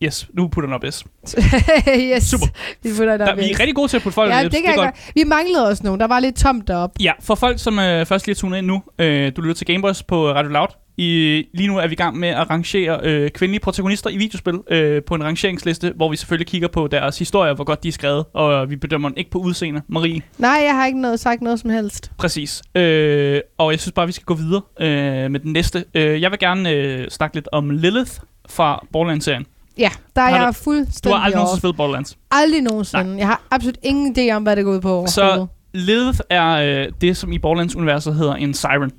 Yes, 0.04 0.28
nu 0.34 0.48
putter 0.48 0.68
den 0.68 0.74
op 0.76 0.84
i 0.84 0.92
S. 0.92 1.04
yes. 2.14 2.24
Super. 2.24 2.46
Vi 2.84 2.90
putter 2.98 3.12
det 3.18 3.20
Der, 3.20 3.32
op. 3.32 3.38
vi 3.38 3.44
er 3.44 3.50
yes. 3.52 3.60
rigtig 3.60 3.76
gode 3.76 3.88
til 3.88 3.98
at 3.98 4.04
putte 4.04 4.14
folk 4.14 4.32
Ja, 4.32 4.40
i 4.40 4.44
det 4.44 4.52
kan 4.52 4.66
jeg 4.66 4.76
godt. 4.76 5.12
Vi 5.16 5.24
manglede 5.24 5.68
også 5.68 5.84
nogen. 5.84 6.00
Der 6.00 6.08
var 6.08 6.20
lidt 6.20 6.36
tomt 6.36 6.68
deroppe. 6.68 6.96
Ja, 7.04 7.12
for 7.22 7.36
folk, 7.36 7.60
som 7.60 7.80
øh, 7.80 8.06
først 8.06 8.28
lige 8.28 8.34
er 8.34 8.36
tunet 8.38 8.58
ind 8.58 8.68
nu, 8.68 8.84
øh, 9.00 9.32
du 9.36 9.42
lytter 9.42 9.56
til 9.56 9.68
Gameboys 9.68 10.04
på 10.04 10.32
Radio 10.32 10.52
Loud. 10.52 10.68
I, 10.98 11.44
lige 11.54 11.68
nu 11.68 11.78
er 11.78 11.88
vi 11.88 11.94
i 11.94 11.96
gang 11.96 12.18
med 12.18 12.30
at 12.30 12.50
rangere 12.50 13.00
øh, 13.04 13.30
kvindelige 13.32 13.60
protagonister 13.62 14.10
i 14.10 14.18
videospil 14.18 14.60
øh, 14.72 15.04
på 15.04 15.16
en 15.16 15.24
rangeringsliste, 15.24 15.94
hvor 15.96 16.10
vi 16.10 16.16
selvfølgelig 16.18 16.48
kigger 16.48 16.68
på 16.68 16.88
deres 16.88 17.20
historier, 17.20 17.54
hvor 17.54 17.64
godt 17.64 17.84
de 17.84 17.88
er 17.88 17.92
skrevet, 17.92 18.26
og 18.34 18.70
vi 18.70 18.76
bedømmer 18.76 19.10
den 19.10 19.18
ikke 19.18 19.32
på 19.32 19.38
udseende. 19.40 19.82
Marie, 19.88 20.22
Nej, 20.38 20.60
jeg 20.66 20.76
har 20.76 20.86
ikke 20.86 21.02
noget, 21.02 21.20
sagt 21.20 21.42
noget 21.42 21.60
som 21.60 21.70
helst. 21.70 22.12
Præcis. 22.18 22.62
Øh, 22.76 23.42
og 23.58 23.72
jeg 23.72 23.80
synes 23.80 23.92
bare, 23.92 24.06
vi 24.06 24.12
skal 24.12 24.26
gå 24.26 24.34
videre 24.34 24.62
øh, 24.80 25.32
med 25.32 25.40
den 25.40 25.54
næste. 25.54 25.86
Øh, 25.94 26.22
jeg 26.22 26.32
vil 26.32 26.40
gerne 26.40 26.70
øh, 26.70 27.10
snakke 27.10 27.36
lidt 27.36 27.48
om 27.52 27.70
Lilith 27.70 28.12
fra 28.50 28.86
Borderlands-serien. 28.94 29.46
Ja, 29.78 29.90
der 30.16 30.22
er 30.22 30.30
Har 30.30 30.38
jeg 30.38 30.48
Du 30.48 30.54
fuldstændig 30.54 31.18
har 31.18 31.26
aldrig 31.26 31.38
nogensinde 31.38 31.60
spillet 31.60 31.78
Borderlands. 31.78 32.18
Aldrig 32.32 32.62
nogensinde. 32.62 33.18
Jeg 33.18 33.28
har 33.28 33.42
absolut 33.52 33.78
ingen 33.84 34.16
idé 34.18 34.32
om, 34.36 34.44
hvad 34.44 34.56
det 34.56 34.66
går 34.66 34.72
ud 34.72 34.82
på 34.82 35.06
Så-. 35.08 35.48
Lilith 35.74 36.20
er 36.30 36.48
øh, 36.48 36.92
det, 37.02 37.18
som 37.18 37.32
i 37.32 37.40
Borderlands-universet 37.40 38.16
hedder 38.16 38.36
en 38.36 38.54
siren. 38.54 38.92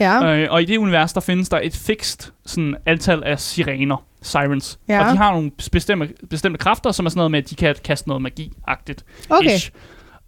Ja. 0.00 0.36
Øh, 0.36 0.48
og 0.50 0.62
i 0.62 0.64
det 0.64 0.78
univers, 0.78 1.12
der 1.12 1.20
findes 1.20 1.48
der 1.48 1.60
et 1.62 1.76
fikst 1.76 2.32
sådan, 2.46 2.76
antal 2.86 3.22
af 3.24 3.40
sirener, 3.40 4.04
sirens. 4.22 4.78
Ja. 4.88 5.04
Og 5.06 5.12
de 5.12 5.16
har 5.16 5.32
nogle 5.32 5.50
bestemte, 5.72 6.08
bestemte 6.30 6.58
kræfter, 6.58 6.92
som 6.92 7.06
er 7.06 7.10
sådan 7.10 7.18
noget 7.18 7.30
med, 7.30 7.38
at 7.38 7.50
de 7.50 7.54
kan 7.54 7.74
kaste 7.84 8.08
noget 8.08 8.22
magi-agtigt. 8.22 9.04
Okay. 9.30 9.54
Ish. 9.54 9.70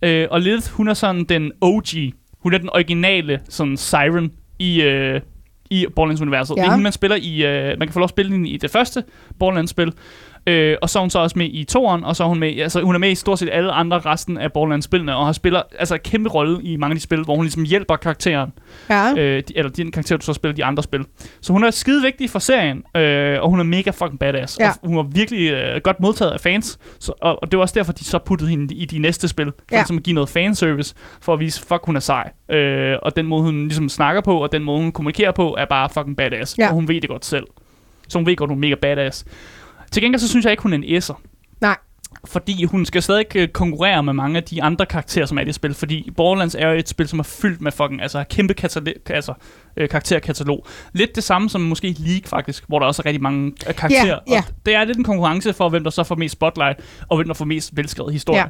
Øh, 0.02 0.28
og 0.30 0.40
Lilith, 0.40 0.70
hun 0.70 0.88
er 0.88 0.94
sådan 0.94 1.24
den 1.24 1.52
OG. 1.60 1.84
Hun 2.42 2.54
er 2.54 2.58
den 2.58 2.70
originale 2.72 3.40
sådan 3.48 3.76
siren 3.76 4.32
i, 4.58 4.82
øh, 4.82 5.20
i 5.70 5.86
Borderlands-universet. 5.96 6.56
Ja. 6.56 6.70
Hende, 6.70 6.82
man 6.82 6.92
spiller 6.92 7.16
i... 7.16 7.46
Øh, 7.46 7.78
man 7.78 7.88
kan 7.88 7.92
få 7.92 7.98
lov 7.98 8.04
at 8.04 8.10
spille 8.10 8.32
hende 8.32 8.50
i 8.50 8.56
det 8.56 8.70
første 8.70 9.04
Borderlands-spil. 9.38 9.92
Øh, 10.46 10.76
og 10.82 10.90
så 10.90 10.98
er 10.98 11.00
hun 11.00 11.10
så 11.10 11.18
også 11.18 11.38
med 11.38 11.48
i 11.52 11.64
toeren, 11.64 12.04
og 12.04 12.16
så 12.16 12.24
er 12.24 12.28
hun 12.28 12.40
med, 12.40 12.58
altså 12.58 12.80
hun 12.80 12.94
er 12.94 12.98
med 12.98 13.10
i 13.10 13.14
stort 13.14 13.38
set 13.38 13.48
alle 13.52 13.72
andre 13.72 13.98
resten 13.98 14.38
af 14.38 14.52
Borderlands-spillene, 14.52 15.16
og 15.16 15.26
har 15.26 15.32
spiller 15.32 15.62
altså 15.78 15.94
en 15.94 16.00
kæmpe 16.04 16.28
rolle 16.30 16.62
i 16.62 16.76
mange 16.76 16.92
af 16.92 16.96
de 16.96 17.02
spil, 17.02 17.22
hvor 17.22 17.34
hun 17.36 17.44
ligesom 17.44 17.64
hjælper 17.64 17.96
karakteren 17.96 18.52
Ja. 18.90 19.12
øh, 19.16 19.42
de, 19.48 19.58
eller 19.58 19.70
den 19.70 19.90
karakter, 19.90 20.16
du 20.16 20.24
så 20.24 20.32
spiller 20.32 20.54
de 20.54 20.64
andre 20.64 20.82
spil. 20.82 21.04
Så 21.40 21.52
hun 21.52 21.64
er 21.64 21.70
skide 21.70 22.02
vigtig 22.02 22.30
for 22.30 22.38
serien, 22.38 22.82
øh, 22.96 23.42
og 23.42 23.50
hun 23.50 23.60
er 23.60 23.64
mega 23.64 23.90
fucking 23.90 24.18
badass. 24.18 24.58
Ja. 24.60 24.70
Og 24.82 24.88
hun 24.88 24.96
var 24.96 25.02
virkelig 25.02 25.50
øh, 25.50 25.80
godt 25.84 26.00
modtaget 26.00 26.30
af 26.30 26.40
fans, 26.40 26.78
så, 27.00 27.12
og, 27.20 27.42
og 27.42 27.50
det 27.50 27.58
var 27.58 27.62
også 27.62 27.74
derfor, 27.74 27.92
de 27.92 28.04
så 28.04 28.18
puttede 28.18 28.50
hende 28.50 28.74
i 28.74 28.84
de 28.84 28.98
næste 28.98 29.28
spil, 29.28 29.46
for 29.46 29.52
ja. 29.72 29.76
ligesom 29.76 29.96
at 29.96 30.02
give 30.02 30.14
noget 30.14 30.28
fanservice, 30.28 30.94
for 31.20 31.32
at 31.32 31.40
vise, 31.40 31.60
fuck, 31.60 31.80
hun 31.84 31.96
er 31.96 32.00
sej. 32.00 32.30
Øh, 32.50 32.96
og 33.02 33.16
den 33.16 33.26
måde, 33.26 33.42
hun 33.42 33.62
ligesom 33.62 33.88
snakker 33.88 34.20
på, 34.20 34.42
og 34.42 34.52
den 34.52 34.64
måde, 34.64 34.80
hun 34.80 34.92
kommunikerer 34.92 35.32
på, 35.32 35.54
er 35.58 35.64
bare 35.64 35.88
fucking 35.88 36.16
badass. 36.16 36.58
Ja. 36.58 36.68
Og 36.68 36.74
hun 36.74 36.88
ved 36.88 37.00
det 37.00 37.10
godt 37.10 37.24
selv. 37.24 37.44
Så 38.08 38.18
hun 38.18 38.26
ved 38.26 38.36
godt, 38.36 38.50
hun 38.50 38.58
er 38.58 38.60
mega 38.60 38.74
badass. 38.74 39.24
Til 39.92 40.02
gengæld 40.02 40.20
så 40.20 40.28
synes 40.28 40.44
jeg 40.44 40.50
ikke, 40.50 40.62
hun 40.62 40.72
er 40.72 40.76
en 40.78 40.84
S'er. 41.02 41.20
Nej. 41.60 41.76
Fordi 42.24 42.64
hun 42.64 42.86
skal 42.86 43.02
stadig 43.02 43.36
øh, 43.36 43.48
konkurrere 43.48 44.02
med 44.02 44.12
mange 44.12 44.36
af 44.36 44.42
de 44.44 44.62
andre 44.62 44.86
karakterer, 44.86 45.26
som 45.26 45.38
er 45.38 45.42
i 45.42 45.44
det 45.44 45.54
spil. 45.54 45.74
Fordi 45.74 46.10
Borderlands 46.16 46.54
er 46.54 46.68
jo 46.68 46.78
et 46.78 46.88
spil, 46.88 47.08
som 47.08 47.18
er 47.18 47.22
fyldt 47.22 47.60
med 47.60 47.72
fucking 47.72 48.02
altså, 48.02 48.24
kæmpe 48.30 48.54
katalog, 48.54 48.94
altså, 49.10 49.32
øh, 49.76 49.88
karakterkatalog. 49.88 50.66
Lidt 50.92 51.16
det 51.16 51.24
samme 51.24 51.50
som 51.50 51.60
måske 51.60 51.94
League 51.98 52.28
faktisk, 52.28 52.64
hvor 52.68 52.78
der 52.78 52.86
også 52.86 53.02
er 53.02 53.06
rigtig 53.06 53.22
mange 53.22 53.52
øh, 53.68 53.74
karakterer. 53.74 54.04
Ja, 54.06 54.34
ja. 54.34 54.38
Og 54.48 54.54
det 54.66 54.74
er 54.74 54.84
lidt 54.84 54.98
en 54.98 55.04
konkurrence 55.04 55.52
for, 55.52 55.68
hvem 55.68 55.84
der 55.84 55.90
så 55.90 56.04
får 56.04 56.14
mest 56.14 56.32
spotlight, 56.32 56.80
og 57.08 57.16
hvem 57.16 57.26
der 57.26 57.34
får 57.34 57.44
mest 57.44 57.76
velskrevet 57.76 58.12
historie. 58.12 58.44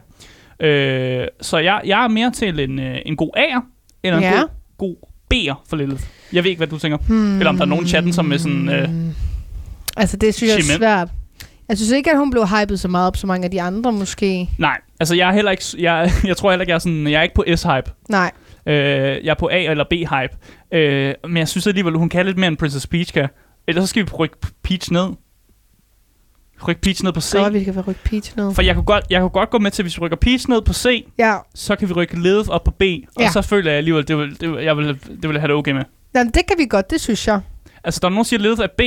Ja. 0.60 0.66
Øh, 0.66 1.28
så 1.40 1.58
jeg, 1.58 1.80
jeg 1.84 2.04
er 2.04 2.08
mere 2.08 2.30
til 2.30 2.60
en, 2.60 2.78
øh, 2.78 2.98
en 3.06 3.16
god 3.16 3.30
A'er, 3.36 3.60
eller 4.02 4.16
en 4.16 4.22
Ja. 4.22 4.40
god, 4.40 4.48
god 4.78 4.96
B'er 5.34 5.54
for 5.68 5.76
Lilith. 5.76 6.02
Jeg 6.32 6.44
ved 6.44 6.50
ikke, 6.50 6.58
hvad 6.60 6.66
du 6.66 6.78
tænker. 6.78 6.98
Hmm. 6.98 7.38
Eller 7.38 7.48
om 7.48 7.56
der 7.56 7.64
er 7.64 7.68
nogen 7.68 7.84
i 7.84 7.88
chatten, 7.88 8.12
som 8.12 8.32
er 8.32 8.36
sådan... 8.36 8.68
Øh, 8.68 8.88
Altså, 9.96 10.16
det 10.16 10.34
synes 10.34 10.52
jeg 10.52 10.74
er 10.74 10.78
svært. 10.78 11.08
Jeg 11.68 11.76
synes 11.76 11.90
ikke, 11.92 12.10
at 12.10 12.18
hun 12.18 12.30
blev 12.30 12.46
hypet 12.46 12.80
så 12.80 12.88
meget 12.88 13.06
op, 13.06 13.16
som 13.16 13.28
mange 13.28 13.44
af 13.44 13.50
de 13.50 13.62
andre 13.62 13.92
måske. 13.92 14.50
nej, 14.58 14.78
altså 15.00 15.14
jeg 15.14 15.28
er 15.28 15.32
heller 15.32 15.50
ikke... 15.50 15.64
Jeg, 15.78 16.10
jeg 16.24 16.36
tror 16.36 16.50
heller 16.50 16.62
ikke, 16.62 16.70
jeg 16.70 16.74
er 16.74 16.78
sådan... 16.78 17.06
Jeg 17.06 17.18
er 17.18 17.22
ikke 17.22 17.34
på 17.34 17.44
S-hype. 17.56 18.04
Nej. 18.08 18.30
Øh, 18.66 18.74
jeg 19.24 19.30
er 19.30 19.34
på 19.34 19.48
A- 19.52 19.70
eller 19.70 19.84
B-hype. 19.84 20.36
Øh, 20.78 21.14
men 21.28 21.36
jeg 21.36 21.48
synes 21.48 21.66
alligevel, 21.66 21.94
hun 21.94 22.08
kan 22.08 22.26
lidt 22.26 22.38
mere 22.38 22.48
end 22.48 22.56
Princess 22.56 22.86
Peach 22.86 23.12
kan. 23.12 23.28
Ellers 23.68 23.82
så 23.84 23.86
skal 23.88 24.02
vi 24.06 24.10
rykke 24.10 24.36
Peach 24.62 24.92
ned. 24.92 25.06
Rykke 26.68 26.80
Peach 26.80 27.04
ned 27.04 27.12
på 27.12 27.20
C. 27.20 27.32
Godt, 27.32 27.54
vi 27.54 27.64
kan 27.64 27.80
rykke 27.80 28.00
Peach 28.04 28.36
ned. 28.36 28.54
For 28.54 28.62
jeg 28.62 28.74
kunne, 28.74 28.84
godt, 28.84 29.04
jeg 29.10 29.20
kunne 29.20 29.30
godt 29.30 29.50
gå 29.50 29.58
med 29.58 29.70
til, 29.70 29.82
hvis 29.82 29.96
vi 29.96 30.00
rykker 30.00 30.16
Peach 30.16 30.48
ned 30.50 30.62
på 30.62 30.72
C, 30.72 31.06
Ja. 31.18 31.36
så 31.54 31.76
kan 31.76 31.88
vi 31.88 31.92
rykke 31.92 32.20
Lilith 32.22 32.48
op 32.48 32.64
på 32.64 32.70
B. 32.70 32.82
Og 33.16 33.22
Ja. 33.22 33.30
så 33.30 33.42
føler 33.42 33.70
jeg 33.70 33.78
alligevel, 33.78 34.08
det 34.08 34.18
vil, 34.18 34.40
det 34.40 34.50
vil, 34.52 34.64
jeg 34.64 34.76
vil, 34.76 34.86
det 34.88 35.22
vil 35.22 35.30
jeg 35.32 35.40
have 35.40 35.48
det 35.48 35.56
okay 35.56 35.72
med. 35.72 35.82
Jamen, 36.14 36.32
det 36.32 36.42
kan 36.48 36.58
vi 36.58 36.66
godt, 36.66 36.90
det 36.90 37.00
synes 37.00 37.26
jeg. 37.28 37.40
Altså, 37.84 38.00
der 38.00 38.06
er 38.06 38.10
nogen, 38.10 38.18
der 38.24 38.28
siger, 38.28 38.38
at 38.38 38.42
Lilith 38.42 38.62
er 38.62 38.66
B, 38.78 38.80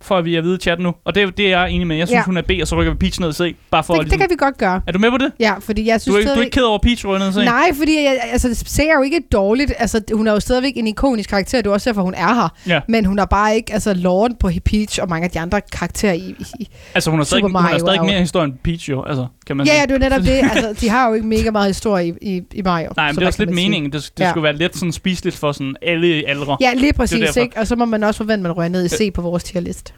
for 0.00 0.16
at 0.18 0.24
vi 0.24 0.36
er 0.36 0.40
vide 0.42 0.54
i 0.54 0.58
chatten 0.58 0.84
nu. 0.86 0.94
Og 1.04 1.14
det, 1.14 1.22
er- 1.22 1.30
det 1.30 1.46
er 1.52 1.60
jeg 1.60 1.70
enig 1.70 1.86
med. 1.86 1.96
Jeg 1.96 2.08
synes, 2.08 2.18
Ja. 2.18 2.24
hun 2.24 2.36
er 2.36 2.42
B, 2.42 2.50
og 2.62 2.68
så 2.68 2.76
rykker 2.76 2.92
vi 2.92 2.98
Peach 2.98 3.20
ned 3.20 3.28
i 3.30 3.32
C. 3.32 3.56
Bare 3.70 3.84
for 3.84 3.94
Det, 3.94 4.00
at, 4.00 4.04
det 4.04 4.10
ligesom, 4.12 4.18
kan 4.20 4.30
vi 4.30 4.36
godt 4.38 4.58
gøre. 4.58 4.80
Er 4.86 4.92
du 4.92 4.98
med 4.98 5.10
på 5.10 5.18
det? 5.18 5.32
Ja, 5.40 5.54
fordi 5.60 5.86
jeg 5.86 5.94
Du 5.94 6.00
synes 6.00 6.14
er, 6.14 6.18
ikke, 6.18 6.26
du 6.26 6.30
er 6.30 6.34
stadigvæk- 6.34 6.44
ikke 6.44 6.54
ked 6.54 6.62
over 6.62 6.78
Peach 6.78 7.06
rykker 7.06 7.18
ned 7.18 7.28
i 7.28 7.32
C? 7.32 7.44
Nej, 7.44 7.70
fordi 7.74 7.94
jeg, 8.04 8.18
altså, 8.32 8.54
C 8.54 8.78
er 8.78 8.94
jo 8.96 9.02
ikke 9.02 9.20
dårligt. 9.32 9.72
Altså, 9.78 10.00
hun 10.12 10.26
er 10.26 10.32
jo 10.32 10.40
stadigvæk 10.40 10.72
en 10.76 10.86
ikonisk 10.86 11.30
karakter. 11.30 11.58
Det 11.58 11.66
er 11.66 11.72
også 11.72 11.90
derfor, 11.90 12.02
hun 12.02 12.14
er 12.14 12.34
her. 12.34 12.48
Ja. 12.66 12.80
Men 12.88 13.04
hun 13.04 13.18
er 13.18 13.24
bare 13.24 13.56
ikke 13.56 13.72
altså, 13.72 13.94
lorden 13.94 14.36
på 14.40 14.50
Peach 14.64 14.98
og 15.02 15.08
mange 15.08 15.24
af 15.24 15.30
de 15.30 15.40
andre 15.40 15.60
karakterer 15.72 16.12
i... 16.12 16.34
i 16.60 16.68
Altså, 16.94 17.10
hun 17.10 17.18
har 17.20 17.24
stadig, 17.24 17.40
Super 17.40 17.48
hun 17.48 17.54
har 17.56 17.62
Mario 17.62 17.78
stadig 17.78 17.98
er 17.98 18.02
mere 18.02 18.20
historie 18.20 18.44
end 18.44 18.54
Peach, 18.64 18.90
jo. 18.90 19.04
Altså, 19.04 19.26
kan 19.48 19.56
man 19.56 19.66
ja, 19.66 19.74
ja, 19.74 19.82
det 19.86 19.94
er 19.94 19.98
netop 19.98 20.20
det. 20.22 20.40
Altså, 20.52 20.74
de 20.80 20.88
har 20.88 21.08
jo 21.08 21.14
ikke 21.14 21.26
mega 21.26 21.50
meget 21.50 21.66
historie 21.68 22.08
i, 22.08 22.36
i, 22.36 22.42
i 22.52 22.62
Mario. 22.62 22.90
Nej, 22.96 23.06
men 23.06 23.16
det 23.16 23.22
er 23.22 23.26
også 23.26 23.42
lidt 23.42 23.54
meningen. 23.54 23.92
Det, 23.92 24.10
det 24.18 24.24
Ja. 24.24 24.30
skulle 24.30 24.44
være 24.44 24.56
lidt 24.56 24.76
sådan 24.76 24.92
spiseligt 24.92 25.36
for 25.36 25.52
sådan 25.52 25.76
alle 25.82 26.24
aldre. 26.26 26.56
Ja, 26.60 26.74
lige 26.74 26.92
præcis, 26.92 27.36
ikke? 27.36 27.58
Og 27.60 27.66
så 27.66 27.76
må 27.76 27.84
man 27.84 28.04
også 28.04 28.18
forvente, 28.18 28.34
at 28.34 28.42
man 28.42 28.52
rører 28.52 28.68
ned 28.68 28.84
i 28.84 28.88
C 28.88 29.12
på 29.14 29.22
vores 29.22 29.44
tierlist. 29.44 29.94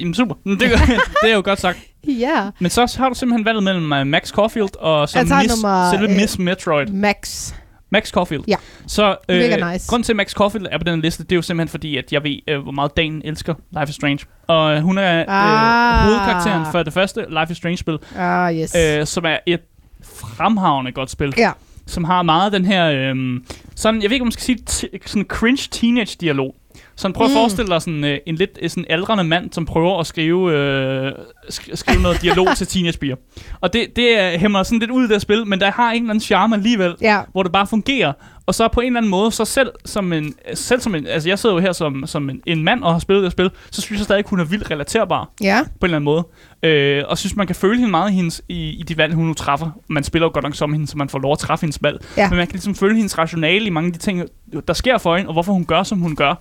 Jamen, 0.00 0.14
super. 0.14 0.34
Det, 0.44 0.60
det 1.22 1.30
er 1.30 1.34
jo 1.34 1.42
godt 1.44 1.60
sagt. 1.60 1.78
Ja. 2.08 2.50
Men 2.60 2.70
så 2.70 2.94
har 2.98 3.08
du 3.08 3.14
simpelthen 3.14 3.44
valget 3.44 3.62
mellem 3.62 3.92
uh, 3.92 4.06
Max 4.06 4.30
Caulfield 4.30 4.76
og 4.78 5.08
så 5.08 5.18
Miss, 5.18 5.62
nummer, 5.62 5.90
selve 5.90 6.10
øh, 6.10 6.16
Miss 6.16 6.38
Metroid. 6.38 6.86
Max. 6.86 7.52
Max 7.94 8.10
Caulfield. 8.10 8.44
Ja. 8.48 8.56
Så 8.86 9.16
øh, 9.28 9.36
Mega 9.38 9.72
nice. 9.72 9.88
grund 9.90 10.04
til, 10.04 10.12
at 10.12 10.16
Max 10.16 10.32
Caulfield 10.32 10.66
er 10.70 10.78
på 10.78 10.84
den 10.84 11.00
liste, 11.00 11.22
det 11.22 11.32
er 11.32 11.36
jo 11.36 11.42
simpelthen 11.42 11.68
fordi, 11.70 11.96
at 11.96 12.12
jeg 12.12 12.24
ved, 12.24 12.36
øh, 12.48 12.62
hvor 12.62 12.72
meget 12.72 12.96
Dan 12.96 13.22
elsker 13.24 13.54
Life 13.78 13.88
is 13.90 13.94
Strange. 13.94 14.18
Og 14.46 14.74
øh, 14.76 14.80
hun 14.82 14.98
er 14.98 15.18
øh, 15.20 15.24
Ah. 15.28 16.04
hovedkarakteren 16.06 16.66
for 16.72 16.82
det 16.82 16.92
første 16.92 17.26
Life 17.28 17.50
is 17.50 17.56
Strange-spil, 17.56 17.98
Ah, 18.16 18.56
yes. 18.56 18.76
øh, 18.76 19.06
som 19.06 19.24
er 19.24 19.36
et 19.46 19.60
fremragende 20.04 20.92
godt 20.92 21.10
spil. 21.10 21.34
Ja. 21.38 21.50
Som 21.86 22.04
har 22.04 22.22
meget 22.22 22.52
den 22.52 22.64
her, 22.64 22.90
øh, 22.90 23.40
sådan, 23.74 24.02
jeg 24.02 24.10
ved 24.10 24.14
ikke, 24.14 24.22
om 24.22 24.26
man 24.26 24.32
skal 24.32 24.42
sige, 24.44 24.58
sådan 25.06 25.24
cringe 25.28 25.68
teenage-dialog. 25.70 26.54
Sådan 26.96 27.12
prøv 27.12 27.24
at 27.24 27.30
Mm. 27.30 27.36
forestille 27.36 27.68
dig 27.70 27.82
sådan 27.82 28.04
øh, 28.04 28.18
en 28.26 28.34
lidt 28.34 28.58
øh, 28.62 28.70
sådan 28.70 28.84
aldrende 28.90 29.24
mand, 29.24 29.52
som 29.52 29.66
prøver 29.66 30.00
at 30.00 30.06
skrive, 30.06 30.52
øh, 30.52 31.12
sk- 31.50 31.74
skrive 31.76 32.02
noget 32.02 32.22
dialog 32.22 32.48
til 32.56 32.66
teenagepiger. 32.66 33.16
Og 33.60 33.72
det, 33.72 33.96
det 33.96 34.40
hæmmer 34.40 34.62
sådan 34.62 34.78
lidt 34.78 34.90
ud 34.90 35.02
af 35.02 35.08
det 35.08 35.22
spil, 35.22 35.46
men 35.46 35.60
der 35.60 35.70
har 35.70 35.90
en 35.90 35.96
eller 36.02 36.10
anden 36.10 36.20
charme 36.22 36.56
alligevel, 36.56 36.94
Ja. 37.00 37.20
hvor 37.32 37.42
det 37.42 37.52
bare 37.52 37.66
fungerer. 37.66 38.12
Og 38.46 38.54
så 38.54 38.68
på 38.68 38.80
en 38.80 38.86
eller 38.86 38.98
anden 39.00 39.10
måde, 39.10 39.32
så 39.32 39.44
selv 39.44 39.70
som 39.84 40.12
en, 40.12 40.34
selv 40.54 40.80
som 40.80 40.94
en 40.94 41.06
altså 41.06 41.28
jeg 41.28 41.38
sidder 41.38 41.54
jo 41.54 41.60
her 41.60 41.72
som, 41.72 42.06
som 42.06 42.30
en, 42.30 42.40
en 42.46 42.62
mand 42.64 42.82
og 42.84 42.92
har 42.92 42.98
spillet 42.98 43.24
det 43.24 43.32
spil, 43.32 43.50
så 43.70 43.80
synes 43.80 43.98
jeg 43.98 44.04
stadig, 44.04 44.18
at 44.18 44.28
hun 44.30 44.40
er 44.40 44.44
vildt 44.44 44.70
relaterbar 44.70 45.30
Ja. 45.40 45.60
på 45.62 45.68
en 45.70 45.84
eller 45.84 45.96
anden 45.96 46.04
måde. 46.04 46.26
Øh, 46.62 47.02
og 47.08 47.18
synes, 47.18 47.36
man 47.36 47.46
kan 47.46 47.56
føle 47.56 47.76
hende 47.78 47.90
meget 47.90 48.10
i, 48.10 48.14
hendes, 48.14 48.42
i, 48.48 48.70
i 48.70 48.82
de 48.82 48.96
valg, 48.96 49.14
hun 49.14 49.26
nu 49.26 49.34
træffer. 49.34 49.70
Man 49.88 50.04
spiller 50.04 50.26
jo 50.26 50.30
godt 50.34 50.42
nok 50.42 50.54
som 50.54 50.72
hende, 50.72 50.86
så 50.86 50.98
man 50.98 51.08
får 51.08 51.18
lov 51.18 51.32
at 51.32 51.38
træffe 51.38 51.62
hendes 51.62 51.78
valg. 51.82 52.04
Ja. 52.16 52.28
Men 52.28 52.36
man 52.36 52.46
kan 52.46 52.52
ligesom 52.52 52.74
føle 52.74 52.96
hendes 52.96 53.18
rationale 53.18 53.66
i 53.66 53.70
mange 53.70 53.86
af 53.86 53.92
de 53.92 53.98
ting, 53.98 54.22
der 54.68 54.74
sker 54.74 54.98
for 54.98 55.16
hende, 55.16 55.28
og 55.28 55.32
hvorfor 55.32 55.52
hun 55.52 55.64
gør, 55.64 55.82
som 55.82 55.98
hun 55.98 56.16
gør. 56.16 56.34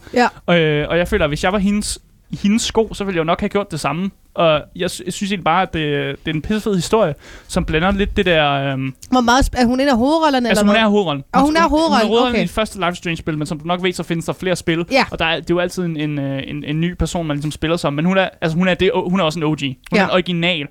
Ja. 0.48 0.56
Øh, 0.60 0.90
og 0.90 0.98
jeg 0.98 1.08
føler, 1.08 1.26
at 1.26 1.30
hvis 1.30 1.44
jeg 1.44 1.52
var 1.54 1.60
hendes 1.60 2.00
i 2.34 2.40
hendes 2.44 2.62
sko, 2.62 2.94
så 2.94 3.04
ville 3.04 3.16
jeg 3.16 3.20
jo 3.20 3.24
nok 3.26 3.40
have 3.40 3.50
gjort 3.50 3.72
det 3.72 3.80
samme. 3.80 4.12
Og 4.34 4.62
jeg, 4.76 4.90
sy- 4.92 5.02
jeg 5.06 5.14
synes 5.14 5.32
egentlig 5.32 5.44
bare, 5.44 5.62
at 5.62 5.74
det, 5.74 6.16
det 6.26 6.32
er 6.32 6.36
en 6.36 6.42
pissefed 6.42 6.76
historie, 6.76 7.16
som 7.48 7.66
blander 7.66 7.92
lidt 7.92 8.18
det 8.18 8.26
der... 8.26 8.52
Øhm, 8.52 8.94
Hvor 9.12 9.22
meget 9.22 9.44
sp- 9.46 9.62
er 9.62 9.66
hun 9.66 9.80
en 9.80 9.88
af 9.88 9.98
hovedrollerne? 9.98 10.50
altså, 10.50 10.62
eller 10.64 10.72
hun 10.72 10.76
hvad? 10.80 10.86
er 10.86 10.90
hovedrollen. 10.90 11.24
Og 11.34 11.42
hun 11.42 11.56
er 11.58 11.70
hovedrollen, 11.70 11.98
Hun 11.98 12.04
er 12.06 12.08
hovedrollen 12.08 12.32
okay. 12.36 12.40
i 12.40 12.42
det 12.42 12.50
første 12.50 12.80
Life 12.80 12.92
is 12.92 12.98
Strange-spil, 12.98 13.38
men 13.38 13.48
som 13.48 13.60
du 13.60 13.66
nok 13.68 13.84
ved, 13.84 13.94
så 13.94 14.04
findes 14.04 14.26
der 14.26 14.34
flere 14.34 14.56
spil. 14.56 14.86
Ja. 14.92 15.06
Og 15.12 15.20
der 15.20 15.26
er, 15.26 15.36
det 15.36 15.42
er 15.50 15.54
jo 15.54 15.60
altid 15.60 15.84
en, 15.84 15.98
en, 15.98 16.20
øh, 16.20 16.42
en, 16.48 16.64
en 16.64 16.82
ny 16.82 16.94
person, 16.94 17.28
man 17.28 17.38
ligesom 17.38 17.52
spiller 17.52 17.78
som. 17.78 17.94
Men 17.94 18.06
hun 18.06 18.18
er, 18.18 18.30
altså, 18.42 18.58
hun 18.58 18.68
er, 18.68 18.74
det, 18.74 18.92
hun 19.08 19.20
er 19.20 19.24
også 19.24 19.40
en 19.40 19.44
OG. 19.44 19.60
Hun 19.62 19.76
Ja. 19.94 20.00
er 20.02 20.06
en 20.06 20.12
original. 20.12 20.68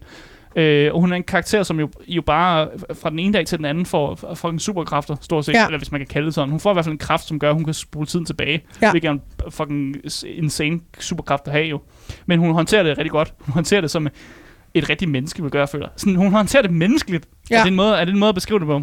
Øh, 0.57 0.95
og 0.95 1.01
hun 1.01 1.13
er 1.13 1.17
en 1.17 1.23
karakter, 1.23 1.63
som 1.63 1.81
jo, 1.81 1.89
jo 2.09 2.23
bare 2.23 2.69
fra 2.95 3.11
den 3.11 3.19
ene 3.19 3.33
dag 3.33 3.47
til 3.47 3.59
den 3.59 3.65
anden 3.65 3.87
får, 3.87 4.49
en 4.49 4.59
superkræfter, 4.59 5.17
stort 5.21 5.45
set. 5.45 5.53
Ja. 5.53 5.67
Eller 5.67 5.79
hvis 5.79 5.93
man 5.93 6.01
kan 6.01 6.09
kalde 6.09 6.27
det 6.27 6.35
sådan. 6.35 6.51
Hun 6.51 6.61
får 6.61 6.71
i 6.71 6.73
hvert 6.73 6.85
fald 6.85 6.93
en 6.93 6.99
kraft, 6.99 7.27
som 7.27 7.39
gør, 7.39 7.49
at 7.49 7.55
hun 7.55 7.65
kan 7.65 7.75
spole 7.75 8.07
tiden 8.07 8.25
tilbage. 8.25 8.63
Ja. 8.83 8.91
Hvilket 8.91 9.09
er 9.09 9.13
en 9.13 9.23
fucking 9.51 9.97
insane 10.25 10.81
superkraft 11.01 11.47
at 11.47 11.53
have 11.53 11.67
jo. 11.67 11.81
Men 12.27 12.39
hun 12.39 12.53
håndterer 12.53 12.83
det 12.83 12.99
rigtig 12.99 13.11
godt. 13.11 13.35
Hun 13.39 13.53
håndterer 13.53 13.81
det 13.81 13.91
som 13.91 14.09
et 14.75 14.91
rigtigt 14.91 15.11
menneske 15.11 15.43
vil 15.43 15.51
gøre, 15.51 15.69
føler. 15.69 15.89
Sådan, 15.97 16.17
hun 16.17 16.33
håndterer 16.33 16.63
det 16.63 16.71
menneskeligt. 16.71 17.29
Ja. 17.51 17.55
Ja. 17.55 17.61
Er, 17.61 17.65
det 17.65 17.71
en 17.71 17.77
måde, 17.77 17.97
er 17.97 18.05
det 18.05 18.13
en 18.13 18.19
måde 18.19 18.29
at 18.29 18.35
beskrive 18.35 18.59
det 18.59 18.67
på? 18.67 18.83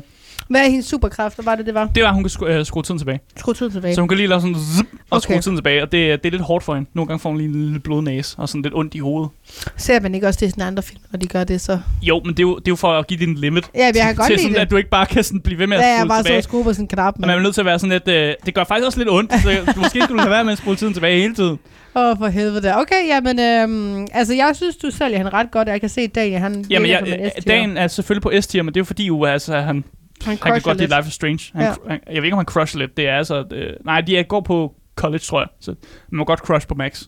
Hvad 0.49 0.61
er 0.65 0.69
hendes 0.69 0.85
superkræfter? 0.85 1.43
Var 1.43 1.55
det, 1.55 1.65
det 1.65 1.73
var? 1.73 1.85
Det 1.95 2.03
var, 2.03 2.09
at 2.09 2.15
hun 2.15 2.23
kan 2.23 2.29
skrue, 2.29 2.49
øh, 2.55 2.65
skrue 2.65 2.83
tiden 2.83 2.97
tilbage. 2.97 3.19
Skru 3.37 3.53
tiden 3.53 3.71
tilbage. 3.71 3.95
Så 3.95 4.01
hun 4.01 4.07
kan 4.07 4.17
lige 4.17 4.27
lave 4.27 4.41
sådan 4.41 4.55
zip, 4.77 4.85
og 5.09 5.17
Okay. 5.17 5.21
skrue 5.23 5.41
tiden 5.41 5.57
tilbage, 5.57 5.81
og 5.83 5.91
det, 5.91 6.23
det 6.23 6.27
er 6.27 6.31
lidt 6.31 6.41
hårdt 6.41 6.63
for 6.65 6.75
hende. 6.75 6.89
Nogle 6.93 7.07
gange 7.07 7.19
får 7.19 7.29
hun 7.29 7.37
lige 7.37 7.47
en 7.49 7.61
lille 7.63 7.79
blodnæse, 7.79 8.35
og 8.39 8.49
sådan 8.49 8.61
lidt 8.61 8.73
ondt 8.73 8.95
i 8.95 8.99
hovedet. 8.99 9.29
Ser 9.77 9.99
man 9.99 10.15
ikke 10.15 10.27
også 10.27 10.37
det 10.41 10.47
i 10.47 10.49
sådan 10.49 10.63
andre 10.67 10.83
film, 10.83 11.01
når 11.11 11.19
de 11.19 11.27
gør 11.27 11.43
det 11.43 11.61
så? 11.61 11.79
Jo, 12.01 12.21
men 12.25 12.31
det 12.33 12.39
er 12.39 12.43
jo, 12.43 12.55
det 12.55 12.67
er 12.67 12.71
jo 12.71 12.75
for 12.75 12.91
at 12.93 13.07
give 13.07 13.19
din 13.19 13.35
limit. 13.35 13.69
Ja, 13.75 13.85
men 13.87 13.95
jeg 13.95 14.03
kan 14.05 14.15
godt 14.15 14.25
til 14.27 14.33
lide 14.35 14.41
sådan, 14.41 14.55
det. 14.55 14.61
at 14.61 14.71
du 14.71 14.77
ikke 14.77 14.89
bare 14.89 15.05
kan 15.05 15.23
sådan 15.23 15.41
blive 15.41 15.59
ved 15.59 15.67
med 15.67 15.77
at 15.77 15.83
Ja, 15.83 15.87
jeg 15.89 15.99
spole 15.99 16.09
bare 16.09 16.17
så 16.19 16.23
tilbage. 16.23 16.39
og 16.39 16.43
skrue 16.43 16.63
på 16.63 16.73
sådan 16.73 16.83
en 16.83 16.87
knap. 16.87 17.13
Og 17.15 17.21
man 17.21 17.29
er 17.29 17.39
nødt 17.39 17.53
til 17.53 17.61
at 17.61 17.65
være 17.65 17.79
sådan 17.79 18.01
lidt... 18.05 18.07
Øh, 18.07 18.33
det 18.45 18.53
gør 18.53 18.63
faktisk 18.63 18.85
også 18.85 18.97
lidt 18.99 19.09
ondt, 19.09 19.33
så 19.41 19.49
måske 19.81 20.01
skulle 20.01 20.17
du 20.17 20.19
have 20.21 20.31
været 20.31 20.45
med 20.45 20.51
at 20.53 20.57
spole 20.59 20.75
tiden 20.77 20.93
tilbage 20.93 21.21
hele 21.21 21.35
tiden. 21.35 21.59
Åh, 21.95 22.17
for 22.17 22.27
helvede 22.27 22.61
da. 22.61 22.75
Okay, 22.77 23.07
jamen, 23.07 23.39
øhm, 23.39 24.07
altså 24.13 24.33
jeg 24.33 24.51
synes, 24.55 24.75
du 24.75 24.91
sælger 24.91 25.17
han 25.17 25.33
ret 25.33 25.51
godt. 25.51 25.67
Jeg 25.67 25.79
kan 25.79 25.89
se, 25.89 26.01
at 26.01 26.15
Daniel, 26.15 26.39
han 26.39 26.65
Jamen, 26.69 26.87
virker 26.89 27.05
jeg, 27.05 27.19
jeg, 27.19 27.31
S-tier. 27.39 27.53
dagen 27.55 27.77
er 27.77 27.87
selvfølgelig 27.87 28.21
på 28.23 28.31
S-tier, 28.41 28.63
men 28.63 28.73
det 28.73 28.77
er 28.77 28.81
jo 28.81 28.85
fordi, 28.85 29.05
jo, 29.05 29.23
altså, 29.25 29.55
han, 29.59 29.83
han, 30.23 30.37
han 30.43 30.53
kan 30.53 30.61
godt 30.61 30.77
lide. 30.77 30.95
Life 30.97 31.07
is 31.07 31.13
Strange. 31.13 31.39
Han, 31.53 31.61
Ja. 31.61 31.67
ja. 31.67 31.73
han, 31.89 31.99
jeg 32.07 32.15
ved 32.15 32.23
ikke, 32.23 32.33
om 32.33 32.37
han 32.37 32.45
crusher 32.45 32.79
lidt. 32.79 32.97
Det 32.97 33.07
er 33.09 33.17
altså... 33.17 33.43
Øh, 33.53 33.73
nej, 33.85 34.01
de 34.01 34.17
er, 34.17 34.23
går 34.23 34.41
på 34.41 34.73
college, 34.95 35.19
tror 35.19 35.39
jeg. 35.39 35.47
Så 35.59 35.75
man 36.11 36.17
må 36.17 36.23
godt 36.23 36.39
crush 36.39 36.67
på 36.67 36.75
Max. 36.75 37.03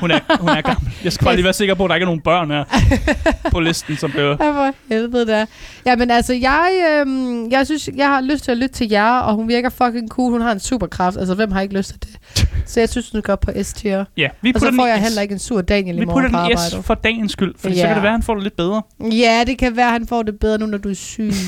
Hun 0.00 0.10
er, 0.10 0.18
hun 0.40 0.48
er 0.48 0.60
gammel. 0.60 0.92
Jeg 1.04 1.12
skal 1.12 1.24
bare 1.24 1.34
lige 1.34 1.44
være 1.44 1.52
sikker 1.52 1.74
på, 1.74 1.84
at 1.84 1.88
der 1.88 1.94
ikke 1.94 2.04
er 2.04 2.06
nogen 2.06 2.20
børn 2.20 2.50
her 2.50 2.64
på 3.52 3.60
listen, 3.60 3.96
som 3.96 4.10
bliver... 4.10 4.36
Ja, 4.44 4.50
for 4.68 4.74
helvede 4.88 5.26
da. 5.26 5.46
Jamen 5.86 6.10
altså, 6.10 6.34
jeg, 6.34 6.70
øhm, 7.00 7.50
jeg 7.50 7.66
synes, 7.66 7.88
jeg 7.96 8.08
har 8.08 8.20
lyst 8.20 8.44
til 8.44 8.50
at 8.50 8.56
lytte 8.58 8.74
til 8.74 8.88
jer, 8.90 9.18
og 9.18 9.34
hun 9.34 9.48
virker 9.48 9.68
fucking 9.68 10.08
cool. 10.08 10.32
Hun 10.32 10.40
har 10.40 10.52
en 10.52 10.60
superkraft. 10.60 11.16
Altså, 11.16 11.34
hvem 11.34 11.50
har 11.52 11.60
ikke 11.60 11.76
lyst 11.76 11.88
til 11.88 12.00
det? 12.02 12.18
Så 12.70 12.80
jeg 12.80 12.88
synes, 12.88 13.10
hun 13.10 13.22
går 13.22 13.36
på 13.36 13.50
S-tier. 13.62 14.04
Ja, 14.16 14.28
vi 14.42 14.48
Og 14.48 14.54
putter 14.54 14.70
så 14.70 14.76
får 14.76 14.86
jeg 14.86 14.98
S. 14.98 15.02
heller 15.02 15.22
ikke 15.22 15.32
en 15.32 15.38
sur 15.38 15.60
Daniel 15.60 15.96
i 15.96 15.98
Vi 16.00 16.04
morgen 16.04 16.24
putter 16.24 16.44
på 16.44 16.48
den 16.50 16.82
S 16.82 16.86
for 16.86 16.94
dagens 16.94 17.32
skyld, 17.32 17.54
for 17.58 17.68
så 17.70 17.74
Ja. 17.76 17.86
kan 17.86 17.94
det 17.94 18.02
være, 18.02 18.10
at 18.12 18.14
han 18.18 18.22
får 18.22 18.34
det 18.34 18.42
lidt 18.42 18.56
bedre. 18.56 18.82
Ja, 19.12 19.44
det 19.46 19.58
kan 19.58 19.76
være, 19.76 19.86
at 19.86 19.92
han 19.92 20.06
får 20.06 20.22
det 20.22 20.38
bedre 20.38 20.58
nu, 20.58 20.66
når 20.66 20.78
du 20.78 20.90
er 20.90 20.94
syg. 20.94 21.32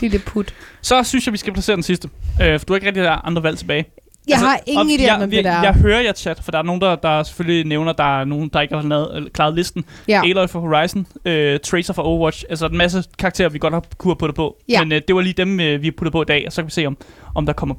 Lille 0.00 0.18
put. 0.18 0.54
Så 0.82 1.02
synes 1.02 1.26
jeg, 1.26 1.32
vi 1.32 1.38
skal 1.38 1.52
placere 1.52 1.76
den 1.76 1.82
sidste. 1.82 2.08
Øh, 2.42 2.58
for 2.58 2.66
du 2.66 2.72
har 2.72 2.76
ikke 2.76 2.86
rigtig 2.86 3.02
der 3.02 3.26
andre 3.26 3.42
valg 3.42 3.58
tilbage. 3.58 3.84
Jeg 4.28 4.38
har 4.38 4.60
ingen 4.66 5.00
idé 5.00 5.10
om, 5.10 5.30
det 5.30 5.38
er. 5.38 5.52
Jeg, 5.52 5.64
jeg 5.64 5.74
hører 5.74 6.00
jer 6.00 6.12
chat, 6.12 6.40
for 6.42 6.50
der 6.50 6.58
er 6.58 6.62
nogen, 6.62 6.80
der, 6.80 6.96
der 6.96 7.22
selvfølgelig 7.22 7.66
nævner, 7.66 7.92
der 7.92 8.20
er 8.20 8.24
nogen, 8.24 8.48
der 8.48 8.60
ikke 8.60 8.74
har 8.74 8.82
lavet, 8.82 9.32
klaret 9.32 9.54
listen. 9.54 9.84
Ja. 10.08 10.22
Aloy 10.24 10.46
for 10.46 10.60
Horizon, 10.60 11.06
øh, 11.24 11.60
Tracer 11.60 11.92
for 11.92 12.02
Overwatch, 12.02 12.44
altså 12.50 12.66
en 12.66 12.76
masse 12.76 13.04
karakterer, 13.18 13.48
vi 13.48 13.58
godt 13.58 13.74
har 13.74 13.84
kunne 13.98 14.10
have 14.10 14.16
puttet 14.16 14.34
på. 14.34 14.56
Ja. 14.68 14.84
Men 14.84 14.92
øh, 14.92 15.02
det 15.08 15.16
var 15.16 15.22
lige 15.22 15.32
dem, 15.32 15.60
øh, 15.60 15.82
vi 15.82 15.86
har 15.86 15.92
puttet 15.96 16.12
på 16.12 16.22
i 16.22 16.24
dag, 16.24 16.44
og 16.46 16.52
så 16.52 16.62
kan 16.62 16.66
vi 16.66 16.72
se, 16.72 16.86
om, 16.86 16.96
om 17.34 17.46
der 17.46 17.52
kommer, 17.52 17.74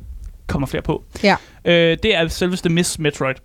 kommer 0.47 0.67
flere 0.67 0.83
på. 0.83 1.03
Ja. 1.23 1.35
Øh, 1.65 1.97
det 2.03 2.15
er 2.15 2.27
selveste 2.27 2.69
Miss 2.69 2.99
Metroid. 2.99 3.35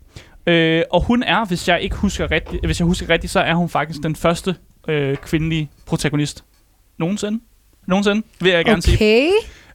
Øh, 0.47 0.83
og 0.91 1.03
hun 1.03 1.23
er, 1.23 1.45
hvis 1.45 1.69
jeg 1.69 1.81
ikke 1.81 1.97
husker 1.97 2.31
rigtigt, 2.31 2.67
hvis 2.67 2.81
jeg 2.81 2.87
husker 2.87 3.11
rigtigt, 3.11 3.33
så 3.33 3.41
er 3.41 3.55
hun 3.55 3.69
faktisk 3.69 4.03
den 4.03 4.17
første 4.17 4.55
øh, 4.89 5.17
kvindelige 5.17 5.71
protagonist 5.87 6.45
nogensinde. 6.99 7.41
Nogensinde, 7.91 8.23
vil 8.41 8.53
jeg 8.53 8.65
gerne 8.65 8.83
sige. 8.83 8.97
Okay. 8.97 9.31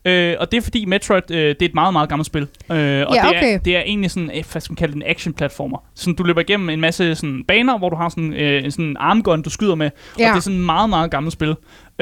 Øh, 0.08 0.36
og 0.40 0.52
det 0.52 0.58
er 0.58 0.62
fordi 0.62 0.86
Metroid, 0.86 1.32
øh, 1.32 1.38
det 1.38 1.62
er 1.62 1.66
et 1.66 1.74
meget, 1.74 1.94
meget 1.94 2.10
gammelt 2.10 2.28
spil. 2.28 2.42
Øh, 2.42 2.48
og 2.70 2.78
Ja, 2.78 3.04
det, 3.04 3.26
okay. 3.26 3.54
er, 3.54 3.58
det 3.58 3.76
er 3.78 3.82
egentlig 3.82 4.12
sådan, 4.12 4.32
øh, 4.36 4.44
hvad 4.52 4.62
skal 4.62 4.72
man 4.72 4.76
kalde 4.76 4.94
det, 4.94 5.04
en 5.04 5.10
action-platformer. 5.10 5.78
Sådan, 5.96 6.16
du 6.16 6.24
løber 6.24 6.42
igennem 6.42 6.70
en 6.70 6.82
masse 6.82 7.16
sådan, 7.16 7.44
baner, 7.48 7.78
hvor 7.78 7.90
du 7.90 7.96
har 7.96 8.10
sådan, 8.10 8.34
øh, 8.34 8.64
en 8.64 8.72
sådan 8.72 8.96
armgun, 9.00 9.42
du 9.42 9.50
skyder 9.50 9.76
med. 9.76 9.90
Ja. 10.20 10.24
Ja. 10.24 10.30
Og 10.30 10.34
det 10.34 10.40
er 10.40 10.44
sådan 10.44 10.60
et 10.60 10.66
meget, 10.66 10.90
meget 10.90 11.12
gammelt 11.12 11.34
spil. 11.34 11.56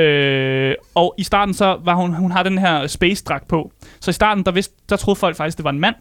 Øh, 0.04 0.76
og 0.96 1.16
i 1.18 1.24
starten 1.24 1.54
så 1.54 1.78
var 1.84 1.94
hun, 1.94 2.14
hun 2.14 2.32
har 2.32 2.44
den 2.44 2.58
her 2.58 2.88
space-dragt 2.88 3.48
på. 3.48 3.72
Så 4.02 4.12
i 4.12 4.14
starten, 4.14 4.46
der, 4.46 4.52
vidste, 4.52 4.76
der 4.90 4.96
troede 4.96 5.20
folk 5.20 5.36
faktisk, 5.36 5.58
det 5.58 5.64
var 5.64 5.70
en 5.72 5.80
mand. 5.80 5.96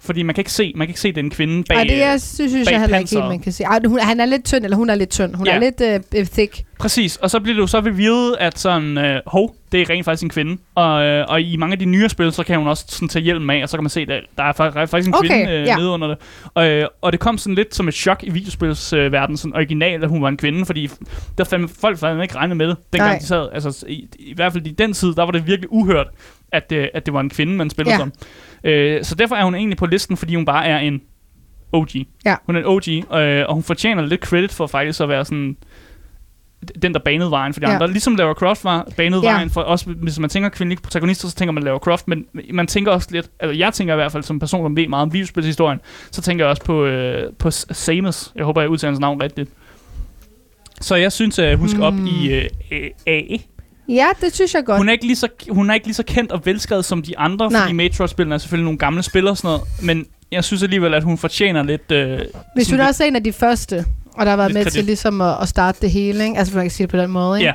Fordi 0.00 0.22
man 0.22 0.34
kan 0.34 0.40
ikke 0.40 0.52
se, 0.52 0.72
man 0.76 0.86
kan 0.86 0.90
ikke 0.90 1.00
se, 1.00 1.08
det 1.08 1.16
er 1.18 1.22
en 1.22 1.30
kvinde 1.30 1.64
bag. 1.68 1.76
Ej, 1.76 1.82
det 1.84 1.92
øh, 1.92 1.98
jeg 1.98 2.20
synes, 2.20 2.66
bag 2.68 2.72
jeg 2.72 2.80
heller 2.80 2.98
ikke 2.98 3.10
helt, 3.10 3.24
man 3.24 3.38
kan 3.40 3.52
sige. 3.52 3.66
Ej, 3.66 3.80
hun, 3.86 3.98
han 4.00 4.20
er 4.20 4.24
lidt 4.24 4.44
tynd, 4.44 4.64
eller 4.64 4.76
hun 4.76 4.90
er 4.90 4.94
lidt 4.94 5.10
tynd. 5.10 5.34
Hun 5.34 5.46
Ja. 5.46 5.54
er 5.54 5.58
lidt 5.60 6.04
uh, 6.18 6.26
thick. 6.26 6.62
Præcis, 6.78 7.16
og 7.16 7.30
så 7.30 7.40
bliver 7.40 7.54
det 7.54 7.60
jo 7.62 7.66
så 7.66 7.78
revealet, 7.80 8.36
at 8.40 8.58
sådan, 8.58 8.98
øh, 8.98 9.20
hov, 9.26 9.54
det 9.72 9.80
er 9.82 9.90
rent 9.90 10.04
faktisk 10.04 10.22
en 10.22 10.30
kvinde. 10.30 10.56
Og, 10.74 11.04
øh, 11.04 11.24
og 11.28 11.40
i 11.40 11.56
mange 11.56 11.72
af 11.72 11.78
de 11.78 11.84
nyere 11.84 12.08
spil, 12.08 12.32
så 12.32 12.42
kan 12.42 12.58
hun 12.58 12.68
også 12.68 12.84
sådan 12.88 13.08
tage 13.08 13.22
hjelmen 13.22 13.50
af, 13.50 13.62
og 13.62 13.68
så 13.68 13.76
kan 13.76 13.84
man 13.84 13.90
se, 13.90 14.00
at 14.00 14.22
der 14.38 14.44
er 14.44 14.52
fa- 14.52 14.84
faktisk 14.84 15.08
en 15.08 15.14
Okay, 15.14 15.28
kvinde 15.28 15.52
øh, 15.52 15.66
ja. 15.66 15.76
nede 15.76 15.88
under 15.88 16.08
det. 16.08 16.16
Og, 16.54 16.68
øh, 16.68 16.86
og 17.02 17.12
det 17.12 17.20
kom 17.20 17.38
sådan 17.38 17.54
lidt 17.54 17.74
som 17.74 17.88
et 17.88 17.94
chok 17.94 18.20
i 18.24 18.30
videospilsverdenen, 18.30 19.32
øh, 19.32 19.38
sådan 19.38 19.54
originalt, 19.54 20.02
at 20.04 20.08
hun 20.10 20.22
var 20.22 20.28
en 20.28 20.36
kvinde, 20.36 20.66
fordi 20.66 20.90
der 21.38 21.44
fandme, 21.44 21.68
folk 21.80 21.98
fandme 21.98 22.22
ikke 22.22 22.34
regnet 22.36 22.56
med 22.56 22.66
det, 22.68 22.76
dengang 22.92 23.10
Nej. 23.10 23.18
de 23.18 23.26
sad. 23.26 23.48
Altså, 23.52 23.84
i, 23.88 24.08
i, 24.18 24.34
hvert 24.34 24.52
fald 24.52 24.66
i 24.66 24.70
den 24.72 24.92
tid, 24.92 25.14
der 25.14 25.22
var 25.22 25.30
det 25.30 25.46
virkelig 25.46 25.72
uhørt, 25.72 26.06
at, 26.52 26.72
øh, 26.72 26.88
at 26.94 27.06
det 27.06 27.14
var 27.14 27.20
en 27.20 27.30
kvinde, 27.30 27.52
man 27.56 27.70
spillede 27.70 27.94
Ja. 27.94 27.98
som. 28.00 28.12
Øh, 28.66 29.04
så 29.04 29.14
derfor 29.14 29.36
er 29.36 29.44
hun 29.44 29.54
egentlig 29.54 29.76
på 29.78 29.86
listen, 29.86 30.16
fordi 30.16 30.34
hun 30.34 30.44
bare 30.44 30.66
er 30.66 30.78
en 30.78 31.00
OG. 31.72 31.88
Ja. 32.24 32.36
Hun 32.46 32.56
er 32.56 32.60
en 32.60 32.66
OG, 32.66 33.18
øh, 33.20 33.44
og 33.48 33.54
hun 33.54 33.62
fortjener 33.62 34.02
lidt 34.06 34.20
credit 34.24 34.52
for 34.52 34.66
faktisk 34.66 35.00
at 35.00 35.08
være 35.08 35.24
sådan 35.24 35.56
den, 36.82 36.92
der 36.94 37.00
banede 37.00 37.30
vejen 37.30 37.52
for 37.52 37.60
de 37.60 37.68
Ja. 37.68 37.74
andre. 37.74 37.88
Ligesom 37.88 38.16
Lara 38.16 38.32
Croft 38.32 38.64
var 38.64 38.88
banet 38.96 39.22
Ja. 39.22 39.32
vejen 39.32 39.50
for 39.50 39.60
også, 39.60 39.90
hvis 39.90 40.18
man 40.18 40.30
tænker 40.30 40.48
kvindelige 40.48 40.82
protagonister, 40.82 41.28
så 41.28 41.34
tænker 41.34 41.52
man 41.52 41.62
Lara 41.62 41.78
Croft, 41.78 42.08
men 42.08 42.24
man 42.52 42.66
tænker 42.66 42.92
også 42.92 43.08
lidt, 43.10 43.30
altså 43.40 43.58
jeg 43.58 43.72
tænker 43.72 43.94
i 43.94 43.96
hvert 43.96 44.12
fald 44.12 44.22
som 44.22 44.38
person, 44.38 44.64
som 44.64 44.76
ved 44.76 44.88
meget 44.88 45.02
om 45.02 45.12
videospilshistorien, 45.12 45.80
så 46.10 46.22
tænker 46.22 46.44
jeg 46.44 46.50
også 46.50 46.64
på, 46.64 46.84
øh, 46.84 47.32
på 47.38 47.50
Samus. 47.50 48.32
Jeg 48.36 48.44
håber, 48.44 48.60
jeg 48.60 48.70
udtaler 48.70 48.90
hans 48.90 49.00
navn 49.00 49.22
rigtigt. 49.22 49.50
Så 50.80 50.94
jeg 50.96 51.12
synes, 51.12 51.38
at 51.38 51.58
hun 51.58 51.68
skal 51.68 51.82
op 51.82 51.92
Hmm. 51.94 52.06
i 52.06 52.32
øh, 52.32 52.90
A. 53.06 53.20
Ja, 53.88 54.06
det 54.20 54.34
synes 54.34 54.54
jeg 54.54 54.64
godt. 54.64 54.78
Hun 54.78 54.88
er, 54.88 54.92
ikke 54.92 55.06
lige 55.06 55.16
så, 55.16 55.28
hun 55.50 55.70
er 55.70 55.74
ikke 55.74 55.86
lige 55.86 55.94
så 55.94 56.02
kendt 56.02 56.32
og 56.32 56.40
velskrevet 56.46 56.84
som 56.84 57.02
de 57.02 57.18
andre, 57.18 57.50
Nej. 57.50 57.60
fordi 57.60 57.72
Metroid-spillene 57.72 58.34
er 58.34 58.38
selvfølgelig 58.38 58.64
nogle 58.64 58.78
gamle 58.78 59.02
spillere 59.02 59.32
og 59.32 59.36
sådan 59.36 59.48
noget, 59.48 59.62
men 59.82 60.06
jeg 60.32 60.44
synes 60.44 60.62
alligevel, 60.62 60.94
at 60.94 61.02
hun 61.04 61.18
fortjener 61.18 61.62
lidt... 61.62 61.92
Øh, 61.92 62.18
Hvis 62.54 62.70
hun 62.70 62.80
også 62.80 63.04
er 63.04 63.08
en 63.08 63.16
af 63.16 63.24
de 63.24 63.32
første, 63.32 63.84
og 64.14 64.26
der 64.26 64.30
har 64.30 64.36
været 64.36 64.52
med 64.54 64.62
kredit. 64.62 64.72
til 64.72 64.84
ligesom 64.84 65.20
at, 65.20 65.36
at 65.42 65.48
starte 65.48 65.78
det 65.82 65.90
hele, 65.90 66.24
ikke? 66.24 66.38
Altså, 66.38 66.54
man 66.56 66.64
kan 66.64 66.70
sige 66.70 66.84
det 66.86 66.90
på 66.90 66.96
den 66.96 67.10
måde, 67.10 67.38
ikke? 67.40 67.46
Ja. 67.48 67.54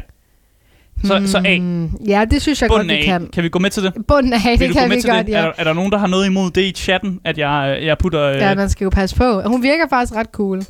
Så, 1.03 1.21
så 1.25 1.41
A. 1.45 1.57
Hmm, 1.57 1.89
Ja, 2.07 2.25
det 2.31 2.41
synes 2.41 2.61
jeg 2.61 2.69
Bunden 2.69 2.87
godt, 2.87 2.97
vi 2.97 3.03
kan. 3.03 3.27
Kan 3.33 3.43
vi 3.43 3.49
gå 3.49 3.59
med 3.59 3.69
til 3.69 3.83
det? 3.83 3.93
Bunden 4.07 4.33
af, 4.33 4.39
det 4.57 4.71
kan 4.73 4.89
vi 4.89 4.95
godt, 4.95 5.25
det? 5.25 5.31
ja. 5.31 5.37
Er, 5.37 5.41
der, 5.41 5.51
er 5.57 5.63
der 5.63 5.73
nogen, 5.73 5.91
der 5.91 5.97
har 5.97 6.07
noget 6.07 6.25
imod 6.25 6.51
det 6.51 6.61
i 6.61 6.71
chatten, 6.71 7.19
at 7.23 7.37
jeg, 7.37 7.79
jeg 7.83 7.97
putter... 7.97 8.21
Øh, 8.23 8.35
Ja, 8.35 8.55
man 8.55 8.69
skal 8.69 8.83
jo 8.85 8.89
passe 8.89 9.15
på. 9.15 9.41
Hun 9.41 9.63
virker 9.63 9.87
faktisk 9.89 10.15
ret 10.15 10.27
cool. 10.31 10.63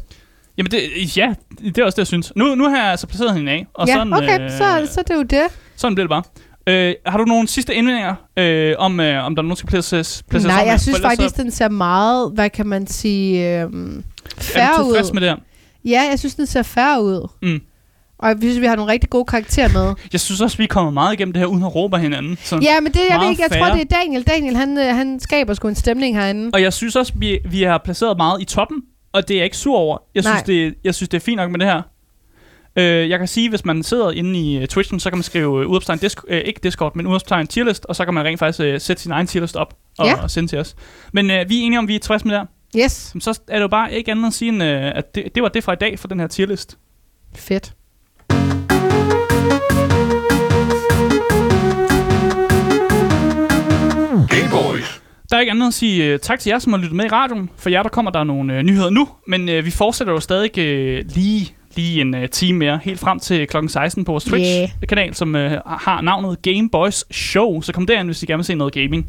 Jamen, 0.62 0.72
det, 0.72 1.18
ja, 1.18 1.34
det 1.62 1.78
er 1.78 1.86
også 1.86 1.96
det, 1.96 2.00
jeg 2.00 2.08
synes. 2.08 2.34
Nu, 2.36 2.56
nu 2.56 2.70
har 2.70 2.78
jeg 2.78 2.92
altså 2.92 3.08
placeret 3.08 3.34
hende 3.34 3.52
af, 3.52 3.68
og 3.74 3.88
ja, 3.88 3.94
sådan, 3.94 4.14
okay, 4.14 4.42
øh, 4.42 4.52
så, 4.52 4.94
så 4.94 5.00
er 5.00 5.04
det 5.04 5.16
jo 5.16 5.22
det. 5.24 5.44
sådan 5.76 5.96
bliver 5.96 6.08
det 6.08 6.10
bare. 6.10 6.24
Øh, 6.68 6.96
har 7.06 7.18
du 7.18 7.26
nogle 7.26 7.48
sidste 7.48 7.76
indvendinger 7.76 8.16
øh, 8.38 8.76
om, 8.78 9.00
øh, 9.00 9.26
om 9.26 9.36
der 9.36 9.42
er 9.42 9.44
nogen, 9.44 9.50
der 9.50 9.56
skal 9.56 9.70
placeres, 9.70 10.24
placeres 10.30 10.54
Nej, 10.54 10.64
jeg 10.64 10.72
her? 10.72 10.78
synes 10.78 11.02
faktisk, 11.02 11.38
den 11.38 11.52
ser 11.52 11.70
meget, 11.70 12.32
hvad 12.34 12.50
kan 12.50 12.68
man 12.68 12.88
sige, 12.88 13.62
øhm, 13.62 14.04
så, 14.38 14.54
er 14.54 14.58
færre 14.58 14.78
du 14.78 14.84
tilfreds 14.84 15.08
ud. 15.08 15.14
med 15.14 15.22
det 15.22 15.30
her? 15.30 15.38
Ja, 15.86 16.02
jeg 16.10 16.20
synes, 16.20 16.36
den 16.36 16.46
ser 16.46 16.64
færre 16.64 17.04
ud. 17.04 17.28
Mm. 17.42 17.62
Og 18.20 18.30
jeg 18.30 18.38
synes, 18.42 18.62
vi 18.62 18.66
har 18.66 18.76
nogle 18.76 18.92
rigtig 18.92 19.10
gode 19.10 19.26
karakterer 19.26 19.70
med. 19.70 19.94
Jeg 20.14 20.20
synes 20.20 20.42
også, 20.42 20.58
vi 20.58 20.64
er 20.64 20.68
kommet 20.68 20.94
meget 20.94 21.14
igennem 21.14 21.34
det 21.34 21.40
her, 21.40 21.48
uden 21.48 21.64
at 21.64 21.76
råbe 21.76 21.98
hinanden. 21.98 22.38
Så. 22.44 22.60
Ja, 22.62 22.80
men 22.80 22.94
det, 22.94 23.00
jeg 23.10 23.20
ved 23.20 23.30
ikke, 23.30 23.44
jeg 23.50 23.60
tror, 23.60 23.74
det 23.76 23.82
er 23.82 23.96
Daniel. 23.96 24.24
Daniel, 24.24 24.56
han, 24.56 24.78
øh, 24.78 24.96
han 24.96 25.20
skaber 25.20 25.54
sgu 25.54 25.68
en 25.68 25.76
stemning 25.76 26.18
herinde. 26.18 26.50
Og 26.54 26.62
jeg 26.62 26.74
synes 26.74 26.96
også, 26.96 27.14
vi, 27.16 27.40
vi 27.46 27.62
har 27.62 27.82
placeret 27.84 28.18
meget 28.18 28.42
i 28.42 28.46
toppen, 28.46 28.78
og 29.14 29.28
det 29.28 29.34
er 29.34 29.38
jeg 29.40 29.46
ikke 29.46 29.58
sur 29.58 29.78
over. 29.78 29.98
Jeg 30.16 30.24
synes, 30.24 30.36
Nej. 30.36 30.44
det, 30.46 30.76
jeg 30.84 30.96
synes, 30.96 31.10
det 31.10 31.18
er 31.18 31.22
fint 31.22 31.38
nok 31.38 31.52
med 31.52 31.60
det 31.60 31.68
her. 31.68 31.82
Øh, 32.76 33.10
jeg 33.10 33.20
kan 33.20 33.28
sige, 33.28 33.50
hvis 33.50 33.66
man 33.66 33.84
sidder 33.84 34.12
inde 34.12 34.40
i 34.40 34.58
uh, 34.62 34.66
Twitchen, 34.66 35.00
så 35.00 35.10
kan 35.10 35.18
man 35.18 35.24
skrive 35.24 35.48
uh, 35.66 35.72
udopstegn, 35.72 36.00
disk, 36.00 36.24
uh, 36.24 36.36
ikke 36.38 36.60
Discord, 36.64 36.96
men 36.96 37.08
udopstegn 37.08 37.48
tierlist, 37.48 37.86
og 37.86 37.96
så 37.96 38.06
kan 38.06 38.14
man 38.14 38.26
rent 38.26 38.40
faktisk 38.40 38.60
uh, 38.60 38.82
sætte 38.82 39.02
sin 39.02 39.12
egen 39.12 39.28
tierlist 39.28 39.56
op 39.56 39.74
og, 39.98 40.06
Ja. 40.06 40.22
og 40.24 40.32
sende 40.32 40.50
til 40.50 40.60
os. 40.60 40.76
Men 41.14 41.26
uh, 41.26 41.50
vi 41.50 41.62
er 41.62 41.66
enige 41.66 41.80
om, 41.80 41.88
vi 41.88 41.96
er 41.96 42.00
tilfredse 42.00 42.28
med 42.28 42.36
det 42.36 42.42
her. 42.76 42.84
Yes, 42.84 43.14
Så 43.20 43.40
er 43.48 43.56
det 43.56 43.62
jo 43.62 43.68
bare 43.68 43.94
ikke 43.94 44.12
andet 44.12 44.28
at 44.28 44.34
sige, 44.34 44.50
end, 44.50 44.64
uh, 44.64 44.68
at 44.70 45.16
det, 45.16 45.36
det 45.36 45.44
var 45.44 45.50
det 45.50 45.64
fra 45.64 45.74
i 45.74 45.76
dag 45.76 46.00
for 46.00 46.08
den 46.08 46.20
her 46.20 46.28
tierlist. 46.28 46.78
fedt. 47.36 47.74
Der 55.32 55.38
er 55.38 55.42
ikke 55.42 55.52
andet 55.52 55.68
at 55.68 55.74
sige 55.74 56.14
uh, 56.14 56.20
tak 56.20 56.40
til 56.40 56.50
jer, 56.50 56.60
som 56.60 56.74
har 56.74 56.80
lyttet 56.80 56.96
med 56.96 57.06
i 57.06 57.08
radioen. 57.08 57.50
For 57.58 57.70
jer, 57.70 57.84
der 57.84 57.90
kommer 57.90 58.12
der 58.12 58.24
nogle 58.24 58.58
uh, 58.58 58.62
nyheder 58.62 58.90
nu, 58.90 59.08
men 59.28 59.50
uh, 59.50 59.66
vi 59.66 59.72
fortsætter 59.72 60.14
jo 60.14 60.20
stadig 60.20 60.52
uh, 60.58 61.14
lige, 61.16 61.56
lige 61.76 62.02
en 62.02 62.14
uh, 62.14 62.26
time 62.32 62.60
mere, 62.60 62.80
helt 62.84 63.00
frem 63.00 63.20
til 63.20 63.48
kl. 63.48 63.58
16 63.68 64.06
på 64.06 64.12
vores 64.12 64.24
Twitch-kanal, 64.24 65.16
som 65.16 65.36
uh, 65.36 65.42
har 65.66 66.02
navnet 66.02 66.42
Game 66.42 66.70
Boys 66.70 67.16
Show. 67.16 67.62
Så 67.62 67.74
kom 67.74 67.86
derind, 67.86 68.08
hvis 68.08 68.24
I 68.24 68.26
gerne 68.26 68.38
vil 68.38 68.46
se 68.46 68.56
noget 68.56 68.74
gaming. 68.74 69.06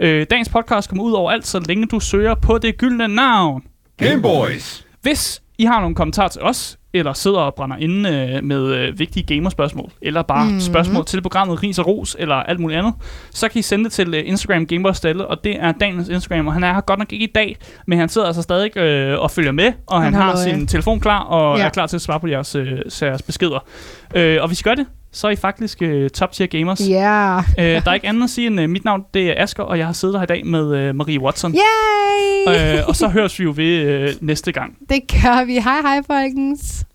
Uh, 0.00 0.06
dagens 0.06 0.48
podcast 0.48 0.88
kommer 0.88 1.04
ud 1.04 1.12
over 1.12 1.30
alt, 1.30 1.46
så 1.46 1.60
længe 1.68 1.86
du 1.86 2.00
søger 2.00 2.34
på 2.34 2.58
det 2.58 2.78
gyldne 2.78 3.08
navn. 3.08 3.62
Game 3.96 4.22
Boys. 4.22 4.86
Hvis 5.02 5.42
I 5.58 5.64
har 5.64 5.80
nogle 5.80 5.94
kommentarer 5.94 6.28
til 6.28 6.42
os, 6.42 6.78
eller 6.98 7.12
sidder 7.12 7.38
og 7.38 7.54
brænder 7.54 7.76
inde 7.76 8.10
øh, 8.10 8.44
med 8.44 8.62
øh, 8.74 8.98
vigtige 8.98 9.34
gamerspørgsmål, 9.34 9.90
eller 10.02 10.22
bare 10.22 10.38
Mhm. 10.38 10.46
mm-hmm. 10.46 10.60
spørgsmål 10.60 11.04
til 11.04 11.20
programmet 11.22 11.62
Ris 11.62 11.78
og 11.78 11.86
Ros, 11.86 12.16
eller 12.18 12.34
alt 12.34 12.60
muligt 12.60 12.78
andet, 12.78 12.94
så 13.30 13.48
kan 13.48 13.58
I 13.58 13.62
sende 13.62 13.84
det 13.84 13.92
til 13.92 14.14
øh, 14.14 14.22
Instagram 14.26 14.66
Gameboys 14.66 14.96
Stalle, 14.96 15.26
og 15.26 15.44
det 15.44 15.56
er 15.60 15.72
Daniels 15.72 16.08
Instagram, 16.08 16.46
og 16.46 16.52
han 16.52 16.64
er 16.64 16.72
her 16.74 16.80
godt 16.80 16.98
nok 16.98 17.12
ikke 17.12 17.24
i 17.24 17.32
dag, 17.34 17.56
men 17.86 17.98
han 17.98 18.08
sidder 18.08 18.26
altså 18.26 18.42
stadig 18.42 18.76
øh, 18.76 19.18
og 19.20 19.30
følger 19.30 19.52
med, 19.52 19.72
og 19.86 20.02
han, 20.02 20.14
Han 20.14 20.22
har 20.22 20.32
øje. 20.34 20.44
sin 20.44 20.66
telefon 20.66 21.00
klar, 21.00 21.20
og 21.22 21.58
Ja. 21.58 21.64
er 21.64 21.68
klar 21.68 21.86
til 21.86 21.96
at 21.96 22.02
svare 22.02 22.20
på 22.20 22.26
jeres, 22.26 22.54
øh, 22.54 22.68
jeres 23.02 23.22
beskeder. 23.22 23.64
Øh, 24.14 24.38
og 24.42 24.46
hvis 24.48 24.60
I 24.60 24.62
gør 24.62 24.74
det, 24.74 24.86
så 25.16 25.26
er 25.26 25.30
I 25.30 25.36
faktisk 25.36 25.82
øh, 25.82 26.10
top 26.10 26.32
tier 26.32 26.46
gamers. 26.46 26.88
Ja. 26.88 27.38
Øh, 27.38 27.64
der 27.84 27.90
er 27.90 27.94
ikke 27.94 28.08
andet 28.08 28.24
at 28.24 28.30
sige 28.30 28.46
end 28.46 28.60
øh, 28.60 28.70
mit 28.70 28.84
navn, 28.84 29.04
det 29.14 29.30
er 29.30 29.42
Asker, 29.42 29.62
og 29.62 29.78
jeg 29.78 29.86
har 29.86 29.92
siddet 29.92 30.16
her 30.16 30.22
i 30.22 30.26
dag 30.26 30.46
med 30.46 30.76
øh, 30.76 30.94
Marie 30.94 31.20
Watson. 31.20 31.54
Yay! 31.54 32.78
Øh, 32.78 32.88
og 32.88 32.96
så 32.96 33.08
høres 33.08 33.38
vi 33.38 33.44
jo 33.44 33.52
ved 33.56 33.80
øh, 33.80 34.08
næste 34.20 34.52
gang. 34.52 34.76
Det 34.88 35.02
gør 35.08 35.44
vi. 35.44 35.52
Hej 35.52 35.80
hej, 35.80 36.00
folkens. 36.06 36.86